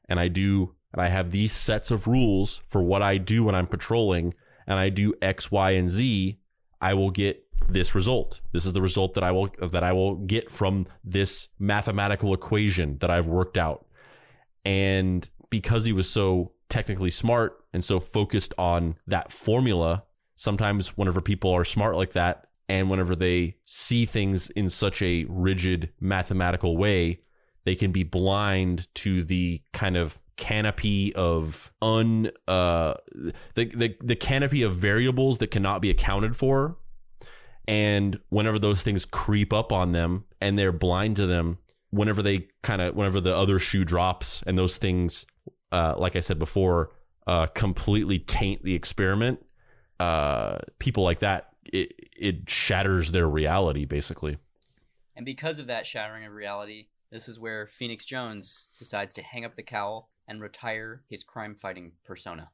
and 0.08 0.20
I 0.20 0.28
do 0.28 0.74
and 0.92 1.00
I 1.00 1.08
have 1.08 1.30
these 1.30 1.52
sets 1.52 1.90
of 1.90 2.06
rules 2.06 2.62
for 2.66 2.82
what 2.82 3.02
I 3.02 3.16
do 3.18 3.44
when 3.44 3.54
I'm 3.54 3.66
patrolling 3.66 4.34
and 4.66 4.78
I 4.78 4.88
do 4.88 5.14
X, 5.22 5.50
Y, 5.50 5.72
and 5.72 5.88
Z, 5.88 6.40
I 6.80 6.94
will 6.94 7.10
get 7.10 7.44
this 7.68 7.94
result. 7.94 8.40
This 8.52 8.66
is 8.66 8.72
the 8.72 8.82
result 8.82 9.14
that 9.14 9.24
I 9.24 9.30
will 9.30 9.50
that 9.60 9.84
I 9.84 9.92
will 9.92 10.16
get 10.16 10.50
from 10.50 10.86
this 11.04 11.48
mathematical 11.58 12.34
equation 12.34 12.98
that 12.98 13.10
I've 13.10 13.26
worked 13.26 13.58
out. 13.58 13.86
And 14.64 15.28
because 15.50 15.84
he 15.84 15.92
was 15.92 16.08
so 16.08 16.52
technically 16.68 17.10
smart 17.10 17.64
and 17.72 17.84
so 17.84 18.00
focused 18.00 18.54
on 18.58 18.96
that 19.06 19.32
formula, 19.32 20.04
sometimes 20.40 20.96
whenever 20.96 21.20
people 21.20 21.50
are 21.50 21.66
smart 21.66 21.96
like 21.96 22.12
that 22.12 22.46
and 22.66 22.88
whenever 22.88 23.14
they 23.14 23.56
see 23.66 24.06
things 24.06 24.48
in 24.50 24.70
such 24.70 25.02
a 25.02 25.26
rigid 25.28 25.92
mathematical 26.00 26.78
way, 26.78 27.20
they 27.66 27.74
can 27.74 27.92
be 27.92 28.04
blind 28.04 28.88
to 28.94 29.22
the 29.22 29.60
kind 29.74 29.98
of 29.98 30.18
canopy 30.38 31.14
of 31.14 31.70
un 31.82 32.30
uh 32.48 32.94
the, 33.54 33.66
the 33.66 33.94
the 34.00 34.16
canopy 34.16 34.62
of 34.62 34.74
variables 34.74 35.36
that 35.36 35.50
cannot 35.50 35.82
be 35.82 35.90
accounted 35.90 36.34
for. 36.34 36.78
And 37.68 38.18
whenever 38.30 38.58
those 38.58 38.82
things 38.82 39.04
creep 39.04 39.52
up 39.52 39.72
on 39.72 39.92
them 39.92 40.24
and 40.40 40.58
they're 40.58 40.72
blind 40.72 41.16
to 41.16 41.26
them 41.26 41.58
whenever 41.90 42.22
they 42.22 42.48
kind 42.62 42.80
of 42.80 42.96
whenever 42.96 43.20
the 43.20 43.36
other 43.36 43.58
shoe 43.58 43.84
drops 43.84 44.42
and 44.46 44.56
those 44.56 44.78
things 44.78 45.26
uh 45.70 45.94
like 45.98 46.16
i 46.16 46.20
said 46.20 46.38
before 46.38 46.92
uh 47.26 47.46
completely 47.46 48.18
taint 48.18 48.64
the 48.64 48.74
experiment 48.74 49.44
uh 50.00 50.58
people 50.78 51.04
like 51.04 51.20
that 51.20 51.50
it 51.72 51.92
it 52.16 52.50
shatters 52.50 53.12
their 53.12 53.28
reality 53.28 53.84
basically 53.84 54.38
And 55.14 55.26
because 55.26 55.58
of 55.58 55.66
that 55.66 55.86
shattering 55.86 56.24
of 56.24 56.32
reality, 56.32 56.86
this 57.10 57.28
is 57.28 57.38
where 57.38 57.66
Phoenix 57.66 58.06
Jones 58.06 58.68
decides 58.78 59.12
to 59.14 59.22
hang 59.22 59.44
up 59.44 59.54
the 59.54 59.62
cowl 59.62 60.08
and 60.26 60.40
retire 60.40 61.02
his 61.10 61.22
crime 61.22 61.54
fighting 61.54 61.92
persona. 62.04 62.50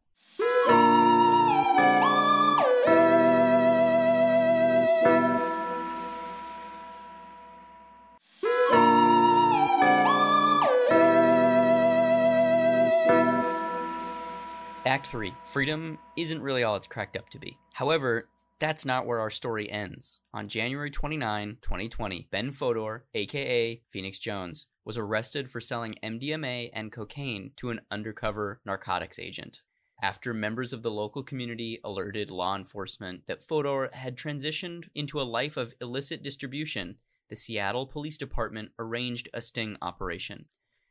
Act 14.87 15.09
3 15.09 15.35
Freedom 15.43 15.99
isn't 16.17 16.41
really 16.41 16.63
all 16.63 16.77
it's 16.77 16.87
cracked 16.87 17.17
up 17.17 17.29
to 17.31 17.41
be. 17.41 17.59
However, 17.75 18.29
that's 18.61 18.85
not 18.85 19.05
where 19.05 19.19
our 19.19 19.31
story 19.31 19.69
ends. 19.69 20.21
On 20.33 20.47
January 20.47 20.93
29, 20.93 21.59
2020, 21.61 22.29
Ben 22.31 22.53
Fodor, 22.53 23.05
aka 23.13 23.83
Phoenix 23.91 24.21
Jones, 24.21 24.69
was 24.85 24.97
arrested 24.97 25.51
for 25.51 25.61
selling 25.61 25.97
MDMA 26.05 26.71
and 26.73 26.93
cocaine 26.93 27.51
to 27.57 27.71
an 27.71 27.81
undercover 27.91 28.61
narcotics 28.65 29.19
agent. 29.19 29.63
After 30.01 30.33
members 30.33 30.73
of 30.73 30.85
the 30.85 30.93
local 30.93 31.25
community 31.25 31.81
alerted 31.83 32.31
law 32.31 32.55
enforcement 32.55 33.27
that 33.27 33.43
Fodor 33.43 33.91
had 33.93 34.17
transitioned 34.17 34.85
into 34.95 35.21
a 35.21 35.25
life 35.25 35.57
of 35.57 35.75
illicit 35.81 36.23
distribution, 36.23 36.99
the 37.29 37.35
Seattle 37.35 37.89
Police 37.89 38.19
Department 38.19 38.71
arranged 38.79 39.29
a 39.35 39.41
sting 39.41 39.77
operation. 39.83 40.45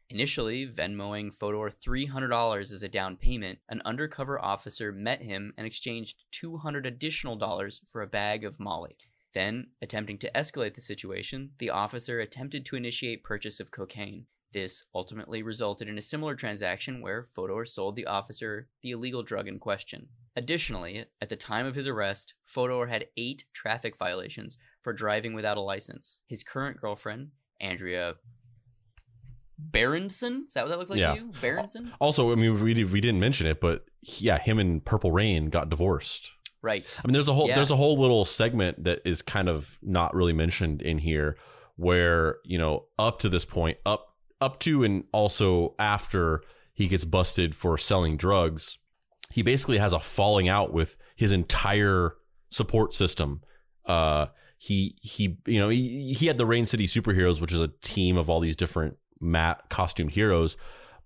Initially, 0.10 0.68
Venmoing 0.68 1.34
Fodor 1.34 1.72
$300 1.72 2.60
as 2.60 2.84
a 2.84 2.90
down 2.90 3.18
payment, 3.18 3.60
an 3.68 3.82
undercover 3.84 4.44
officer 4.44 4.92
met 4.92 5.24
him 5.24 5.54
and 5.58 5.66
exchanged 5.66 6.26
200 6.32 6.86
additional 6.86 7.36
dollars 7.36 7.82
for 7.88 8.02
a 8.02 8.08
bag 8.08 8.46
of 8.46 8.60
Molly. 8.60 8.98
Then, 9.34 9.68
attempting 9.82 10.18
to 10.20 10.32
escalate 10.34 10.76
the 10.76 10.82
situation, 10.82 11.52
the 11.60 11.72
officer 11.72 12.20
attempted 12.20 12.66
to 12.66 12.76
initiate 12.76 13.24
purchase 13.24 13.60
of 13.60 13.72
cocaine. 13.72 14.28
This 14.54 14.86
ultimately 14.94 15.44
resulted 15.44 15.90
in 15.90 15.98
a 15.98 16.02
similar 16.02 16.36
transaction 16.36 17.02
where 17.02 17.24
Fodor 17.24 17.66
sold 17.66 17.98
the 17.98 18.06
officer 18.06 18.70
the 18.82 18.92
illegal 18.92 19.24
drug 19.24 19.50
in 19.50 19.60
question. 19.60 20.08
Additionally, 20.38 21.06
at 21.20 21.28
the 21.28 21.36
time 21.36 21.66
of 21.66 21.76
his 21.76 21.88
arrest, 21.88 22.36
Fodor 22.44 22.88
had 22.88 23.08
eight 23.18 23.44
traffic 23.54 23.98
violations 23.98 24.58
for 24.82 24.94
driving 24.94 25.34
without 25.34 25.58
a 25.58 25.62
license. 25.62 26.22
His 26.28 26.44
current 26.44 26.80
girlfriend, 26.80 27.32
Andrea 27.60 28.16
Berenson? 29.58 30.46
Is 30.48 30.54
that 30.56 30.64
what 30.64 30.70
that 30.70 30.78
looks 30.80 30.90
like 30.90 31.00
Yeah. 31.00 31.14
to 31.16 31.20
you? 31.22 31.32
Berenson? 31.42 31.94
also 32.00 32.32
i 32.32 32.36
mean 32.36 32.62
we, 32.62 32.84
we 32.84 33.02
didn't 33.02 33.20
mention 33.20 33.48
it 33.48 33.60
but 33.62 33.86
yeah 34.02 34.38
him 34.38 34.60
and 34.60 34.84
purple 34.84 35.12
reign 35.12 35.50
got 35.50 35.70
divorced 35.70 36.32
Right. 36.62 36.98
I 36.98 37.08
mean, 37.08 37.14
there's 37.14 37.28
a 37.28 37.34
whole 37.36 37.48
Yeah. 37.48 37.54
there's 37.54 37.70
a 37.70 37.76
whole 37.76 37.96
little 38.02 38.26
segment 38.26 38.86
that 38.86 39.00
is 39.06 39.22
kind 39.22 39.48
of 39.50 39.78
not 39.84 40.16
really 40.16 40.34
mentioned 40.34 40.82
in 40.82 40.98
here, 40.98 41.38
where 41.76 42.38
you 42.44 42.58
know 42.58 42.86
up 42.98 43.20
to 43.20 43.30
this 43.30 43.46
point, 43.46 43.78
up 43.86 44.16
up 44.42 44.60
to 44.62 44.84
and 44.84 45.04
also 45.12 45.76
after 45.78 46.42
he 46.74 46.88
gets 46.88 47.06
busted 47.06 47.56
for 47.56 47.78
selling 47.78 48.18
drugs, 48.18 48.80
he 49.30 49.44
basically 49.44 49.78
has 49.78 49.94
a 49.94 50.00
falling 50.00 50.50
out 50.50 50.74
with 50.74 50.98
his 51.16 51.32
entire 51.32 52.16
support 52.50 52.96
system. 52.96 53.42
Uh, 53.86 54.26
he 54.58 54.98
he 55.04 55.38
you 55.46 55.60
know 55.60 55.70
he, 55.70 56.14
he 56.14 56.26
had 56.26 56.40
the 56.40 56.48
Rain 56.48 56.66
City 56.66 56.88
Superheroes, 56.88 57.40
which 57.40 57.52
is 57.52 57.62
a 57.62 57.68
team 57.84 58.18
of 58.18 58.28
all 58.28 58.40
these 58.40 58.56
different 58.56 58.98
matte 59.26 59.70
costumed 59.70 60.12
heroes, 60.12 60.58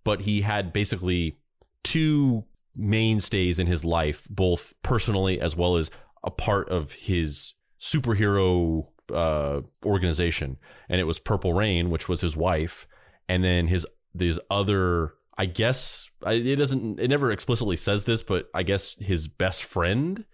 but 0.03 0.21
he 0.21 0.41
had 0.41 0.73
basically 0.73 1.39
two 1.83 2.45
mainstays 2.75 3.59
in 3.59 3.67
his 3.67 3.83
life, 3.83 4.27
both 4.29 4.73
personally 4.83 5.39
as 5.39 5.55
well 5.55 5.75
as 5.75 5.89
a 6.23 6.31
part 6.31 6.69
of 6.69 6.91
his 6.93 7.53
superhero 7.79 8.85
uh, 9.13 9.61
organization. 9.85 10.57
And 10.87 10.99
it 10.99 11.05
was 11.05 11.19
Purple 11.19 11.53
Reign, 11.53 11.89
which 11.89 12.07
was 12.07 12.21
his 12.21 12.35
wife, 12.35 12.87
and 13.27 13.43
then 13.43 13.67
his 13.67 13.85
these 14.13 14.39
other. 14.49 15.13
I 15.37 15.45
guess 15.45 16.09
it 16.25 16.57
doesn't. 16.57 16.99
It 16.99 17.09
never 17.09 17.31
explicitly 17.31 17.77
says 17.77 18.03
this, 18.03 18.21
but 18.21 18.49
I 18.53 18.63
guess 18.63 18.95
his 18.99 19.27
best 19.29 19.63
friend. 19.63 20.25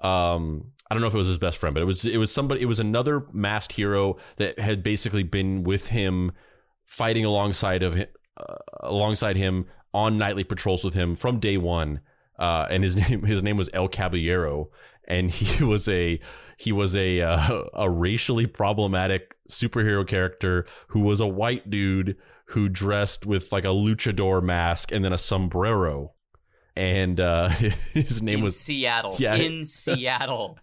Um, 0.00 0.72
I 0.90 0.94
don't 0.94 1.02
know 1.02 1.08
if 1.08 1.14
it 1.14 1.18
was 1.18 1.26
his 1.26 1.38
best 1.38 1.58
friend, 1.58 1.74
but 1.74 1.82
it 1.82 1.86
was 1.86 2.04
it 2.04 2.16
was 2.16 2.32
somebody. 2.32 2.62
It 2.62 2.66
was 2.66 2.80
another 2.80 3.26
masked 3.32 3.72
hero 3.72 4.16
that 4.36 4.58
had 4.58 4.82
basically 4.82 5.24
been 5.24 5.62
with 5.64 5.88
him, 5.88 6.32
fighting 6.86 7.24
alongside 7.24 7.82
of 7.82 7.94
him, 7.94 8.08
uh, 8.36 8.56
alongside 8.80 9.36
him 9.36 9.66
on 9.92 10.18
nightly 10.18 10.44
patrols 10.44 10.84
with 10.84 10.94
him 10.94 11.14
from 11.14 11.38
day 11.38 11.58
one. 11.58 12.00
Uh, 12.38 12.66
and 12.70 12.82
his 12.84 12.96
name 13.10 13.24
his 13.24 13.42
name 13.42 13.56
was 13.56 13.68
El 13.72 13.88
Caballero, 13.88 14.70
and 15.06 15.30
he 15.30 15.64
was 15.64 15.88
a 15.88 16.18
he 16.58 16.72
was 16.72 16.96
a 16.96 17.20
uh, 17.20 17.64
a 17.74 17.90
racially 17.90 18.46
problematic 18.46 19.34
superhero 19.50 20.06
character 20.06 20.66
who 20.88 21.00
was 21.00 21.20
a 21.20 21.26
white 21.26 21.68
dude 21.70 22.16
who 22.50 22.68
dressed 22.68 23.26
with 23.26 23.50
like 23.52 23.64
a 23.64 23.68
luchador 23.68 24.42
mask 24.42 24.92
and 24.92 25.04
then 25.04 25.12
a 25.12 25.18
sombrero, 25.18 26.14
and 26.76 27.18
uh, 27.18 27.48
his 27.94 28.22
name 28.22 28.38
in 28.38 28.44
was 28.44 28.58
Seattle. 28.58 29.16
Yeah. 29.18 29.34
In 29.34 29.64
Seattle. 29.64 30.58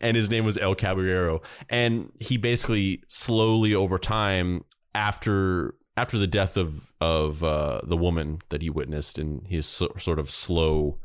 and 0.00 0.16
his 0.16 0.30
name 0.30 0.44
was 0.44 0.58
El 0.58 0.74
Caballero. 0.74 1.40
And 1.70 2.12
he 2.20 2.36
basically 2.36 3.02
slowly 3.08 3.74
over 3.74 3.98
time, 3.98 4.64
after 4.94 5.74
after 5.96 6.18
the 6.18 6.26
death 6.26 6.56
of 6.56 6.92
of 7.00 7.42
uh, 7.42 7.80
the 7.84 7.96
woman 7.96 8.40
that 8.48 8.62
he 8.62 8.70
witnessed, 8.70 9.18
and 9.18 9.46
his 9.46 9.66
so, 9.66 9.92
sort 9.98 10.18
of 10.18 10.30
slow 10.30 10.98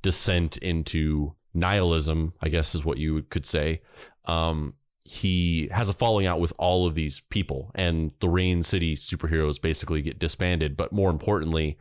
descent 0.00 0.56
into 0.58 1.34
nihilism, 1.54 2.34
I 2.40 2.48
guess 2.48 2.74
is 2.74 2.84
what 2.84 2.98
you 2.98 3.22
could 3.22 3.46
say. 3.46 3.82
Um, 4.24 4.74
he 5.04 5.68
has 5.72 5.88
a 5.88 5.92
falling 5.92 6.26
out 6.26 6.40
with 6.40 6.52
all 6.58 6.86
of 6.86 6.94
these 6.94 7.20
people, 7.30 7.70
and 7.74 8.12
the 8.20 8.28
Rain 8.28 8.62
City 8.62 8.94
superheroes 8.94 9.60
basically 9.60 10.02
get 10.02 10.18
disbanded. 10.18 10.76
But 10.76 10.92
more 10.92 11.10
importantly, 11.10 11.78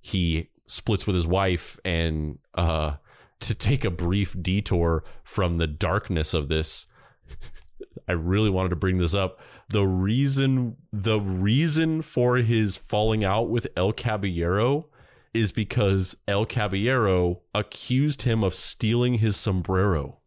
he 0.00 0.48
splits 0.66 1.06
with 1.06 1.14
his 1.14 1.26
wife 1.26 1.78
and 1.84 2.38
uh 2.54 2.94
to 3.38 3.54
take 3.54 3.84
a 3.84 3.90
brief 3.90 4.34
detour 4.40 5.04
from 5.22 5.58
the 5.58 5.66
darkness 5.66 6.32
of 6.32 6.48
this 6.48 6.86
I 8.08 8.12
really 8.12 8.50
wanted 8.50 8.70
to 8.70 8.76
bring 8.76 8.98
this 8.98 9.14
up. 9.14 9.40
The 9.68 9.86
reason 9.86 10.76
the 10.92 11.20
reason 11.20 12.02
for 12.02 12.36
his 12.36 12.76
falling 12.76 13.24
out 13.24 13.48
with 13.48 13.66
El 13.76 13.92
Caballero 13.92 14.88
is 15.34 15.52
because 15.52 16.16
El 16.26 16.46
Caballero 16.46 17.42
accused 17.54 18.22
him 18.22 18.42
of 18.42 18.54
stealing 18.54 19.14
his 19.14 19.36
sombrero 19.36 20.20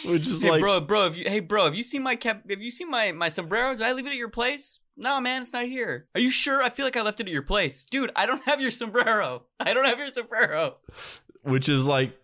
which 0.05 0.27
is 0.27 0.43
hey, 0.43 0.51
like 0.51 0.61
bro, 0.61 0.81
bro, 0.81 1.05
have 1.05 1.16
you, 1.16 1.29
hey, 1.29 1.41
bro, 1.41 1.65
have 1.65 1.74
you 1.74 1.83
seen 1.83 2.03
my 2.03 2.16
cap? 2.16 2.43
Have 2.49 2.62
you 2.62 2.70
seen 2.70 2.91
my 2.91 3.12
my 3.12 3.29
sombrero? 3.29 3.73
Did 3.73 3.83
I 3.83 3.93
leave 3.93 4.07
it 4.07 4.11
at 4.11 4.16
your 4.16 4.29
place? 4.29 4.81
No, 4.97 5.20
man, 5.20 5.43
it's 5.43 5.53
not 5.53 5.65
here. 5.65 6.09
Are 6.15 6.20
you 6.20 6.31
sure? 6.31 6.62
I 6.62 6.69
feel 6.69 6.85
like 6.85 6.97
I 6.97 7.03
left 7.03 7.20
it 7.20 7.27
at 7.27 7.33
your 7.33 7.43
place, 7.43 7.85
dude. 7.85 8.11
I 8.15 8.27
don't 8.27 8.43
have 8.47 8.61
your 8.61 8.70
sombrero. 8.70 9.45
I 9.61 9.74
don't 9.74 9.87
have 9.87 9.99
your 9.99 10.11
sombrero. 10.11 10.77
which 11.43 11.69
is 11.69 11.87
like 11.87 12.19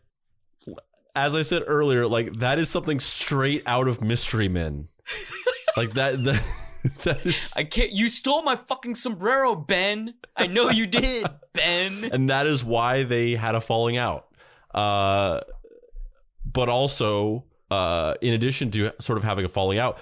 as 1.19 1.35
I 1.35 1.43
said 1.43 1.65
earlier, 1.67 2.07
like 2.07 2.35
that 2.35 2.59
is 2.59 2.71
something 2.71 3.01
straight 3.01 3.63
out 3.67 3.89
of 3.89 4.01
Mystery 4.01 4.49
Men. 4.49 4.89
like 5.77 5.95
that, 5.95 6.23
that 6.25 6.43
that 7.03 7.27
is, 7.27 7.53
I 7.57 7.65
can't. 7.65 7.91
You 7.91 8.09
stole 8.09 8.43
my 8.43 8.57
fucking 8.57 8.95
sombrero, 8.95 9.55
Ben. 9.57 10.15
I 10.37 10.47
know 10.47 10.71
you 10.71 10.87
did, 10.87 11.27
Ben. 11.53 12.05
and 12.05 12.31
that 12.31 12.47
is 12.47 12.65
why 12.65 13.03
they 13.03 13.33
had 13.33 13.55
a 13.55 13.61
falling 13.61 13.97
out. 13.97 14.27
Uh, 14.73 15.41
but 16.45 16.69
also, 16.69 17.45
uh, 17.71 18.15
in 18.21 18.35
addition 18.35 18.71
to 18.73 18.93
sort 18.99 19.19
of 19.19 19.25
having 19.25 19.45
a 19.45 19.49
falling 19.49 19.79
out, 19.79 19.99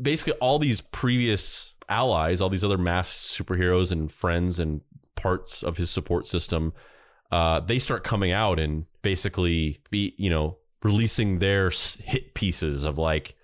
basically 0.00 0.32
all 0.34 0.58
these 0.58 0.80
previous 0.80 1.74
allies, 1.88 2.40
all 2.40 2.48
these 2.48 2.64
other 2.64 2.78
masked 2.78 3.16
superheroes 3.16 3.92
and 3.92 4.10
friends 4.10 4.58
and 4.58 4.80
parts 5.14 5.62
of 5.62 5.76
his 5.76 5.90
support 5.90 6.26
system, 6.26 6.72
uh, 7.30 7.60
they 7.60 7.78
start 7.78 8.04
coming 8.04 8.32
out 8.32 8.58
and 8.58 8.86
basically 9.02 9.80
be, 9.90 10.14
you 10.16 10.30
know, 10.30 10.58
releasing 10.82 11.38
their 11.38 11.70
hit 11.70 12.34
pieces 12.34 12.84
of 12.84 12.98
like 12.98 13.34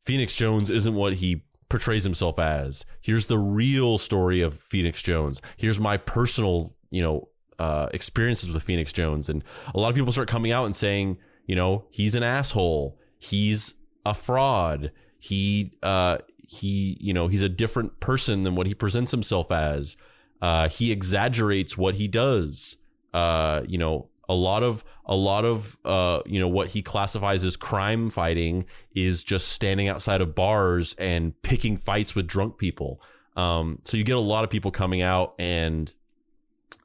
Phoenix 0.00 0.34
Jones 0.34 0.70
isn't 0.70 0.94
what 0.94 1.14
he 1.14 1.44
portrays 1.68 2.04
himself 2.04 2.38
as. 2.38 2.84
Here's 3.00 3.26
the 3.26 3.38
real 3.38 3.96
story 3.96 4.40
of 4.40 4.60
Phoenix 4.60 5.00
Jones. 5.02 5.40
Here's 5.56 5.78
my 5.78 5.96
personal, 5.96 6.76
you 6.90 7.00
know, 7.02 7.28
uh, 7.58 7.88
experiences 7.94 8.50
with 8.50 8.62
Phoenix 8.62 8.92
Jones. 8.92 9.28
And 9.28 9.44
a 9.74 9.78
lot 9.78 9.88
of 9.88 9.94
people 9.94 10.12
start 10.12 10.28
coming 10.28 10.52
out 10.52 10.64
and 10.64 10.74
saying, 10.74 11.18
you 11.46 11.54
know, 11.54 11.86
he's 11.90 12.14
an 12.14 12.22
asshole. 12.22 12.98
He's 13.20 13.76
a 14.04 14.14
fraud. 14.14 14.90
He, 15.20 15.74
uh, 15.82 16.18
he, 16.48 16.96
you 17.00 17.14
know, 17.14 17.28
he's 17.28 17.44
a 17.44 17.48
different 17.48 18.00
person 18.00 18.42
than 18.42 18.56
what 18.56 18.66
he 18.66 18.74
presents 18.74 19.12
himself 19.12 19.52
as. 19.52 19.96
Uh, 20.42 20.68
he 20.68 20.90
exaggerates 20.90 21.78
what 21.78 21.94
he 21.94 22.08
does. 22.08 22.78
Uh, 23.14 23.62
you 23.68 23.78
know, 23.78 24.08
a 24.28 24.34
lot 24.34 24.62
of 24.62 24.84
a 25.06 25.14
lot 25.16 25.44
of 25.44 25.76
uh, 25.84 26.20
you 26.24 26.38
know 26.38 26.48
what 26.48 26.68
he 26.68 26.82
classifies 26.82 27.44
as 27.44 27.56
crime 27.56 28.10
fighting 28.10 28.64
is 28.94 29.24
just 29.24 29.48
standing 29.48 29.88
outside 29.88 30.20
of 30.20 30.34
bars 30.36 30.94
and 30.94 31.40
picking 31.42 31.76
fights 31.76 32.14
with 32.14 32.26
drunk 32.26 32.56
people. 32.56 33.02
Um, 33.36 33.80
so 33.84 33.96
you 33.96 34.04
get 34.04 34.16
a 34.16 34.20
lot 34.20 34.44
of 34.44 34.50
people 34.50 34.70
coming 34.70 35.02
out 35.02 35.34
and 35.38 35.92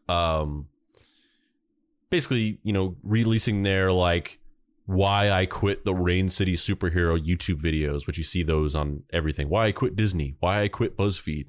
um, 0.10 0.68
basically, 2.10 2.60
you 2.64 2.74
know, 2.74 2.95
releasing 3.03 3.64
their 3.64 3.91
like 3.91 4.40
why 4.86 5.32
I 5.32 5.45
quit 5.45 5.84
the 5.84 5.95
Rain 5.95 6.30
City 6.30 6.56
superhero 6.56 7.20
YouTube 7.20 7.62
videos, 7.62 8.06
which 8.06 8.18
you 8.18 8.24
see 8.24 8.44
those 8.44 8.76
on 8.76 9.03
everything. 9.12 9.49
Why 9.49 9.66
I 9.66 9.72
quit 9.72 9.95
Disney. 9.95 10.36
Why 10.40 10.62
I 10.62 10.68
quit 10.68 10.95
BuzzFeed. 10.95 11.48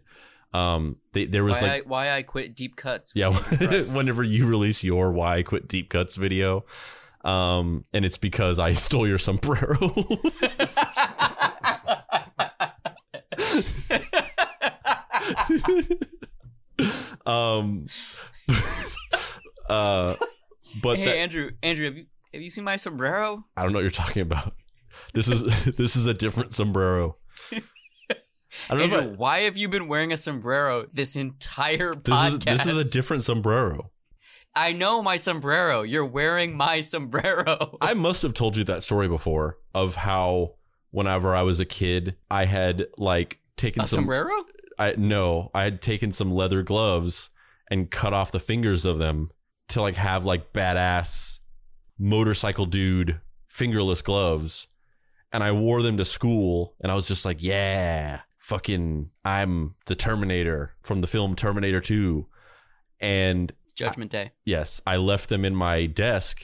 Um, 0.54 0.96
they, 1.12 1.26
there 1.26 1.44
was 1.44 1.60
why, 1.60 1.68
like 1.68 1.84
I, 1.84 1.88
why 1.88 2.10
I 2.12 2.22
quit 2.22 2.54
deep 2.54 2.76
cuts. 2.76 3.12
yeah, 3.14 3.28
whenever 3.92 4.22
you 4.22 4.46
release 4.46 4.82
your 4.82 5.12
why 5.12 5.38
I 5.38 5.42
quit 5.42 5.68
deep 5.68 5.90
cuts 5.90 6.16
video, 6.16 6.64
um, 7.24 7.84
and 7.92 8.06
it's 8.06 8.16
because 8.16 8.58
I 8.58 8.72
stole 8.72 9.06
your 9.06 9.18
sombrero. 9.18 9.76
um, 17.26 17.86
uh, 19.68 20.14
but 20.80 20.96
hey 20.96 21.04
that- 21.04 21.16
Andrew, 21.16 21.50
Andrew, 21.62 21.84
have 21.84 21.98
you 21.98 22.06
have 22.36 22.42
you 22.42 22.50
seen 22.50 22.64
my 22.64 22.76
sombrero? 22.76 23.44
I 23.56 23.62
don't 23.62 23.72
know 23.72 23.78
what 23.78 23.82
you're 23.82 23.90
talking 23.90 24.22
about. 24.22 24.54
This 25.14 25.28
is 25.28 25.42
this 25.76 25.96
is 25.96 26.06
a 26.06 26.14
different 26.14 26.54
sombrero. 26.54 27.16
I 28.70 28.74
don't 28.74 28.90
know 28.90 29.00
I- 29.00 29.06
why 29.06 29.38
have 29.40 29.56
you 29.56 29.68
been 29.68 29.88
wearing 29.88 30.12
a 30.12 30.16
sombrero 30.16 30.86
this 30.92 31.16
entire 31.16 31.94
This 31.94 32.14
is 32.14 32.34
podcast? 32.38 32.44
this 32.44 32.66
is 32.66 32.76
a 32.76 32.90
different 32.90 33.22
sombrero. 33.24 33.90
I 34.54 34.72
know 34.72 35.02
my 35.02 35.18
sombrero. 35.18 35.82
You're 35.82 36.06
wearing 36.06 36.56
my 36.56 36.80
sombrero. 36.80 37.76
I 37.80 37.92
must 37.94 38.22
have 38.22 38.32
told 38.32 38.56
you 38.56 38.64
that 38.64 38.82
story 38.82 39.08
before 39.08 39.58
of 39.74 39.96
how 39.96 40.54
whenever 40.90 41.34
I 41.34 41.42
was 41.42 41.60
a 41.60 41.66
kid, 41.66 42.16
I 42.30 42.46
had 42.46 42.86
like 42.96 43.40
taken 43.58 43.82
A 43.82 43.86
some 43.86 43.98
sombrero? 43.98 44.32
I 44.78 44.94
no, 44.96 45.50
I 45.54 45.64
had 45.64 45.82
taken 45.82 46.10
some 46.12 46.30
leather 46.30 46.62
gloves 46.62 47.28
and 47.70 47.90
cut 47.90 48.14
off 48.14 48.32
the 48.32 48.40
fingers 48.40 48.84
of 48.86 48.98
them 48.98 49.30
to 49.68 49.82
like 49.82 49.96
have 49.96 50.24
like 50.24 50.52
badass 50.54 51.40
motorcycle 51.98 52.66
dude 52.66 53.20
fingerless 53.48 54.02
gloves. 54.02 54.66
And 55.32 55.42
I 55.42 55.52
wore 55.52 55.82
them 55.82 55.96
to 55.96 56.04
school 56.04 56.74
and 56.80 56.90
I 56.90 56.94
was 56.94 57.08
just 57.08 57.24
like, 57.24 57.42
yeah, 57.42 58.20
fucking 58.38 59.10
I'm 59.24 59.74
the 59.86 59.94
Terminator 59.94 60.74
from 60.82 61.00
the 61.00 61.06
film 61.06 61.34
Terminator 61.34 61.80
2. 61.80 62.26
And 63.00 63.52
Judgment 63.76 64.10
Day. 64.10 64.32
Yes, 64.44 64.80
I 64.86 64.96
left 64.96 65.28
them 65.28 65.44
in 65.44 65.54
my 65.54 65.86
desk, 65.86 66.42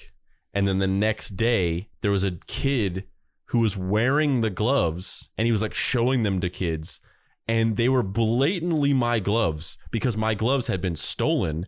and 0.53 0.69
then 0.69 0.79
the 0.79 0.87
next 0.87 1.31
day 1.31 1.89
there 2.03 2.11
was 2.11 2.25
a 2.25 2.39
kid 2.47 3.05
who 3.47 3.61
was 3.61 3.77
wearing 3.77 4.41
the 4.41 4.51
gloves, 4.51 5.31
and 5.37 5.47
he 5.47 5.53
was 5.53 5.63
like 5.63 5.75
showing 5.75 6.23
them 6.23 6.41
to 6.41 6.51
kids, 6.51 7.01
and 7.49 7.77
they 7.77 7.89
were 7.89 8.03
blatantly 8.03 8.93
my 8.93 9.19
gloves 9.19 9.79
because 9.91 10.17
my 10.17 10.35
gloves 10.35 10.67
had 10.67 10.81
been 10.81 10.95
stolen, 10.97 11.67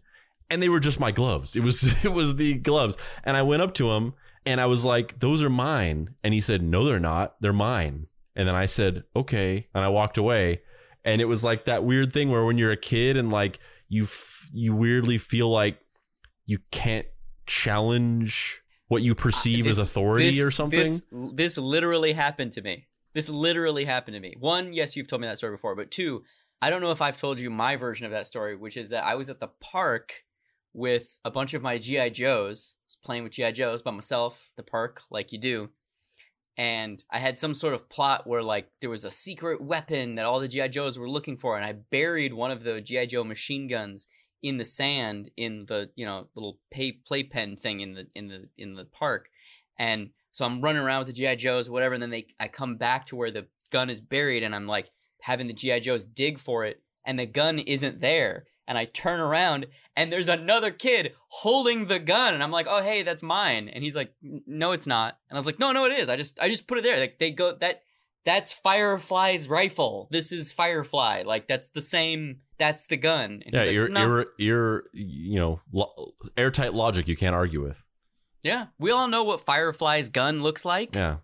and 0.51 0.63
they 0.63 0.69
were 0.69 0.81
just 0.81 1.01
my 1.01 1.11
gloves. 1.11 1.57
It 1.57 1.63
was 1.63 2.05
it 2.05 2.13
was 2.13 2.37
the 2.37 2.55
gloves, 2.55 2.97
and 3.25 3.37
I 3.37 3.43
went 3.43 3.63
up 3.63 3.75
to 3.75 3.91
him 3.93 4.15
and 4.47 4.61
I 4.61 4.67
was 4.67 4.85
like, 4.85 5.19
"Those 5.21 5.43
are 5.43 5.51
mine," 5.51 6.15
and 6.23 6.35
he 6.35 6.41
said, 6.41 6.63
"No, 6.63 6.85
they're 6.85 7.01
not. 7.01 7.37
They're 7.41 7.53
mine." 7.53 8.07
And 8.37 8.49
then 8.49 8.55
I 8.55 8.67
said, 8.67 9.05
"Okay," 9.15 9.69
and 9.75 9.85
I 9.85 9.89
walked 9.89 10.19
away, 10.19 10.63
and 11.05 11.21
it 11.21 11.27
was 11.27 11.43
like 11.45 11.65
that 11.67 11.85
weird 11.85 12.13
thing 12.13 12.31
where 12.31 12.45
when 12.45 12.59
you're 12.59 12.73
a 12.73 12.77
kid 12.77 13.17
and 13.17 13.31
like 13.31 13.59
you 13.89 14.05
f- 14.05 14.49
you 14.53 14.75
weirdly 14.75 15.19
feel 15.19 15.49
like 15.49 15.79
you 16.47 16.59
can't 16.71 17.07
challenge 17.47 18.61
what 18.89 19.03
you 19.03 19.15
perceive 19.15 19.67
as 19.67 19.77
This- 19.77 19.85
authority 19.85 20.31
this- 20.33 20.45
or 20.45 20.51
something. 20.51 20.79
This, 20.79 21.07
this 21.33 21.59
literally 21.59 22.13
happened 22.13 22.53
to 22.53 22.63
me. 22.63 22.87
This 23.15 23.29
literally 23.29 23.85
happened 23.85 24.15
to 24.15 24.21
me. 24.21 24.35
One, 24.39 24.73
yes, 24.73 24.97
you've 24.97 25.07
told 25.09 25.23
me 25.23 25.29
that 25.29 25.39
story 25.39 25.55
before, 25.55 25.75
but 25.77 25.91
two, 25.91 26.25
I 26.61 26.69
don't 26.69 26.81
know 26.81 26.91
if 26.91 27.01
I've 27.01 27.17
told 27.17 27.39
you 27.39 27.49
my 27.49 27.77
version 27.77 28.05
of 28.07 28.13
that 28.13 28.27
story, 28.27 28.57
which 28.57 28.77
is 28.77 28.89
that 28.91 29.05
I 29.05 29.15
was 29.15 29.31
at 29.31 29.39
the 29.39 29.49
park 29.49 30.24
with 30.75 31.19
a 31.25 31.31
bunch 31.31 31.55
of 31.55 31.63
my 31.63 31.79
GI 31.79 32.11
Joes, 32.11 32.77
playing 33.05 33.23
with 33.23 33.33
GI 33.33 33.53
Joes 33.53 33.81
by 33.81 33.93
myself, 33.93 34.51
the 34.57 34.63
park 34.63 35.03
like 35.11 35.33
you 35.33 35.39
do, 35.39 35.71
and 36.57 37.03
I 37.11 37.19
had 37.19 37.39
some 37.39 37.55
sort 37.55 37.75
of 37.75 37.89
plot 37.89 38.27
where 38.27 38.43
like 38.43 38.71
there 38.81 38.91
was 38.91 39.05
a 39.05 39.11
secret 39.11 39.63
weapon 39.63 40.17
that 40.17 40.25
all 40.25 40.41
the 40.41 40.49
GI 40.49 40.69
Joes 40.69 40.99
were 40.99 41.09
looking 41.09 41.37
for, 41.37 41.57
and 41.57 41.65
I 41.65 41.73
buried 41.73 42.35
one 42.35 42.51
of 42.51 42.65
the 42.65 42.81
GI 42.81 43.07
Joe 43.07 43.25
machine 43.25 43.69
guns 43.69 44.07
in 44.43 44.59
the 44.59 44.65
sand 44.65 45.31
in 45.37 45.67
the 45.67 45.91
you 45.97 46.05
know 46.05 46.29
little 46.35 46.59
pay, 46.71 46.93
playpen 46.93 47.57
thing 47.57 47.81
in 47.81 47.95
the 47.95 48.07
in 48.15 48.29
the 48.29 48.49
in 48.59 48.75
the 48.75 48.85
park, 48.85 49.29
and 49.79 50.11
so 50.33 50.45
I'm 50.45 50.61
running 50.61 50.83
around 50.83 50.99
with 50.99 51.09
the 51.09 51.13
GI 51.13 51.37
Joes, 51.37 51.71
whatever, 51.71 51.95
and 51.95 52.03
then 52.03 52.11
they 52.11 52.27
I 52.39 52.49
come 52.49 52.77
back 52.77 53.07
to 53.07 53.17
where 53.17 53.31
the 53.31 53.47
gun 53.71 53.91
is 53.91 54.01
buried, 54.01 54.43
and 54.43 54.55
I'm 54.55 54.67
like 54.67 54.91
having 55.23 55.47
the 55.47 55.53
GI 55.53 55.81
Joes 55.81 56.07
dig 56.07 56.39
for 56.39 56.65
it, 56.65 56.83
and 57.05 57.19
the 57.19 57.27
gun 57.27 57.59
isn't 57.59 58.01
there. 58.01 58.47
And 58.67 58.79
I 58.79 58.87
turn 58.87 59.21
around 59.21 59.67
and 59.97 60.13
there's 60.13 60.29
another 60.29 60.71
kid 60.71 61.13
holding 61.29 61.87
the 61.87 61.99
gun, 61.99 62.35
and 62.35 62.43
I'm 62.43 62.51
like, 62.51 62.67
"Oh, 62.69 62.83
hey, 62.83 63.03
that's 63.03 63.23
mine." 63.23 63.69
And 63.69 63.85
he's 63.85 63.95
like, 63.95 64.13
"No, 64.23 64.73
it's 64.73 64.87
not." 64.87 65.19
And 65.29 65.37
I 65.37 65.39
was 65.39 65.47
like, 65.47 65.59
"No, 65.59 65.71
no, 65.73 65.85
it 65.85 65.93
is. 65.93 66.09
I 66.09 66.17
just, 66.17 66.41
I 66.41 66.49
just 66.49 66.67
put 66.67 66.79
it 66.79 66.83
there. 66.85 66.99
Like 66.99 67.19
they 67.19 67.31
go 67.31 67.55
that, 67.61 67.83
that's 68.25 68.53
Firefly's 68.53 69.49
rifle. 69.49 70.09
This 70.11 70.33
is 70.33 70.51
Firefly. 70.51 71.23
Like 71.27 71.47
that's 71.47 71.69
the 71.69 71.83
same. 71.83 72.41
That's 72.59 72.87
the 72.87 72.97
gun." 72.97 73.43
And 73.45 73.55
yeah, 73.55 73.65
you're 73.65 73.89
"No." 73.89 74.05
you're 74.07 74.27
you're 74.39 74.85
you 74.93 75.39
know 75.39 75.61
lo- 75.73 76.15
airtight 76.37 76.75
logic 76.75 77.07
you 77.07 77.17
can't 77.17 77.35
argue 77.35 77.63
with. 77.63 77.85
yeah, 78.43 78.67
we 78.79 78.91
all 78.91 79.09
know 79.09 79.23
what 79.25 79.45
Firefly's 79.45 80.09
gun 80.09 80.43
looks 80.43 80.65
like. 80.65 80.95
Yeah. 80.95 81.17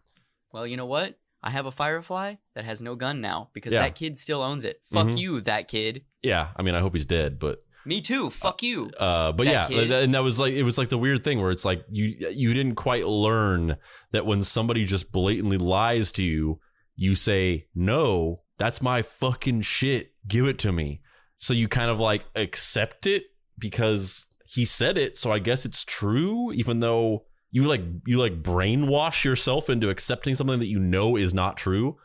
Well, 0.53 0.67
you 0.67 0.77
know 0.77 0.87
what? 0.87 1.19
I 1.43 1.51
have 1.51 1.67
a 1.67 1.71
Firefly 1.71 2.35
that 2.55 2.65
has 2.65 2.83
no 2.83 2.95
gun 2.95 3.21
now 3.21 3.51
because 3.55 3.73
Yeah. 3.73 3.81
that 3.83 3.95
kid 3.95 4.19
still 4.19 4.43
owns 4.43 4.65
it. 4.65 4.81
Fuck 4.93 5.07
Mhm. 5.09 5.19
you, 5.19 5.41
that 5.43 5.69
kid. 5.69 6.05
Yeah, 6.23 6.49
I 6.57 6.63
mean, 6.63 6.75
I 6.75 6.81
hope 6.81 6.95
he's 6.95 7.07
dead, 7.07 7.39
but 7.39 7.65
Me 7.87 8.01
too. 8.03 8.29
Fuck 8.31 8.63
you. 8.63 8.91
uh, 8.99 9.33
but 9.33 9.45
That 9.45 9.51
yeah, 9.51 9.69
kid. 9.69 9.91
and 9.91 10.13
that 10.15 10.23
was 10.23 10.39
like 10.39 10.53
it 10.53 10.65
was 10.65 10.77
like 10.77 10.91
the 10.91 10.99
weird 10.99 11.25
thing 11.25 11.41
where 11.41 11.51
it's 11.51 11.65
like 11.65 11.85
you 11.91 12.15
you 12.31 12.53
didn't 12.53 12.75
quite 12.75 13.07
learn 13.07 13.77
that 14.13 14.27
when 14.27 14.45
somebody 14.45 14.85
just 14.85 15.11
blatantly 15.13 15.57
lies 15.57 16.13
to 16.13 16.23
you, 16.23 16.61
you 16.95 17.15
say 17.15 17.69
no, 17.75 18.43
that's 18.59 18.83
my 18.83 19.01
fucking 19.01 19.63
shit, 19.63 20.13
give 20.29 20.47
it 20.47 20.59
to 20.59 20.73
me. 20.73 21.01
So 21.39 21.55
you 21.55 21.69
kind 21.69 21.91
of 21.91 21.99
like 21.99 22.25
accept 22.37 23.07
it 23.07 23.25
because 23.59 24.27
he 24.47 24.67
said 24.67 24.99
it, 24.99 25.17
so 25.17 25.33
I 25.33 25.39
guess 25.39 25.65
it's 25.65 25.85
true, 25.85 26.53
even 26.53 26.81
though 26.81 27.23
you 27.53 27.65
like 27.65 27.83
you 28.07 28.19
like 28.19 28.43
brainwash 28.43 29.25
yourself 29.25 29.69
into 29.69 29.91
accepting 29.91 30.35
something 30.35 30.59
that 30.59 30.67
you 30.67 30.79
know 30.79 31.17
is 31.17 31.35
not 31.35 31.57
true. 31.57 31.99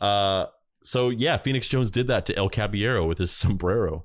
Uh, 0.00 0.46
so 0.82 1.10
yeah, 1.10 1.36
Phoenix 1.36 1.68
Jones 1.68 1.90
did 1.90 2.06
that 2.06 2.26
to 2.26 2.36
El 2.36 2.48
Caballero 2.48 3.06
with 3.06 3.18
his 3.18 3.30
sombrero. 3.32 4.04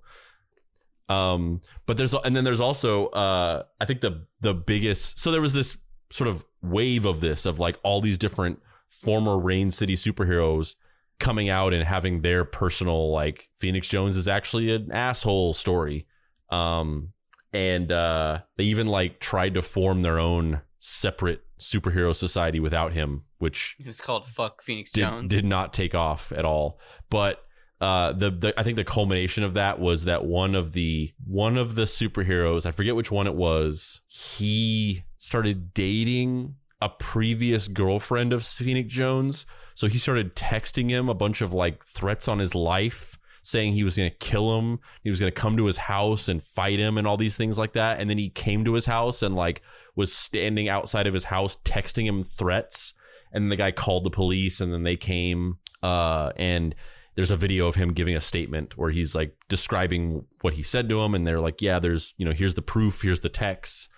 Um, 1.09 1.61
but 1.85 1.97
there's 1.97 2.13
and 2.13 2.35
then 2.35 2.43
there's 2.43 2.61
also 2.61 3.07
uh, 3.07 3.63
I 3.79 3.85
think 3.85 4.01
the 4.01 4.25
the 4.39 4.53
biggest. 4.53 5.19
So 5.19 5.31
there 5.31 5.41
was 5.41 5.53
this 5.53 5.77
sort 6.09 6.27
of 6.27 6.43
wave 6.61 7.05
of 7.05 7.21
this 7.21 7.45
of 7.45 7.59
like 7.59 7.79
all 7.83 8.01
these 8.01 8.17
different 8.17 8.61
former 8.87 9.37
Rain 9.39 9.71
City 9.71 9.95
superheroes 9.95 10.75
coming 11.19 11.49
out 11.49 11.73
and 11.73 11.83
having 11.83 12.21
their 12.21 12.43
personal 12.43 13.11
like 13.11 13.49
Phoenix 13.55 13.87
Jones 13.87 14.17
is 14.17 14.27
actually 14.27 14.73
an 14.73 14.91
asshole 14.91 15.53
story. 15.53 16.07
Um, 16.49 17.13
and 17.53 17.91
uh, 17.91 18.39
they 18.57 18.65
even 18.65 18.87
like 18.87 19.19
tried 19.19 19.53
to 19.53 19.61
form 19.61 20.01
their 20.01 20.19
own 20.19 20.61
separate 20.81 21.43
superhero 21.59 22.13
society 22.13 22.59
without 22.59 22.91
him, 22.91 23.23
which 23.37 23.77
It 23.79 23.85
was 23.85 24.01
called 24.01 24.25
Fuck 24.25 24.61
Phoenix 24.63 24.91
did, 24.91 25.01
Jones. 25.01 25.29
did 25.31 25.45
not 25.45 25.73
take 25.73 25.93
off 25.95 26.31
at 26.31 26.43
all. 26.43 26.79
But 27.09 27.45
uh, 27.79 28.11
the, 28.13 28.31
the 28.31 28.59
I 28.59 28.63
think 28.63 28.75
the 28.75 28.83
culmination 28.83 29.43
of 29.43 29.53
that 29.53 29.79
was 29.79 30.05
that 30.05 30.25
one 30.25 30.55
of 30.55 30.73
the 30.73 31.13
one 31.25 31.57
of 31.57 31.75
the 31.75 31.83
superheroes, 31.83 32.65
I 32.65 32.71
forget 32.71 32.95
which 32.95 33.11
one 33.11 33.27
it 33.27 33.35
was, 33.35 34.01
he 34.07 35.03
started 35.17 35.73
dating 35.73 36.55
a 36.81 36.89
previous 36.89 37.67
girlfriend 37.67 38.33
of 38.33 38.43
Phoenix 38.43 38.91
Jones. 38.91 39.45
So 39.75 39.87
he 39.87 39.99
started 39.99 40.35
texting 40.35 40.89
him 40.89 41.09
a 41.09 41.13
bunch 41.13 41.41
of 41.41 41.53
like 41.53 41.85
threats 41.85 42.27
on 42.27 42.39
his 42.39 42.55
life, 42.55 43.19
saying 43.41 43.73
he 43.73 43.83
was 43.83 43.97
going 43.97 44.09
to 44.09 44.17
kill 44.17 44.59
him. 44.59 44.79
He 45.03 45.09
was 45.09 45.19
going 45.19 45.31
to 45.31 45.41
come 45.41 45.57
to 45.57 45.65
his 45.65 45.77
house 45.77 46.27
and 46.27 46.43
fight 46.43 46.79
him 46.79 46.97
and 46.97 47.07
all 47.07 47.17
these 47.17 47.35
things 47.35 47.57
like 47.57 47.73
that. 47.73 47.99
And 47.99 48.09
then 48.09 48.17
he 48.17 48.29
came 48.29 48.63
to 48.65 48.73
his 48.73 48.85
house 48.85 49.23
and 49.23 49.35
like 49.35 49.61
was 49.95 50.13
standing 50.13 50.69
outside 50.69 51.07
of 51.07 51.13
his 51.13 51.25
house 51.25 51.57
texting 51.63 52.05
him 52.05 52.23
threats. 52.23 52.93
And 53.31 53.51
the 53.51 53.55
guy 53.55 53.71
called 53.71 54.03
the 54.03 54.11
police 54.11 54.61
and 54.61 54.73
then 54.73 54.83
they 54.83 54.97
came. 54.97 55.57
Uh, 55.81 56.31
and 56.35 56.75
there's 57.15 57.31
a 57.31 57.37
video 57.37 57.67
of 57.67 57.75
him 57.75 57.93
giving 57.93 58.15
a 58.15 58.21
statement 58.21 58.77
where 58.77 58.91
he's 58.91 59.15
like 59.15 59.35
describing 59.49 60.25
what 60.41 60.53
he 60.53 60.63
said 60.63 60.87
to 60.89 61.01
him. 61.01 61.15
And 61.15 61.25
they're 61.25 61.39
like, 61.39 61.61
yeah, 61.61 61.79
there's, 61.79 62.13
you 62.17 62.25
know, 62.25 62.33
here's 62.33 62.53
the 62.53 62.61
proof, 62.61 63.01
here's 63.01 63.21
the 63.21 63.29
text. 63.29 63.89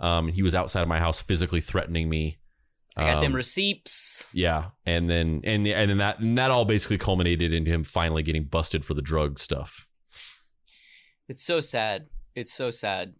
Um, 0.00 0.28
he 0.28 0.42
was 0.42 0.54
outside 0.54 0.82
of 0.82 0.88
my 0.88 0.98
house 0.98 1.20
physically 1.20 1.60
threatening 1.60 2.08
me. 2.08 2.38
I 2.96 3.06
got 3.12 3.20
them 3.20 3.32
Um, 3.32 3.36
receipts. 3.36 4.24
yeah, 4.32 4.70
and 4.84 5.08
then 5.08 5.40
and 5.44 5.64
the, 5.64 5.72
and 5.74 5.90
then 5.90 5.98
that 5.98 6.18
and 6.18 6.36
that 6.36 6.50
all 6.50 6.64
basically 6.64 6.98
culminated 6.98 7.52
into 7.52 7.70
him 7.70 7.84
finally 7.84 8.22
getting 8.22 8.44
busted 8.44 8.84
for 8.84 8.94
the 8.94 9.02
drug 9.02 9.38
stuff. 9.38 9.86
It's 11.28 11.42
so 11.42 11.60
sad. 11.60 12.08
It's 12.34 12.52
so 12.52 12.70
sad. 12.70 13.14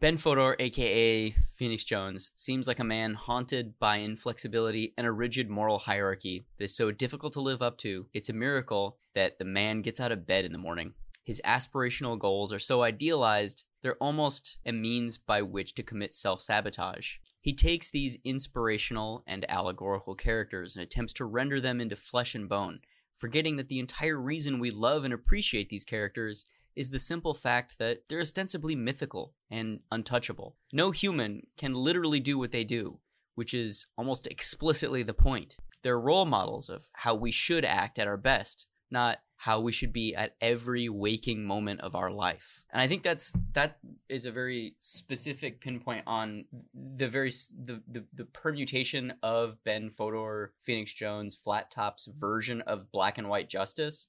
Ben 0.00 0.16
Fodor, 0.16 0.56
aka 0.58 1.34
Phoenix 1.54 1.84
Jones, 1.84 2.30
seems 2.34 2.66
like 2.66 2.78
a 2.78 2.84
man 2.84 3.14
haunted 3.14 3.78
by 3.78 3.98
inflexibility 3.98 4.94
and 4.96 5.06
a 5.06 5.12
rigid 5.12 5.50
moral 5.50 5.80
hierarchy 5.80 6.46
that 6.58 6.64
is 6.64 6.76
so 6.76 6.90
difficult 6.90 7.34
to 7.34 7.40
live 7.42 7.60
up 7.60 7.76
to. 7.78 8.06
It's 8.14 8.30
a 8.30 8.34
miracle 8.34 8.98
that 9.14 9.38
the 9.38 9.44
man 9.44 9.82
gets 9.82 10.00
out 10.00 10.12
of 10.12 10.26
bed 10.26 10.46
in 10.46 10.52
the 10.52 10.58
morning. 10.58 10.94
His 11.22 11.42
aspirational 11.44 12.18
goals 12.18 12.50
are 12.50 12.58
so 12.58 12.82
idealized, 12.82 13.64
they're 13.82 13.96
almost 13.96 14.58
a 14.66 14.72
means 14.72 15.18
by 15.18 15.42
which 15.42 15.74
to 15.74 15.82
commit 15.82 16.14
self 16.14 16.40
sabotage. 16.40 17.14
He 17.40 17.54
takes 17.54 17.90
these 17.90 18.18
inspirational 18.24 19.24
and 19.26 19.50
allegorical 19.50 20.14
characters 20.14 20.76
and 20.76 20.82
attempts 20.82 21.12
to 21.14 21.24
render 21.24 21.60
them 21.60 21.80
into 21.80 21.96
flesh 21.96 22.34
and 22.34 22.48
bone, 22.48 22.80
forgetting 23.14 23.56
that 23.56 23.68
the 23.68 23.78
entire 23.78 24.20
reason 24.20 24.58
we 24.58 24.70
love 24.70 25.04
and 25.04 25.14
appreciate 25.14 25.70
these 25.70 25.84
characters 25.84 26.44
is 26.76 26.90
the 26.90 26.98
simple 26.98 27.34
fact 27.34 27.78
that 27.78 28.02
they're 28.08 28.20
ostensibly 28.20 28.76
mythical 28.76 29.34
and 29.50 29.80
untouchable. 29.90 30.56
No 30.72 30.90
human 30.90 31.46
can 31.56 31.74
literally 31.74 32.20
do 32.20 32.38
what 32.38 32.52
they 32.52 32.64
do, 32.64 33.00
which 33.34 33.54
is 33.54 33.86
almost 33.96 34.26
explicitly 34.26 35.02
the 35.02 35.14
point. 35.14 35.56
They're 35.82 35.98
role 35.98 36.26
models 36.26 36.68
of 36.68 36.88
how 36.92 37.14
we 37.14 37.32
should 37.32 37.64
act 37.64 37.98
at 37.98 38.06
our 38.06 38.18
best, 38.18 38.66
not 38.90 39.18
how 39.36 39.58
we 39.58 39.72
should 39.72 39.92
be 39.92 40.14
at 40.14 40.34
every 40.40 40.88
waking 40.88 41.44
moment 41.44 41.80
of 41.80 41.94
our 41.94 42.10
life. 42.10 42.64
And 42.70 42.82
I 42.82 42.86
think 42.86 43.02
that's 43.02 43.32
that 43.54 43.78
is 44.08 44.26
a 44.26 44.30
very 44.30 44.74
specific 44.78 45.60
pinpoint 45.60 46.04
on 46.06 46.44
the 46.74 47.08
very 47.08 47.32
the 47.58 47.80
the, 47.90 48.04
the 48.12 48.26
permutation 48.26 49.14
of 49.22 49.62
Ben 49.64 49.88
Fodor, 49.88 50.52
Phoenix 50.60 50.92
Jones, 50.92 51.34
Flat 51.34 51.70
Top's 51.70 52.06
version 52.06 52.60
of 52.62 52.92
black 52.92 53.16
and 53.16 53.28
white 53.28 53.48
justice 53.48 54.08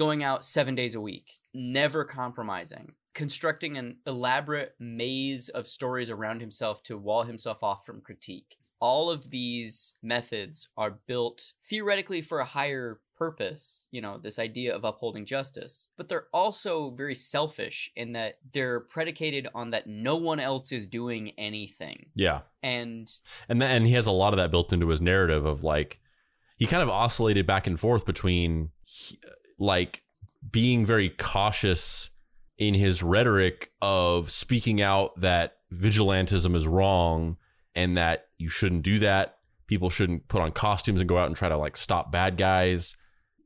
going 0.00 0.24
out 0.24 0.42
seven 0.42 0.74
days 0.74 0.94
a 0.94 1.00
week, 1.00 1.40
never 1.52 2.06
compromising, 2.06 2.94
constructing 3.12 3.76
an 3.76 3.98
elaborate 4.06 4.74
maze 4.78 5.50
of 5.50 5.66
stories 5.66 6.08
around 6.08 6.40
himself 6.40 6.82
to 6.82 6.96
wall 6.96 7.24
himself 7.24 7.62
off 7.62 7.84
from 7.84 8.00
critique. 8.00 8.56
All 8.80 9.10
of 9.10 9.28
these 9.28 9.96
methods 10.02 10.70
are 10.74 11.00
built 11.06 11.52
theoretically 11.62 12.22
for 12.22 12.40
a 12.40 12.46
higher 12.46 13.00
purpose, 13.20 13.86
you 13.90 14.00
know, 14.00 14.16
this 14.16 14.38
idea 14.38 14.74
of 14.74 14.82
upholding 14.82 15.26
justice, 15.26 15.88
but 15.98 16.08
they're 16.08 16.28
also 16.32 16.88
very 16.92 17.14
selfish 17.14 17.92
in 17.94 18.12
that 18.12 18.38
they're 18.54 18.80
predicated 18.80 19.46
on 19.54 19.72
that 19.72 19.86
no 19.86 20.16
one 20.16 20.40
else 20.40 20.72
is 20.72 20.86
doing 20.86 21.32
anything. 21.36 22.06
Yeah, 22.14 22.40
And 22.62 23.12
and 23.46 23.62
and 23.62 23.86
he 23.86 23.92
has 23.92 24.06
a 24.06 24.10
lot 24.10 24.32
of 24.32 24.38
that 24.38 24.50
built 24.50 24.72
into 24.72 24.88
his 24.88 25.02
narrative 25.02 25.44
of 25.44 25.62
like 25.62 26.00
he 26.56 26.66
kind 26.66 26.82
of 26.82 26.88
oscillated 26.88 27.46
back 27.46 27.66
and 27.66 27.78
forth 27.78 28.06
between 28.06 28.70
he- 28.84 29.18
like 29.58 30.02
being 30.50 30.86
very 30.86 31.10
cautious 31.10 32.08
in 32.56 32.72
his 32.72 33.02
rhetoric 33.02 33.70
of 33.82 34.30
speaking 34.30 34.80
out 34.80 35.20
that 35.20 35.58
vigilantism 35.70 36.56
is 36.56 36.66
wrong 36.66 37.36
and 37.74 37.98
that 37.98 38.28
you 38.38 38.48
shouldn't 38.48 38.82
do 38.82 38.98
that. 39.00 39.36
People 39.66 39.90
shouldn't 39.90 40.26
put 40.28 40.40
on 40.40 40.52
costumes 40.52 41.00
and 41.00 41.08
go 41.08 41.18
out 41.18 41.26
and 41.26 41.36
try 41.36 41.50
to 41.50 41.58
like 41.58 41.76
stop 41.76 42.10
bad 42.10 42.38
guys 42.38 42.96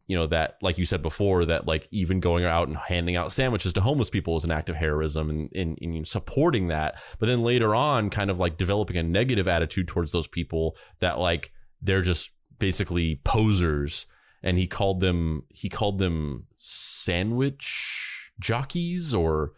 you 0.07 0.17
know 0.17 0.27
that 0.27 0.59
like 0.61 0.77
you 0.77 0.85
said 0.85 1.01
before 1.01 1.47
that 1.47 1.67
like 1.67 1.89
even 1.91 2.21
going 2.21 2.45
out 2.45 2.69
and 2.69 2.77
handing 2.77 3.17
out 3.17 3.33
sandwiches 3.33 3.73
to 3.73 3.81
homeless 3.81 4.11
people 4.11 4.37
is 4.37 4.45
an 4.45 4.51
act 4.51 4.69
of 4.69 4.77
heroism 4.77 5.31
and, 5.31 5.51
and, 5.55 5.79
and 5.81 6.07
supporting 6.07 6.69
that. 6.69 7.01
But 7.19 7.27
then 7.27 7.43
later 7.43 7.75
on 7.75 8.11
kind 8.11 8.31
of 8.31 8.39
like 8.39 8.59
developing 8.59 8.97
a 8.97 9.03
negative 9.03 9.49
attitude 9.49 9.89
towards 9.89 10.13
those 10.13 10.27
people 10.27 10.77
that 11.01 11.19
like 11.19 11.53
they're 11.81 12.03
just 12.03 12.31
basically 12.59 13.21
posers. 13.25 14.07
And 14.43 14.59
he 14.59 14.67
called 14.67 15.01
them 15.01 15.45
he 15.49 15.71
called 15.71 15.99
them 15.99 16.49
sandwich 16.59 18.31
jockeys 18.39 19.15
or 19.15 19.53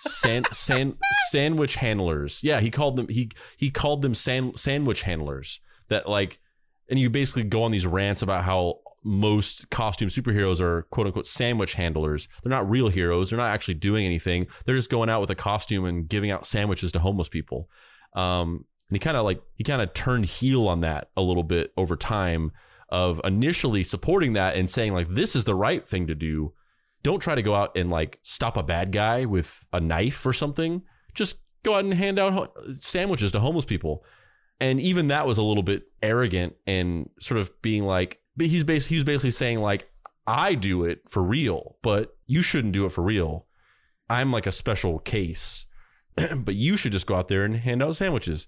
san, 0.00 0.44
san, 0.50 0.98
sandwich 1.30 1.76
handlers. 1.76 2.42
Yeah 2.42 2.58
he 2.58 2.70
called 2.70 2.96
them 2.96 3.06
he 3.08 3.30
he 3.56 3.70
called 3.70 4.02
them 4.02 4.14
san, 4.14 4.56
sandwich 4.56 5.02
handlers 5.02 5.60
that 5.88 6.08
like 6.08 6.40
and 6.90 6.98
you 6.98 7.10
basically 7.10 7.44
go 7.44 7.62
on 7.62 7.70
these 7.70 7.86
rants 7.86 8.22
about 8.22 8.42
how 8.42 8.80
most 9.04 9.68
costume 9.70 10.08
superheroes 10.08 10.60
are 10.60 10.82
quote 10.84 11.06
unquote 11.06 11.26
sandwich 11.26 11.74
handlers. 11.74 12.26
They're 12.42 12.50
not 12.50 12.68
real 12.68 12.88
heroes. 12.88 13.30
They're 13.30 13.38
not 13.38 13.52
actually 13.52 13.74
doing 13.74 14.06
anything. 14.06 14.46
They're 14.64 14.76
just 14.76 14.90
going 14.90 15.10
out 15.10 15.20
with 15.20 15.30
a 15.30 15.34
costume 15.34 15.84
and 15.84 16.08
giving 16.08 16.30
out 16.30 16.46
sandwiches 16.46 16.90
to 16.92 16.98
homeless 16.98 17.28
people. 17.28 17.68
Um, 18.14 18.64
and 18.88 18.96
he 18.96 18.98
kind 18.98 19.16
of 19.16 19.24
like 19.24 19.42
he 19.56 19.64
kind 19.64 19.82
of 19.82 19.92
turned 19.92 20.26
heel 20.26 20.68
on 20.68 20.80
that 20.80 21.10
a 21.16 21.22
little 21.22 21.42
bit 21.42 21.72
over 21.76 21.96
time 21.96 22.52
of 22.88 23.20
initially 23.24 23.82
supporting 23.82 24.32
that 24.34 24.56
and 24.56 24.70
saying 24.70 24.94
like 24.94 25.08
this 25.08 25.36
is 25.36 25.44
the 25.44 25.54
right 25.54 25.86
thing 25.86 26.06
to 26.06 26.14
do. 26.14 26.52
Don't 27.02 27.20
try 27.20 27.34
to 27.34 27.42
go 27.42 27.54
out 27.54 27.76
and 27.76 27.90
like 27.90 28.18
stop 28.22 28.56
a 28.56 28.62
bad 28.62 28.90
guy 28.90 29.26
with 29.26 29.66
a 29.72 29.80
knife 29.80 30.24
or 30.24 30.32
something. 30.32 30.82
Just 31.14 31.38
go 31.62 31.74
out 31.74 31.84
and 31.84 31.92
hand 31.92 32.18
out 32.18 32.56
sandwiches 32.78 33.32
to 33.32 33.40
homeless 33.40 33.64
people 33.66 34.04
and 34.60 34.80
even 34.80 35.08
that 35.08 35.26
was 35.26 35.38
a 35.38 35.42
little 35.42 35.62
bit 35.62 35.84
arrogant 36.02 36.54
and 36.66 37.10
sort 37.20 37.38
of 37.38 37.50
being 37.62 37.84
like 37.84 38.20
but 38.36 38.46
he's 38.46 38.64
basically 38.64 38.96
he's 38.96 39.04
basically 39.04 39.30
saying 39.30 39.60
like 39.60 39.90
I 40.26 40.54
do 40.54 40.84
it 40.84 41.02
for 41.08 41.22
real, 41.22 41.76
but 41.82 42.16
you 42.26 42.42
shouldn't 42.42 42.72
do 42.72 42.86
it 42.86 42.92
for 42.92 43.02
real. 43.02 43.46
I'm 44.08 44.32
like 44.32 44.46
a 44.46 44.52
special 44.52 44.98
case, 44.98 45.66
but 46.36 46.54
you 46.54 46.76
should 46.76 46.92
just 46.92 47.06
go 47.06 47.14
out 47.14 47.28
there 47.28 47.44
and 47.44 47.56
hand 47.56 47.82
out 47.82 47.96
sandwiches. 47.96 48.46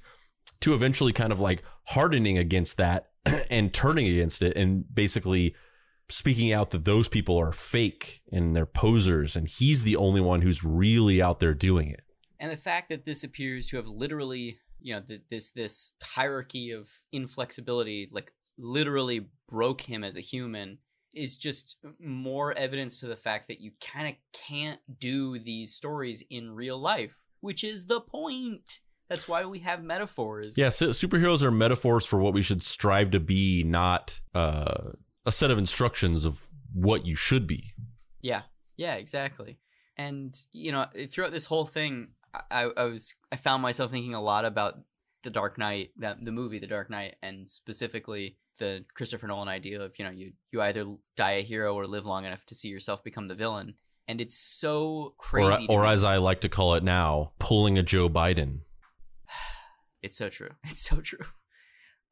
To 0.60 0.72
eventually 0.72 1.12
kind 1.12 1.32
of 1.32 1.40
like 1.40 1.62
hardening 1.88 2.38
against 2.38 2.76
that 2.78 3.10
and 3.50 3.74
turning 3.74 4.06
against 4.06 4.40
it 4.40 4.56
and 4.56 4.84
basically 4.92 5.54
speaking 6.08 6.52
out 6.52 6.70
that 6.70 6.84
those 6.84 7.08
people 7.08 7.36
are 7.36 7.52
fake 7.52 8.22
and 8.32 8.54
they're 8.54 8.64
posers 8.64 9.34
and 9.36 9.48
he's 9.48 9.82
the 9.82 9.96
only 9.96 10.20
one 10.20 10.42
who's 10.42 10.64
really 10.64 11.20
out 11.20 11.40
there 11.40 11.52
doing 11.52 11.90
it. 11.90 12.02
and 12.38 12.50
the 12.52 12.56
fact 12.56 12.88
that 12.88 13.04
this 13.04 13.24
appears 13.24 13.66
to 13.66 13.76
have 13.76 13.88
literally 13.88 14.58
you 14.86 14.94
know 14.94 15.00
th- 15.00 15.22
this 15.28 15.50
this 15.50 15.92
hierarchy 16.00 16.70
of 16.70 16.88
inflexibility 17.12 18.08
like 18.12 18.32
literally 18.56 19.26
broke 19.48 19.82
him 19.82 20.04
as 20.04 20.16
a 20.16 20.20
human 20.20 20.78
is 21.12 21.36
just 21.36 21.76
more 21.98 22.52
evidence 22.52 23.00
to 23.00 23.06
the 23.06 23.16
fact 23.16 23.48
that 23.48 23.60
you 23.60 23.72
kind 23.80 24.06
of 24.06 24.14
can't 24.32 24.80
do 25.00 25.38
these 25.38 25.74
stories 25.74 26.22
in 26.30 26.54
real 26.54 26.78
life 26.78 27.16
which 27.40 27.64
is 27.64 27.86
the 27.86 28.00
point 28.00 28.80
that's 29.08 29.28
why 29.28 29.44
we 29.44 29.60
have 29.60 29.82
metaphors 29.82 30.56
Yeah, 30.56 30.70
su- 30.70 30.90
superheroes 30.90 31.42
are 31.42 31.50
metaphors 31.50 32.06
for 32.06 32.18
what 32.18 32.34
we 32.34 32.42
should 32.42 32.62
strive 32.62 33.12
to 33.12 33.20
be, 33.20 33.62
not 33.62 34.20
uh, 34.34 34.92
a 35.24 35.30
set 35.30 35.52
of 35.52 35.58
instructions 35.58 36.24
of 36.24 36.46
what 36.72 37.06
you 37.06 37.14
should 37.14 37.46
be. 37.46 37.72
Yeah, 38.20 38.42
yeah, 38.76 38.94
exactly. 38.94 39.60
And 39.96 40.36
you 40.50 40.72
know, 40.72 40.86
throughout 41.08 41.30
this 41.30 41.46
whole 41.46 41.66
thing, 41.66 42.08
I, 42.50 42.70
I 42.76 42.84
was 42.84 43.14
I 43.30 43.36
found 43.36 43.62
myself 43.62 43.90
thinking 43.90 44.14
a 44.14 44.22
lot 44.22 44.44
about 44.44 44.74
the 45.22 45.30
Dark 45.30 45.58
Knight, 45.58 45.90
that 45.98 46.22
the 46.22 46.32
movie 46.32 46.58
The 46.58 46.66
Dark 46.66 46.88
Knight, 46.88 47.16
and 47.22 47.48
specifically 47.48 48.38
the 48.58 48.84
Christopher 48.94 49.26
Nolan 49.26 49.48
idea 49.48 49.80
of 49.80 49.98
you 49.98 50.04
know 50.04 50.10
you 50.10 50.32
you 50.52 50.60
either 50.62 50.84
die 51.16 51.32
a 51.32 51.42
hero 51.42 51.74
or 51.74 51.86
live 51.86 52.06
long 52.06 52.24
enough 52.24 52.44
to 52.46 52.54
see 52.54 52.68
yourself 52.68 53.04
become 53.04 53.28
the 53.28 53.34
villain. 53.34 53.74
And 54.08 54.20
it's 54.20 54.38
so 54.38 55.14
crazy. 55.18 55.66
or 55.68 55.82
or 55.82 55.86
as 55.86 56.04
I 56.04 56.16
like 56.16 56.40
to 56.42 56.48
call 56.48 56.74
it 56.74 56.84
now, 56.84 57.32
pulling 57.38 57.76
a 57.78 57.82
Joe 57.82 58.08
Biden. 58.08 58.60
It's 60.02 60.16
so 60.16 60.28
true. 60.28 60.50
It's 60.64 60.82
so 60.82 61.00
true. 61.00 61.26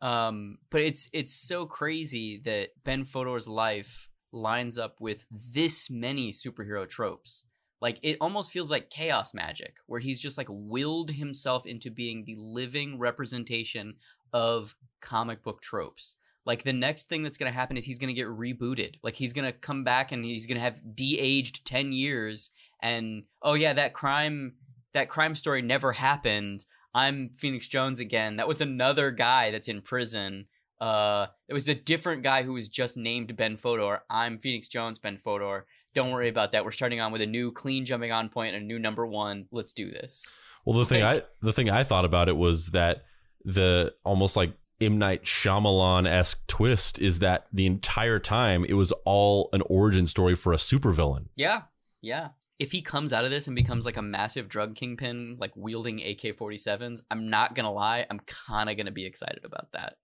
Um, 0.01 0.59
but 0.70 0.80
it's 0.80 1.09
it's 1.12 1.32
so 1.32 1.64
crazy 1.66 2.40
that 2.44 2.70
Ben 2.82 3.05
Fodor's 3.05 3.46
life 3.46 4.09
lines 4.32 4.76
up 4.76 5.01
with 5.01 5.26
this 5.30 5.88
many 5.88 6.32
superhero 6.32 6.88
tropes. 6.88 7.44
Like 7.85 7.98
it 8.02 8.16
almost 8.19 8.51
feels 8.51 8.70
like 8.70 8.89
chaos 8.89 9.35
magic, 9.35 9.74
where 9.85 10.01
he's 10.01 10.19
just 10.19 10.39
like 10.39 10.47
willed 10.48 11.11
himself 11.11 11.66
into 11.66 11.90
being 11.90 12.24
the 12.24 12.35
living 12.39 12.98
representation 12.98 13.97
of 14.32 14.74
comic 15.02 15.43
book 15.43 15.61
tropes. 15.61 16.16
Like 16.47 16.62
the 16.62 16.73
next 16.73 17.11
thing 17.11 17.23
that's 17.23 17.36
gonna 17.36 17.51
happen 17.51 17.77
is 17.77 17.85
he's 17.85 17.98
gonna 17.98 18.15
get 18.15 18.27
rebooted. 18.27 18.94
Like 19.02 19.16
he's 19.16 19.35
gonna 19.35 19.52
come 19.52 19.85
back 19.85 20.12
and 20.12 20.24
he's 20.24 20.47
gonna 20.47 20.61
have 20.61 20.97
de-aged 20.97 21.66
ten 21.66 21.93
years, 21.93 22.48
and 22.81 23.24
oh 23.43 23.52
yeah, 23.52 23.74
that 23.74 23.93
crime 23.93 24.55
that 24.94 25.11
crime 25.11 25.35
story 25.35 25.61
never 25.61 25.93
happened. 25.93 26.65
I'm 26.94 27.32
Phoenix 27.36 27.69
Jones 27.69 28.01
again. 28.01 28.36
That 28.36 28.48
was 28.48 28.62
another 28.62 29.11
guy 29.11 29.51
that's 29.51 29.69
in 29.69 29.82
prison. 29.82 30.47
Uh, 30.81 31.27
it 31.48 31.52
was 31.52 31.69
a 31.69 31.74
different 31.74 32.23
guy 32.23 32.44
who 32.44 32.55
was 32.55 32.70
just 32.70 32.97
named 32.97 33.36
Ben 33.36 33.59
Fodor. 33.59 34.05
I'm 34.09 34.39
Phoenix 34.39 34.69
Jones, 34.69 34.98
Ben 34.98 35.19
Fodor. 35.19 35.66
Don't 35.95 36.11
worry 36.11 36.29
about 36.29 36.53
that. 36.53 36.65
We're 36.65 36.73
starting 36.73 37.01
on 37.01 37.12
with 37.12 37.23
a 37.23 37.27
new 37.27 37.53
clean 37.53 37.85
jumping 37.85 38.12
on 38.12 38.29
point, 38.29 38.57
a 38.57 38.61
new 38.61 38.79
number 38.79 39.07
one. 39.07 39.47
Let's 39.53 39.73
do 39.73 39.91
this. 39.91 40.35
Well, 40.65 40.79
the 40.79 40.87
thing 40.87 41.03
I 41.03 41.23
the 41.41 41.53
thing 41.53 41.71
I 41.71 41.85
thought 41.85 42.05
about 42.05 42.29
it 42.29 42.37
was 42.37 42.69
that 42.69 43.05
the 43.45 43.95
almost 44.05 44.37
like 44.37 44.55
M 44.81 44.99
Night 44.99 45.25
Shyamalan 45.25 46.09
esque 46.09 46.45
twist 46.47 46.99
is 46.99 47.21
that 47.21 47.47
the 47.53 47.66
entire 47.66 48.19
time 48.19 48.65
it 48.65 48.75
was 48.75 48.93
all 49.05 49.49
an 49.53 49.62
origin 49.66 50.07
story 50.07 50.35
for 50.35 50.53
a 50.53 50.57
supervillain. 50.57 51.27
Yeah, 51.37 51.62
yeah. 52.01 52.31
If 52.59 52.73
he 52.73 52.83
comes 52.83 53.12
out 53.12 53.25
of 53.25 53.31
this 53.31 53.47
and 53.47 53.57
becomes 53.57 53.85
like 53.85 53.97
a 53.97 54.03
massive 54.03 54.49
drug 54.49 54.75
kingpin, 54.75 55.37
like 55.39 55.53
wielding 55.55 56.01
AK 56.01 56.37
47s, 56.37 57.01
I'm 57.11 57.29
not 57.29 57.55
gonna 57.55 57.73
lie, 57.73 58.07
I'm 58.09 58.21
kind 58.21 58.71
of 58.71 58.77
gonna 58.77 58.93
be 58.93 59.07
excited 59.07 59.45
about 59.45 59.73
that. 59.73 59.97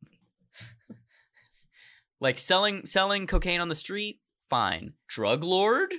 like 2.21 2.39
selling 2.39 2.87
selling 2.87 3.27
cocaine 3.27 3.61
on 3.61 3.69
the 3.69 3.75
street, 3.75 4.21
fine. 4.51 4.93
Drug 5.09 5.43
lord, 5.45 5.93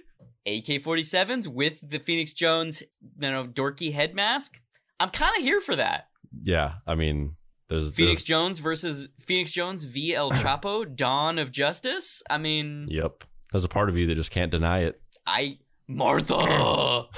AK 0.45 0.65
47s 0.83 1.47
with 1.47 1.79
the 1.89 1.97
Phoenix 1.99 2.33
Jones, 2.33 2.83
you 3.17 3.31
know, 3.31 3.45
dorky 3.45 3.93
head 3.93 4.13
mask. 4.13 4.59
I'm 4.99 5.09
kind 5.09 5.31
of 5.37 5.41
here 5.43 5.61
for 5.61 5.75
that. 5.75 6.09
Yeah, 6.43 6.75
I 6.85 6.93
mean, 6.95 7.35
there's 7.69 7.93
Phoenix 7.93 8.21
there's- 8.21 8.23
Jones 8.25 8.59
versus 8.59 9.07
Phoenix 9.19 9.51
Jones 9.51 9.85
v 9.85 10.13
El 10.13 10.31
Chapo, 10.43 10.85
Dawn 10.95 11.39
of 11.39 11.51
Justice. 11.51 12.21
I 12.29 12.37
mean, 12.37 12.85
Yep, 12.89 13.23
there's 13.51 13.63
a 13.63 13.69
part 13.69 13.89
of 13.89 13.97
you 13.97 14.05
that 14.07 14.15
just 14.15 14.31
can't 14.31 14.51
deny 14.51 14.79
it. 14.79 15.01
I 15.25 15.57
Martha. 15.87 17.05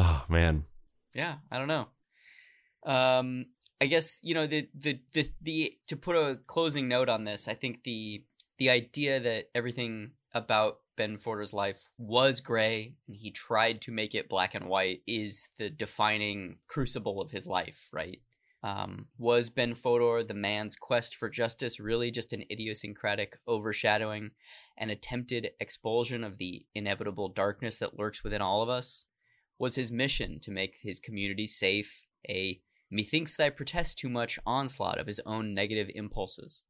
Oh 0.00 0.24
man, 0.28 0.64
yeah, 1.12 1.36
I 1.50 1.58
don't 1.58 1.66
know. 1.66 1.88
Um, 2.86 3.46
I 3.80 3.86
guess 3.86 4.20
you 4.22 4.32
know 4.34 4.46
the, 4.46 4.68
the 4.72 5.00
the 5.12 5.28
the 5.42 5.72
to 5.88 5.96
put 5.96 6.14
a 6.14 6.38
closing 6.46 6.86
note 6.86 7.08
on 7.08 7.24
this. 7.24 7.48
I 7.48 7.54
think 7.54 7.82
the 7.82 8.22
the 8.58 8.70
idea 8.70 9.20
that 9.20 9.50
everything 9.54 10.12
about 10.32 10.80
Ben 10.96 11.16
Fodor's 11.16 11.52
life 11.52 11.90
was 11.96 12.40
gray 12.40 12.94
and 13.06 13.16
he 13.16 13.30
tried 13.30 13.80
to 13.82 13.92
make 13.92 14.14
it 14.14 14.28
black 14.28 14.54
and 14.54 14.66
white 14.66 15.02
is 15.06 15.50
the 15.58 15.70
defining 15.70 16.58
crucible 16.66 17.20
of 17.20 17.30
his 17.30 17.46
life, 17.46 17.88
right? 17.92 18.18
Um, 18.64 19.06
was 19.16 19.50
Ben 19.50 19.74
Fodor 19.74 20.24
the 20.24 20.34
man's 20.34 20.74
quest 20.74 21.14
for 21.14 21.30
justice 21.30 21.78
really 21.78 22.10
just 22.10 22.32
an 22.32 22.42
idiosyncratic 22.50 23.38
overshadowing 23.46 24.32
an 24.76 24.90
attempted 24.90 25.50
expulsion 25.60 26.24
of 26.24 26.38
the 26.38 26.66
inevitable 26.74 27.28
darkness 27.28 27.78
that 27.78 27.96
lurks 27.96 28.24
within 28.24 28.42
all 28.42 28.60
of 28.60 28.68
us? 28.68 29.06
Was 29.60 29.76
his 29.76 29.92
mission 29.92 30.40
to 30.40 30.50
make 30.50 30.78
his 30.82 30.98
community 30.98 31.46
safe 31.46 32.06
a 32.28 32.60
methinks 32.90 33.36
that 33.36 33.44
I 33.44 33.50
protest 33.50 33.98
too 33.98 34.08
much 34.08 34.40
onslaught 34.44 34.98
of 34.98 35.06
his 35.06 35.20
own 35.24 35.54
negative 35.54 35.90
impulses? 35.94 36.64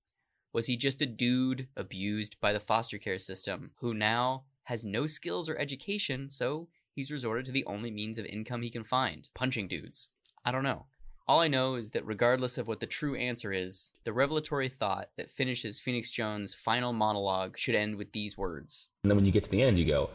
Was 0.59 0.67
he 0.67 0.77
just 0.77 1.01
a 1.01 1.07
dude 1.07 1.69
abused 1.77 2.41
by 2.41 2.53
the 2.53 2.59
foster 2.59 2.99
care 2.99 3.21
system 3.21 3.71
who 3.77 3.95
now 3.95 4.43
has 4.65 4.85
no 4.85 5.07
skills 5.07 5.49
or 5.49 5.57
education, 5.57 6.29
so 6.29 6.67
he's 6.93 7.13
resorted 7.13 7.45
to 7.45 7.53
the 7.53 7.65
only 7.67 7.93
means 7.93 8.19
of 8.19 8.27
income 8.27 8.63
he 8.63 8.69
can 8.69 8.83
find 8.83 9.29
punching 9.37 9.69
dudes? 9.69 10.11
I 10.45 10.51
don't 10.51 10.65
know. 10.65 10.87
All 11.29 11.39
I 11.39 11.47
know 11.47 11.77
is 11.77 11.93
that 11.93 12.05
regardless 12.05 12.59
of 12.59 12.67
what 12.67 12.81
the 12.81 12.89
true 12.89 13.15
answer 13.15 13.53
is, 13.53 13.93
the 14.03 14.13
revelatory 14.13 14.69
thought 14.69 15.11
that 15.17 15.31
finishes 15.31 15.79
Phoenix 15.79 16.11
Jones' 16.11 16.55
final 16.55 16.93
monologue 16.93 17.57
should 17.57 17.77
end 17.77 17.95
with 17.95 18.11
these 18.11 18.37
words 18.37 18.89
And 19.05 19.13
then 19.13 19.17
when 19.17 19.27
you 19.27 19.31
get 19.31 19.45
to 19.45 19.51
the 19.53 19.63
end, 19.63 19.79
you 19.79 19.85
go, 19.85 20.11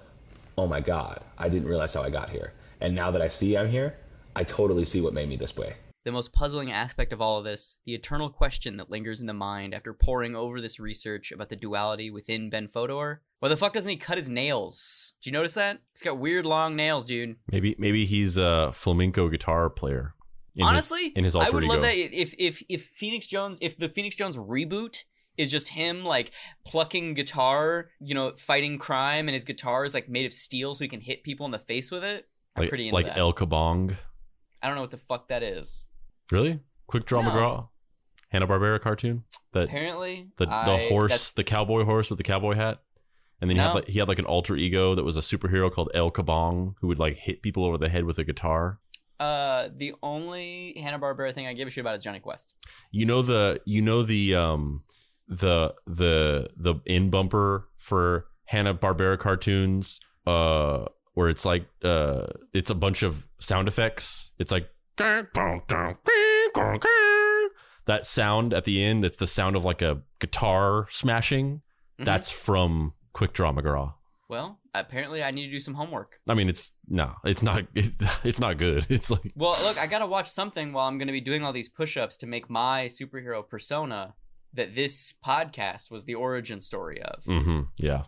oh 0.57 0.67
my 0.67 0.81
God, 0.81 1.23
I 1.37 1.47
didn't 1.47 1.69
realize 1.69 1.93
how 1.93 2.01
I 2.01 2.09
got 2.09 2.29
here. 2.29 2.51
And 2.81 2.93
now 2.93 3.11
that 3.11 3.21
I 3.21 3.29
see 3.29 3.57
I'm 3.57 3.69
here, 3.69 3.95
I 4.35 4.43
totally 4.43 4.83
see 4.83 4.99
what 4.99 5.13
made 5.13 5.29
me 5.29 5.37
this 5.37 5.55
way. 5.55 5.77
The 6.05 6.11
most 6.11 6.33
puzzling 6.33 6.69
aspect 6.69 7.13
of 7.13 7.21
all 7.21 7.37
of 7.37 7.45
this, 7.45 7.77
the 7.85 7.93
eternal 7.93 8.29
question 8.29 8.75
that 8.77 8.89
lingers 8.89 9.21
in 9.21 9.27
the 9.27 9.33
mind 9.33 9.73
after 9.73 9.93
poring 9.93 10.35
over 10.35 10.59
this 10.59 10.77
research 10.79 11.31
about 11.31 11.47
the 11.49 11.55
duality 11.55 12.11
within 12.11 12.49
Ben 12.49 12.67
Fodor. 12.67 13.21
Why 13.39 13.47
the 13.49 13.55
fuck 13.57 13.73
doesn't 13.73 13.89
he 13.89 13.95
cut 13.95 14.17
his 14.17 14.27
nails? 14.27 15.13
Do 15.21 15.29
you 15.29 15.33
notice 15.33 15.53
that? 15.53 15.79
He's 15.93 16.01
got 16.01 16.17
weird 16.17 16.45
long 16.45 16.75
nails, 16.75 17.05
dude. 17.07 17.37
maybe 17.51 17.75
maybe 17.79 18.05
he's 18.05 18.35
a 18.37 18.71
flamenco 18.73 19.29
guitar 19.29 19.69
player. 19.69 20.13
in 20.55 20.63
his- 20.65 20.69
Honestly, 20.69 21.07
in 21.15 21.23
his 21.23 21.35
alter 21.35 21.47
I 21.47 21.51
would 21.51 21.63
love 21.63 21.81
that 21.81 21.95
if 21.95 22.35
if 22.37 22.61
if 22.69 22.85
Phoenix 22.95 23.27
Jones, 23.27 23.57
if 23.61 23.77
the 23.77 23.87
Phoenix 23.89 24.15
Jones 24.15 24.35
reboot 24.37 25.03
is 25.37 25.49
just 25.49 25.69
him 25.69 26.03
like 26.05 26.31
plucking 26.65 27.13
guitar, 27.15 27.89
you 27.99 28.13
know, 28.13 28.33
fighting 28.35 28.77
crime, 28.77 29.27
and 29.27 29.33
his 29.35 29.43
guitar 29.45 29.83
is 29.85 29.93
like 29.93 30.07
made 30.09 30.25
of 30.25 30.33
steel, 30.33 30.75
so 30.75 30.83
he 30.83 30.87
can 30.89 31.01
hit 31.01 31.23
people 31.23 31.45
in 31.45 31.51
the 31.51 31.59
face 31.59 31.89
with 31.91 32.03
it. 32.03 32.27
I'm 32.55 32.61
like, 32.63 32.69
pretty 32.69 32.87
into 32.89 32.95
like 32.95 33.07
that. 33.07 33.17
El 33.17 33.33
Kabong. 33.33 33.95
I 34.61 34.67
don't 34.67 34.75
know 34.75 34.81
what 34.81 34.91
the 34.91 34.97
fuck 34.97 35.27
that 35.29 35.41
is. 35.43 35.87
Really? 36.33 36.59
Quick 36.87 37.05
Draw 37.05 37.21
No. 37.21 37.29
McGraw? 37.29 37.67
Hanna 38.29 38.47
Barbera 38.47 38.81
cartoon 38.81 39.23
that 39.51 39.65
Apparently, 39.65 40.29
the 40.37 40.45
the 40.47 40.51
I- 40.51 40.89
horse, 40.89 41.31
the 41.31 41.43
cowboy 41.43 41.83
horse 41.83 42.09
with 42.09 42.17
the 42.17 42.23
cowboy 42.23 42.55
hat, 42.55 42.81
and 43.39 43.47
then 43.49 43.57
he 43.57 43.61
had 43.61 43.73
like 43.75 43.87
he 43.87 43.99
had 43.99 44.07
like 44.07 44.17
an 44.17 44.25
alter 44.25 44.55
ego 44.55 44.95
that 44.95 45.03
was 45.03 45.15
a 45.15 45.19
superhero 45.19 45.71
called 45.71 45.91
El 45.93 46.09
Kabong 46.09 46.73
who 46.81 46.87
would 46.87 46.97
like 46.97 47.17
hit 47.17 47.43
people 47.43 47.63
over 47.63 47.77
the 47.77 47.89
head 47.89 48.05
with 48.05 48.17
a 48.17 48.23
guitar. 48.23 48.79
Uh, 49.19 49.69
the 49.77 49.93
only 50.01 50.73
Hanna 50.81 50.97
Barbera 50.97 51.31
thing 51.35 51.45
I 51.45 51.53
give 51.53 51.67
a 51.67 51.71
shit 51.71 51.81
about 51.83 51.95
is 51.97 52.03
Jonny 52.03 52.19
Quest. 52.19 52.55
You 52.91 53.05
know 53.05 53.21
the 53.21 53.61
you 53.65 53.83
know 53.83 54.01
the 54.01 54.33
um 54.33 54.83
the 55.27 55.75
the 55.85 56.49
the 56.57 56.75
in 56.87 57.11
bumper 57.11 57.69
for 57.77 58.25
Hanna 58.45 58.73
Barbera 58.73 59.19
cartoons 59.19 59.99
uh 60.25 60.85
where 61.13 61.29
it's 61.29 61.45
like 61.45 61.67
uh 61.83 62.25
it's 62.53 62.71
a 62.71 62.75
bunch 62.75 63.03
of 63.03 63.27
sound 63.39 63.67
effects. 63.67 64.31
It's 64.39 64.51
like 64.51 64.67
that 67.85 68.05
sound 68.05 68.53
at 68.53 68.63
the 68.63 68.83
end. 68.83 69.03
It's 69.05 69.17
the 69.17 69.27
sound 69.27 69.55
of 69.55 69.63
like 69.63 69.81
a 69.81 70.01
guitar 70.19 70.87
smashing. 70.89 71.61
Mhm. 71.99 72.05
That's 72.05 72.31
from 72.31 72.93
Quick 73.13 73.33
Draw 73.33 73.53
McGraw. 73.53 73.95
Well, 74.29 74.59
apparently 74.73 75.21
I 75.23 75.31
need 75.31 75.45
to 75.47 75.51
do 75.51 75.59
some 75.59 75.75
homework. 75.75 76.19
I 76.27 76.33
mean, 76.33 76.49
it's 76.49 76.71
no, 76.87 77.15
it's 77.23 77.43
not. 77.43 77.65
It, 77.75 77.91
it's 78.23 78.39
not 78.39 78.57
good. 78.57 78.87
It's 78.89 79.11
like 79.11 79.31
Well, 79.35 79.55
look, 79.63 79.77
I 79.77 79.87
gotta 79.87 80.07
watch 80.07 80.29
something 80.29 80.73
while 80.73 80.87
I'm 80.87 80.97
gonna 80.97 81.11
be 81.11 81.21
doing 81.21 81.43
all 81.43 81.53
these 81.53 81.69
push-ups 81.69 82.17
to 82.17 82.27
make 82.27 82.49
my 82.49 82.85
superhero 82.85 83.47
persona 83.47 84.15
that 84.53 84.75
this 84.75 85.13
podcast 85.25 85.91
was 85.91 86.05
the 86.05 86.15
origin 86.15 86.61
story 86.61 87.01
of. 87.01 87.23
Mm-hmm. 87.25 87.61
yeah. 87.77 88.03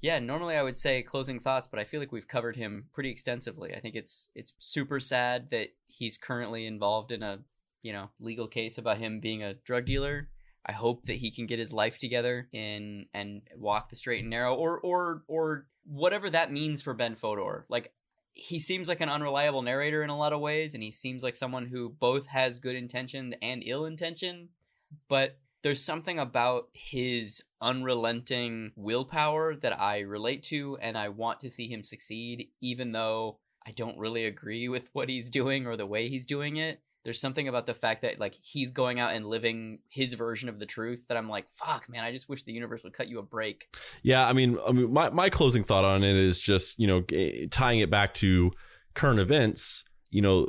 Yeah, 0.00 0.20
normally 0.20 0.54
I 0.54 0.62
would 0.62 0.76
say 0.76 1.02
closing 1.02 1.40
thoughts, 1.40 1.66
but 1.66 1.80
I 1.80 1.84
feel 1.84 1.98
like 1.98 2.12
we've 2.12 2.28
covered 2.28 2.54
him 2.54 2.86
pretty 2.92 3.10
extensively. 3.10 3.74
I 3.74 3.80
think 3.80 3.96
it's 3.96 4.30
it's 4.34 4.52
super 4.58 5.00
sad 5.00 5.50
that 5.50 5.70
he's 5.86 6.16
currently 6.16 6.66
involved 6.66 7.10
in 7.10 7.22
a 7.24 7.40
you 7.88 7.94
know 7.94 8.10
legal 8.20 8.46
case 8.46 8.76
about 8.76 8.98
him 8.98 9.18
being 9.18 9.42
a 9.42 9.54
drug 9.54 9.86
dealer. 9.86 10.28
I 10.66 10.72
hope 10.72 11.06
that 11.06 11.14
he 11.14 11.30
can 11.30 11.46
get 11.46 11.58
his 11.58 11.72
life 11.72 11.98
together 11.98 12.48
in 12.52 13.06
and 13.14 13.40
walk 13.56 13.88
the 13.88 13.96
straight 13.96 14.20
and 14.20 14.28
narrow, 14.28 14.54
or 14.54 14.78
or 14.78 15.22
or 15.26 15.66
whatever 15.86 16.28
that 16.28 16.52
means 16.52 16.82
for 16.82 16.92
Ben 16.92 17.16
Fodor. 17.16 17.64
Like 17.70 17.94
he 18.34 18.58
seems 18.58 18.88
like 18.88 19.00
an 19.00 19.08
unreliable 19.08 19.62
narrator 19.62 20.02
in 20.02 20.10
a 20.10 20.18
lot 20.18 20.34
of 20.34 20.40
ways, 20.40 20.74
and 20.74 20.82
he 20.82 20.90
seems 20.90 21.22
like 21.22 21.34
someone 21.34 21.68
who 21.68 21.88
both 21.88 22.26
has 22.26 22.60
good 22.60 22.76
intention 22.76 23.34
and 23.40 23.62
ill 23.64 23.86
intention. 23.86 24.50
But 25.08 25.38
there's 25.62 25.82
something 25.82 26.18
about 26.18 26.68
his 26.74 27.42
unrelenting 27.62 28.72
willpower 28.76 29.56
that 29.56 29.80
I 29.80 30.00
relate 30.00 30.42
to, 30.44 30.76
and 30.82 30.98
I 30.98 31.08
want 31.08 31.40
to 31.40 31.50
see 31.50 31.68
him 31.68 31.82
succeed, 31.82 32.48
even 32.60 32.92
though 32.92 33.38
I 33.66 33.70
don't 33.70 33.98
really 33.98 34.26
agree 34.26 34.68
with 34.68 34.90
what 34.92 35.08
he's 35.08 35.30
doing 35.30 35.66
or 35.66 35.76
the 35.76 35.86
way 35.86 36.08
he's 36.08 36.26
doing 36.26 36.56
it. 36.56 36.82
There's 37.04 37.20
something 37.20 37.48
about 37.48 37.66
the 37.66 37.74
fact 37.74 38.02
that 38.02 38.18
like 38.18 38.36
he's 38.40 38.70
going 38.70 39.00
out 39.00 39.14
and 39.14 39.26
living 39.26 39.78
his 39.88 40.12
version 40.14 40.48
of 40.48 40.58
the 40.58 40.66
truth 40.66 41.08
that 41.08 41.16
I'm 41.16 41.28
like, 41.28 41.48
fuck, 41.48 41.88
man, 41.88 42.04
I 42.04 42.12
just 42.12 42.28
wish 42.28 42.42
the 42.42 42.52
universe 42.52 42.84
would 42.84 42.92
cut 42.92 43.08
you 43.08 43.18
a 43.18 43.22
break. 43.22 43.68
Yeah, 44.02 44.26
I 44.26 44.32
mean, 44.32 44.58
I 44.66 44.72
mean, 44.72 44.92
my 44.92 45.10
my 45.10 45.30
closing 45.30 45.64
thought 45.64 45.84
on 45.84 46.04
it 46.04 46.16
is 46.16 46.40
just 46.40 46.78
you 46.78 46.86
know 46.86 47.02
g- 47.02 47.46
tying 47.50 47.80
it 47.80 47.90
back 47.90 48.14
to 48.14 48.50
current 48.94 49.20
events. 49.20 49.84
You 50.10 50.22
know, 50.22 50.48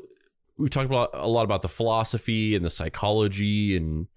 we've 0.57 0.69
talked 0.69 0.87
about 0.87 1.11
a 1.13 1.27
lot 1.27 1.43
about 1.43 1.61
the 1.61 1.69
philosophy 1.69 2.55
and 2.55 2.65
the 2.65 2.69
psychology 2.69 3.77
and 3.77 4.07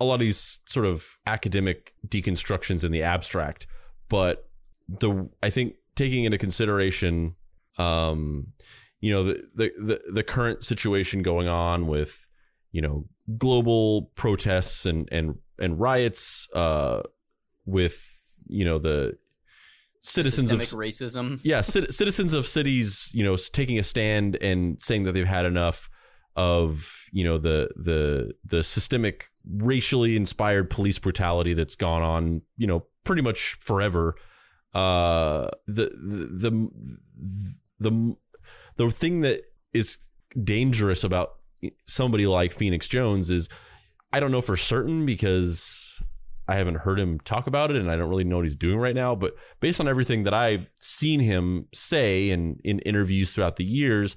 a 0.00 0.04
lot 0.04 0.14
of 0.14 0.20
these 0.20 0.60
sort 0.66 0.86
of 0.86 1.18
academic 1.26 1.94
deconstructions 2.06 2.84
in 2.84 2.92
the 2.92 3.02
abstract, 3.02 3.66
but 4.08 4.48
the 4.88 5.28
I 5.42 5.50
think 5.50 5.74
taking 5.94 6.24
into 6.24 6.38
consideration, 6.38 7.36
um, 7.78 8.48
you 9.04 9.12
know, 9.12 9.22
the 9.22 9.34
the 9.54 9.72
the, 9.78 10.00
the 10.12 10.22
current 10.22 10.64
situation 10.64 11.22
going 11.22 11.46
on 11.46 11.86
with 11.86 12.26
you 12.72 12.80
know 12.80 13.04
global 13.36 14.10
protests 14.14 14.86
and 14.86 15.08
and 15.12 15.36
and 15.58 15.78
riots, 15.78 16.48
uh, 16.54 17.02
with 17.66 17.98
you 18.46 18.64
know 18.64 18.78
the 18.78 19.18
citizens 20.00 20.50
Systemic 20.50 20.72
of 20.72 20.78
racism. 20.78 21.40
yeah, 21.42 21.60
cit- 21.60 21.92
citizens 21.92 22.32
of 22.32 22.46
cities, 22.46 23.10
you 23.12 23.22
know, 23.22 23.36
taking 23.36 23.78
a 23.78 23.82
stand 23.82 24.36
and 24.40 24.80
saying 24.80 25.02
that 25.02 25.12
they've 25.12 25.26
had 25.26 25.44
enough. 25.44 25.90
of 26.36 27.04
you 27.12 27.24
know 27.24 27.38
the 27.38 27.68
the 27.76 28.32
the 28.44 28.62
systemic 28.64 29.28
racially 29.58 30.16
inspired 30.16 30.68
police 30.70 30.98
brutality 30.98 31.54
that's 31.54 31.76
gone 31.76 32.02
on 32.02 32.42
you 32.56 32.66
know 32.66 32.86
pretty 33.04 33.22
much 33.22 33.56
forever 33.60 34.16
uh 34.74 35.48
the 35.68 35.86
the 35.94 36.48
the 36.50 36.68
the, 37.78 38.16
the 38.76 38.90
thing 38.90 39.20
that 39.22 39.42
is 39.72 39.98
dangerous 40.42 41.04
about 41.04 41.34
somebody 41.86 42.26
like 42.26 42.52
Phoenix 42.52 42.88
Jones 42.88 43.30
is 43.30 43.48
I 44.12 44.20
don't 44.20 44.30
know 44.30 44.40
for 44.40 44.56
certain 44.56 45.06
because 45.06 46.00
I 46.46 46.56
haven't 46.56 46.78
heard 46.78 47.00
him 47.00 47.18
talk 47.20 47.46
about 47.46 47.70
it 47.70 47.76
and 47.76 47.90
I 47.90 47.96
don't 47.96 48.08
really 48.08 48.24
know 48.24 48.36
what 48.36 48.44
he's 48.44 48.56
doing 48.56 48.78
right 48.78 48.94
now. 48.94 49.14
But 49.14 49.34
based 49.60 49.80
on 49.80 49.88
everything 49.88 50.24
that 50.24 50.34
I've 50.34 50.70
seen 50.80 51.20
him 51.20 51.66
say 51.72 52.30
and 52.30 52.60
in 52.64 52.80
interviews 52.80 53.32
throughout 53.32 53.56
the 53.56 53.64
years, 53.64 54.14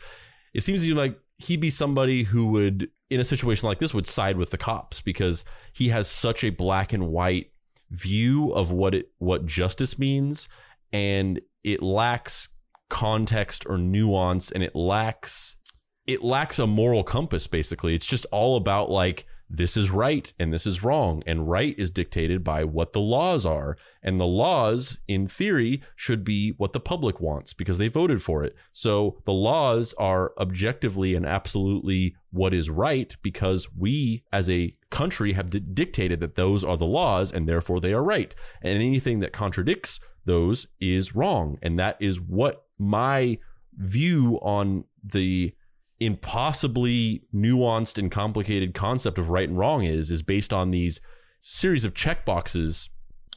it 0.53 0.61
seems 0.61 0.84
to 0.84 0.89
me 0.89 0.93
like 0.93 1.17
he'd 1.38 1.61
be 1.61 1.69
somebody 1.69 2.23
who 2.23 2.47
would, 2.47 2.89
in 3.09 3.19
a 3.19 3.23
situation 3.23 3.67
like 3.67 3.79
this, 3.79 3.93
would 3.93 4.05
side 4.05 4.38
with 4.38 4.51
the 4.51 4.57
cops 4.57 5.01
because 5.01 5.45
he 5.73 5.89
has 5.89 6.07
such 6.07 6.43
a 6.43 6.49
black 6.49 6.91
and 6.91 7.07
white 7.07 7.51
view 7.89 8.51
of 8.51 8.69
what 8.69 8.93
it 8.93 9.11
what 9.17 9.45
justice 9.45 9.97
means 9.97 10.49
and 10.91 11.39
it 11.63 11.81
lacks 11.81 12.49
context 12.89 13.65
or 13.68 13.77
nuance 13.77 14.51
and 14.51 14.64
it 14.64 14.76
lacks 14.76 15.57
it 16.05 16.23
lacks 16.23 16.57
a 16.57 16.65
moral 16.65 17.03
compass 17.03 17.47
basically. 17.47 17.93
It's 17.93 18.05
just 18.05 18.26
all 18.31 18.55
about 18.55 18.89
like 18.89 19.26
this 19.49 19.77
is 19.77 19.91
right 19.91 20.34
and 20.39 20.53
this 20.53 20.65
is 20.65 20.84
wrong 20.84 21.23
and 21.26 21.49
right 21.49 21.73
is 21.77 21.89
dictated 21.89 22.43
by 22.43 22.64
what 22.64 22.91
the 22.91 22.99
laws 22.99 23.45
are 23.45 23.77
and 24.03 24.19
the 24.19 24.27
laws 24.27 24.99
in 25.07 25.27
theory 25.27 25.81
should 25.95 26.23
be 26.23 26.53
what 26.57 26.73
the 26.73 26.80
public 26.80 27.22
wants 27.22 27.53
because 27.53 27.77
they 27.77 27.88
voted 27.88 28.22
for 28.22 28.43
it. 28.43 28.55
So 28.72 29.22
the 29.26 29.34
laws 29.34 29.93
are 29.97 30.34
objectively 30.38 31.15
and 31.15 31.26
absolutely 31.26 32.15
what 32.31 32.53
is 32.53 32.69
right 32.69 33.15
because 33.22 33.69
we 33.73 34.23
as 34.34 34.49
a 34.49 34.76
country 34.89 35.34
have 35.34 35.49
d- 35.49 35.59
dictated 35.59 36.19
that 36.19 36.35
those 36.35 36.64
are 36.64 36.77
the 36.77 36.85
laws 36.85 37.31
and 37.31 37.47
therefore 37.47 37.80
they 37.80 37.93
are 37.93 38.03
right. 38.03 38.35
And 38.61 38.76
anything 38.76 39.19
that 39.22 39.34
contradicts 39.34 39.99
those 40.26 40.68
is 40.81 41.15
wrong 41.15 41.57
and 41.61 41.80
that 41.80 41.95
is 42.01 42.19
what 42.19 42.66
my 42.77 43.37
view 43.75 44.39
on 44.41 44.83
the 45.03 45.53
impossibly 45.99 47.23
nuanced 47.33 47.97
and 47.97 48.11
complicated 48.11 48.73
concept 48.73 49.17
of 49.17 49.29
right 49.29 49.49
and 49.49 49.57
wrong 49.57 49.83
is 49.83 50.11
is 50.11 50.21
based 50.21 50.53
on 50.53 50.71
these 50.71 51.01
series 51.41 51.85
of 51.85 51.93
check 51.93 52.25
boxes 52.25 52.89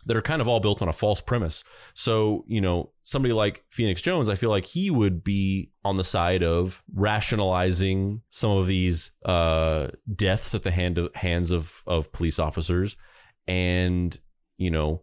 that 0.07 0.17
are 0.17 0.23
kind 0.23 0.41
of 0.41 0.49
all 0.49 0.61
built 0.61 0.81
on 0.81 0.89
a 0.89 0.93
false 0.93 1.21
premise. 1.21 1.63
So, 1.95 2.45
you 2.49 2.61
know, 2.61 2.91
somebody 3.03 3.35
like 3.35 3.65
Phoenix 3.71 4.01
Jones, 4.01 4.29
I 4.29 4.35
feel 4.35 4.51
like 4.51 4.65
he 4.65 4.91
would 4.91 5.23
be 5.23 5.71
on 5.85 5.99
the 5.99 6.05
side 6.05 6.43
of 6.43 6.83
rationalizing 6.95 8.23
some 8.31 8.53
of 8.53 8.67
these 8.67 9.13
uh, 9.25 9.89
deaths 10.15 10.55
at 10.55 10.63
the 10.63 10.71
hand 10.71 10.99
of, 10.99 11.15
hands 11.15 11.51
of 11.51 11.83
of 11.87 12.13
police 12.13 12.39
officers, 12.39 12.97
and 13.47 14.19
you 14.57 14.71
know, 14.71 15.03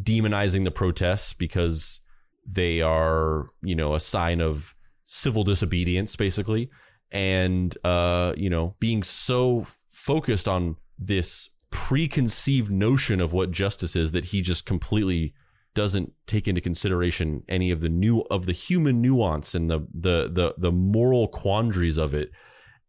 demonizing 0.00 0.64
the 0.64 0.70
protests 0.70 1.32
because 1.32 2.00
they 2.46 2.80
are, 2.80 3.48
you 3.62 3.74
know, 3.74 3.94
a 3.94 4.00
sign 4.00 4.40
of 4.40 4.74
civil 5.04 5.44
disobedience, 5.44 6.16
basically, 6.16 6.70
and 7.10 7.76
uh, 7.84 8.34
you 8.36 8.50
know, 8.50 8.76
being 8.80 9.02
so 9.02 9.66
focused 9.90 10.48
on 10.48 10.76
this 10.98 11.50
preconceived 11.70 12.70
notion 12.70 13.20
of 13.20 13.32
what 13.32 13.50
justice 13.50 13.96
is 13.96 14.12
that 14.12 14.26
he 14.26 14.40
just 14.40 14.64
completely 14.64 15.34
doesn't 15.74 16.12
take 16.26 16.46
into 16.46 16.60
consideration 16.60 17.42
any 17.48 17.70
of 17.70 17.80
the 17.80 17.88
new 17.88 18.20
of 18.30 18.46
the 18.46 18.52
human 18.52 19.02
nuance 19.02 19.54
and 19.54 19.68
the 19.68 19.80
the 19.92 20.30
the 20.32 20.54
the 20.56 20.72
moral 20.72 21.28
quandaries 21.28 21.98
of 21.98 22.14
it. 22.14 22.30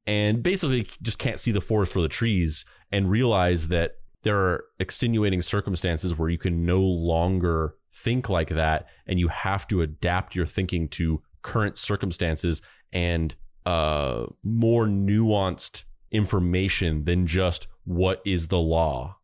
And 0.08 0.44
basically 0.44 0.88
just 1.02 1.18
can't 1.18 1.40
see 1.40 1.52
the 1.52 1.62
forest 1.62 1.94
for 1.94 2.02
the 2.02 2.08
trees 2.08 2.64
and 2.92 3.10
realize 3.10 3.70
that 3.70 3.96
there 4.22 4.38
are 4.38 4.66
extenuating 4.80 5.42
circumstances 5.42 6.18
where 6.18 6.30
you 6.30 6.38
can 6.38 6.66
no 6.66 6.82
longer 6.82 7.76
think 7.96 8.30
like 8.30 8.50
that 8.50 8.88
and 9.08 9.20
you 9.20 9.30
have 9.30 9.68
to 9.68 9.82
adapt 9.82 10.36
your 10.36 10.46
thinking 10.46 10.88
to 10.88 11.22
current 11.42 11.78
circumstances 11.78 12.62
and 12.92 13.36
uh 13.66 14.26
more 14.44 14.86
nuanced 14.86 15.84
information 16.12 17.06
than 17.06 17.26
just 17.26 17.68
what 17.84 18.22
is 18.26 18.48
the 18.48 18.60
law 18.60 19.18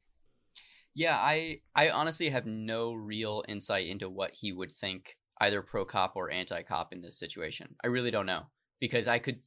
Yeah, 0.93 1.17
I 1.17 1.59
I 1.73 1.89
honestly 1.89 2.29
have 2.29 2.45
no 2.45 2.93
real 2.93 3.43
insight 3.47 3.87
into 3.87 4.09
what 4.09 4.31
he 4.35 4.51
would 4.51 4.71
think 4.71 5.17
either 5.39 5.61
pro 5.61 5.85
cop 5.85 6.15
or 6.15 6.31
anti 6.31 6.61
cop 6.63 6.93
in 6.93 7.01
this 7.01 7.17
situation. 7.17 7.75
I 7.83 7.87
really 7.87 8.11
don't 8.11 8.25
know 8.25 8.47
because 8.79 9.07
I 9.07 9.19
could 9.19 9.39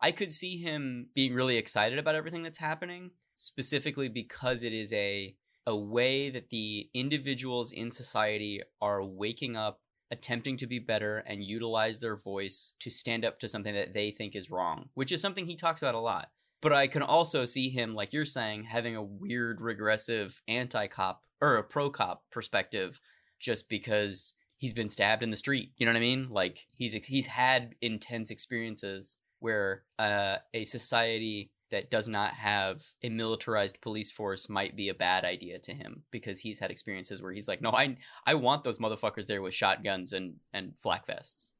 I 0.00 0.12
could 0.12 0.30
see 0.30 0.58
him 0.58 1.08
being 1.14 1.34
really 1.34 1.56
excited 1.56 1.98
about 1.98 2.14
everything 2.14 2.42
that's 2.42 2.58
happening 2.58 3.10
specifically 3.36 4.08
because 4.08 4.62
it 4.62 4.72
is 4.72 4.92
a 4.92 5.36
a 5.66 5.76
way 5.76 6.30
that 6.30 6.50
the 6.50 6.88
individuals 6.94 7.72
in 7.72 7.90
society 7.90 8.62
are 8.80 9.02
waking 9.02 9.56
up 9.56 9.80
attempting 10.10 10.58
to 10.58 10.66
be 10.66 10.78
better 10.78 11.18
and 11.18 11.42
utilize 11.42 12.00
their 12.00 12.16
voice 12.16 12.74
to 12.78 12.90
stand 12.90 13.24
up 13.24 13.38
to 13.38 13.48
something 13.48 13.74
that 13.74 13.94
they 13.94 14.10
think 14.10 14.36
is 14.36 14.50
wrong, 14.50 14.90
which 14.94 15.10
is 15.10 15.22
something 15.22 15.46
he 15.46 15.56
talks 15.56 15.82
about 15.82 15.94
a 15.94 16.00
lot. 16.00 16.30
But 16.60 16.72
I 16.72 16.86
can 16.86 17.02
also 17.02 17.44
see 17.44 17.70
him, 17.70 17.94
like 17.94 18.12
you're 18.12 18.26
saying, 18.26 18.64
having 18.64 18.94
a 18.94 19.02
weird 19.02 19.60
regressive 19.60 20.42
anti 20.46 20.86
cop 20.86 21.22
or 21.40 21.56
a 21.56 21.64
pro 21.64 21.90
cop 21.90 22.24
perspective 22.30 23.00
just 23.40 23.68
because 23.68 24.34
he's 24.58 24.74
been 24.74 24.90
stabbed 24.90 25.22
in 25.22 25.30
the 25.30 25.36
street. 25.36 25.72
You 25.76 25.86
know 25.86 25.92
what 25.92 25.98
I 25.98 26.00
mean? 26.00 26.28
Like 26.30 26.66
he's 26.76 26.92
he's 27.06 27.26
had 27.26 27.74
intense 27.80 28.30
experiences 28.30 29.18
where 29.40 29.82
uh, 29.98 30.36
a 30.54 30.64
society 30.64 31.50
that 31.72 31.90
does 31.90 32.06
not 32.06 32.34
have 32.34 32.84
a 33.02 33.08
militarized 33.08 33.80
police 33.80 34.12
force 34.12 34.48
might 34.48 34.76
be 34.76 34.88
a 34.88 34.94
bad 34.94 35.24
idea 35.24 35.58
to 35.58 35.72
him 35.72 36.04
because 36.12 36.40
he's 36.40 36.60
had 36.60 36.70
experiences 36.70 37.20
where 37.20 37.32
he's 37.32 37.48
like, 37.48 37.60
no, 37.60 37.70
I 37.70 37.96
I 38.24 38.34
want 38.34 38.62
those 38.62 38.78
motherfuckers 38.78 39.26
there 39.26 39.42
with 39.42 39.54
shotguns 39.54 40.12
and 40.12 40.36
and 40.52 40.74
flak 40.78 41.06
vests. 41.06 41.50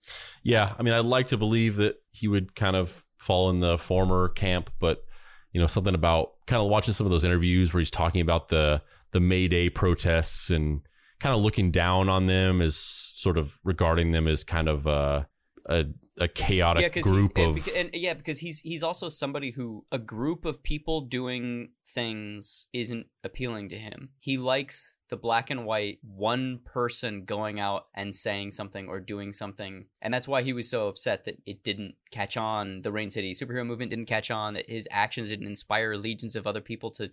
Yeah, 0.44 0.74
I 0.78 0.82
mean, 0.82 0.94
I'd 0.94 1.04
like 1.04 1.28
to 1.28 1.36
believe 1.36 1.76
that 1.76 1.96
he 2.12 2.28
would 2.28 2.54
kind 2.54 2.76
of 2.76 3.04
fall 3.18 3.50
in 3.50 3.60
the 3.60 3.76
former 3.76 4.28
camp, 4.28 4.70
but 4.78 5.04
you 5.52 5.60
know, 5.60 5.66
something 5.66 5.94
about 5.94 6.32
kind 6.46 6.62
of 6.62 6.68
watching 6.68 6.94
some 6.94 7.06
of 7.06 7.10
those 7.10 7.24
interviews 7.24 7.72
where 7.72 7.80
he's 7.80 7.90
talking 7.90 8.20
about 8.20 8.48
the 8.48 8.82
the 9.12 9.20
May 9.20 9.48
Day 9.48 9.68
protests 9.68 10.50
and 10.50 10.82
kind 11.20 11.34
of 11.34 11.40
looking 11.40 11.70
down 11.70 12.08
on 12.08 12.26
them 12.26 12.60
as 12.60 12.76
sort 12.76 13.38
of 13.38 13.58
regarding 13.64 14.10
them 14.12 14.26
as 14.26 14.44
kind 14.44 14.68
of 14.68 14.86
uh, 14.86 15.24
a 15.66 15.86
a 16.18 16.28
chaotic 16.28 16.94
yeah, 16.94 17.02
group 17.02 17.38
he, 17.38 17.44
of 17.44 17.68
and, 17.68 17.90
and 17.92 17.94
yeah, 17.94 18.14
because 18.14 18.40
he's 18.40 18.60
he's 18.60 18.82
also 18.82 19.08
somebody 19.08 19.52
who 19.52 19.84
a 19.90 19.98
group 19.98 20.44
of 20.44 20.62
people 20.62 21.02
doing 21.02 21.70
things 21.86 22.68
isn't 22.72 23.06
appealing 23.24 23.68
to 23.70 23.76
him. 23.76 24.10
He 24.20 24.36
likes 24.36 24.96
the 25.08 25.16
black 25.16 25.50
and 25.50 25.64
white 25.64 25.98
one 26.02 26.60
person 26.64 27.24
going 27.24 27.60
out 27.60 27.86
and 27.94 28.14
saying 28.14 28.52
something 28.52 28.88
or 28.88 29.00
doing 29.00 29.32
something, 29.32 29.86
and 30.00 30.12
that's 30.12 30.28
why 30.28 30.42
he 30.42 30.52
was 30.52 30.68
so 30.68 30.88
upset 30.88 31.24
that 31.24 31.38
it 31.46 31.64
didn't 31.64 31.94
catch 32.10 32.36
on. 32.36 32.82
The 32.82 32.92
Rain 32.92 33.10
City 33.10 33.34
superhero 33.34 33.66
movement 33.66 33.90
didn't 33.90 34.06
catch 34.06 34.30
on. 34.30 34.54
That 34.54 34.68
his 34.68 34.88
actions 34.90 35.30
didn't 35.30 35.46
inspire 35.46 35.96
legions 35.96 36.36
of 36.36 36.46
other 36.46 36.60
people 36.60 36.90
to 36.92 37.10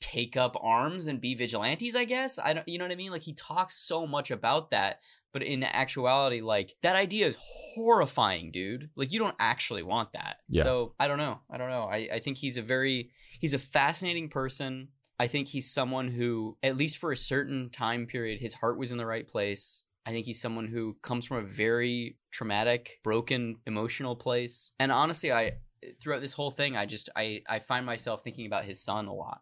take 0.00 0.36
up 0.36 0.56
arms 0.62 1.06
and 1.06 1.20
be 1.20 1.34
vigilantes 1.34 1.96
i 1.96 2.04
guess? 2.04 2.38
I 2.38 2.52
don't 2.52 2.68
you 2.68 2.78
know 2.78 2.84
what 2.84 2.92
i 2.92 2.96
mean? 2.96 3.12
Like 3.12 3.22
he 3.22 3.32
talks 3.32 3.76
so 3.76 4.06
much 4.06 4.30
about 4.30 4.70
that 4.70 5.00
but 5.32 5.42
in 5.42 5.62
actuality 5.64 6.40
like 6.40 6.76
that 6.80 6.96
idea 6.96 7.26
is 7.26 7.36
horrifying 7.40 8.50
dude. 8.50 8.88
Like 8.96 9.12
you 9.12 9.18
don't 9.18 9.36
actually 9.38 9.82
want 9.82 10.14
that. 10.14 10.38
Yeah. 10.48 10.62
so 10.62 10.94
i 10.98 11.06
don't 11.06 11.18
know. 11.18 11.40
I 11.50 11.58
don't 11.58 11.68
know. 11.68 11.88
I, 11.92 12.08
I 12.14 12.18
think 12.20 12.38
he's 12.38 12.56
a 12.56 12.62
very 12.62 13.10
he's 13.38 13.52
a 13.52 13.58
fascinating 13.58 14.30
person. 14.30 14.88
I 15.18 15.26
think 15.26 15.48
he's 15.48 15.70
someone 15.70 16.08
who 16.08 16.56
at 16.62 16.76
least 16.76 16.96
for 16.96 17.12
a 17.12 17.16
certain 17.16 17.68
time 17.70 18.06
period 18.06 18.40
his 18.40 18.54
heart 18.54 18.78
was 18.78 18.92
in 18.92 18.98
the 18.98 19.06
right 19.06 19.28
place. 19.28 19.84
I 20.06 20.12
think 20.12 20.24
he's 20.24 20.40
someone 20.40 20.68
who 20.68 20.96
comes 21.02 21.26
from 21.26 21.38
a 21.38 21.42
very 21.42 22.16
traumatic, 22.30 23.00
broken, 23.02 23.56
emotional 23.66 24.14
place. 24.14 24.72
And 24.78 24.92
honestly, 24.92 25.32
I 25.32 25.58
throughout 26.00 26.22
this 26.22 26.32
whole 26.32 26.50
thing, 26.50 26.76
I 26.76 26.86
just 26.86 27.10
I 27.14 27.42
I 27.46 27.58
find 27.58 27.84
myself 27.84 28.22
thinking 28.24 28.46
about 28.46 28.64
his 28.64 28.82
son 28.82 29.06
a 29.06 29.12
lot 29.12 29.40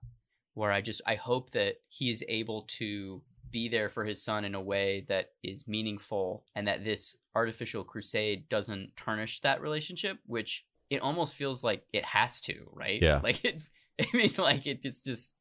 where 0.54 0.72
I 0.72 0.80
just 0.80 1.02
I 1.06 1.16
hope 1.16 1.50
that 1.50 1.76
he 1.88 2.10
is 2.10 2.24
able 2.28 2.62
to 2.78 3.22
be 3.50 3.68
there 3.68 3.88
for 3.88 4.04
his 4.04 4.20
son 4.22 4.44
in 4.44 4.54
a 4.54 4.60
way 4.60 5.04
that 5.08 5.30
is 5.42 5.68
meaningful 5.68 6.44
and 6.56 6.66
that 6.66 6.84
this 6.84 7.16
artificial 7.36 7.84
crusade 7.84 8.48
doesn't 8.48 8.96
tarnish 8.96 9.40
that 9.40 9.60
relationship, 9.60 10.18
which 10.26 10.64
it 10.90 11.00
almost 11.00 11.34
feels 11.34 11.62
like 11.62 11.84
it 11.92 12.04
has 12.04 12.40
to, 12.40 12.68
right? 12.72 13.00
Yeah. 13.00 13.20
Like 13.22 13.44
it 13.44 13.62
I 14.00 14.16
mean 14.16 14.32
like 14.38 14.66
it 14.66 14.82
just 14.82 15.04
just 15.04 15.34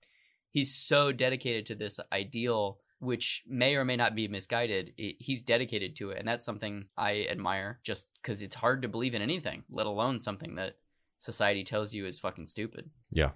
he's 0.52 0.76
so 0.76 1.12
dedicated 1.12 1.66
to 1.68 1.76
this 1.76 2.00
ideal 2.12 2.80
which 3.00 3.44
may 3.48 3.76
or 3.76 3.84
may 3.84 3.98
not 3.98 4.16
be 4.16 4.28
misguided. 4.28 4.94
It, 4.98 5.18
he's 5.20 5.44
dedicated 5.44 5.96
to 5.98 6.12
it 6.12 6.20
and 6.20 6.28
that's 6.28 6.46
something 6.46 6.88
I 6.98 7.28
admire 7.30 7.80
just 7.84 8.10
cuz 8.24 8.42
it's 8.42 8.56
hard 8.56 8.82
to 8.84 8.88
believe 8.88 9.16
in 9.16 9.22
anything, 9.22 9.64
let 9.70 9.88
alone 9.88 10.20
something 10.20 10.56
that 10.56 10.78
society 11.20 11.64
tells 11.64 11.94
you 11.94 12.06
is 12.06 12.20
fucking 12.20 12.48
stupid. 12.48 12.92
yeah. 13.12 13.32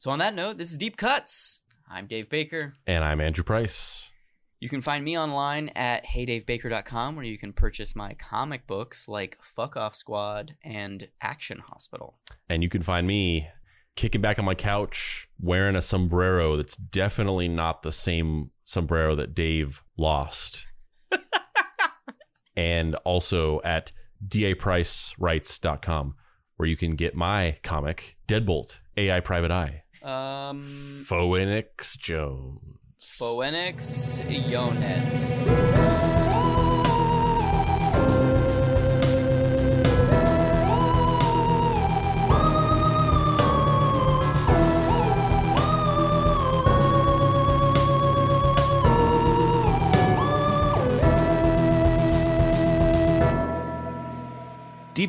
So 0.00 0.10
on 0.10 0.18
that 0.20 0.34
note, 0.34 0.56
this 0.56 0.72
is 0.72 0.78
Deep 0.78 0.96
Cuts. 0.96 1.60
I'm 1.86 2.06
Dave 2.06 2.30
Baker. 2.30 2.72
And 2.86 3.04
I'm 3.04 3.20
Andrew 3.20 3.44
Price. 3.44 4.12
You 4.58 4.70
can 4.70 4.80
find 4.80 5.04
me 5.04 5.18
online 5.18 5.68
at 5.76 6.06
heydavebaker.com 6.06 7.16
where 7.16 7.24
you 7.26 7.36
can 7.36 7.52
purchase 7.52 7.94
my 7.94 8.14
comic 8.14 8.66
books 8.66 9.08
like 9.08 9.36
Fuck 9.42 9.76
Off 9.76 9.94
Squad 9.94 10.54
and 10.64 11.08
Action 11.20 11.58
Hospital. 11.58 12.18
And 12.48 12.62
you 12.62 12.70
can 12.70 12.80
find 12.80 13.06
me 13.06 13.48
kicking 13.94 14.22
back 14.22 14.38
on 14.38 14.46
my 14.46 14.54
couch 14.54 15.28
wearing 15.38 15.76
a 15.76 15.82
sombrero 15.82 16.56
that's 16.56 16.76
definitely 16.76 17.48
not 17.48 17.82
the 17.82 17.92
same 17.92 18.52
sombrero 18.64 19.14
that 19.16 19.34
Dave 19.34 19.82
lost. 19.98 20.66
and 22.56 22.94
also 23.04 23.60
at 23.64 23.92
dapricerights.com 24.26 26.14
where 26.56 26.68
you 26.70 26.76
can 26.78 26.92
get 26.92 27.14
my 27.14 27.58
comic 27.62 28.16
Deadbolt 28.26 28.80
AI 28.96 29.20
Private 29.20 29.50
Eye. 29.50 29.82
Um, 30.02 31.04
Phoenix 31.06 31.96
Jones. 31.96 32.58
Phoenix 32.98 34.18
Yones. 34.28 35.40